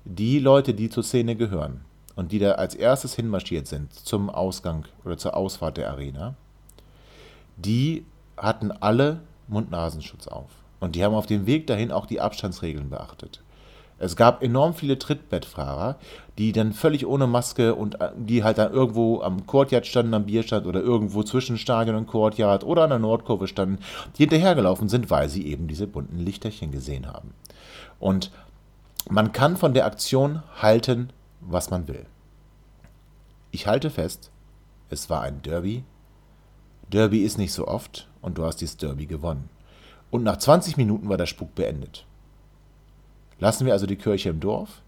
die 0.05 0.39
Leute, 0.39 0.73
die 0.73 0.89
zur 0.89 1.03
Szene 1.03 1.35
gehören 1.35 1.81
und 2.15 2.31
die 2.31 2.39
da 2.39 2.53
als 2.53 2.75
erstes 2.75 3.15
hinmarschiert 3.15 3.67
sind 3.67 3.93
zum 3.93 4.29
Ausgang 4.29 4.85
oder 5.05 5.17
zur 5.17 5.35
Ausfahrt 5.35 5.77
der 5.77 5.89
Arena, 5.91 6.35
die 7.55 8.05
hatten 8.37 8.71
alle 8.71 9.21
Mund-Nasenschutz 9.47 10.27
auf. 10.27 10.49
Und 10.79 10.95
die 10.95 11.03
haben 11.03 11.13
auf 11.15 11.27
dem 11.27 11.45
Weg 11.45 11.67
dahin 11.67 11.91
auch 11.91 12.05
die 12.05 12.19
Abstandsregeln 12.19 12.89
beachtet. 12.89 13.42
Es 14.03 14.17
gab 14.17 14.43
enorm 14.43 14.73
viele 14.73 14.99
Trittbettfahrer, 14.99 15.95
die 16.37 16.51
dann 16.51 16.73
völlig 16.73 17.07
ohne 17.07 17.25
Maske 17.25 17.73
und 17.73 18.01
äh, 18.01 18.11
die 18.17 18.43
halt 18.43 18.57
dann 18.57 18.73
irgendwo 18.73 19.21
am 19.21 19.47
Courtyard 19.47 19.87
standen, 19.87 20.13
am 20.13 20.25
Bierstand 20.25 20.67
oder 20.67 20.81
irgendwo 20.81 21.23
zwischen 21.23 21.57
Stadion 21.57 21.95
und 21.95 22.07
Courtyard 22.07 22.65
oder 22.65 22.83
an 22.83 22.89
der 22.89 22.99
Nordkurve 22.99 23.47
standen, 23.47 23.79
die 24.17 24.23
hinterhergelaufen 24.23 24.89
sind, 24.89 25.09
weil 25.09 25.29
sie 25.29 25.47
eben 25.47 25.69
diese 25.69 25.87
bunten 25.87 26.19
Lichterchen 26.19 26.69
gesehen 26.69 27.07
haben. 27.07 27.33
Und 27.97 28.31
man 29.09 29.31
kann 29.31 29.55
von 29.55 29.73
der 29.73 29.85
Aktion 29.85 30.43
halten, 30.61 31.11
was 31.39 31.69
man 31.69 31.87
will. 31.87 32.05
Ich 33.51 33.67
halte 33.67 33.89
fest, 33.89 34.31
es 34.89 35.09
war 35.09 35.21
ein 35.21 35.41
Derby. 35.43 35.85
Derby 36.91 37.23
ist 37.23 37.37
nicht 37.37 37.53
so 37.53 37.69
oft 37.69 38.09
und 38.21 38.37
du 38.37 38.43
hast 38.43 38.57
dieses 38.57 38.75
Derby 38.75 39.05
gewonnen. 39.05 39.49
Und 40.11 40.23
nach 40.23 40.37
20 40.37 40.75
Minuten 40.75 41.07
war 41.07 41.17
der 41.17 41.25
Spuk 41.25 41.55
beendet. 41.55 42.05
Lassen 43.43 43.65
wir 43.65 43.73
also 43.73 43.85
die 43.85 43.97
Kirche 43.97 44.29
im 44.29 44.39
Dorf? 44.39 44.81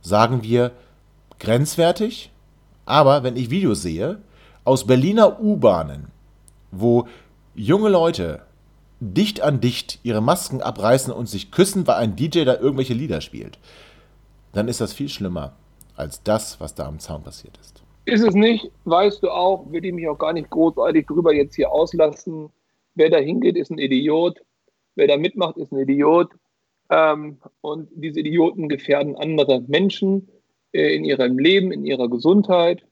Sagen 0.00 0.42
wir 0.42 0.72
grenzwertig? 1.40 2.30
Aber 2.86 3.22
wenn 3.22 3.36
ich 3.36 3.50
Videos 3.50 3.82
sehe 3.82 4.22
aus 4.64 4.86
Berliner 4.86 5.38
U-Bahnen, 5.42 6.06
wo 6.70 7.06
junge 7.54 7.90
Leute 7.90 8.40
dicht 8.98 9.42
an 9.42 9.60
dicht 9.60 9.98
ihre 10.04 10.22
Masken 10.22 10.62
abreißen 10.62 11.12
und 11.12 11.28
sich 11.28 11.50
küssen, 11.50 11.86
weil 11.86 11.96
ein 11.96 12.16
DJ 12.16 12.44
da 12.44 12.58
irgendwelche 12.58 12.94
Lieder 12.94 13.20
spielt, 13.20 13.58
dann 14.54 14.68
ist 14.68 14.80
das 14.80 14.94
viel 14.94 15.10
schlimmer 15.10 15.52
als 15.94 16.22
das, 16.22 16.58
was 16.62 16.74
da 16.74 16.86
am 16.86 17.00
Zaun 17.00 17.22
passiert 17.22 17.58
ist. 17.58 17.82
Ist 18.06 18.26
es 18.26 18.32
nicht, 18.32 18.70
weißt 18.86 19.22
du 19.22 19.28
auch, 19.28 19.70
will 19.70 19.84
ich 19.84 19.92
mich 19.92 20.08
auch 20.08 20.16
gar 20.16 20.32
nicht 20.32 20.48
großartig 20.48 21.06
drüber 21.06 21.34
jetzt 21.34 21.56
hier 21.56 21.70
auslassen. 21.70 22.48
Wer 22.94 23.10
da 23.10 23.18
hingeht, 23.18 23.58
ist 23.58 23.70
ein 23.70 23.76
Idiot. 23.76 24.40
Wer 24.94 25.08
da 25.08 25.18
mitmacht, 25.18 25.58
ist 25.58 25.72
ein 25.72 25.78
Idiot. 25.78 26.30
Ähm, 26.90 27.38
und 27.60 27.88
diese 27.94 28.20
Idioten 28.20 28.68
gefährden 28.68 29.16
andere 29.16 29.60
Menschen 29.62 30.28
äh, 30.72 30.94
in 30.94 31.04
ihrem 31.04 31.38
Leben, 31.38 31.72
in 31.72 31.84
ihrer 31.84 32.08
Gesundheit. 32.08 32.84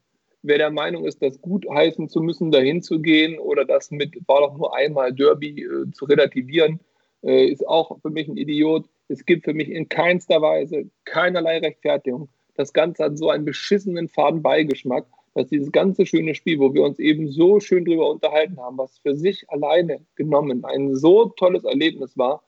Wer 0.43 0.59
der 0.59 0.71
Meinung 0.71 1.05
ist, 1.05 1.21
das 1.21 1.41
gut 1.41 1.65
heißen 1.69 2.09
zu 2.09 2.21
müssen, 2.21 2.51
dahin 2.51 2.81
zu 2.81 2.99
gehen 2.99 3.39
oder 3.39 3.65
das 3.65 3.91
mit 3.91 4.15
war 4.27 4.41
doch 4.41 4.57
nur 4.57 4.75
einmal 4.75 5.13
Derby 5.13 5.63
äh, 5.63 5.91
zu 5.91 6.05
relativieren, 6.05 6.79
äh, 7.23 7.47
ist 7.47 7.67
auch 7.67 7.99
für 8.01 8.09
mich 8.09 8.27
ein 8.27 8.37
Idiot. 8.37 8.85
Es 9.07 9.25
gibt 9.25 9.45
für 9.45 9.53
mich 9.53 9.69
in 9.69 9.89
keinster 9.89 10.41
Weise 10.41 10.89
keinerlei 11.05 11.59
Rechtfertigung. 11.59 12.29
Das 12.55 12.73
Ganze 12.73 13.05
hat 13.05 13.17
so 13.17 13.29
einen 13.29 13.45
beschissenen 13.45 14.09
Fadenbeigeschmack, 14.09 15.05
dass 15.33 15.47
dieses 15.47 15.71
ganze 15.71 16.05
schöne 16.05 16.33
Spiel, 16.33 16.59
wo 16.59 16.73
wir 16.73 16.83
uns 16.83 16.97
eben 16.99 17.29
so 17.29 17.59
schön 17.59 17.85
drüber 17.85 18.09
unterhalten 18.09 18.57
haben, 18.59 18.77
was 18.77 18.97
für 18.99 19.15
sich 19.15 19.49
alleine 19.49 19.99
genommen 20.15 20.65
ein 20.65 20.95
so 20.95 21.25
tolles 21.25 21.63
Erlebnis 21.63 22.17
war, 22.17 22.43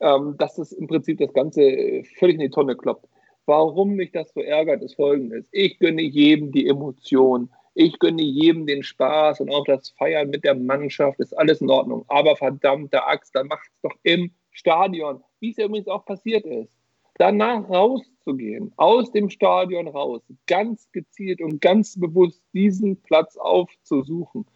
ähm, 0.00 0.36
dass 0.38 0.58
es 0.58 0.72
im 0.72 0.86
Prinzip 0.86 1.18
das 1.18 1.32
Ganze 1.32 1.62
äh, 1.62 2.04
völlig 2.18 2.34
in 2.34 2.42
die 2.42 2.50
Tonne 2.50 2.76
kloppt. 2.76 3.08
Warum 3.46 3.94
mich 3.94 4.10
das 4.10 4.32
so 4.34 4.40
ärgert, 4.40 4.82
ist 4.82 4.96
folgendes. 4.96 5.46
Ich 5.52 5.78
gönne 5.78 6.02
jedem 6.02 6.50
die 6.50 6.66
Emotion. 6.66 7.48
Ich 7.74 7.98
gönne 7.98 8.22
jedem 8.22 8.66
den 8.66 8.82
Spaß 8.82 9.40
und 9.40 9.50
auch 9.50 9.64
das 9.64 9.90
Feiern 9.90 10.30
mit 10.30 10.44
der 10.44 10.54
Mannschaft. 10.54 11.20
Ist 11.20 11.36
alles 11.38 11.60
in 11.60 11.70
Ordnung. 11.70 12.04
Aber 12.08 12.34
verdammte 12.36 13.06
Axt, 13.06 13.34
dann 13.34 13.46
macht 13.46 13.68
es 13.68 13.80
doch 13.82 13.96
im 14.02 14.32
Stadion, 14.50 15.22
wie 15.40 15.50
es 15.50 15.58
ja 15.58 15.66
übrigens 15.66 15.86
auch 15.86 16.04
passiert 16.04 16.44
ist. 16.44 16.72
Danach 17.18 17.68
rauszugehen, 17.70 18.72
aus 18.76 19.10
dem 19.12 19.30
Stadion 19.30 19.88
raus, 19.88 20.22
ganz 20.46 20.90
gezielt 20.92 21.40
und 21.40 21.60
ganz 21.60 21.98
bewusst 21.98 22.42
diesen 22.52 23.00
Platz 23.02 23.36
aufzusuchen. 23.36 24.46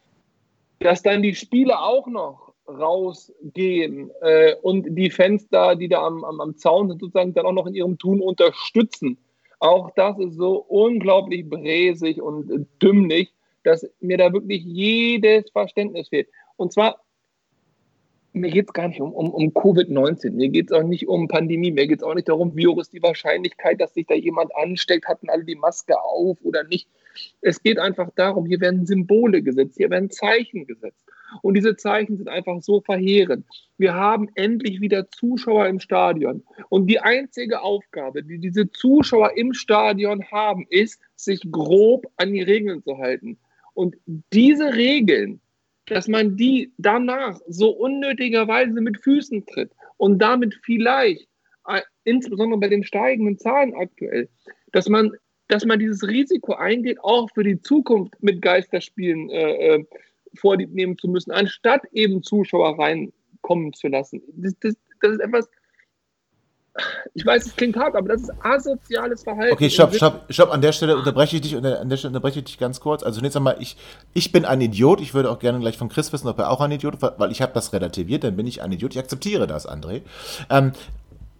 Dass 0.80 1.02
dann 1.02 1.22
die 1.22 1.34
Spieler 1.34 1.82
auch 1.82 2.06
noch 2.06 2.49
rausgehen 2.78 4.10
äh, 4.20 4.54
und 4.62 4.96
die 4.96 5.10
Fenster, 5.10 5.76
die 5.76 5.88
da 5.88 6.06
am, 6.06 6.24
am, 6.24 6.40
am 6.40 6.56
Zaun 6.56 6.88
sind, 6.88 7.00
sozusagen 7.00 7.34
dann 7.34 7.46
auch 7.46 7.52
noch 7.52 7.66
in 7.66 7.74
ihrem 7.74 7.98
Tun 7.98 8.20
unterstützen. 8.20 9.18
Auch 9.58 9.90
das 9.94 10.18
ist 10.18 10.36
so 10.36 10.56
unglaublich 10.56 11.48
bräsig 11.48 12.22
und 12.22 12.66
dümmlich, 12.82 13.32
dass 13.62 13.86
mir 14.00 14.16
da 14.16 14.32
wirklich 14.32 14.64
jedes 14.64 15.50
Verständnis 15.50 16.08
fehlt. 16.08 16.28
Und 16.56 16.72
zwar, 16.72 17.00
mir 18.32 18.50
geht 18.50 18.68
es 18.68 18.72
gar 18.72 18.88
nicht 18.88 19.00
um, 19.00 19.12
um, 19.12 19.30
um 19.30 19.48
Covid-19, 19.48 20.30
mir 20.30 20.48
geht 20.48 20.70
es 20.70 20.72
auch 20.72 20.82
nicht 20.82 21.08
um 21.08 21.28
Pandemie, 21.28 21.72
mir 21.72 21.86
geht 21.86 21.98
es 21.98 22.04
auch 22.04 22.14
nicht 22.14 22.28
darum, 22.28 22.56
wie 22.56 22.66
hoch 22.66 22.78
ist 22.78 22.92
die 22.92 23.02
Wahrscheinlichkeit, 23.02 23.80
dass 23.80 23.94
sich 23.94 24.06
da 24.06 24.14
jemand 24.14 24.54
ansteckt, 24.56 25.08
hatten 25.08 25.28
alle 25.28 25.44
die 25.44 25.56
Maske 25.56 26.00
auf 26.00 26.38
oder 26.42 26.64
nicht. 26.64 26.88
Es 27.40 27.62
geht 27.62 27.78
einfach 27.78 28.08
darum, 28.14 28.46
hier 28.46 28.60
werden 28.60 28.86
Symbole 28.86 29.42
gesetzt, 29.42 29.76
hier 29.76 29.90
werden 29.90 30.10
Zeichen 30.10 30.66
gesetzt. 30.66 31.04
Und 31.42 31.54
diese 31.54 31.76
Zeichen 31.76 32.16
sind 32.16 32.28
einfach 32.28 32.62
so 32.62 32.80
verheerend. 32.80 33.46
Wir 33.78 33.94
haben 33.94 34.28
endlich 34.34 34.80
wieder 34.80 35.10
Zuschauer 35.10 35.66
im 35.66 35.80
Stadion. 35.80 36.42
Und 36.68 36.86
die 36.86 37.00
einzige 37.00 37.62
Aufgabe, 37.62 38.22
die 38.22 38.38
diese 38.38 38.70
Zuschauer 38.70 39.36
im 39.36 39.54
Stadion 39.54 40.24
haben, 40.30 40.66
ist, 40.70 41.00
sich 41.16 41.40
grob 41.50 42.06
an 42.16 42.32
die 42.32 42.42
Regeln 42.42 42.82
zu 42.82 42.98
halten. 42.98 43.38
Und 43.74 43.96
diese 44.32 44.74
Regeln, 44.74 45.40
dass 45.86 46.08
man 46.08 46.36
die 46.36 46.72
danach 46.78 47.38
so 47.48 47.70
unnötigerweise 47.70 48.80
mit 48.80 49.02
Füßen 49.02 49.46
tritt 49.46 49.72
und 49.96 50.18
damit 50.20 50.58
vielleicht, 50.62 51.28
äh, 51.66 51.80
insbesondere 52.04 52.60
bei 52.60 52.68
den 52.68 52.84
steigenden 52.84 53.38
Zahlen 53.38 53.74
aktuell, 53.74 54.28
dass 54.72 54.88
man, 54.88 55.12
dass 55.48 55.64
man 55.64 55.78
dieses 55.78 56.06
Risiko 56.06 56.54
eingeht, 56.54 57.00
auch 57.02 57.28
für 57.34 57.44
die 57.44 57.60
Zukunft 57.60 58.22
mit 58.22 58.40
Geisterspielen 58.40 59.30
äh, 59.30 59.84
äh 60.32 60.36
Vorlieb 60.38 60.72
nehmen 60.72 60.96
zu 60.98 61.08
müssen, 61.08 61.30
anstatt 61.32 61.82
eben 61.92 62.22
Zuschauer 62.22 62.78
reinkommen 62.78 63.72
zu 63.72 63.88
lassen. 63.88 64.22
Das, 64.36 64.54
das, 64.60 64.74
das 65.00 65.12
ist 65.12 65.20
etwas, 65.20 65.48
ich 67.14 67.26
weiß, 67.26 67.46
es 67.46 67.56
klingt 67.56 67.76
hart, 67.76 67.96
aber 67.96 68.08
das 68.08 68.22
ist 68.22 68.32
asoziales 68.42 69.24
Verhalten. 69.24 69.52
Okay, 69.52 69.68
stopp, 69.70 69.94
stopp, 69.94 70.24
stopp. 70.30 70.52
An 70.52 70.62
der 70.62 70.72
Stelle 70.72 70.96
unterbreche 70.96 71.36
ich 71.36 71.42
dich, 71.42 71.56
an 71.56 71.62
der 71.62 71.96
Stelle 71.96 72.10
unterbreche 72.10 72.38
ich 72.38 72.44
dich 72.44 72.58
ganz 72.58 72.80
kurz. 72.80 73.02
Also 73.02 73.18
zunächst 73.18 73.36
einmal, 73.36 73.56
ich, 73.58 73.76
ich 74.14 74.30
bin 74.32 74.44
ein 74.44 74.60
Idiot. 74.60 75.00
Ich 75.00 75.12
würde 75.12 75.30
auch 75.30 75.40
gerne 75.40 75.58
gleich 75.58 75.76
von 75.76 75.88
Chris 75.88 76.12
wissen, 76.12 76.28
ob 76.28 76.38
er 76.38 76.50
auch 76.50 76.60
ein 76.60 76.70
Idiot 76.70 76.94
ist, 76.94 77.02
weil 77.02 77.32
ich 77.32 77.42
habe 77.42 77.52
das 77.52 77.72
relativiert, 77.72 78.24
dann 78.24 78.36
bin 78.36 78.46
ich 78.46 78.62
ein 78.62 78.70
Idiot. 78.72 78.92
Ich 78.92 78.98
akzeptiere 78.98 79.46
das, 79.46 79.68
André. 79.68 80.02
Ähm, 80.48 80.72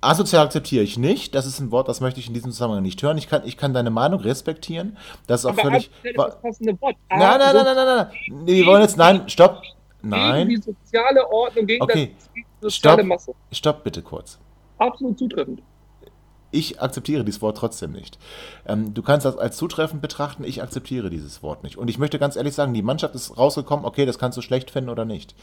Asozial 0.01 0.47
akzeptiere 0.47 0.83
ich 0.83 0.99
nicht. 0.99 1.35
Das 1.35 1.47
ist 1.47 1.61
ein 1.61 1.71
Wort, 1.71 1.89
das 1.89 2.01
möchte 2.01 2.21
ich 2.21 2.29
in 2.29 2.35
diesem 2.35 2.53
Zusammenhang 2.53 2.83
nicht 2.83 3.03
hören. 3.03 3.19
Ich 3.19 3.29
kann, 3.29 3.43
ich 3.45 3.57
kann 3.57 3.75
deine 3.75 3.91
Meinung 3.91 4.21
respektieren. 4.21 4.97
Das 5.27 5.41
ist 5.41 5.47
auch 5.47 5.51
Aber 5.51 5.63
völlig. 5.63 5.91
Das 6.17 6.41
passende 6.41 6.81
Wort. 6.81 6.97
Nein, 7.11 7.21
nein, 7.21 7.39
nein, 7.39 7.55
nein, 7.55 7.77
nein, 7.77 7.87
nein. 7.87 8.07
Nee, 8.45 8.55
wir 8.57 8.67
wollen 8.67 8.83
jetzt. 8.83 8.97
Nein, 8.97 9.29
stopp. 9.29 9.63
Nein. 10.03 10.49
Gegen 10.49 10.61
die 10.61 10.73
soziale 10.73 11.31
Ordnung, 11.31 11.67
gegen 11.67 11.83
okay. 11.83 12.15
die 12.35 12.45
soziale 12.61 13.03
stopp. 13.03 13.07
Masse. 13.07 13.35
Stopp 13.53 13.85
bitte 13.85 14.03
kurz. 14.03 14.39
Absolut 14.79 15.19
zutreffend. 15.19 15.63
Ich 16.53 16.81
akzeptiere 16.81 17.25
dieses 17.25 17.43
Wort 17.43 17.59
trotzdem 17.59 17.93
nicht. 17.93 18.19
Ähm, 18.67 18.93
du 18.93 19.03
kannst 19.03 19.25
das 19.25 19.37
als 19.37 19.57
zutreffend 19.57 20.03
betrachten, 20.03 20.43
ich 20.43 20.63
akzeptiere 20.63 21.11
dieses 21.11 21.43
Wort 21.43 21.63
nicht. 21.63 21.77
Und 21.77 21.89
ich 21.89 21.99
möchte 21.99 22.19
ganz 22.19 22.35
ehrlich 22.35 22.55
sagen, 22.55 22.75
die 22.75 22.83
Mannschaft 22.83 23.15
ist 23.15 23.39
rausgekommen, 23.39 23.85
okay, 23.85 24.05
das 24.05 24.19
kannst 24.19 24.37
du 24.37 24.43
schlecht 24.43 24.71
finden 24.71 24.91
oder 24.91 25.05
nicht. 25.05 25.37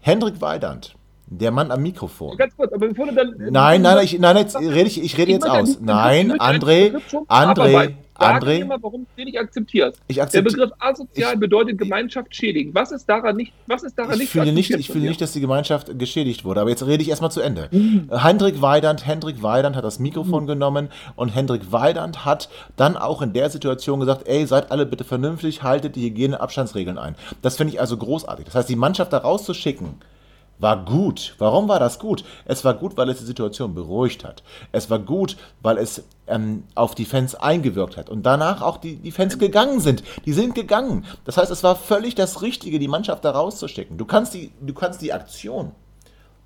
Hendrik 0.00 0.40
Weidand 0.40 0.94
der 1.30 1.52
Mann 1.52 1.70
am 1.70 1.80
Mikrofon. 1.80 2.36
Ganz 2.36 2.56
kurz, 2.56 2.72
aber 2.72 2.88
bevor 2.88 3.06
du 3.06 3.14
dann. 3.14 3.34
Nein, 3.50 3.82
nein, 3.82 4.04
ich, 4.04 4.18
nein, 4.18 4.36
jetzt 4.36 4.58
rede 4.58 4.88
ich, 4.88 5.02
ich 5.02 5.16
rede 5.16 5.30
jetzt 5.32 5.48
aus. 5.48 5.80
Nein, 5.80 6.32
André, 6.32 7.00
André, 7.28 7.94
André. 8.20 8.64
Mal, 8.64 8.78
warum 8.82 9.02
du 9.02 9.08
den 9.16 9.26
nicht 9.26 9.38
akzeptierst. 9.38 10.00
Ich 10.08 10.20
akzeptiere. 10.20 10.56
Der 10.56 10.64
Begriff 10.64 10.78
asozial 10.80 11.34
ich, 11.34 11.40
bedeutet 11.40 11.78
Gemeinschaft 11.78 12.34
schädigen. 12.34 12.74
Was 12.74 12.92
ist 12.92 13.06
daran 13.06 13.36
nicht, 13.36 13.52
was 13.66 13.82
ist 13.82 13.96
daran 13.98 14.14
ich 14.14 14.20
nicht 14.20 14.30
fühle 14.30 14.52
nicht 14.52 14.70
Ich 14.70 14.88
fühle 14.88 15.06
nicht, 15.06 15.20
dass 15.20 15.32
die 15.32 15.40
Gemeinschaft 15.40 15.98
geschädigt 15.98 16.44
wurde. 16.44 16.60
Aber 16.60 16.70
jetzt 16.70 16.84
rede 16.84 17.02
ich 17.02 17.08
erstmal 17.08 17.30
zu 17.30 17.40
Ende. 17.40 17.68
Mhm. 17.70 18.10
Hendrik 18.12 18.60
Weidand, 18.60 19.06
Hendrik 19.06 19.42
Weidand 19.42 19.76
hat 19.76 19.84
das 19.84 20.00
Mikrofon 20.00 20.42
mhm. 20.42 20.48
genommen 20.48 20.88
und 21.16 21.30
Hendrik 21.30 21.72
Weidand 21.72 22.24
hat 22.24 22.50
dann 22.76 22.96
auch 22.96 23.22
in 23.22 23.32
der 23.32 23.48
Situation 23.48 24.00
gesagt, 24.00 24.28
ey, 24.28 24.46
seid 24.46 24.70
alle 24.70 24.84
bitte 24.84 25.04
vernünftig, 25.04 25.62
haltet 25.62 25.96
die 25.96 26.02
Hygieneabstandsregeln 26.02 26.98
ein. 26.98 27.14
Das 27.40 27.56
finde 27.56 27.72
ich 27.72 27.80
also 27.80 27.96
großartig. 27.96 28.44
Das 28.44 28.54
heißt, 28.54 28.68
die 28.68 28.76
Mannschaft 28.76 29.12
da 29.12 29.18
rauszuschicken, 29.18 29.94
war 30.60 30.84
gut. 30.84 31.34
Warum 31.38 31.68
war 31.68 31.78
das 31.78 31.98
gut? 31.98 32.24
Es 32.44 32.64
war 32.64 32.74
gut, 32.74 32.96
weil 32.96 33.08
es 33.08 33.18
die 33.18 33.24
Situation 33.24 33.74
beruhigt 33.74 34.24
hat. 34.24 34.42
Es 34.72 34.90
war 34.90 34.98
gut, 34.98 35.36
weil 35.62 35.78
es 35.78 36.04
ähm, 36.26 36.64
auf 36.74 36.94
die 36.94 37.04
Fans 37.04 37.34
eingewirkt 37.34 37.96
hat 37.96 38.10
und 38.10 38.24
danach 38.24 38.62
auch 38.62 38.76
die, 38.76 38.96
die 38.96 39.12
Fans 39.12 39.38
gegangen 39.38 39.80
sind. 39.80 40.02
Die 40.26 40.32
sind 40.32 40.54
gegangen. 40.54 41.04
Das 41.24 41.36
heißt, 41.36 41.50
es 41.50 41.64
war 41.64 41.76
völlig 41.76 42.14
das 42.14 42.42
Richtige, 42.42 42.78
die 42.78 42.88
Mannschaft 42.88 43.24
da 43.24 43.30
rauszuschicken. 43.30 43.98
Du 43.98 44.04
kannst 44.04 44.34
die, 44.34 44.52
du 44.60 44.74
kannst 44.74 45.02
die 45.02 45.12
Aktion, 45.12 45.72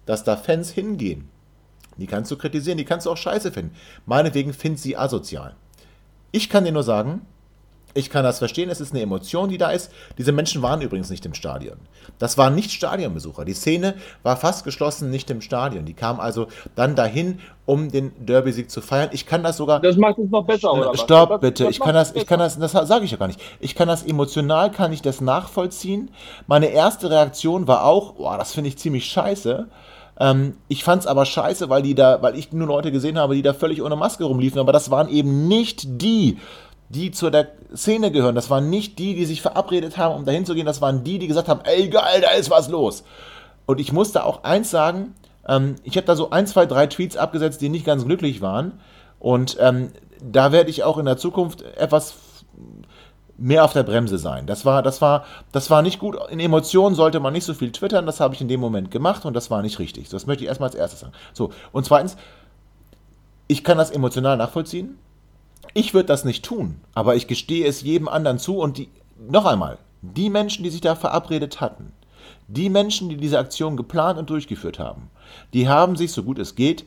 dass 0.06 0.24
da 0.24 0.36
Fans 0.36 0.70
hingehen, 0.70 1.28
die 1.96 2.06
kannst 2.06 2.30
du 2.30 2.36
kritisieren, 2.36 2.78
die 2.78 2.84
kannst 2.84 3.06
du 3.06 3.10
auch 3.10 3.16
scheiße 3.16 3.52
finden. 3.52 3.74
Meinetwegen 4.06 4.52
find 4.52 4.78
sie 4.78 4.96
asozial. 4.96 5.54
Ich 6.32 6.48
kann 6.48 6.64
dir 6.64 6.72
nur 6.72 6.82
sagen, 6.82 7.22
Ich 7.96 8.10
kann 8.10 8.24
das 8.24 8.40
verstehen, 8.40 8.70
es 8.70 8.80
ist 8.80 8.92
eine 8.92 9.02
Emotion, 9.02 9.48
die 9.48 9.58
da 9.58 9.70
ist. 9.70 9.92
Diese 10.18 10.32
Menschen 10.32 10.62
waren 10.62 10.80
übrigens 10.80 11.10
nicht 11.10 11.24
im 11.26 11.32
Stadion. 11.32 11.76
Das 12.18 12.36
waren 12.36 12.56
nicht 12.56 12.72
Stadionbesucher. 12.72 13.44
Die 13.44 13.54
Szene 13.54 13.94
war 14.24 14.36
fast 14.36 14.64
geschlossen 14.64 15.10
nicht 15.10 15.30
im 15.30 15.40
Stadion. 15.40 15.84
Die 15.84 15.94
kamen 15.94 16.18
also 16.18 16.48
dann 16.74 16.96
dahin, 16.96 17.38
um 17.66 17.92
den 17.92 18.12
Derby-Sieg 18.18 18.68
zu 18.68 18.80
feiern. 18.80 19.10
Ich 19.12 19.26
kann 19.26 19.44
das 19.44 19.56
sogar. 19.56 19.80
Das 19.80 19.96
macht 19.96 20.18
es 20.18 20.28
noch 20.28 20.44
besser, 20.44 20.72
oder? 20.72 20.96
Stopp, 20.96 21.30
was? 21.30 21.40
bitte. 21.40 21.64
Das 21.64 21.70
ich 21.70 21.80
kann 21.80 21.94
das, 21.94 22.14
ich 22.16 22.26
kann 22.26 22.40
das, 22.40 22.58
das 22.58 22.72
sage 22.72 23.04
ich 23.04 23.12
ja 23.12 23.16
gar 23.16 23.28
nicht. 23.28 23.40
Ich 23.60 23.76
kann 23.76 23.86
das 23.86 24.02
emotional, 24.02 24.72
kann 24.72 24.92
ich 24.92 25.00
das 25.00 25.20
nachvollziehen. 25.20 26.10
Meine 26.48 26.66
erste 26.66 27.10
Reaktion 27.10 27.68
war 27.68 27.84
auch, 27.84 28.14
boah, 28.14 28.36
das 28.36 28.52
finde 28.52 28.68
ich 28.68 28.76
ziemlich 28.76 29.06
scheiße. 29.06 29.68
Ähm, 30.18 30.56
ich 30.68 30.84
fand 30.84 31.02
es 31.02 31.06
aber 31.06 31.24
scheiße, 31.24 31.68
weil 31.68 31.82
die 31.82 31.94
da, 31.94 32.22
weil 32.22 32.36
ich 32.36 32.52
nur 32.52 32.68
Leute 32.68 32.92
gesehen 32.92 33.18
habe, 33.18 33.34
die 33.34 33.42
da 33.42 33.52
völlig 33.52 33.82
ohne 33.82 33.96
Maske 33.96 34.24
rumliefen. 34.24 34.60
Aber 34.60 34.72
das 34.72 34.90
waren 34.90 35.08
eben 35.08 35.48
nicht 35.48 36.02
die, 36.02 36.38
die 36.88 37.10
zu 37.10 37.30
der 37.30 37.48
Szene 37.74 38.10
gehören. 38.10 38.34
Das 38.34 38.50
waren 38.50 38.70
nicht 38.70 38.98
die, 38.98 39.14
die 39.14 39.24
sich 39.24 39.42
verabredet 39.42 39.96
haben, 39.96 40.14
um 40.14 40.24
dahin 40.24 40.46
zu 40.46 40.54
gehen. 40.54 40.66
Das 40.66 40.80
waren 40.80 41.04
die, 41.04 41.18
die 41.18 41.26
gesagt 41.26 41.48
haben, 41.48 41.60
ey 41.64 41.88
geil, 41.88 42.20
da 42.20 42.30
ist 42.30 42.50
was 42.50 42.68
los. 42.68 43.04
Und 43.66 43.80
ich 43.80 43.92
musste 43.92 44.24
auch 44.24 44.44
eins 44.44 44.70
sagen, 44.70 45.14
ähm, 45.48 45.76
ich 45.82 45.96
habe 45.96 46.06
da 46.06 46.16
so 46.16 46.30
ein, 46.30 46.46
zwei, 46.46 46.66
drei 46.66 46.86
Tweets 46.86 47.16
abgesetzt, 47.16 47.60
die 47.60 47.68
nicht 47.68 47.86
ganz 47.86 48.04
glücklich 48.04 48.40
waren. 48.40 48.80
Und 49.18 49.56
ähm, 49.60 49.90
da 50.22 50.52
werde 50.52 50.70
ich 50.70 50.84
auch 50.84 50.98
in 50.98 51.06
der 51.06 51.16
Zukunft 51.16 51.62
etwas 51.62 52.14
mehr 53.36 53.64
auf 53.64 53.72
der 53.72 53.82
Bremse 53.82 54.18
sein. 54.18 54.46
Das 54.46 54.64
war, 54.64 54.82
das 54.82 55.00
war, 55.00 55.24
das 55.52 55.70
war 55.70 55.82
nicht 55.82 55.98
gut. 55.98 56.16
In 56.30 56.40
Emotionen 56.40 56.94
sollte 56.94 57.20
man 57.20 57.32
nicht 57.32 57.44
so 57.44 57.54
viel 57.54 57.72
twittern. 57.72 58.06
Das 58.06 58.20
habe 58.20 58.34
ich 58.34 58.40
in 58.40 58.48
dem 58.48 58.60
Moment 58.60 58.90
gemacht 58.90 59.24
und 59.24 59.34
das 59.34 59.50
war 59.50 59.62
nicht 59.62 59.78
richtig. 59.78 60.08
Das 60.08 60.26
möchte 60.26 60.44
ich 60.44 60.48
erstmal 60.48 60.68
als 60.68 60.76
erstes 60.76 61.00
sagen. 61.00 61.12
So, 61.32 61.50
und 61.72 61.84
zweitens, 61.84 62.16
ich 63.48 63.64
kann 63.64 63.76
das 63.76 63.90
emotional 63.90 64.36
nachvollziehen. 64.36 64.98
Ich 65.72 65.94
würde 65.94 66.06
das 66.06 66.24
nicht 66.24 66.44
tun, 66.44 66.76
aber 66.94 67.16
ich 67.16 67.26
gestehe 67.26 67.66
es 67.66 67.82
jedem 67.82 68.08
anderen 68.08 68.38
zu 68.38 68.58
und 68.58 68.78
die, 68.78 68.88
noch 69.28 69.46
einmal, 69.46 69.78
die 70.02 70.30
Menschen, 70.30 70.64
die 70.64 70.70
sich 70.70 70.80
da 70.80 70.94
verabredet 70.94 71.60
hatten, 71.60 71.92
die 72.48 72.68
Menschen, 72.68 73.08
die 73.08 73.16
diese 73.16 73.38
Aktion 73.38 73.76
geplant 73.76 74.18
und 74.18 74.28
durchgeführt 74.28 74.78
haben, 74.78 75.10
die 75.52 75.68
haben 75.68 75.96
sich, 75.96 76.12
so 76.12 76.22
gut 76.22 76.38
es 76.38 76.54
geht, 76.54 76.84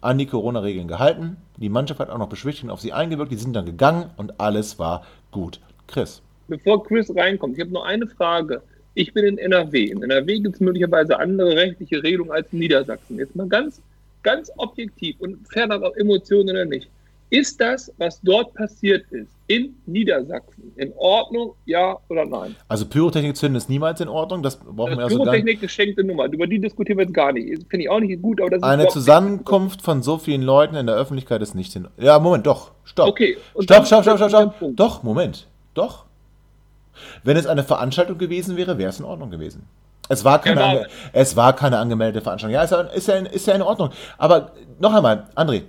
an 0.00 0.18
die 0.18 0.26
Corona-Regeln 0.26 0.88
gehalten. 0.88 1.36
Die 1.56 1.68
Mannschaft 1.68 2.00
hat 2.00 2.10
auch 2.10 2.18
noch 2.18 2.28
beschwichtigend 2.28 2.70
auf 2.70 2.80
sie 2.80 2.92
eingewirkt. 2.92 3.32
Die 3.32 3.36
sind 3.36 3.54
dann 3.54 3.66
gegangen 3.66 4.10
und 4.16 4.40
alles 4.40 4.78
war 4.78 5.04
gut. 5.30 5.60
Chris. 5.86 6.22
Bevor 6.48 6.82
Chris 6.84 7.14
reinkommt, 7.14 7.56
ich 7.56 7.60
habe 7.60 7.72
noch 7.72 7.84
eine 7.84 8.06
Frage. 8.06 8.62
Ich 8.94 9.12
bin 9.12 9.24
in 9.24 9.38
NRW. 9.38 9.84
In 9.84 10.02
NRW 10.02 10.40
gibt 10.40 10.54
es 10.54 10.60
möglicherweise 10.60 11.18
andere 11.18 11.54
rechtliche 11.54 12.02
Regelungen 12.02 12.32
als 12.32 12.52
in 12.52 12.60
Niedersachsen. 12.60 13.18
Jetzt 13.18 13.36
mal 13.36 13.48
ganz, 13.48 13.80
ganz 14.22 14.50
objektiv 14.56 15.16
und 15.20 15.46
fernab 15.48 15.82
auf 15.82 15.96
Emotionen 15.96 16.50
oder 16.50 16.64
nicht. 16.64 16.88
Ist 17.30 17.60
das, 17.60 17.92
was 17.98 18.20
dort 18.22 18.52
passiert 18.54 19.10
ist, 19.12 19.30
in 19.46 19.76
Niedersachsen 19.86 20.72
in 20.76 20.92
Ordnung, 20.96 21.54
ja 21.64 21.96
oder 22.08 22.24
nein? 22.24 22.56
Also 22.66 22.86
Pyrotechnik 22.86 23.36
zünden 23.36 23.56
ist 23.56 23.68
niemals 23.68 24.00
in 24.00 24.08
Ordnung. 24.08 24.42
Das 24.42 24.56
brauchen 24.56 24.90
das 24.90 24.98
wir 24.98 25.04
also 25.04 25.18
Pyrotechnik 25.18 25.60
geschenkte 25.60 26.02
Nummer. 26.02 26.26
Über 26.26 26.48
die 26.48 26.58
diskutieren 26.58 26.98
wir 26.98 27.04
jetzt 27.04 27.14
gar 27.14 27.32
nicht. 27.32 27.46
Finde 27.68 27.84
ich 27.84 27.88
auch 27.88 28.00
nicht 28.00 28.20
gut, 28.20 28.40
aber 28.40 28.50
das 28.50 28.58
ist 28.58 28.64
eine 28.64 28.88
Zusammenkunft 28.88 29.80
von 29.82 30.02
so 30.02 30.18
vielen 30.18 30.42
Leuten 30.42 30.74
in 30.74 30.86
der 30.86 30.96
Öffentlichkeit 30.96 31.40
ist 31.40 31.54
nicht 31.54 31.74
in. 31.76 31.86
Ja, 31.98 32.18
Moment, 32.18 32.46
doch. 32.46 32.72
Stopp. 32.84 33.08
Okay. 33.08 33.36
Stopp, 33.60 33.86
stopp, 33.86 34.02
stopp, 34.02 34.18
stopp, 34.18 34.30
stopp. 34.30 34.76
Doch, 34.76 35.02
Moment. 35.04 35.46
Doch. 35.74 36.04
Wenn 37.22 37.36
es 37.36 37.46
eine 37.46 37.62
Veranstaltung 37.62 38.18
gewesen 38.18 38.56
wäre, 38.56 38.76
wäre 38.76 38.90
es 38.90 38.98
in 38.98 39.04
Ordnung 39.04 39.30
gewesen. 39.30 39.62
Es 40.08 40.24
war 40.24 40.40
keine, 40.40 40.60
genau. 40.60 40.86
es 41.12 41.36
war 41.36 41.54
keine 41.54 41.78
angemeldete 41.78 42.22
Veranstaltung. 42.22 42.54
Ja, 42.54 42.64
ist 42.64 42.72
ja, 42.72 42.80
ist 42.80 43.06
ja, 43.06 43.14
ist 43.14 43.46
ja 43.46 43.54
in 43.54 43.62
Ordnung. 43.62 43.90
Aber 44.18 44.50
noch 44.80 44.92
einmal, 44.92 45.28
André, 45.36 45.62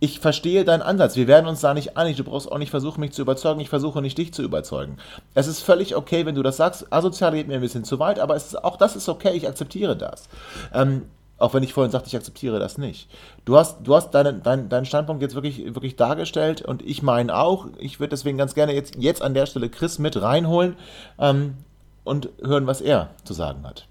ich 0.00 0.20
verstehe 0.20 0.64
deinen 0.64 0.82
Ansatz. 0.82 1.16
Wir 1.16 1.26
werden 1.26 1.46
uns 1.46 1.60
da 1.60 1.74
nicht 1.74 1.96
einig. 1.96 2.16
Du 2.16 2.24
brauchst 2.24 2.50
auch 2.50 2.58
nicht 2.58 2.70
versuchen, 2.70 3.00
mich 3.00 3.12
zu 3.12 3.22
überzeugen. 3.22 3.60
Ich 3.60 3.68
versuche 3.68 4.00
nicht, 4.00 4.16
dich 4.16 4.32
zu 4.32 4.42
überzeugen. 4.42 4.98
Es 5.34 5.48
ist 5.48 5.60
völlig 5.60 5.96
okay, 5.96 6.24
wenn 6.24 6.36
du 6.36 6.42
das 6.42 6.56
sagst. 6.56 6.92
Asozial 6.92 7.32
geht 7.32 7.48
mir 7.48 7.54
ein 7.54 7.60
bisschen 7.60 7.84
zu 7.84 7.98
weit, 7.98 8.20
aber 8.20 8.36
es 8.36 8.46
ist, 8.46 8.64
auch 8.64 8.76
das 8.76 8.94
ist 8.94 9.08
okay. 9.08 9.32
Ich 9.34 9.48
akzeptiere 9.48 9.96
das. 9.96 10.28
Ähm, 10.72 11.02
auch 11.36 11.54
wenn 11.54 11.62
ich 11.62 11.72
vorhin 11.72 11.90
sagte, 11.90 12.08
ich 12.08 12.16
akzeptiere 12.16 12.58
das 12.60 12.78
nicht. 12.78 13.08
Du 13.44 13.56
hast, 13.56 13.78
du 13.84 13.94
hast 13.94 14.10
deinen, 14.10 14.42
deinen, 14.42 14.68
deinen 14.68 14.86
Standpunkt 14.86 15.22
jetzt 15.22 15.34
wirklich, 15.34 15.74
wirklich 15.74 15.96
dargestellt 15.96 16.62
und 16.62 16.82
ich 16.82 17.02
meine 17.02 17.36
auch. 17.36 17.66
Ich 17.78 17.98
würde 17.98 18.10
deswegen 18.10 18.38
ganz 18.38 18.54
gerne 18.54 18.74
jetzt, 18.74 18.96
jetzt 18.96 19.22
an 19.22 19.34
der 19.34 19.46
Stelle 19.46 19.68
Chris 19.68 19.98
mit 19.98 20.20
reinholen 20.20 20.76
ähm, 21.18 21.54
und 22.04 22.28
hören, 22.42 22.66
was 22.66 22.80
er 22.80 23.10
zu 23.24 23.34
sagen 23.34 23.64
hat 23.64 23.87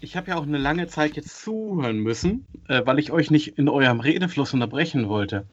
ich 0.00 0.16
habe 0.16 0.30
ja 0.30 0.36
auch 0.36 0.46
eine 0.46 0.58
lange 0.58 0.86
Zeit 0.86 1.16
jetzt 1.16 1.42
zuhören 1.42 1.98
müssen, 1.98 2.46
äh, 2.68 2.82
weil 2.84 2.98
ich 2.98 3.10
euch 3.10 3.30
nicht 3.30 3.58
in 3.58 3.68
eurem 3.68 4.00
Redefluss 4.00 4.54
unterbrechen 4.54 5.08
wollte. 5.08 5.46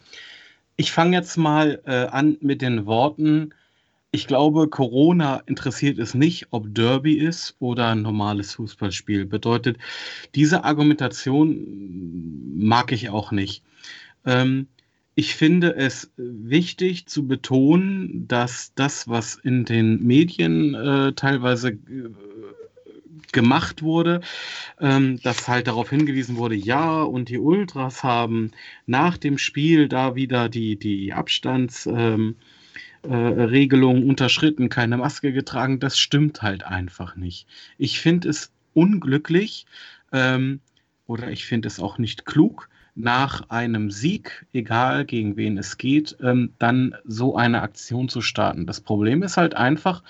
Ich 0.77 0.91
fange 0.91 1.17
jetzt 1.17 1.37
mal 1.37 1.81
äh, 1.85 2.07
an 2.07 2.37
mit 2.41 2.61
den 2.61 2.85
Worten, 2.85 3.53
ich 4.15 4.27
glaube, 4.27 4.69
Corona 4.69 5.43
interessiert 5.45 5.99
es 5.99 6.13
nicht, 6.13 6.47
ob 6.51 6.73
Derby 6.73 7.15
ist 7.15 7.57
oder 7.59 7.89
ein 7.89 8.01
normales 8.01 8.53
Fußballspiel. 8.53 9.25
Bedeutet, 9.25 9.77
diese 10.35 10.63
Argumentation 10.63 12.55
mag 12.55 12.93
ich 12.93 13.09
auch 13.09 13.33
nicht. 13.33 13.61
Ähm, 14.25 14.67
ich 15.15 15.35
finde 15.35 15.75
es 15.75 16.13
wichtig 16.15 17.07
zu 17.07 17.27
betonen, 17.27 18.25
dass 18.29 18.73
das, 18.75 19.09
was 19.09 19.35
in 19.35 19.65
den 19.65 20.01
Medien 20.01 20.75
äh, 20.75 21.11
teilweise 21.11 21.71
äh, 21.71 21.79
gemacht 23.35 23.83
wurde, 23.83 24.21
ähm, 24.79 25.19
dass 25.21 25.47
halt 25.47 25.67
darauf 25.67 25.91
hingewiesen 25.91 26.37
wurde, 26.37 26.55
ja, 26.55 27.03
und 27.03 27.29
die 27.29 27.37
Ultras 27.37 28.03
haben 28.03 28.49
nach 28.87 29.17
dem 29.17 29.37
Spiel 29.37 29.87
da 29.87 30.15
wieder 30.15 30.49
die, 30.49 30.79
die 30.79 31.13
Abstandsregelung 31.13 32.35
ähm, 33.03 34.03
äh, 34.03 34.09
unterschritten, 34.09 34.69
keine 34.69 34.97
Maske 34.97 35.33
getragen. 35.33 35.79
Das 35.79 35.99
stimmt 35.99 36.41
halt 36.41 36.63
einfach 36.63 37.15
nicht. 37.15 37.45
Ich 37.77 37.99
finde 37.99 38.29
es 38.29 38.51
unglücklich 38.73 39.67
ähm, 40.11 40.61
oder 41.05 41.29
ich 41.29 41.45
finde 41.45 41.67
es 41.67 41.79
auch 41.79 41.99
nicht 41.99 42.25
klug, 42.25 42.69
nach 42.95 43.49
einem 43.49 43.91
Sieg, 43.91 44.45
egal 44.53 45.03
gegen 45.03 45.35
wen 45.35 45.57
es 45.57 45.77
geht, 45.77 46.15
ähm, 46.23 46.53
dann 46.57 46.95
so 47.03 47.35
eine 47.35 47.61
Aktion 47.61 48.07
zu 48.07 48.21
starten. 48.21 48.65
Das 48.65 48.79
Problem 48.79 49.21
ist 49.21 49.35
halt 49.35 49.53
einfach, 49.53 50.01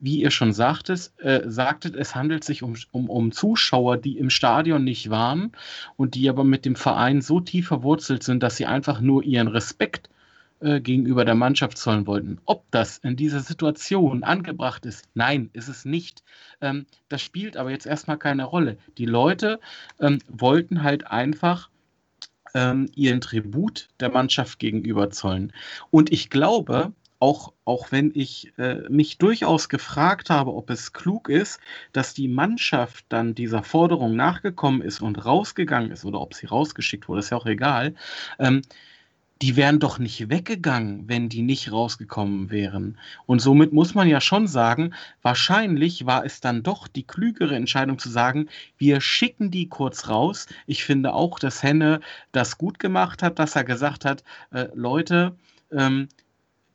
wie 0.00 0.20
ihr 0.20 0.30
schon 0.30 0.52
sagtet, 0.52 1.12
äh, 1.18 1.40
sagtet, 1.46 1.96
es 1.96 2.14
handelt 2.14 2.44
sich 2.44 2.62
um, 2.62 2.74
um, 2.92 3.10
um 3.10 3.32
Zuschauer, 3.32 3.96
die 3.96 4.18
im 4.18 4.30
Stadion 4.30 4.84
nicht 4.84 5.10
waren 5.10 5.52
und 5.96 6.14
die 6.14 6.28
aber 6.28 6.44
mit 6.44 6.64
dem 6.64 6.76
Verein 6.76 7.20
so 7.20 7.40
tief 7.40 7.68
verwurzelt 7.68 8.22
sind, 8.22 8.42
dass 8.42 8.56
sie 8.56 8.66
einfach 8.66 9.00
nur 9.00 9.24
ihren 9.24 9.48
Respekt 9.48 10.08
äh, 10.60 10.80
gegenüber 10.80 11.24
der 11.24 11.34
Mannschaft 11.34 11.78
zollen 11.78 12.06
wollten. 12.06 12.38
Ob 12.44 12.64
das 12.70 12.98
in 12.98 13.16
dieser 13.16 13.40
Situation 13.40 14.24
angebracht 14.24 14.86
ist, 14.86 15.08
nein, 15.14 15.50
ist 15.52 15.68
es 15.68 15.84
nicht. 15.84 16.24
Ähm, 16.60 16.86
das 17.08 17.22
spielt 17.22 17.56
aber 17.56 17.70
jetzt 17.70 17.86
erstmal 17.86 18.18
keine 18.18 18.44
Rolle. 18.44 18.76
Die 18.98 19.06
Leute 19.06 19.60
ähm, 20.00 20.18
wollten 20.28 20.82
halt 20.82 21.06
einfach 21.06 21.70
ähm, 22.54 22.90
ihren 22.94 23.20
Tribut 23.20 23.88
der 24.00 24.10
Mannschaft 24.10 24.58
gegenüber 24.58 25.10
zollen. 25.10 25.52
Und 25.90 26.12
ich 26.12 26.30
glaube, 26.30 26.92
auch, 27.20 27.52
auch 27.64 27.90
wenn 27.90 28.12
ich 28.14 28.52
äh, 28.58 28.88
mich 28.88 29.18
durchaus 29.18 29.68
gefragt 29.68 30.30
habe, 30.30 30.54
ob 30.54 30.70
es 30.70 30.92
klug 30.92 31.28
ist, 31.28 31.60
dass 31.92 32.14
die 32.14 32.28
Mannschaft 32.28 33.04
dann 33.08 33.34
dieser 33.34 33.62
Forderung 33.62 34.16
nachgekommen 34.16 34.82
ist 34.82 35.00
und 35.00 35.24
rausgegangen 35.24 35.90
ist 35.90 36.04
oder 36.04 36.20
ob 36.20 36.34
sie 36.34 36.46
rausgeschickt 36.46 37.08
wurde, 37.08 37.20
ist 37.20 37.30
ja 37.30 37.36
auch 37.36 37.46
egal. 37.46 37.94
Ähm, 38.38 38.62
die 39.40 39.56
wären 39.56 39.78
doch 39.78 39.98
nicht 39.98 40.30
weggegangen, 40.30 41.08
wenn 41.08 41.28
die 41.28 41.42
nicht 41.42 41.70
rausgekommen 41.70 42.50
wären. 42.50 42.98
Und 43.26 43.40
somit 43.40 43.72
muss 43.72 43.94
man 43.94 44.08
ja 44.08 44.20
schon 44.20 44.48
sagen, 44.48 44.94
wahrscheinlich 45.22 46.06
war 46.06 46.24
es 46.24 46.40
dann 46.40 46.62
doch 46.64 46.88
die 46.88 47.06
klügere 47.06 47.54
Entscheidung 47.54 47.98
zu 47.98 48.08
sagen, 48.08 48.48
wir 48.78 49.00
schicken 49.00 49.50
die 49.50 49.68
kurz 49.68 50.08
raus. 50.08 50.48
Ich 50.66 50.84
finde 50.84 51.12
auch, 51.14 51.38
dass 51.38 51.62
Henne 51.62 52.00
das 52.32 52.58
gut 52.58 52.80
gemacht 52.80 53.22
hat, 53.22 53.38
dass 53.38 53.54
er 53.54 53.64
gesagt 53.64 54.04
hat, 54.04 54.24
äh, 54.50 54.66
Leute, 54.74 55.36
ähm, 55.70 56.08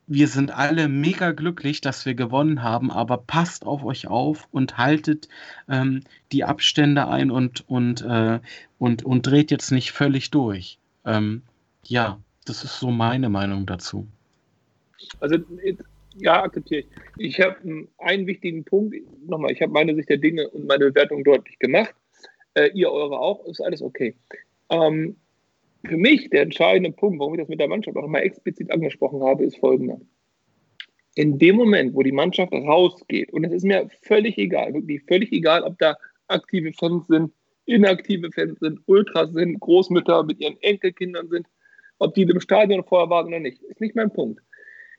wir 0.06 0.28
sind 0.28 0.50
alle 0.50 0.88
mega 0.88 1.32
glücklich, 1.32 1.80
dass 1.80 2.04
wir 2.04 2.14
gewonnen 2.14 2.62
haben, 2.62 2.90
aber 2.90 3.18
passt 3.18 3.66
auf 3.66 3.84
euch 3.84 4.06
auf 4.06 4.48
und 4.50 4.76
haltet 4.76 5.28
ähm, 5.68 6.02
die 6.32 6.44
Abstände 6.44 7.08
ein 7.08 7.30
und, 7.30 7.68
und, 7.68 8.02
äh, 8.02 8.40
und, 8.78 9.04
und 9.04 9.26
dreht 9.26 9.50
jetzt 9.50 9.70
nicht 9.70 9.92
völlig 9.92 10.30
durch. 10.30 10.78
Ähm, 11.06 11.42
ja, 11.84 12.20
das 12.44 12.64
ist 12.64 12.78
so 12.78 12.90
meine 12.90 13.28
Meinung 13.28 13.66
dazu. 13.66 14.06
Also, 15.20 15.38
ja, 16.16 16.42
akzeptiere 16.42 16.80
ich. 16.80 16.86
Ich 17.16 17.40
habe 17.40 17.88
einen 17.98 18.26
wichtigen 18.26 18.64
Punkt, 18.64 18.96
nochmal, 19.26 19.52
ich 19.52 19.62
habe 19.62 19.72
meine 19.72 19.94
Sicht 19.94 20.08
der 20.08 20.18
Dinge 20.18 20.48
und 20.50 20.66
meine 20.66 20.90
Bewertung 20.90 21.24
deutlich 21.24 21.58
gemacht. 21.58 21.94
Äh, 22.54 22.70
ihr 22.74 22.90
eure 22.90 23.18
auch, 23.18 23.44
ist 23.46 23.60
alles 23.60 23.82
okay. 23.82 24.14
Ähm, 24.70 25.16
für 25.86 25.96
mich 25.96 26.30
der 26.30 26.42
entscheidende 26.42 26.92
Punkt, 26.92 27.18
warum 27.18 27.34
ich 27.34 27.40
das 27.40 27.48
mit 27.48 27.60
der 27.60 27.68
Mannschaft 27.68 27.96
auch 27.96 28.02
nochmal 28.02 28.22
explizit 28.22 28.70
angesprochen 28.70 29.22
habe, 29.22 29.44
ist 29.44 29.58
folgender. 29.58 30.00
In 31.16 31.38
dem 31.38 31.56
Moment, 31.56 31.94
wo 31.94 32.02
die 32.02 32.12
Mannschaft 32.12 32.52
rausgeht, 32.52 33.32
und 33.32 33.44
es 33.44 33.52
ist 33.52 33.64
mir 33.64 33.88
völlig 34.02 34.36
egal, 34.38 34.74
wirklich 34.74 35.02
völlig 35.06 35.32
egal, 35.32 35.62
ob 35.62 35.78
da 35.78 35.96
aktive 36.28 36.72
Fans 36.72 37.06
sind, 37.06 37.32
inaktive 37.66 38.30
Fans 38.32 38.58
sind, 38.58 38.80
Ultras 38.86 39.32
sind, 39.32 39.60
Großmütter 39.60 40.24
mit 40.24 40.40
ihren 40.40 40.60
Enkelkindern 40.62 41.28
sind, 41.28 41.46
ob 41.98 42.14
die 42.14 42.22
im 42.22 42.40
Stadion 42.40 42.84
vorher 42.84 43.10
waren 43.10 43.28
oder 43.28 43.40
nicht, 43.40 43.62
ist 43.62 43.80
nicht 43.80 43.94
mein 43.94 44.12
Punkt. 44.12 44.40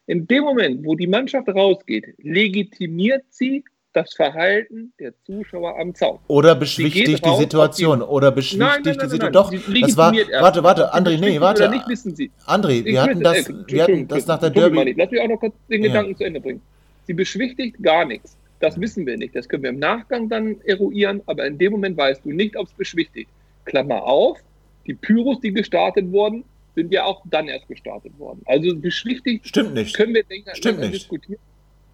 In 0.08 0.28
dem 0.28 0.44
Moment, 0.44 0.86
wo 0.86 0.96
die 0.96 1.08
Mannschaft 1.08 1.50
rausgeht, 1.50 2.14
legitimiert 2.20 3.26
sie 3.30 3.64
das 3.96 4.14
Verhalten 4.14 4.94
der 5.00 5.14
Zuschauer 5.26 5.80
am 5.80 5.96
Zaun. 5.96 6.20
Oder 6.28 6.54
beschwichtigt 6.56 7.26
die 7.26 7.36
Situation. 7.38 8.00
Die, 8.00 8.06
oder 8.06 8.32
beschwichtigt 8.32 8.86
die 8.86 9.10
Situation. 9.10 9.32
Doch, 9.32 9.52
das 9.82 9.98
war. 9.98 10.14
Warte, 10.14 10.64
warte, 10.64 10.94
André, 10.94 11.18
nee, 11.18 11.40
warte. 11.40 11.70
Nicht, 11.70 11.88
wissen 11.88 12.16
Sie. 12.16 12.30
André, 12.46 12.84
wir 12.84 13.02
hatten 13.02 13.22
das, 13.22 13.50
äh, 13.50 13.54
wir 13.68 13.84
hatten 13.84 14.08
das 14.08 14.28
nach 14.28 14.40
der 14.40 14.50
Derby. 14.50 14.94
Lass 14.98 15.12
mich 15.12 15.22
auch 15.22 15.28
noch 15.28 15.40
kurz 15.40 15.56
den 15.70 15.82
ja. 15.82 15.88
Gedanken 15.88 16.18
zu 16.18 16.26
Ende 16.26 16.42
bringen. 16.42 16.62
Sie 17.08 17.14
beschwichtigt 17.14 17.82
gar 17.82 18.06
nichts. 18.06 18.36
Das 18.60 18.80
wissen 18.80 19.06
wir 19.06 19.18
nicht. 19.18 19.36
Das 19.36 19.48
können 19.48 19.64
wir 19.64 19.70
im 19.70 19.80
Nachgang 19.80 20.28
dann 20.28 20.60
eruieren, 20.66 21.22
aber 21.26 21.46
in 21.46 21.58
dem 21.58 21.72
Moment 21.72 21.96
weißt 21.98 22.26
du 22.26 22.32
nicht, 22.32 22.58
ob 22.58 22.68
es 22.68 22.74
beschwichtigt. 22.74 23.30
Klammer 23.64 24.04
auf, 24.04 24.40
die 24.88 24.94
Pyros, 24.94 25.40
die 25.40 25.52
gestartet 25.52 26.12
wurden, 26.12 26.44
sind 26.76 26.92
ja 26.92 27.06
auch 27.06 27.22
dann 27.26 27.48
erst 27.48 27.68
gestartet 27.68 28.18
worden. 28.20 28.42
Also 28.46 28.76
beschwichtigt 28.76 29.48
Stimmt 29.48 29.74
nicht. 29.74 29.96
können 29.96 30.14
wir 30.14 30.24
denken, 30.24 30.50
Stimmt 30.54 30.80
nicht. 30.80 30.94
diskutieren. 30.96 31.40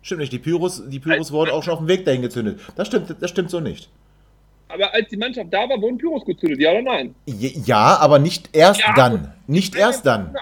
Stimmt 0.01 0.21
nicht, 0.21 0.33
die 0.33 0.39
Pyros, 0.39 0.87
die 0.89 0.99
Pyros 0.99 1.31
wurden 1.31 1.51
auch 1.51 1.63
schon 1.63 1.73
auf 1.73 1.79
dem 1.79 1.87
Weg 1.87 2.05
dahin 2.05 2.21
gezündet. 2.21 2.59
Das 2.75 2.87
stimmt, 2.87 3.15
das 3.19 3.29
stimmt 3.29 3.51
so 3.51 3.59
nicht. 3.59 3.89
Aber 4.67 4.93
als 4.93 5.09
die 5.09 5.17
Mannschaft 5.17 5.53
da 5.53 5.67
war, 5.69 5.81
wurden 5.81 5.97
Pyros 5.97 6.25
gezündet, 6.25 6.59
ja 6.59 6.71
oder 6.71 6.81
nein? 6.81 7.13
Ja, 7.25 7.97
aber 7.99 8.19
nicht 8.19 8.49
erst 8.53 8.79
ja, 8.81 8.93
dann. 8.95 9.33
Nicht 9.47 9.75
erst 9.75 10.05
dann. 10.05 10.35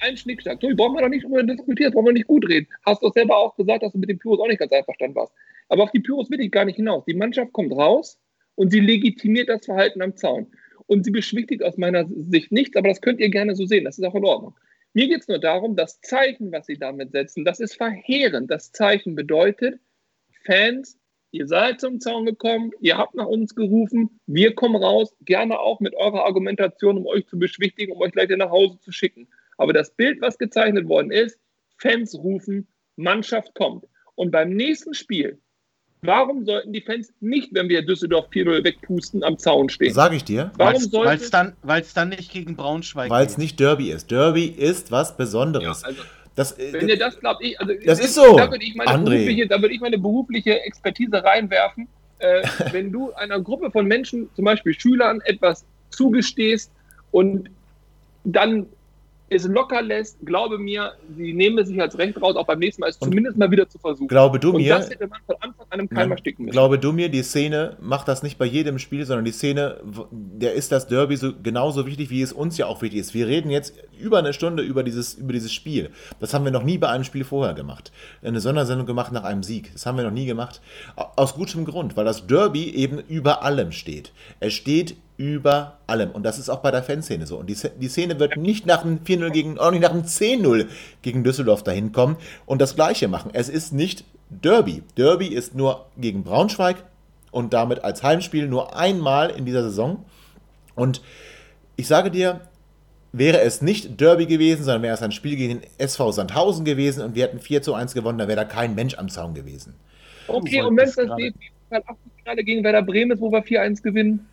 Ein 0.00 0.16
Schnickschnack. 0.16 0.58
So, 0.60 0.68
brauchen 0.74 0.94
wir 0.94 1.02
doch 1.02 1.08
nicht 1.08 1.24
drüber 1.24 1.42
diskutieren, 1.42 1.92
brauchen 1.92 2.06
wir 2.06 2.12
nicht 2.12 2.26
gut 2.26 2.48
reden. 2.48 2.66
Hast 2.84 3.02
du 3.02 3.10
selber 3.10 3.36
auch 3.36 3.54
gesagt, 3.56 3.82
dass 3.82 3.92
du 3.92 3.98
mit 3.98 4.08
den 4.08 4.18
Pyros 4.18 4.40
auch 4.40 4.48
nicht 4.48 4.58
ganz 4.58 4.72
einverstanden 4.72 5.14
warst. 5.14 5.32
Aber 5.68 5.84
auf 5.84 5.90
die 5.90 6.00
Pyros 6.00 6.30
will 6.30 6.40
ich 6.40 6.50
gar 6.50 6.64
nicht 6.64 6.76
hinaus. 6.76 7.04
Die 7.06 7.14
Mannschaft 7.14 7.52
kommt 7.52 7.72
raus 7.72 8.18
und 8.54 8.70
sie 8.70 8.80
legitimiert 8.80 9.48
das 9.48 9.64
Verhalten 9.64 10.02
am 10.02 10.16
Zaun. 10.16 10.48
Und 10.86 11.04
sie 11.04 11.10
beschwichtigt 11.10 11.62
aus 11.64 11.76
meiner 11.76 12.06
Sicht 12.08 12.52
nichts, 12.52 12.76
aber 12.76 12.88
das 12.88 13.00
könnt 13.00 13.20
ihr 13.20 13.30
gerne 13.30 13.56
so 13.56 13.66
sehen. 13.66 13.84
Das 13.84 13.98
ist 13.98 14.04
auch 14.04 14.14
in 14.14 14.24
Ordnung. 14.24 14.54
Mir 14.96 15.08
geht 15.08 15.20
es 15.20 15.28
nur 15.28 15.38
darum, 15.38 15.76
das 15.76 16.00
Zeichen, 16.00 16.50
was 16.52 16.64
sie 16.64 16.78
damit 16.78 17.12
setzen, 17.12 17.44
das 17.44 17.60
ist 17.60 17.76
verheerend. 17.76 18.50
Das 18.50 18.72
Zeichen 18.72 19.14
bedeutet, 19.14 19.78
Fans, 20.46 20.98
ihr 21.32 21.46
seid 21.46 21.82
zum 21.82 22.00
Zaun 22.00 22.24
gekommen, 22.24 22.70
ihr 22.80 22.96
habt 22.96 23.14
nach 23.14 23.26
uns 23.26 23.54
gerufen, 23.54 24.18
wir 24.24 24.54
kommen 24.54 24.82
raus, 24.82 25.14
gerne 25.20 25.58
auch 25.60 25.80
mit 25.80 25.94
eurer 25.94 26.24
Argumentation, 26.24 26.96
um 26.96 27.04
euch 27.04 27.26
zu 27.26 27.38
beschwichtigen, 27.38 27.92
um 27.92 28.00
euch 28.00 28.12
gleich 28.12 28.30
nach 28.30 28.48
Hause 28.48 28.78
zu 28.80 28.90
schicken. 28.90 29.28
Aber 29.58 29.74
das 29.74 29.94
Bild, 29.94 30.22
was 30.22 30.38
gezeichnet 30.38 30.88
worden 30.88 31.10
ist, 31.10 31.38
Fans 31.76 32.14
rufen, 32.14 32.66
Mannschaft 32.96 33.52
kommt. 33.52 33.84
Und 34.14 34.30
beim 34.30 34.48
nächsten 34.48 34.94
Spiel 34.94 35.42
Warum 36.02 36.44
sollten 36.44 36.72
die 36.72 36.80
Fans 36.80 37.12
nicht, 37.20 37.52
wenn 37.52 37.68
wir 37.68 37.84
Düsseldorf 37.84 38.28
4-0 38.30 38.64
wegpusten, 38.64 39.24
am 39.24 39.38
Zaun 39.38 39.68
stehen? 39.68 39.92
Sag 39.92 40.12
ich 40.12 40.24
dir. 40.24 40.52
Warum 40.56 40.80
Weil 40.92 41.16
es 41.16 41.30
dann, 41.30 41.54
dann 41.94 42.08
nicht 42.10 42.30
gegen 42.32 42.54
Braunschweig 42.54 43.10
Weil 43.10 43.26
es 43.26 43.38
nicht 43.38 43.58
Derby 43.58 43.90
ist. 43.90 44.10
Derby 44.10 44.46
ist 44.46 44.90
was 44.90 45.16
Besonderes. 45.16 45.82
Ja, 45.82 45.88
also, 45.88 46.02
das, 46.34 46.58
äh, 46.58 46.72
wenn 46.72 46.88
ihr 46.88 46.98
das 46.98 47.18
glaubt, 47.18 47.42
ich, 47.42 47.58
also, 47.58 47.72
das 47.84 47.98
ist 47.98 48.14
so. 48.14 48.36
Da 48.36 48.50
würde 48.50 48.64
ich, 48.64 48.74
würd 48.74 49.72
ich 49.72 49.80
meine 49.80 49.98
berufliche 49.98 50.60
Expertise 50.60 51.24
reinwerfen. 51.24 51.88
Äh, 52.18 52.42
wenn 52.72 52.92
du 52.92 53.12
einer 53.14 53.40
Gruppe 53.40 53.70
von 53.70 53.86
Menschen, 53.86 54.28
zum 54.34 54.44
Beispiel 54.44 54.78
Schülern, 54.78 55.20
etwas 55.24 55.64
zugestehst 55.90 56.70
und 57.10 57.48
dann 58.24 58.66
es 59.28 59.44
locker 59.46 59.82
lässt, 59.82 60.24
glaube 60.24 60.58
mir, 60.58 60.92
sie 61.16 61.32
nehmen 61.32 61.58
es 61.58 61.68
sich 61.68 61.80
als 61.80 61.98
Recht 61.98 62.20
raus, 62.22 62.36
auch 62.36 62.46
beim 62.46 62.60
nächsten 62.60 62.80
Mal 62.80 62.90
es 62.90 62.98
zumindest 62.98 63.36
mal 63.36 63.50
wieder 63.50 63.68
zu 63.68 63.78
versuchen. 63.78 64.06
Glaube 64.06 64.38
du 64.38 64.52
mir. 64.52 64.74
Und 64.74 64.80
das 64.80 64.90
hätte 64.90 65.08
man 65.08 65.18
von 65.26 65.34
Anfang 65.40 65.66
an 65.70 65.80
einem 65.80 65.88
Keim 65.88 66.12
ersticken 66.12 66.44
müssen. 66.44 66.52
Glaube 66.52 66.78
du 66.78 66.92
mir, 66.92 67.08
die 67.08 67.22
Szene 67.22 67.76
macht 67.80 68.06
das 68.06 68.22
nicht 68.22 68.38
bei 68.38 68.44
jedem 68.44 68.78
Spiel, 68.78 69.04
sondern 69.04 69.24
die 69.24 69.32
Szene, 69.32 69.80
der 70.10 70.54
ist 70.54 70.70
das 70.70 70.86
Derby 70.86 71.16
so 71.16 71.32
genauso 71.42 71.86
wichtig, 71.86 72.10
wie 72.10 72.22
es 72.22 72.32
uns 72.32 72.56
ja 72.56 72.66
auch 72.66 72.82
wichtig 72.82 73.00
ist. 73.00 73.14
Wir 73.14 73.26
reden 73.26 73.50
jetzt 73.50 73.74
über 73.98 74.18
eine 74.18 74.32
Stunde 74.32 74.62
über 74.62 74.84
dieses, 74.84 75.14
über 75.14 75.32
dieses 75.32 75.52
Spiel. 75.52 75.90
Das 76.20 76.32
haben 76.32 76.44
wir 76.44 76.52
noch 76.52 76.62
nie 76.62 76.78
bei 76.78 76.88
einem 76.88 77.04
Spiel 77.04 77.24
vorher 77.24 77.54
gemacht. 77.54 77.90
Eine 78.22 78.40
Sondersendung 78.40 78.86
gemacht 78.86 79.10
nach 79.12 79.24
einem 79.24 79.42
Sieg. 79.42 79.72
Das 79.72 79.86
haben 79.86 79.96
wir 79.96 80.04
noch 80.04 80.12
nie 80.12 80.26
gemacht. 80.26 80.60
Aus 80.94 81.34
gutem 81.34 81.64
Grund, 81.64 81.96
weil 81.96 82.04
das 82.04 82.26
Derby 82.26 82.70
eben 82.70 82.98
über 82.98 83.42
allem 83.42 83.72
steht. 83.72 84.12
Es 84.38 84.54
steht 84.54 84.96
über 85.16 85.78
allem. 85.86 86.10
Und 86.10 86.24
das 86.24 86.38
ist 86.38 86.48
auch 86.48 86.60
bei 86.60 86.70
der 86.70 86.82
Fanszene 86.82 87.26
so. 87.26 87.38
Und 87.38 87.48
die, 87.48 87.56
die 87.80 87.88
Szene 87.88 88.18
wird 88.18 88.36
nicht 88.36 88.66
nach 88.66 88.84
einem 88.84 88.98
4-0 88.98 89.30
gegen, 89.30 89.58
auch 89.58 89.70
nicht 89.70 89.82
nach 89.82 89.92
einem 89.92 90.02
10-0 90.02 90.66
gegen 91.02 91.24
Düsseldorf 91.24 91.62
dahin 91.62 91.92
kommen 91.92 92.16
und 92.44 92.60
das 92.60 92.74
Gleiche 92.74 93.08
machen. 93.08 93.30
Es 93.32 93.48
ist 93.48 93.72
nicht 93.72 94.04
Derby. 94.28 94.82
Derby 94.96 95.28
ist 95.28 95.54
nur 95.54 95.86
gegen 95.96 96.24
Braunschweig 96.24 96.76
und 97.30 97.52
damit 97.52 97.84
als 97.84 98.02
Heimspiel 98.02 98.48
nur 98.48 98.76
einmal 98.76 99.30
in 99.30 99.46
dieser 99.46 99.62
Saison. 99.62 100.04
Und 100.74 101.00
ich 101.76 101.86
sage 101.86 102.10
dir, 102.10 102.40
wäre 103.12 103.40
es 103.40 103.62
nicht 103.62 104.00
Derby 104.00 104.26
gewesen, 104.26 104.64
sondern 104.64 104.82
wäre 104.82 104.94
es 104.94 105.02
ein 105.02 105.12
Spiel 105.12 105.36
gegen 105.36 105.60
den 105.60 105.70
SV 105.78 106.12
Sandhausen 106.12 106.64
gewesen 106.64 107.02
und 107.02 107.14
wir 107.14 107.24
hätten 107.24 107.40
4 107.40 107.62
zu 107.62 107.74
1 107.74 107.94
gewonnen, 107.94 108.18
dann 108.18 108.28
wäre 108.28 108.36
da 108.36 108.44
kein 108.44 108.74
Mensch 108.74 108.98
am 108.98 109.08
Zaun 109.08 109.32
gewesen. 109.32 109.74
Okay, 110.28 110.60
und 110.62 110.76
wenn 110.76 110.88
es 110.88 110.96
das 110.96 111.06
DFB-Pokal 111.06 112.36
gegen 112.44 112.64
Werder 112.64 112.82
Bremen 112.82 113.12
ist, 113.12 113.20
wo 113.20 113.30
wir 113.30 113.42
4-1 113.42 113.82
gewinnen? 113.82 114.26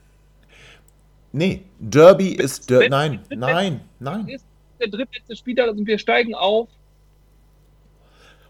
Nee, 1.34 1.64
Derby 1.80 2.34
ist 2.36 2.70
Der 2.70 2.90
nein, 2.90 3.20
nein, 3.30 3.82
nein. 4.00 4.28
Ist 4.28 4.46
der 4.80 4.88
drittletzte 4.88 5.36
Spieltag 5.36 5.72
und 5.72 5.86
wir 5.88 5.98
steigen 5.98 6.36
auf. 6.36 6.70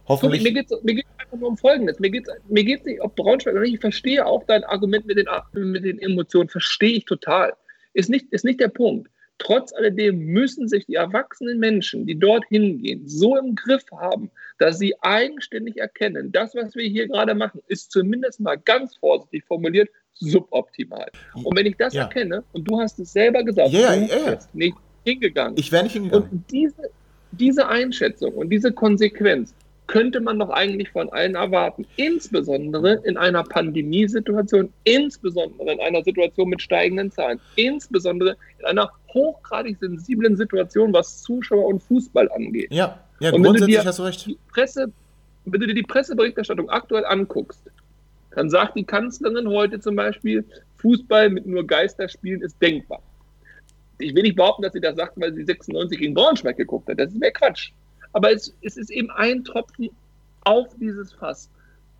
Hoffentlich. 0.05 0.43
Mir 0.43 0.51
geht 0.51 0.69
es 0.69 0.84
mir 0.84 0.95
geht's 0.95 1.10
einfach 1.18 1.38
nur 1.38 1.47
um 1.47 1.57
Folgendes. 1.57 1.97
Mir 1.99 2.10
geht 2.10 2.27
es 2.27 2.34
mir 2.49 2.65
geht's 2.65 2.85
nicht 2.85 3.01
ob 3.01 3.15
Braunschweig 3.15 3.53
oder 3.53 3.64
nicht. 3.64 3.76
Ich 3.76 3.80
verstehe 3.80 4.26
auch 4.26 4.43
dein 4.47 4.65
Argument 4.65 5.05
mit 5.05 5.18
den, 5.18 5.27
mit 5.53 5.85
den 5.85 5.97
Emotionen. 5.99 6.49
Verstehe 6.49 6.97
ich 6.97 7.05
total. 7.05 7.53
Ist 7.93 8.10
nicht, 8.10 8.26
ist 8.31 8.43
nicht 8.43 8.60
der 8.60 8.68
Punkt. 8.68 9.10
Trotz 9.38 9.73
alledem 9.73 10.19
müssen 10.19 10.68
sich 10.68 10.85
die 10.85 10.95
erwachsenen 10.95 11.60
Menschen, 11.60 12.05
die 12.05 12.19
dort 12.19 12.45
hingehen, 12.49 13.07
so 13.07 13.38
im 13.38 13.55
Griff 13.55 13.85
haben, 13.91 14.30
dass 14.60 14.77
sie 14.77 14.93
eigenständig 15.01 15.77
erkennen, 15.77 16.31
das, 16.31 16.53
was 16.53 16.76
wir 16.76 16.88
hier 16.88 17.07
gerade 17.07 17.34
machen, 17.34 17.61
ist 17.68 17.91
zumindest 17.91 18.39
mal 18.39 18.57
ganz 18.57 18.95
vorsichtig 18.97 19.43
formuliert 19.45 19.89
suboptimal. 20.15 21.10
Und 21.34 21.57
wenn 21.57 21.65
ich 21.65 21.77
das 21.77 21.94
ja. 21.94 22.03
erkenne, 22.03 22.44
und 22.53 22.68
du 22.68 22.80
hast 22.80 22.99
es 22.99 23.14
selber 23.14 23.44
gesagt, 23.44 23.69
ja, 23.69 23.95
du 23.95 24.06
ja, 24.06 24.31
bist 24.31 24.53
nicht 24.53 24.77
hingegangen. 25.06 25.57
Ich 25.57 25.72
wäre 25.72 25.84
nicht 25.84 25.94
hingegangen. 25.94 26.30
Und 26.30 26.52
diese, 26.52 26.90
diese 27.31 27.68
Einschätzung 27.68 28.34
und 28.34 28.49
diese 28.49 28.72
Konsequenz 28.72 29.53
könnte 29.88 30.22
man 30.22 30.40
doch 30.40 30.49
eigentlich 30.49 30.90
von 30.91 31.10
allen 31.11 31.35
erwarten. 31.35 31.85
Insbesondere 31.98 33.02
in 33.03 33.18
einer 33.18 33.44
Pandemiesituation, 33.44 34.72
insbesondere 34.85 35.73
in 35.73 35.80
einer 35.81 36.03
Situation 36.03 36.49
mit 36.49 36.61
steigenden 36.61 37.11
Zahlen, 37.11 37.40
insbesondere 37.56 38.38
in 38.60 38.65
einer 38.65 38.90
hochgradig 39.14 39.77
sensiblen 39.80 40.38
Situation, 40.38 40.94
was 40.94 41.22
Zuschauer 41.22 41.65
und 41.65 41.84
Fußball 41.84 42.31
angeht. 42.31 42.72
Ja, 42.72 42.99
ja 43.19 43.34
und 43.34 43.44
grundsätzlich 43.44 43.85
hast 43.85 43.99
du 43.99 44.03
recht. 44.03 44.26
Die 44.26 44.38
Presse, 44.52 44.91
wenn 45.45 45.60
du 45.60 45.68
dir 45.68 45.76
die 45.76 45.84
Presseberichterstattung 45.84 46.69
aktuell 46.69 47.06
anguckst, 47.06 47.61
dann 48.35 48.49
sagt 48.49 48.76
die 48.76 48.84
Kanzlerin 48.84 49.47
heute 49.47 49.80
zum 49.80 49.95
Beispiel, 49.95 50.45
Fußball 50.77 51.30
mit 51.30 51.45
nur 51.45 51.65
Geisterspielen 51.65 52.41
ist 52.41 52.61
denkbar. 52.61 53.01
Ich 53.99 54.14
will 54.15 54.23
nicht 54.23 54.35
behaupten, 54.35 54.64
dass 54.64 54.73
sie 54.73 54.81
das 54.81 54.95
sagt, 54.95 55.19
weil 55.19 55.34
sie 55.34 55.43
96 55.43 55.99
gegen 55.99 56.14
Braunschweig 56.14 56.57
geguckt 56.57 56.89
hat. 56.89 56.99
Das 56.99 57.11
ist 57.11 57.19
mehr 57.19 57.31
Quatsch. 57.31 57.72
Aber 58.11 58.31
es, 58.31 58.53
es 58.61 58.77
ist 58.77 58.89
eben 58.89 59.10
ein 59.11 59.43
Tropfen 59.43 59.89
auf 60.41 60.68
dieses 60.80 61.14
Fass. 61.14 61.49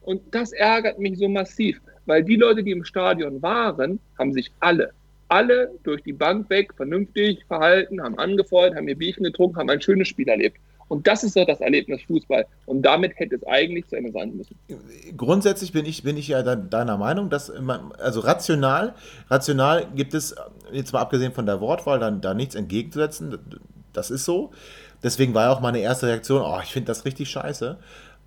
Und 0.02 0.22
das 0.32 0.52
ärgert 0.52 1.00
mich 1.00 1.18
so 1.18 1.30
massiv, 1.30 1.80
weil 2.06 2.24
die 2.24 2.36
Leute, 2.36 2.64
die 2.64 2.72
im 2.72 2.84
Stadion 2.84 3.42
waren, 3.42 4.00
haben 4.20 4.34
sich 4.34 4.52
alle, 4.60 4.92
alle 5.30 5.72
durch 5.84 6.04
die 6.04 6.12
Bank 6.12 6.50
weg 6.50 6.74
vernünftig 6.76 7.46
verhalten, 7.46 8.02
haben 8.02 8.18
angefeuert, 8.20 8.76
haben 8.76 8.88
ihr 8.88 8.98
Bierchen 8.98 9.24
getrunken, 9.24 9.58
haben 9.58 9.70
ein 9.70 9.82
schönes 9.82 10.10
Spiel 10.10 10.28
erlebt. 10.28 10.58
Und 10.94 11.08
das 11.08 11.24
ist 11.24 11.36
doch 11.36 11.48
das 11.48 11.60
Erlebnis 11.60 12.04
Fußball. 12.04 12.46
Und 12.68 12.84
damit 12.84 13.18
hätte 13.18 13.36
es 13.36 13.44
eigentlich 13.48 13.88
zu 13.88 13.96
Ende 13.96 14.12
sein 14.12 14.38
müssen. 14.38 14.56
Grundsätzlich 15.18 15.72
bin 15.72 15.88
ich, 15.88 16.04
bin 16.04 16.18
ich 16.18 16.28
ja 16.28 16.44
deiner 16.44 16.98
Meinung, 17.00 17.32
dass 17.32 17.52
man, 17.60 17.94
also 17.94 18.20
rational, 18.20 18.94
rational 19.28 19.88
gibt 19.96 20.14
es, 20.14 20.36
jetzt 20.72 20.94
mal 20.94 21.02
abgesehen 21.02 21.32
von 21.32 21.48
der 21.48 21.60
Wortwahl, 21.62 21.98
dann 21.98 22.22
da 22.22 22.36
nichts 22.36 22.54
entgegenzusetzen. 22.54 23.40
Das 23.92 24.12
ist 24.12 24.24
so. 24.24 24.52
Deswegen 25.02 25.34
war 25.34 25.46
ja 25.46 25.52
auch 25.52 25.62
meine 25.62 25.80
erste 25.80 26.06
Reaktion, 26.06 26.44
oh, 26.44 26.60
ich 26.62 26.72
finde 26.72 26.86
das 26.86 27.06
richtig 27.06 27.28
scheiße. 27.28 27.80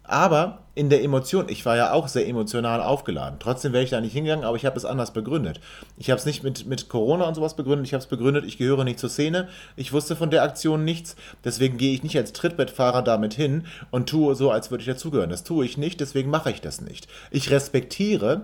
Aber 0.06 0.62
in 0.76 0.90
der 0.90 1.02
Emotion, 1.02 1.48
ich 1.48 1.64
war 1.64 1.76
ja 1.76 1.92
auch 1.92 2.06
sehr 2.06 2.28
emotional 2.28 2.82
aufgeladen. 2.82 3.38
Trotzdem 3.40 3.72
wäre 3.72 3.82
ich 3.82 3.90
da 3.90 4.00
nicht 4.00 4.12
hingegangen, 4.12 4.44
aber 4.44 4.56
ich 4.56 4.66
habe 4.66 4.76
es 4.76 4.84
anders 4.84 5.12
begründet. 5.12 5.58
Ich 5.96 6.10
habe 6.10 6.18
es 6.18 6.26
nicht 6.26 6.42
mit, 6.42 6.66
mit 6.66 6.88
Corona 6.88 7.24
und 7.24 7.34
sowas 7.34 7.56
begründet, 7.56 7.86
ich 7.86 7.94
habe 7.94 8.02
es 8.02 8.08
begründet, 8.08 8.44
ich 8.44 8.58
gehöre 8.58 8.84
nicht 8.84 8.98
zur 8.98 9.08
Szene, 9.08 9.48
ich 9.74 9.92
wusste 9.92 10.16
von 10.16 10.30
der 10.30 10.42
Aktion 10.42 10.84
nichts, 10.84 11.16
deswegen 11.44 11.78
gehe 11.78 11.94
ich 11.94 12.02
nicht 12.02 12.16
als 12.16 12.34
Trittbettfahrer 12.34 13.02
damit 13.02 13.32
hin 13.34 13.64
und 13.90 14.08
tue 14.08 14.34
so, 14.34 14.50
als 14.50 14.70
würde 14.70 14.82
ich 14.82 14.88
dazugehören. 14.88 15.30
Das 15.30 15.44
tue 15.44 15.64
ich 15.64 15.78
nicht, 15.78 16.00
deswegen 16.00 16.30
mache 16.30 16.50
ich 16.50 16.60
das 16.60 16.82
nicht. 16.82 17.08
Ich 17.30 17.50
respektiere, 17.50 18.42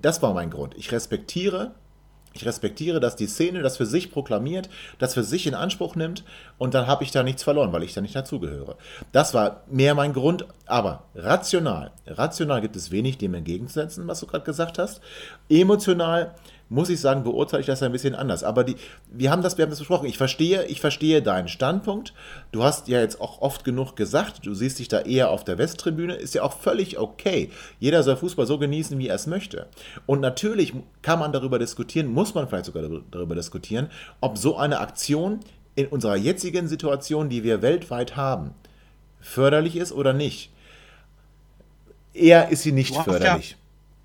das 0.00 0.22
war 0.22 0.34
mein 0.34 0.50
Grund, 0.50 0.74
ich 0.76 0.92
respektiere 0.92 1.72
ich 2.32 2.46
respektiere, 2.46 3.00
dass 3.00 3.16
die 3.16 3.26
Szene 3.26 3.62
das 3.62 3.76
für 3.76 3.86
sich 3.86 4.10
proklamiert, 4.10 4.68
das 4.98 5.14
für 5.14 5.22
sich 5.22 5.46
in 5.46 5.54
Anspruch 5.54 5.94
nimmt 5.96 6.24
und 6.58 6.74
dann 6.74 6.86
habe 6.86 7.04
ich 7.04 7.10
da 7.10 7.22
nichts 7.22 7.42
verloren, 7.42 7.72
weil 7.72 7.82
ich 7.82 7.94
da 7.94 8.00
nicht 8.00 8.14
dazugehöre. 8.14 8.76
Das 9.12 9.34
war 9.34 9.62
mehr 9.70 9.94
mein 9.94 10.12
Grund, 10.12 10.46
aber 10.66 11.04
rational, 11.14 11.92
rational 12.06 12.60
gibt 12.60 12.76
es 12.76 12.90
wenig 12.90 13.18
dem 13.18 13.34
entgegenzusetzen, 13.34 14.08
was 14.08 14.20
du 14.20 14.26
gerade 14.26 14.44
gesagt 14.44 14.78
hast. 14.78 15.00
Emotional 15.48 16.34
muss 16.72 16.88
ich 16.88 17.00
sagen, 17.00 17.22
beurteile 17.22 17.60
ich 17.60 17.66
das 17.66 17.82
ein 17.82 17.92
bisschen 17.92 18.14
anders. 18.14 18.42
Aber 18.42 18.64
die, 18.64 18.76
wir 19.10 19.30
haben 19.30 19.42
das, 19.42 19.58
wir 19.58 19.62
haben 19.62 19.70
das 19.70 19.78
besprochen. 19.78 20.08
Ich 20.08 20.16
verstehe, 20.16 20.64
ich 20.64 20.80
verstehe 20.80 21.20
deinen 21.20 21.48
Standpunkt. 21.48 22.14
Du 22.50 22.64
hast 22.64 22.88
ja 22.88 23.00
jetzt 23.00 23.20
auch 23.20 23.42
oft 23.42 23.62
genug 23.62 23.94
gesagt, 23.94 24.46
du 24.46 24.54
siehst 24.54 24.78
dich 24.78 24.88
da 24.88 25.00
eher 25.00 25.30
auf 25.30 25.44
der 25.44 25.58
Westtribüne, 25.58 26.14
ist 26.14 26.34
ja 26.34 26.42
auch 26.42 26.58
völlig 26.58 26.98
okay. 26.98 27.50
Jeder 27.78 28.02
soll 28.02 28.16
Fußball 28.16 28.46
so 28.46 28.58
genießen, 28.58 28.98
wie 28.98 29.08
er 29.08 29.16
es 29.16 29.26
möchte. 29.26 29.66
Und 30.06 30.20
natürlich 30.20 30.72
kann 31.02 31.18
man 31.18 31.32
darüber 31.32 31.58
diskutieren, 31.58 32.06
muss 32.06 32.34
man 32.34 32.48
vielleicht 32.48 32.64
sogar 32.64 32.88
darüber 33.10 33.34
diskutieren, 33.34 33.90
ob 34.22 34.38
so 34.38 34.56
eine 34.56 34.80
Aktion 34.80 35.40
in 35.74 35.86
unserer 35.86 36.16
jetzigen 36.16 36.68
Situation, 36.68 37.28
die 37.28 37.44
wir 37.44 37.60
weltweit 37.60 38.16
haben, 38.16 38.54
förderlich 39.20 39.76
ist 39.76 39.92
oder 39.92 40.14
nicht. 40.14 40.50
Eher 42.14 42.48
ist 42.48 42.62
sie 42.62 42.72
nicht 42.72 42.94
förderlich. 42.94 43.50
Ja, 43.50 43.56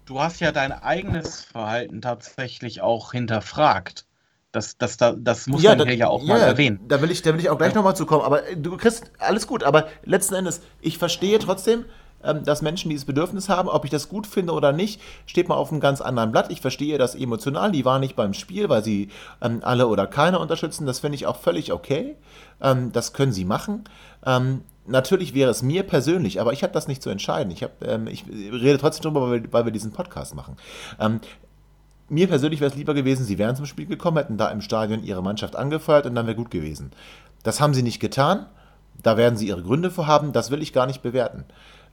du 0.07 0.19
hast 0.19 0.39
ja 0.39 0.51
dein 0.51 0.71
eigenes 0.71 1.41
Verhalten 1.41 2.01
tatsächlich 2.01 2.81
auch 2.81 3.11
hinterfragt. 3.11 4.05
Das, 4.51 4.77
das, 4.77 4.97
das, 4.97 5.15
das 5.19 5.47
muss 5.47 5.61
ja, 5.61 5.71
man 5.71 5.79
da, 5.79 5.85
hier 5.85 5.95
ja 5.95 6.07
auch 6.07 6.23
ja, 6.23 6.34
mal 6.34 6.39
erwähnen. 6.39 6.79
Da 6.88 7.01
will 7.01 7.11
ich, 7.11 7.21
da 7.21 7.34
will 7.34 7.39
ich 7.39 7.49
auch 7.49 7.57
gleich 7.57 7.73
ja. 7.73 7.75
nochmal 7.75 7.95
zu 7.95 8.05
kommen. 8.05 8.23
Aber 8.23 8.47
äh, 8.47 8.55
du 8.55 8.75
kriegst 8.77 9.11
alles 9.19 9.45
gut. 9.45 9.63
Aber 9.63 9.88
letzten 10.03 10.34
Endes, 10.34 10.61
ich 10.81 10.97
verstehe 10.97 11.38
trotzdem, 11.38 11.85
ähm, 12.23 12.43
dass 12.43 12.61
Menschen 12.61 12.89
dieses 12.89 13.05
Bedürfnis 13.05 13.49
haben. 13.49 13.67
Ob 13.67 13.84
ich 13.85 13.91
das 13.91 14.09
gut 14.09 14.25
finde 14.25 14.53
oder 14.53 14.71
nicht, 14.71 15.01
steht 15.25 15.49
mal 15.49 15.55
auf 15.55 15.71
einem 15.71 15.81
ganz 15.81 16.01
anderen 16.01 16.31
Blatt. 16.31 16.49
Ich 16.49 16.61
verstehe 16.61 16.97
das 16.97 17.13
emotional. 17.13 17.71
Die 17.71 17.85
waren 17.85 17.99
nicht 17.99 18.15
beim 18.15 18.34
Spiel, 18.34 18.69
weil 18.69 18.84
sie 18.84 19.09
ähm, 19.41 19.59
alle 19.63 19.88
oder 19.88 20.07
keiner 20.07 20.39
unterstützen. 20.39 20.88
Das 20.88 21.01
finde 21.01 21.15
ich 21.15 21.27
auch 21.27 21.38
völlig 21.38 21.73
okay. 21.73 22.15
Ähm, 22.61 22.91
das 22.93 23.13
können 23.13 23.34
sie 23.34 23.45
machen. 23.45 23.84
Ähm, 24.25 24.61
natürlich 24.88 25.34
wäre 25.34 25.51
es 25.51 25.61
mir 25.61 25.84
persönlich, 25.84 26.41
aber 26.41 26.53
ich 26.53 26.64
habe 26.64 26.73
das 26.73 26.88
nicht 26.88 27.01
zu 27.01 27.09
entscheiden. 27.09 27.51
Ich, 27.51 27.64
hab, 27.64 27.85
ähm, 27.85 28.07
ich 28.07 28.26
rede 28.27 28.77
trotzdem 28.77 29.03
darüber, 29.03 29.30
weil 29.30 29.43
wir, 29.43 29.53
weil 29.53 29.65
wir 29.65 29.72
diesen 29.72 29.91
Podcast 29.91 30.35
machen. 30.35 30.57
Ähm, 30.99 31.19
mir 32.09 32.27
persönlich 32.27 32.61
wäre 32.61 32.72
es 32.72 32.77
lieber 32.77 32.93
gewesen, 32.93 33.26
sie 33.26 33.38
wären 33.38 33.55
zum 33.55 33.65
Spiel 33.65 33.85
gekommen, 33.85 34.18
hätten 34.18 34.38
da 34.38 34.49
im 34.49 34.61
Stadion 34.61 35.03
ihre 35.03 35.22
Mannschaft 35.22 35.55
angefeuert 35.55 36.05
und 36.05 36.15
dann 36.15 36.26
wäre 36.26 36.38
gut 36.38 36.51
gewesen. 36.51 36.91
Das 37.43 37.59
haben 37.59 37.73
sie 37.73 37.84
nicht 37.84 37.99
getan. 37.99 38.45
Da 39.03 39.18
werden 39.18 39.38
sie 39.38 39.47
ihre 39.47 39.61
Gründe 39.61 39.91
für 39.91 40.07
haben. 40.07 40.31
Das 40.34 40.49
will 40.49 40.61
ich 40.61 40.73
gar 40.73 40.88
nicht 40.88 41.01
bewerten. 41.01 41.45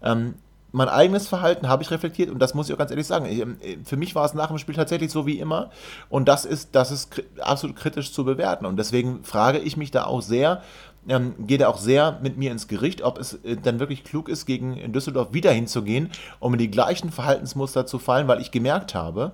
Ähm, 0.03 0.35
mein 0.75 0.89
eigenes 0.89 1.29
Verhalten 1.29 1.69
habe 1.69 1.85
ich 1.85 1.93
reflektiert 1.93 2.31
und 2.31 2.41
das 2.41 2.55
muss 2.55 2.69
ich 2.69 2.75
auch 2.75 2.79
ganz 2.79 2.91
ehrlich 2.91 3.07
sagen. 3.07 3.27
Ich, 3.27 3.39
ähm, 3.39 3.59
für 3.85 3.97
mich 3.97 4.17
war 4.17 4.25
es 4.25 4.35
nach 4.35 4.49
dem 4.49 4.59
Spiel 4.59 4.75
tatsächlich 4.75 5.13
so 5.13 5.25
wie 5.25 5.39
immer 5.39 5.71
und 6.09 6.27
das 6.27 6.45
ist, 6.45 6.75
das 6.75 6.91
ist 6.91 7.23
absolut 7.41 7.77
kritisch 7.77 8.13
zu 8.13 8.25
bewerten 8.25 8.67
und 8.67 8.77
deswegen 8.77 9.23
frage 9.23 9.59
ich 9.59 9.77
mich 9.77 9.93
da 9.93 10.05
auch 10.05 10.21
sehr, 10.21 10.63
ähm, 11.09 11.35
gehe 11.47 11.59
da 11.59 11.69
auch 11.69 11.79
sehr 11.79 12.19
mit 12.23 12.37
mir 12.37 12.51
ins 12.51 12.69
Gericht, 12.69 13.03
ob 13.03 13.19
es 13.19 13.35
äh, 13.45 13.57
dann 13.57 13.81
wirklich 13.81 14.05
klug 14.05 14.29
ist, 14.29 14.47
gegen 14.47 14.93
Düsseldorf 14.93 15.33
wieder 15.33 15.53
hinzugehen, 15.53 16.11
um 16.41 16.53
in 16.55 16.59
die 16.59 16.71
gleichen 16.71 17.11
Verhaltensmuster 17.11 17.87
zu 17.87 17.99
fallen, 17.99 18.29
weil 18.29 18.41
ich 18.41 18.51
gemerkt 18.51 18.95
habe, 18.95 19.33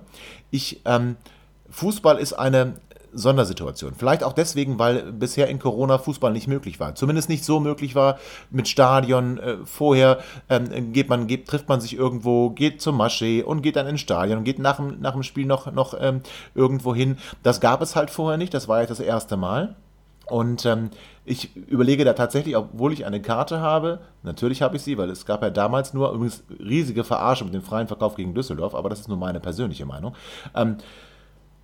ich, 0.49 0.81
ähm, 0.85 1.15
Fußball 1.69 2.17
ist 2.17 2.33
eine 2.33 2.73
Sondersituation. 3.13 3.93
Vielleicht 3.97 4.23
auch 4.23 4.33
deswegen, 4.33 4.79
weil 4.79 5.11
bisher 5.11 5.47
in 5.47 5.59
Corona 5.59 5.97
Fußball 5.97 6.31
nicht 6.31 6.47
möglich 6.47 6.79
war. 6.79 6.95
Zumindest 6.95 7.29
nicht 7.29 7.43
so 7.43 7.59
möglich 7.59 7.95
war 7.95 8.19
mit 8.49 8.67
Stadion. 8.67 9.37
Äh, 9.37 9.57
vorher 9.65 10.19
ähm, 10.49 10.93
geht 10.93 11.09
man, 11.09 11.27
geht, 11.27 11.47
trifft 11.47 11.67
man 11.67 11.81
sich 11.81 11.95
irgendwo, 11.95 12.51
geht 12.51 12.81
zum 12.81 12.97
Maschee 12.97 13.43
und 13.43 13.61
geht 13.61 13.75
dann 13.75 13.87
ins 13.87 14.01
Stadion 14.01 14.39
und 14.39 14.43
geht 14.43 14.59
nach 14.59 14.77
dem, 14.77 15.01
nach 15.01 15.13
dem 15.13 15.23
Spiel 15.23 15.45
noch, 15.45 15.71
noch 15.71 15.93
ähm, 15.99 16.21
irgendwo 16.55 16.95
hin. 16.95 17.17
Das 17.43 17.59
gab 17.59 17.81
es 17.81 17.95
halt 17.95 18.09
vorher 18.09 18.37
nicht. 18.37 18.53
Das 18.53 18.67
war 18.67 18.79
jetzt 18.79 18.91
das 18.91 18.99
erste 18.99 19.37
Mal. 19.37 19.75
Und 20.31 20.65
ähm, 20.65 20.91
ich 21.25 21.57
überlege 21.57 22.05
da 22.05 22.13
tatsächlich, 22.13 22.55
obwohl 22.55 22.93
ich 22.93 23.05
eine 23.05 23.21
Karte 23.21 23.59
habe, 23.59 23.99
natürlich 24.23 24.61
habe 24.61 24.77
ich 24.77 24.81
sie, 24.81 24.97
weil 24.97 25.09
es 25.09 25.25
gab 25.25 25.43
ja 25.43 25.49
damals 25.49 25.93
nur 25.93 26.13
übrigens 26.13 26.45
riesige 26.57 27.03
Verarschung 27.03 27.47
mit 27.47 27.53
dem 27.53 27.61
freien 27.61 27.89
Verkauf 27.89 28.15
gegen 28.15 28.33
Düsseldorf, 28.33 28.73
aber 28.73 28.89
das 28.89 29.01
ist 29.01 29.09
nur 29.09 29.17
meine 29.17 29.41
persönliche 29.41 29.85
Meinung. 29.85 30.15
Ähm, 30.55 30.77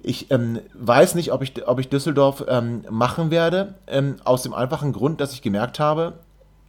ich 0.03 0.30
ähm, 0.31 0.60
weiß 0.73 1.15
nicht, 1.15 1.31
ob 1.31 1.44
ich, 1.44 1.65
ob 1.65 1.80
ich 1.80 1.88
Düsseldorf 1.88 2.44
ähm, 2.49 2.84
machen 2.89 3.31
werde, 3.31 3.76
ähm, 3.88 4.18
aus 4.26 4.44
dem 4.44 4.53
einfachen 4.53 4.91
Grund, 4.91 5.22
dass 5.22 5.31
ich 5.31 5.41
gemerkt 5.41 5.80
habe, 5.80 6.19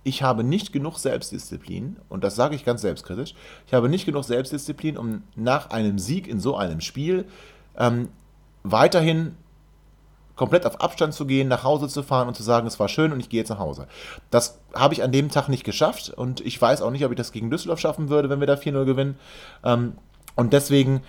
ich 0.04 0.22
habe 0.22 0.44
nicht 0.44 0.72
genug 0.72 0.98
Selbstdisziplin, 0.98 1.96
und 2.08 2.22
das 2.22 2.36
sage 2.36 2.54
ich 2.54 2.64
ganz 2.64 2.82
selbstkritisch, 2.82 3.34
ich 3.66 3.74
habe 3.74 3.88
nicht 3.88 4.06
genug 4.06 4.22
Selbstdisziplin, 4.22 4.96
um 4.96 5.24
nach 5.34 5.70
einem 5.70 5.98
Sieg 5.98 6.28
in 6.28 6.38
so 6.38 6.56
einem 6.56 6.80
Spiel 6.80 7.24
ähm, 7.76 8.08
weiterhin 8.62 9.34
komplett 10.38 10.64
auf 10.64 10.80
Abstand 10.80 11.12
zu 11.12 11.26
gehen, 11.26 11.48
nach 11.48 11.64
Hause 11.64 11.88
zu 11.88 12.02
fahren 12.02 12.28
und 12.28 12.34
zu 12.34 12.42
sagen, 12.42 12.66
es 12.66 12.80
war 12.80 12.88
schön 12.88 13.12
und 13.12 13.20
ich 13.20 13.28
gehe 13.28 13.40
jetzt 13.40 13.50
nach 13.50 13.58
Hause. 13.58 13.86
Das 14.30 14.58
habe 14.72 14.94
ich 14.94 15.02
an 15.02 15.12
dem 15.12 15.30
Tag 15.30 15.48
nicht 15.48 15.64
geschafft 15.64 16.10
und 16.10 16.40
ich 16.40 16.60
weiß 16.60 16.80
auch 16.80 16.90
nicht, 16.90 17.04
ob 17.04 17.10
ich 17.10 17.18
das 17.18 17.32
gegen 17.32 17.50
Düsseldorf 17.50 17.80
schaffen 17.80 18.08
würde, 18.08 18.30
wenn 18.30 18.40
wir 18.40 18.46
da 18.46 18.54
4-0 18.54 18.84
gewinnen. 18.86 19.18
Ähm, 19.64 19.94
und 20.36 20.52
deswegen 20.52 21.02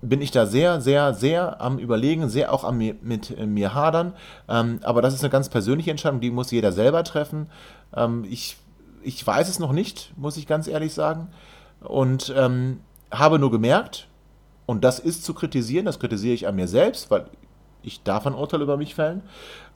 bin 0.00 0.22
ich 0.22 0.30
da 0.30 0.46
sehr, 0.46 0.80
sehr, 0.80 1.14
sehr 1.14 1.60
am 1.60 1.78
Überlegen, 1.78 2.28
sehr 2.28 2.52
auch 2.52 2.64
am 2.64 2.78
mit 2.78 3.36
äh, 3.36 3.46
mir 3.46 3.74
hadern. 3.74 4.12
Ähm, 4.48 4.80
aber 4.82 5.02
das 5.02 5.14
ist 5.14 5.22
eine 5.22 5.30
ganz 5.30 5.48
persönliche 5.48 5.90
Entscheidung, 5.90 6.20
die 6.20 6.30
muss 6.30 6.50
jeder 6.50 6.72
selber 6.72 7.02
treffen. 7.02 7.48
Ähm, 7.94 8.24
ich, 8.28 8.56
ich 9.02 9.26
weiß 9.26 9.48
es 9.48 9.58
noch 9.58 9.72
nicht, 9.72 10.12
muss 10.16 10.36
ich 10.36 10.46
ganz 10.46 10.68
ehrlich 10.68 10.94
sagen. 10.94 11.28
Und 11.80 12.32
ähm, 12.36 12.80
habe 13.10 13.38
nur 13.38 13.50
gemerkt, 13.50 14.08
und 14.66 14.82
das 14.84 14.98
ist 14.98 15.24
zu 15.24 15.32
kritisieren, 15.32 15.86
das 15.86 15.98
kritisiere 15.98 16.34
ich 16.34 16.46
an 16.46 16.56
mir 16.56 16.68
selbst, 16.68 17.10
weil 17.10 17.26
ich 17.86 18.02
darf 18.02 18.26
ein 18.26 18.34
Urteil 18.34 18.62
über 18.62 18.76
mich 18.76 18.94
fällen. 18.94 19.22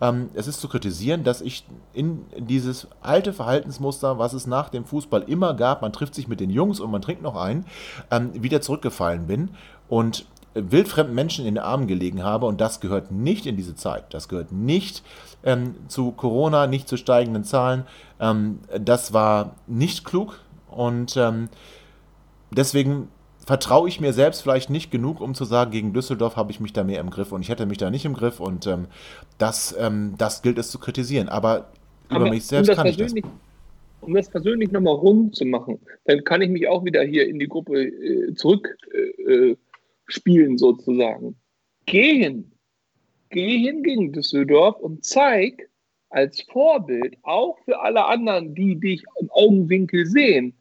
Ähm, 0.01 0.31
es 0.35 0.47
ist 0.47 0.61
zu 0.61 0.69
kritisieren, 0.69 1.24
dass 1.24 1.41
ich 1.41 1.65
in 1.93 2.27
dieses 2.37 2.89
alte 3.01 3.32
Verhaltensmuster, 3.32 4.19
was 4.19 4.32
es 4.32 4.47
nach 4.47 4.69
dem 4.69 4.85
Fußball 4.85 5.23
immer 5.23 5.55
gab, 5.55 5.81
man 5.81 5.93
trifft 5.93 6.15
sich 6.15 6.28
mit 6.28 6.41
den 6.41 6.51
Jungs 6.51 6.81
und 6.81 6.91
man 6.91 7.03
trinkt 7.03 7.23
noch 7.23 7.37
ein, 7.37 7.65
ähm, 8.11 8.31
wieder 8.35 8.61
zurückgefallen 8.61 9.27
bin 9.27 9.51
und 9.89 10.27
wildfremden 10.55 11.15
Menschen 11.15 11.47
in 11.47 11.55
den 11.55 11.62
Armen 11.62 11.87
gelegen 11.87 12.24
habe 12.24 12.47
und 12.47 12.61
das 12.61 12.81
gehört 12.81 13.12
nicht 13.12 13.47
in 13.47 13.57
diese 13.57 13.77
Zeit. 13.77 14.12
Das 14.12 14.28
gehört 14.28 14.51
nicht 14.51 15.05
ähm, 15.45 15.77
zu 15.87 16.11
Corona, 16.11 16.66
nicht 16.66 16.89
zu 16.89 16.97
steigenden 16.97 17.45
Zahlen. 17.45 17.85
Ähm, 18.19 18.59
das 18.78 19.12
war 19.12 19.55
nicht 19.69 20.05
klug 20.05 20.41
und 20.69 21.16
ähm, 21.16 21.49
deswegen 22.51 23.09
vertraue 23.47 23.89
ich 23.89 24.01
mir 24.01 24.12
selbst 24.12 24.43
vielleicht 24.43 24.71
nicht 24.71 24.91
genug, 24.91 25.21
um 25.21 25.35
zu 25.35 25.45
sagen, 25.45 25.71
gegen 25.71 25.93
Düsseldorf 25.93 26.37
habe 26.37 26.53
ich 26.53 26.61
mich 26.61 26.73
da 26.73 26.85
mehr 26.85 27.01
im 27.01 27.11
Griff 27.11 27.33
und 27.33 27.43
ich 27.43 27.49
hätte 27.49 27.67
mich 27.67 27.79
da 27.79 27.91
nicht 27.91 28.05
im 28.05 28.15
Griff 28.15 28.41
und 28.41 28.67
ähm, 28.67 28.87
das, 29.39 29.75
ähm, 29.79 30.15
das 30.19 30.43
gilt 30.43 30.59
es 30.59 30.71
zu 30.71 30.79
kritisieren. 30.79 31.29
Aber, 31.29 31.71
Aber 32.09 32.21
über 32.21 32.31
mich 32.31 32.47
selbst 32.47 32.71
um 32.71 32.77
kann 32.77 32.87
ich 32.87 32.97
das. 32.97 33.15
Um 34.03 34.15
das 34.15 34.31
persönlich 34.31 34.71
nochmal 34.71 34.95
rund 34.95 35.37
zu 35.37 35.45
machen, 35.45 35.79
dann 36.07 36.25
kann 36.25 36.41
ich 36.41 36.49
mich 36.49 36.67
auch 36.67 36.85
wieder 36.85 37.03
hier 37.03 37.29
in 37.29 37.39
die 37.39 37.49
Gruppe 37.49 37.85
äh, 37.85 38.35
zurückspielen, 38.35 40.55
äh, 40.55 40.59
sozusagen. 40.59 41.37
Geh 41.85 42.23
hin. 42.23 42.51
Geh 43.29 43.59
hin 43.59 43.83
gegen 43.83 44.12
Düsseldorf 44.12 44.77
und 44.77 45.05
zeig 45.05 45.69
als 46.09 46.41
Vorbild, 46.43 47.19
auch 47.23 47.59
für 47.65 47.81
alle 47.81 48.07
anderen, 48.07 48.55
die 48.55 48.81
dich 48.81 49.05
im 49.21 49.31
Augenwinkel 49.31 50.07
sehen, 50.07 50.55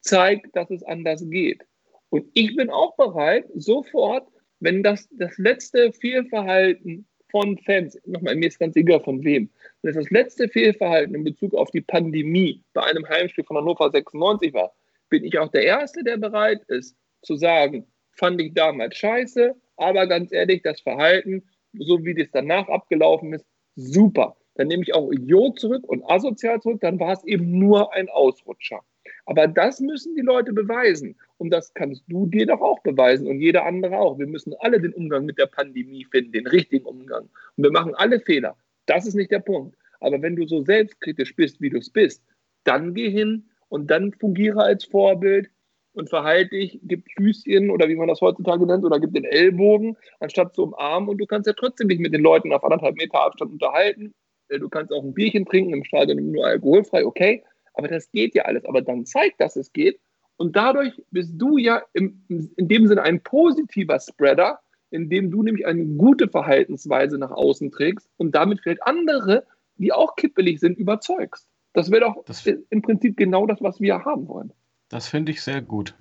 zeig, 0.00 0.50
dass 0.52 0.70
es 0.70 0.82
anders 0.82 1.22
geht. 1.28 1.62
Und 2.10 2.26
ich 2.34 2.56
bin 2.56 2.70
auch 2.70 2.96
bereit, 2.96 3.46
sofort, 3.54 4.28
wenn 4.60 4.82
das, 4.82 5.08
das 5.12 5.36
letzte 5.38 5.92
Fehlverhalten 5.92 7.06
von 7.30 7.58
Fans, 7.58 7.98
nochmal, 8.06 8.36
mir 8.36 8.46
ist 8.46 8.58
ganz 8.58 8.76
egal 8.76 9.00
von 9.00 9.22
wem, 9.24 9.50
wenn 9.82 9.94
das 9.94 10.10
letzte 10.10 10.48
Fehlverhalten 10.48 11.14
in 11.14 11.24
Bezug 11.24 11.54
auf 11.54 11.70
die 11.70 11.80
Pandemie 11.80 12.62
bei 12.72 12.82
einem 12.84 13.06
Heimspiel 13.08 13.44
von 13.44 13.56
Hannover 13.56 13.90
96 13.90 14.54
war, 14.54 14.72
bin 15.08 15.24
ich 15.24 15.38
auch 15.38 15.48
der 15.48 15.64
Erste, 15.64 16.02
der 16.04 16.16
bereit 16.16 16.62
ist, 16.68 16.96
zu 17.22 17.36
sagen, 17.36 17.86
fand 18.12 18.40
ich 18.40 18.54
damals 18.54 18.96
scheiße, 18.96 19.54
aber 19.76 20.06
ganz 20.06 20.32
ehrlich, 20.32 20.62
das 20.62 20.80
Verhalten, 20.80 21.42
so 21.78 22.04
wie 22.04 22.14
das 22.14 22.28
danach 22.32 22.68
abgelaufen 22.68 23.32
ist, 23.34 23.46
super. 23.74 24.36
Dann 24.54 24.68
nehme 24.68 24.82
ich 24.82 24.94
auch 24.94 25.12
Idiot 25.12 25.60
zurück 25.60 25.84
und 25.86 26.02
asozial 26.04 26.60
zurück, 26.60 26.80
dann 26.80 26.98
war 26.98 27.12
es 27.12 27.24
eben 27.24 27.58
nur 27.58 27.92
ein 27.92 28.08
Ausrutscher. 28.08 28.80
Aber 29.26 29.46
das 29.46 29.80
müssen 29.80 30.14
die 30.14 30.22
Leute 30.22 30.52
beweisen. 30.52 31.16
Und 31.38 31.50
das 31.50 31.74
kannst 31.74 32.04
du 32.08 32.26
dir 32.26 32.46
doch 32.46 32.60
auch 32.60 32.80
beweisen 32.82 33.26
und 33.26 33.40
jeder 33.40 33.66
andere 33.66 33.98
auch. 33.98 34.18
Wir 34.18 34.26
müssen 34.26 34.54
alle 34.60 34.80
den 34.80 34.94
Umgang 34.94 35.26
mit 35.26 35.38
der 35.38 35.46
Pandemie 35.46 36.06
finden, 36.10 36.32
den 36.32 36.46
richtigen 36.46 36.86
Umgang. 36.86 37.28
Und 37.56 37.64
wir 37.64 37.70
machen 37.70 37.94
alle 37.94 38.20
Fehler. 38.20 38.56
Das 38.86 39.06
ist 39.06 39.14
nicht 39.14 39.30
der 39.30 39.40
Punkt. 39.40 39.76
Aber 40.00 40.22
wenn 40.22 40.36
du 40.36 40.46
so 40.46 40.62
selbstkritisch 40.62 41.36
bist, 41.36 41.60
wie 41.60 41.70
du 41.70 41.78
es 41.78 41.90
bist, 41.90 42.22
dann 42.64 42.94
geh 42.94 43.10
hin 43.10 43.48
und 43.68 43.90
dann 43.90 44.12
fungiere 44.12 44.62
als 44.62 44.84
Vorbild 44.84 45.50
und 45.92 46.10
verhalte 46.10 46.50
dich, 46.50 46.78
gib 46.82 47.04
Füßchen 47.16 47.70
oder 47.70 47.88
wie 47.88 47.96
man 47.96 48.08
das 48.08 48.20
heutzutage 48.20 48.66
nennt, 48.66 48.84
oder 48.84 49.00
gib 49.00 49.14
den 49.14 49.24
Ellbogen, 49.24 49.96
anstatt 50.20 50.54
zu 50.54 50.64
umarmen. 50.64 51.08
Und 51.08 51.18
du 51.18 51.26
kannst 51.26 51.46
ja 51.46 51.54
trotzdem 51.54 51.88
dich 51.88 51.98
mit 51.98 52.12
den 52.12 52.22
Leuten 52.22 52.52
auf 52.52 52.64
anderthalb 52.64 52.96
Meter 52.96 53.20
Abstand 53.20 53.52
unterhalten. 53.52 54.14
Äh, 54.48 54.58
du 54.58 54.68
kannst 54.68 54.92
auch 54.92 55.02
ein 55.02 55.14
Bierchen 55.14 55.46
trinken 55.46 55.72
im 55.72 55.84
Stadion 55.84 56.32
nur 56.32 56.46
alkoholfrei, 56.46 57.04
okay. 57.04 57.42
Aber 57.74 57.88
das 57.88 58.10
geht 58.10 58.34
ja 58.34 58.44
alles. 58.44 58.64
Aber 58.64 58.82
dann 58.82 59.06
zeigt, 59.06 59.40
dass 59.40 59.56
es 59.56 59.72
geht. 59.72 59.98
Und 60.36 60.56
dadurch 60.56 61.02
bist 61.10 61.32
du 61.36 61.56
ja 61.56 61.82
im, 61.92 62.22
in 62.28 62.68
dem 62.68 62.86
Sinne 62.86 63.02
ein 63.02 63.22
positiver 63.22 63.98
Spreader, 64.00 64.60
indem 64.90 65.30
du 65.30 65.42
nämlich 65.42 65.66
eine 65.66 65.84
gute 65.84 66.28
Verhaltensweise 66.28 67.18
nach 67.18 67.30
außen 67.30 67.70
trägst 67.70 68.08
und 68.16 68.34
damit 68.34 68.60
vielleicht 68.60 68.82
andere, 68.82 69.46
die 69.76 69.92
auch 69.92 70.16
kippelig 70.16 70.60
sind, 70.60 70.78
überzeugst. 70.78 71.48
Das 71.72 71.90
wäre 71.90 72.02
doch 72.02 72.24
das, 72.24 72.46
im 72.46 72.82
Prinzip 72.82 73.16
genau 73.16 73.46
das, 73.46 73.60
was 73.60 73.80
wir 73.80 74.04
haben 74.04 74.28
wollen. 74.28 74.52
Das 74.88 75.08
finde 75.08 75.32
ich 75.32 75.42
sehr 75.42 75.60
gut. 75.60 75.94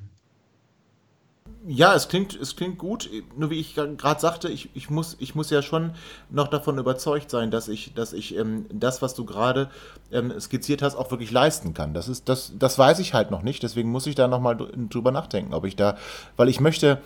Ja, 1.67 1.95
es 1.95 2.07
klingt, 2.09 2.35
es 2.35 2.55
klingt 2.55 2.77
gut. 2.77 3.09
Nur 3.35 3.49
wie 3.49 3.59
ich 3.59 3.73
gerade 3.73 4.19
sagte, 4.19 4.49
ich, 4.49 4.69
ich, 4.75 4.91
muss, 4.91 5.17
ich 5.19 5.33
muss 5.33 5.49
ja 5.49 5.63
schon 5.63 5.93
noch 6.29 6.47
davon 6.47 6.77
überzeugt 6.77 7.31
sein, 7.31 7.49
dass 7.49 7.67
ich, 7.67 7.93
dass 7.95 8.13
ich 8.13 8.37
ähm, 8.37 8.67
das, 8.71 9.01
was 9.01 9.15
du 9.15 9.25
gerade 9.25 9.69
ähm, 10.11 10.31
skizziert 10.39 10.83
hast, 10.83 10.95
auch 10.95 11.09
wirklich 11.09 11.31
leisten 11.31 11.73
kann. 11.73 11.95
Das, 11.95 12.07
ist, 12.07 12.29
das, 12.29 12.53
das 12.59 12.77
weiß 12.77 12.99
ich 12.99 13.15
halt 13.15 13.31
noch 13.31 13.41
nicht. 13.41 13.63
Deswegen 13.63 13.89
muss 13.89 14.05
ich 14.05 14.13
da 14.13 14.27
nochmal 14.27 14.55
drüber 14.55 15.11
nachdenken, 15.11 15.55
ob 15.55 15.65
ich 15.65 15.75
da, 15.75 15.97
weil 16.37 16.49
ich 16.49 16.59
möchte, 16.59 16.99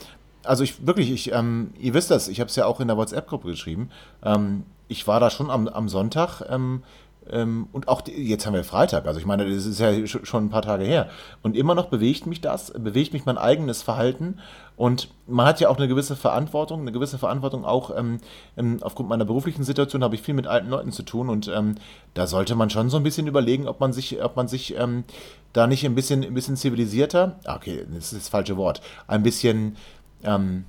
also 0.43 0.63
ich 0.63 0.85
wirklich, 0.85 1.09
ich, 1.11 1.31
ähm, 1.31 1.71
ihr 1.79 1.93
wisst 1.93 2.11
das, 2.11 2.27
ich 2.27 2.41
habe 2.41 2.49
es 2.49 2.55
ja 2.57 2.65
auch 2.65 2.81
in 2.81 2.89
der 2.89 2.97
WhatsApp-Gruppe 2.97 3.47
geschrieben. 3.47 3.89
Ähm, 4.23 4.63
ich 4.89 5.07
war 5.07 5.21
da 5.21 5.29
schon 5.29 5.49
am, 5.49 5.69
am 5.69 5.87
Sonntag 5.87 6.41
ähm, 6.49 6.83
und 7.31 7.87
auch 7.87 8.01
jetzt 8.07 8.45
haben 8.45 8.53
wir 8.53 8.63
Freitag, 8.63 9.05
also 9.05 9.19
ich 9.19 9.25
meine, 9.25 9.47
das 9.47 9.65
ist 9.65 9.79
ja 9.79 10.07
schon 10.07 10.45
ein 10.45 10.49
paar 10.49 10.61
Tage 10.61 10.83
her. 10.83 11.09
Und 11.43 11.55
immer 11.55 11.75
noch 11.75 11.85
bewegt 11.85 12.25
mich 12.25 12.41
das, 12.41 12.71
bewegt 12.71 13.13
mich 13.13 13.25
mein 13.25 13.37
eigenes 13.37 13.81
Verhalten. 13.81 14.39
Und 14.75 15.09
man 15.27 15.45
hat 15.45 15.59
ja 15.59 15.69
auch 15.69 15.77
eine 15.77 15.87
gewisse 15.87 16.15
Verantwortung, 16.15 16.81
eine 16.81 16.91
gewisse 16.91 17.17
Verantwortung 17.17 17.65
auch 17.65 17.95
ähm, 17.95 18.19
ähm, 18.57 18.77
aufgrund 18.81 19.09
meiner 19.09 19.25
beruflichen 19.25 19.63
Situation 19.63 20.03
habe 20.03 20.15
ich 20.15 20.21
viel 20.21 20.33
mit 20.33 20.47
alten 20.47 20.69
Leuten 20.69 20.93
zu 20.93 21.03
tun 21.03 21.29
und 21.29 21.49
ähm, 21.53 21.75
da 22.13 22.27
sollte 22.27 22.55
man 22.55 22.69
schon 22.69 22.89
so 22.89 22.95
ein 22.95 23.03
bisschen 23.03 23.27
überlegen, 23.27 23.67
ob 23.67 23.81
man 23.81 23.91
sich, 23.91 24.23
ob 24.23 24.37
man 24.37 24.47
sich 24.47 24.77
ähm, 24.77 25.03
da 25.51 25.67
nicht 25.67 25.85
ein 25.85 25.95
bisschen, 25.95 26.23
ein 26.23 26.33
bisschen 26.33 26.55
zivilisierter, 26.55 27.35
ah, 27.43 27.57
okay, 27.57 27.85
das 27.93 28.13
ist 28.13 28.21
das 28.21 28.29
falsche 28.29 28.55
Wort, 28.55 28.79
ein 29.07 29.21
bisschen 29.21 29.75
ähm, 30.23 30.63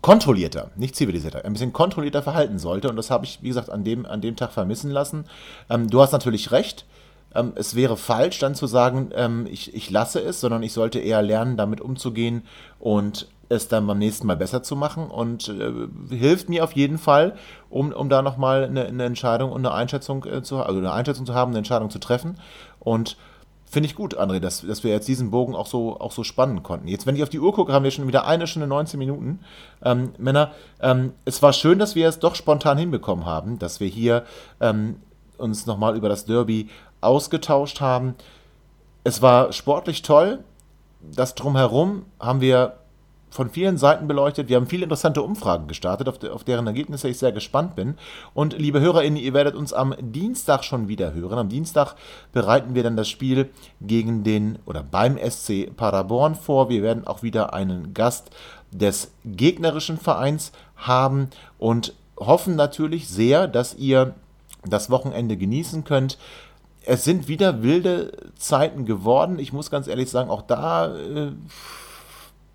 kontrollierter, 0.00 0.70
nicht 0.76 0.96
zivilisierter, 0.96 1.44
ein 1.44 1.52
bisschen 1.52 1.72
kontrollierter 1.72 2.22
verhalten 2.22 2.58
sollte. 2.58 2.88
Und 2.88 2.96
das 2.96 3.10
habe 3.10 3.24
ich, 3.24 3.42
wie 3.42 3.48
gesagt, 3.48 3.70
an 3.70 3.84
dem, 3.84 4.06
an 4.06 4.20
dem 4.20 4.36
Tag 4.36 4.52
vermissen 4.52 4.90
lassen. 4.90 5.24
Ähm, 5.68 5.88
du 5.90 6.00
hast 6.00 6.12
natürlich 6.12 6.50
recht. 6.50 6.86
Ähm, 7.34 7.52
es 7.54 7.74
wäre 7.74 7.96
falsch, 7.96 8.38
dann 8.38 8.54
zu 8.54 8.66
sagen, 8.66 9.10
ähm, 9.14 9.46
ich, 9.50 9.74
ich 9.74 9.90
lasse 9.90 10.20
es, 10.20 10.40
sondern 10.40 10.62
ich 10.62 10.72
sollte 10.72 10.98
eher 10.98 11.22
lernen, 11.22 11.56
damit 11.56 11.80
umzugehen 11.80 12.42
und 12.78 13.28
es 13.48 13.68
dann 13.68 13.86
beim 13.86 13.98
nächsten 13.98 14.26
Mal 14.26 14.36
besser 14.36 14.62
zu 14.62 14.76
machen 14.76 15.08
und 15.08 15.48
äh, 15.48 15.72
hilft 16.14 16.48
mir 16.48 16.64
auf 16.64 16.72
jeden 16.72 16.98
Fall, 16.98 17.36
um, 17.68 17.92
um 17.92 18.08
da 18.08 18.22
nochmal 18.22 18.64
eine, 18.64 18.86
eine 18.86 19.04
Entscheidung 19.04 19.52
und 19.52 19.64
eine 19.64 19.74
Einschätzung 19.74 20.24
äh, 20.24 20.42
zu 20.42 20.62
also 20.62 20.78
eine 20.78 20.92
Einschätzung 20.92 21.26
zu 21.26 21.34
haben, 21.34 21.50
eine 21.50 21.58
Entscheidung 21.58 21.90
zu 21.90 21.98
treffen. 21.98 22.38
Und 22.80 23.16
Finde 23.72 23.86
ich 23.86 23.94
gut, 23.94 24.18
André, 24.18 24.38
dass, 24.38 24.60
dass 24.60 24.84
wir 24.84 24.90
jetzt 24.90 25.08
diesen 25.08 25.30
Bogen 25.30 25.54
auch 25.54 25.66
so, 25.66 25.98
auch 25.98 26.12
so 26.12 26.24
spannen 26.24 26.62
konnten. 26.62 26.88
Jetzt, 26.88 27.06
wenn 27.06 27.16
ich 27.16 27.22
auf 27.22 27.30
die 27.30 27.40
Uhr 27.40 27.54
gucke, 27.54 27.72
haben 27.72 27.84
wir 27.84 27.90
schon 27.90 28.06
wieder 28.06 28.26
eine 28.26 28.46
Stunde 28.46 28.66
19 28.68 28.98
Minuten. 28.98 29.38
Ähm, 29.82 30.12
Männer, 30.18 30.52
ähm, 30.82 31.14
es 31.24 31.40
war 31.40 31.54
schön, 31.54 31.78
dass 31.78 31.94
wir 31.94 32.06
es 32.06 32.18
doch 32.18 32.34
spontan 32.34 32.76
hinbekommen 32.76 33.24
haben, 33.24 33.58
dass 33.58 33.80
wir 33.80 33.88
hier 33.88 34.24
ähm, 34.60 34.96
uns 35.38 35.64
nochmal 35.64 35.96
über 35.96 36.10
das 36.10 36.26
Derby 36.26 36.68
ausgetauscht 37.00 37.80
haben. 37.80 38.14
Es 39.04 39.22
war 39.22 39.54
sportlich 39.54 40.02
toll. 40.02 40.44
Das 41.00 41.34
Drumherum 41.34 42.04
haben 42.20 42.42
wir 42.42 42.74
von 43.32 43.48
vielen 43.48 43.78
Seiten 43.78 44.06
beleuchtet. 44.06 44.48
Wir 44.48 44.56
haben 44.56 44.66
viele 44.66 44.84
interessante 44.84 45.22
Umfragen 45.22 45.66
gestartet, 45.66 46.06
auf, 46.06 46.18
de, 46.18 46.30
auf, 46.30 46.44
deren 46.44 46.66
Ergebnisse 46.66 47.08
ich 47.08 47.18
sehr 47.18 47.32
gespannt 47.32 47.74
bin. 47.74 47.94
Und 48.34 48.58
liebe 48.58 48.78
HörerInnen, 48.78 49.18
ihr 49.18 49.32
werdet 49.32 49.54
uns 49.54 49.72
am 49.72 49.94
Dienstag 49.98 50.64
schon 50.64 50.86
wieder 50.86 51.14
hören. 51.14 51.38
Am 51.38 51.48
Dienstag 51.48 51.94
bereiten 52.32 52.74
wir 52.74 52.82
dann 52.82 52.96
das 52.96 53.08
Spiel 53.08 53.48
gegen 53.80 54.22
den 54.22 54.58
oder 54.66 54.82
beim 54.82 55.16
SC 55.18 55.74
Paderborn 55.74 56.34
vor. 56.34 56.68
Wir 56.68 56.82
werden 56.82 57.06
auch 57.06 57.22
wieder 57.22 57.54
einen 57.54 57.94
Gast 57.94 58.30
des 58.70 59.10
gegnerischen 59.24 59.96
Vereins 59.96 60.52
haben 60.76 61.30
und 61.58 61.94
hoffen 62.18 62.54
natürlich 62.54 63.08
sehr, 63.08 63.48
dass 63.48 63.74
ihr 63.74 64.14
das 64.64 64.90
Wochenende 64.90 65.38
genießen 65.38 65.84
könnt. 65.84 66.18
Es 66.84 67.04
sind 67.04 67.28
wieder 67.28 67.62
wilde 67.62 68.12
Zeiten 68.36 68.84
geworden. 68.84 69.38
Ich 69.38 69.54
muss 69.54 69.70
ganz 69.70 69.86
ehrlich 69.86 70.10
sagen, 70.10 70.30
auch 70.30 70.42
da 70.42 70.94
äh, 70.94 71.32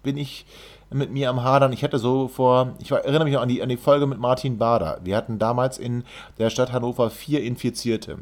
bin 0.07 0.15
ich 0.15 0.45
mit 0.89 1.11
mir 1.11 1.29
am 1.29 1.43
Hadern. 1.43 1.73
Ich 1.73 1.83
hatte 1.83 1.99
so 1.99 2.29
vor, 2.29 2.75
ich 2.79 2.89
erinnere 2.91 3.25
mich 3.25 3.33
noch 3.33 3.41
an 3.41 3.49
die, 3.49 3.61
an 3.61 3.67
die 3.67 3.75
Folge 3.75 4.07
mit 4.07 4.19
Martin 4.19 4.57
Bader. 4.57 5.01
Wir 5.03 5.17
hatten 5.17 5.37
damals 5.37 5.77
in 5.77 6.05
der 6.37 6.49
Stadt 6.49 6.71
Hannover 6.71 7.09
vier 7.09 7.43
Infizierte. 7.43 8.19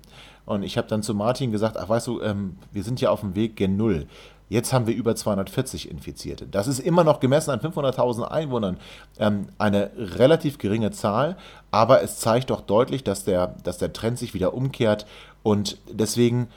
Und 0.48 0.64
ich 0.64 0.80
habe 0.80 0.88
dann 0.88 1.04
zu 1.04 1.14
Martin 1.14 1.52
gesagt, 1.52 1.78
ach 1.78 1.88
weißt 1.88 2.08
du, 2.08 2.24
ähm, 2.24 2.58
wir 2.72 2.84
sind 2.84 3.02
ja 3.02 3.12
auf 3.12 3.20
dem 3.20 3.36
Weg 3.36 3.56
gen 3.56 3.78
Null. 3.78 4.08
Jetzt 4.50 4.74
haben 4.74 4.88
wir 4.88 4.96
über 4.96 5.16
240 5.16 5.92
Infizierte. 5.92 6.48
Das 6.48 6.66
ist 6.66 6.80
immer 6.80 7.04
noch 7.04 7.20
gemessen 7.20 7.52
an 7.52 7.60
500.000 7.60 8.24
Einwohnern 8.24 8.78
ähm, 9.20 9.50
eine 9.60 9.92
relativ 9.96 10.58
geringe 10.58 10.90
Zahl, 10.90 11.38
aber 11.70 12.02
es 12.02 12.18
zeigt 12.18 12.50
doch 12.50 12.62
deutlich, 12.62 13.04
dass 13.04 13.26
der, 13.26 13.56
dass 13.64 13.78
der 13.78 13.94
Trend 13.94 14.18
sich 14.18 14.34
wieder 14.34 14.56
umkehrt. 14.56 15.06
Und 15.44 15.78
deswegen 15.92 16.48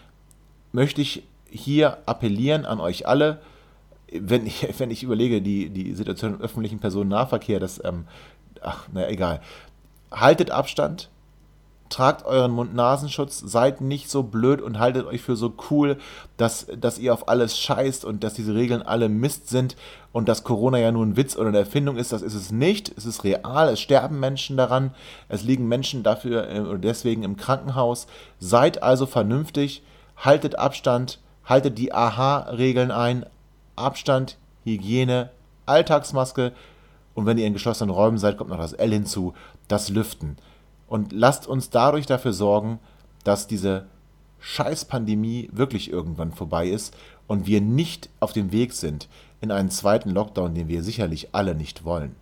möchte 0.73 1.03
ich 1.03 1.25
hier 1.51 1.99
appellieren 2.07 2.65
an 2.65 2.81
euch 2.81 3.07
alle, 3.07 3.41
wenn 4.13 4.47
ich, 4.47 4.67
wenn 4.79 4.91
ich 4.91 5.03
überlege, 5.03 5.43
die, 5.43 5.71
die 5.71 5.95
Situation 5.95 6.35
im 6.35 6.41
öffentlichen 6.41 6.79
Personennahverkehr, 6.79 7.61
das, 7.61 7.83
ähm, 7.85 8.07
ach, 8.61 8.89
naja, 8.93 9.09
egal. 9.09 9.41
Haltet 10.11 10.51
Abstand, 10.51 11.11
tragt 11.89 12.25
euren 12.25 12.51
Mund-Nasenschutz, 12.53 13.39
seid 13.39 13.81
nicht 13.81 14.11
so 14.11 14.23
blöd 14.23 14.61
und 14.61 14.79
haltet 14.79 15.07
euch 15.07 15.23
für 15.23 15.37
so 15.37 15.55
cool, 15.71 15.97
dass, 16.37 16.67
dass 16.79 16.99
ihr 16.99 17.13
auf 17.13 17.29
alles 17.29 17.59
scheißt 17.59 18.05
und 18.05 18.25
dass 18.25 18.35
diese 18.35 18.55
Regeln 18.55 18.83
alle 18.83 19.09
Mist 19.09 19.49
sind 19.49 19.77
und 20.13 20.29
dass 20.29 20.45
Corona 20.45 20.79
ja 20.79 20.93
nur 20.93 21.05
ein 21.05 21.17
Witz 21.17 21.37
oder 21.37 21.49
eine 21.49 21.59
Erfindung 21.59 21.97
ist. 21.97 22.13
Das 22.13 22.23
ist 22.23 22.35
es 22.35 22.51
nicht. 22.51 22.93
Es 22.97 23.07
ist 23.07 23.25
real. 23.25 23.69
Es 23.71 23.81
sterben 23.81 24.21
Menschen 24.21 24.57
daran. 24.57 24.95
Es 25.29 25.43
liegen 25.43 25.69
Menschen 25.69 26.03
dafür 26.03 26.49
äh, 26.51 26.61
oder 26.61 26.79
deswegen 26.79 27.23
im 27.23 27.37
Krankenhaus. 27.37 28.07
Seid 28.39 28.83
also 28.83 29.07
vernünftig, 29.07 29.83
haltet 30.17 30.59
Abstand, 30.59 31.21
haltet 31.45 31.79
die 31.79 31.93
AHA-Regeln 31.93 32.91
ein, 32.91 33.25
Abstand, 33.79 34.39
Hygiene, 34.65 35.31
Alltagsmaske 35.67 36.53
und 37.15 37.27
wenn 37.27 37.39
ihr 37.39 37.47
in 37.47 37.53
geschlossenen 37.53 37.95
Räumen 37.95 38.19
seid, 38.19 38.37
kommt 38.37 38.51
noch 38.51 38.59
das 38.59 38.73
L 38.73 38.93
hinzu, 38.93 39.35
das 39.67 39.89
Lüften. 39.89 40.37
Und 40.87 41.13
lasst 41.13 41.47
uns 41.47 41.71
dadurch 41.71 42.07
dafür 42.07 42.33
sorgen, 42.33 42.79
dass 43.25 43.47
diese 43.47 43.87
Scheißpandemie 44.41 45.51
wirklich 45.53 45.91
irgendwann 45.91 46.33
vorbei 46.33 46.69
ist 46.69 46.97
und 47.27 47.47
wir 47.47 47.61
nicht 47.61 48.09
auf 48.21 48.33
dem 48.33 48.53
Weg 48.53 48.73
sind 48.73 49.09
in 49.41 49.51
einen 49.51 49.71
zweiten 49.71 50.11
Lockdown, 50.11 50.55
den 50.55 50.69
wir 50.69 50.83
sicherlich 50.83 51.35
alle 51.35 51.55
nicht 51.55 51.85
wollen. 51.85 52.15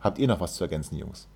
Habt 0.00 0.18
ihr 0.18 0.28
noch 0.28 0.40
was 0.40 0.56
zu 0.56 0.64
ergänzen, 0.64 0.96
Jungs? 0.96 1.26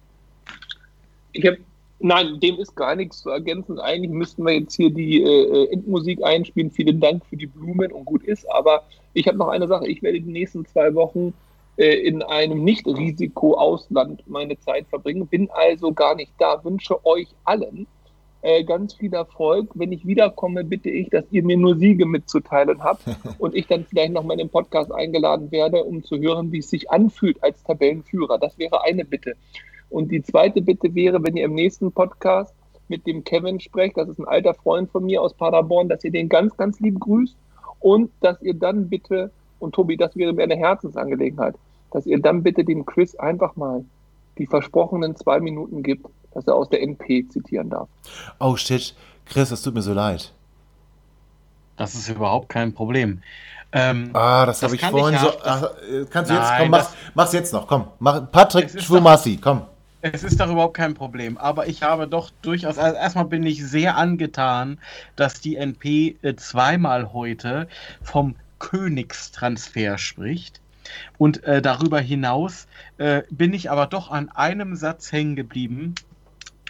Ich 1.32 1.46
habe 1.46 1.58
Nein, 2.02 2.40
dem 2.40 2.58
ist 2.58 2.74
gar 2.74 2.96
nichts 2.96 3.20
zu 3.20 3.28
ergänzen. 3.28 3.78
Eigentlich 3.78 4.10
müssten 4.10 4.44
wir 4.44 4.54
jetzt 4.54 4.74
hier 4.74 4.90
die 4.90 5.22
äh, 5.22 5.70
Endmusik 5.70 6.24
einspielen. 6.24 6.70
Vielen 6.70 6.98
Dank 6.98 7.26
für 7.26 7.36
die 7.36 7.46
Blumen 7.46 7.92
und 7.92 8.06
gut 8.06 8.24
ist. 8.24 8.50
Aber 8.50 8.84
ich 9.12 9.28
habe 9.28 9.36
noch 9.36 9.48
eine 9.48 9.68
Sache. 9.68 9.86
Ich 9.86 10.02
werde 10.02 10.20
die 10.20 10.32
nächsten 10.32 10.64
zwei 10.64 10.94
Wochen 10.94 11.34
äh, 11.76 11.94
in 11.94 12.22
einem 12.22 12.64
Nicht-Risiko-Ausland 12.64 14.22
meine 14.26 14.58
Zeit 14.60 14.86
verbringen. 14.88 15.26
Bin 15.26 15.50
also 15.50 15.92
gar 15.92 16.14
nicht 16.14 16.32
da. 16.38 16.64
Wünsche 16.64 17.04
euch 17.04 17.28
allen 17.44 17.86
äh, 18.42 18.64
ganz 18.64 18.94
viel 18.94 19.12
Erfolg. 19.12 19.70
Wenn 19.74 19.92
ich 19.92 20.06
wiederkomme, 20.06 20.64
bitte 20.64 20.90
ich, 20.90 21.10
dass 21.10 21.24
ihr 21.30 21.42
mir 21.42 21.56
nur 21.56 21.76
Siege 21.76 22.06
mitzuteilen 22.06 22.82
habt 22.82 23.02
und 23.38 23.54
ich 23.54 23.66
dann 23.66 23.84
vielleicht 23.84 24.12
noch 24.12 24.24
mal 24.24 24.34
in 24.34 24.38
den 24.38 24.48
Podcast 24.48 24.92
eingeladen 24.92 25.50
werde, 25.52 25.84
um 25.84 26.02
zu 26.02 26.18
hören, 26.18 26.52
wie 26.52 26.58
es 26.58 26.70
sich 26.70 26.90
anfühlt 26.90 27.42
als 27.42 27.62
Tabellenführer. 27.62 28.38
Das 28.38 28.58
wäre 28.58 28.82
eine 28.84 29.04
Bitte. 29.04 29.34
Und 29.90 30.10
die 30.10 30.22
zweite 30.22 30.62
Bitte 30.62 30.94
wäre, 30.94 31.22
wenn 31.22 31.36
ihr 31.36 31.44
im 31.44 31.54
nächsten 31.54 31.92
Podcast 31.92 32.54
mit 32.88 33.06
dem 33.06 33.24
Kevin 33.24 33.60
sprecht, 33.60 33.96
das 33.96 34.08
ist 34.08 34.18
ein 34.18 34.26
alter 34.26 34.54
Freund 34.54 34.90
von 34.90 35.04
mir 35.04 35.20
aus 35.20 35.34
Paderborn, 35.34 35.88
dass 35.88 36.04
ihr 36.04 36.10
den 36.10 36.28
ganz, 36.28 36.56
ganz 36.56 36.80
lieb 36.80 36.98
grüßt 37.00 37.36
und 37.80 38.10
dass 38.20 38.40
ihr 38.42 38.54
dann 38.54 38.88
bitte, 38.88 39.30
und 39.58 39.74
Tobi, 39.74 39.96
das 39.96 40.16
wäre 40.16 40.32
mir 40.32 40.44
eine 40.44 40.56
Herzensangelegenheit, 40.56 41.54
dass 41.92 42.06
ihr 42.06 42.20
dann 42.20 42.42
bitte 42.42 42.64
dem 42.64 42.86
Chris 42.86 43.16
einfach 43.16 43.56
mal 43.56 43.84
die 44.38 44.46
versprochenen 44.46 45.16
zwei 45.16 45.40
Minuten 45.40 45.82
gibt, 45.82 46.06
dass 46.32 46.46
er 46.46 46.54
aus 46.54 46.68
der 46.68 46.82
NP 46.82 47.28
zitieren 47.28 47.70
darf. 47.70 47.88
Oh 48.38 48.56
shit, 48.56 48.94
Chris, 49.26 49.50
das 49.50 49.62
tut 49.62 49.74
mir 49.74 49.82
so 49.82 49.92
leid. 49.92 50.32
Das 51.76 51.94
ist 51.94 52.08
überhaupt 52.08 52.48
kein 52.48 52.74
Problem. 52.74 53.22
Ähm, 53.72 54.10
ah, 54.12 54.46
das, 54.46 54.60
das 54.60 54.68
habe 54.68 54.76
ich 54.76 54.84
vorhin 54.84 55.16
ich 55.16 55.22
ja, 55.22 55.32
so. 55.32 55.38
Ach, 55.44 55.70
kannst 56.10 56.30
du 56.30 56.34
jetzt, 56.34 56.52
komm, 56.58 56.70
mach, 56.70 56.90
mach's 57.14 57.32
jetzt 57.32 57.52
noch, 57.52 57.66
komm. 57.66 57.86
Mach, 58.00 58.30
Patrick 58.30 58.80
Schwumassi, 58.80 59.38
komm. 59.40 59.62
Es 60.02 60.24
ist 60.24 60.40
doch 60.40 60.50
überhaupt 60.50 60.78
kein 60.78 60.94
Problem, 60.94 61.36
aber 61.36 61.66
ich 61.66 61.82
habe 61.82 62.08
doch 62.08 62.30
durchaus, 62.40 62.78
also 62.78 62.96
erstmal 62.96 63.26
bin 63.26 63.44
ich 63.44 63.62
sehr 63.62 63.96
angetan, 63.98 64.78
dass 65.14 65.42
die 65.42 65.56
NP 65.56 66.16
äh, 66.22 66.34
zweimal 66.36 67.12
heute 67.12 67.68
vom 68.02 68.34
Königstransfer 68.58 69.98
spricht. 69.98 70.62
Und 71.18 71.44
äh, 71.44 71.60
darüber 71.60 72.00
hinaus 72.00 72.66
äh, 72.96 73.22
bin 73.30 73.52
ich 73.52 73.70
aber 73.70 73.86
doch 73.86 74.10
an 74.10 74.30
einem 74.30 74.74
Satz 74.74 75.12
hängen 75.12 75.36
geblieben. 75.36 75.94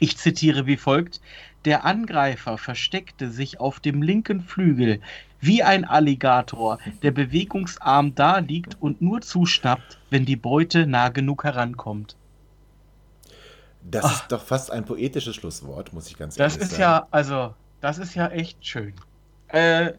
Ich 0.01 0.17
zitiere 0.17 0.67
wie 0.67 0.77
folgt. 0.77 1.21
Der 1.65 1.85
Angreifer 1.85 2.59
versteckte 2.59 3.31
sich 3.31 3.61
auf 3.61 3.79
dem 3.79 4.03
linken 4.03 4.41
Flügel 4.41 5.01
wie 5.41 5.63
ein 5.63 5.85
Alligator, 5.85 6.79
der 7.03 7.13
bewegungsarm 7.13 8.15
da 8.17 8.39
liegt 8.39 8.77
und 8.81 9.01
nur 9.01 9.21
zuschnappt, 9.21 10.01
wenn 10.11 10.25
die 10.25 10.37
Beute 10.37 10.87
nah 10.87 11.11
genug 11.11 11.45
herankommt. 11.45 12.17
Das 13.83 14.05
Ach. 14.05 14.13
ist 14.13 14.33
doch 14.33 14.43
fast 14.43 14.71
ein 14.71 14.85
poetisches 14.85 15.37
Schlusswort, 15.37 15.93
muss 15.93 16.09
ich 16.09 16.19
ganz 16.19 16.39
ehrlich 16.39 16.53
sagen. 16.53 16.63
Das 16.63 16.73
ist 16.73 16.79
ja, 16.79 17.07
also, 17.11 17.55
das 17.81 17.99
ist 17.99 18.15
ja 18.15 18.29
echt 18.29 18.65
schön. 18.65 18.93
Äh, 19.49 19.93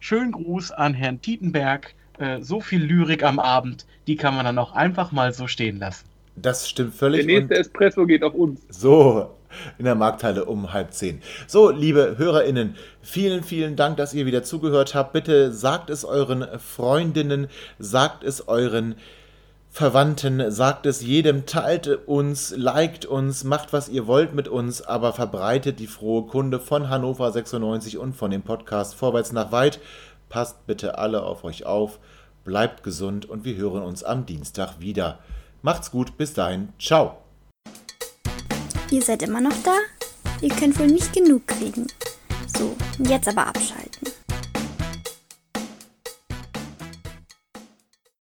schönen 0.00 0.32
Gruß 0.32 0.72
an 0.72 0.94
Herrn 0.94 1.20
Tietenberg 1.20 1.94
äh, 2.18 2.42
so 2.42 2.60
viel 2.60 2.82
Lyrik 2.82 3.22
am 3.22 3.38
Abend, 3.38 3.86
die 4.06 4.16
kann 4.16 4.34
man 4.34 4.44
dann 4.44 4.58
auch 4.58 4.72
einfach 4.72 5.12
mal 5.12 5.32
so 5.32 5.46
stehen 5.46 5.78
lassen. 5.78 6.06
Das 6.36 6.68
stimmt 6.68 6.94
völlig. 6.94 7.26
Der 7.26 7.40
nächste 7.40 7.54
Espresso 7.56 8.06
geht 8.06 8.22
auf 8.22 8.34
uns. 8.34 8.60
So, 8.68 9.34
in 9.78 9.84
der 9.84 9.94
Markthalle 9.94 10.44
um 10.44 10.72
halb 10.72 10.92
zehn. 10.92 11.20
So, 11.46 11.70
liebe 11.70 12.16
HörerInnen, 12.18 12.76
vielen, 13.02 13.42
vielen 13.42 13.76
Dank, 13.76 13.96
dass 13.96 14.14
ihr 14.14 14.26
wieder 14.26 14.42
zugehört 14.42 14.94
habt. 14.94 15.12
Bitte 15.12 15.52
sagt 15.52 15.90
es 15.90 16.04
euren 16.04 16.46
Freundinnen, 16.58 17.48
sagt 17.78 18.24
es 18.24 18.46
euren 18.46 18.96
Verwandten, 19.78 20.50
sagt 20.50 20.86
es 20.86 21.02
jedem, 21.02 21.46
teilt 21.46 21.86
uns, 22.08 22.52
liked 22.56 23.06
uns, 23.06 23.44
macht 23.44 23.72
was 23.72 23.88
ihr 23.88 24.08
wollt 24.08 24.34
mit 24.34 24.48
uns, 24.48 24.82
aber 24.82 25.12
verbreitet 25.12 25.78
die 25.78 25.86
frohe 25.86 26.26
Kunde 26.26 26.58
von 26.58 26.88
Hannover 26.88 27.30
96 27.30 27.96
und 27.96 28.16
von 28.16 28.32
dem 28.32 28.42
Podcast 28.42 28.96
Vorwärts 28.96 29.30
nach 29.30 29.52
Weit. 29.52 29.78
Passt 30.28 30.66
bitte 30.66 30.98
alle 30.98 31.22
auf 31.22 31.44
euch 31.44 31.64
auf, 31.64 32.00
bleibt 32.44 32.82
gesund 32.82 33.26
und 33.26 33.44
wir 33.44 33.54
hören 33.54 33.84
uns 33.84 34.02
am 34.02 34.26
Dienstag 34.26 34.80
wieder. 34.80 35.20
Macht's 35.62 35.92
gut, 35.92 36.16
bis 36.16 36.34
dahin, 36.34 36.70
ciao. 36.80 37.18
Ihr 38.90 39.02
seid 39.02 39.22
immer 39.22 39.40
noch 39.40 39.62
da? 39.62 39.76
Ihr 40.40 40.50
könnt 40.56 40.76
wohl 40.80 40.88
nicht 40.88 41.12
genug 41.12 41.46
kriegen. 41.46 41.86
So, 42.48 42.74
jetzt 42.98 43.28
aber 43.28 43.46
abschalten. 43.46 44.17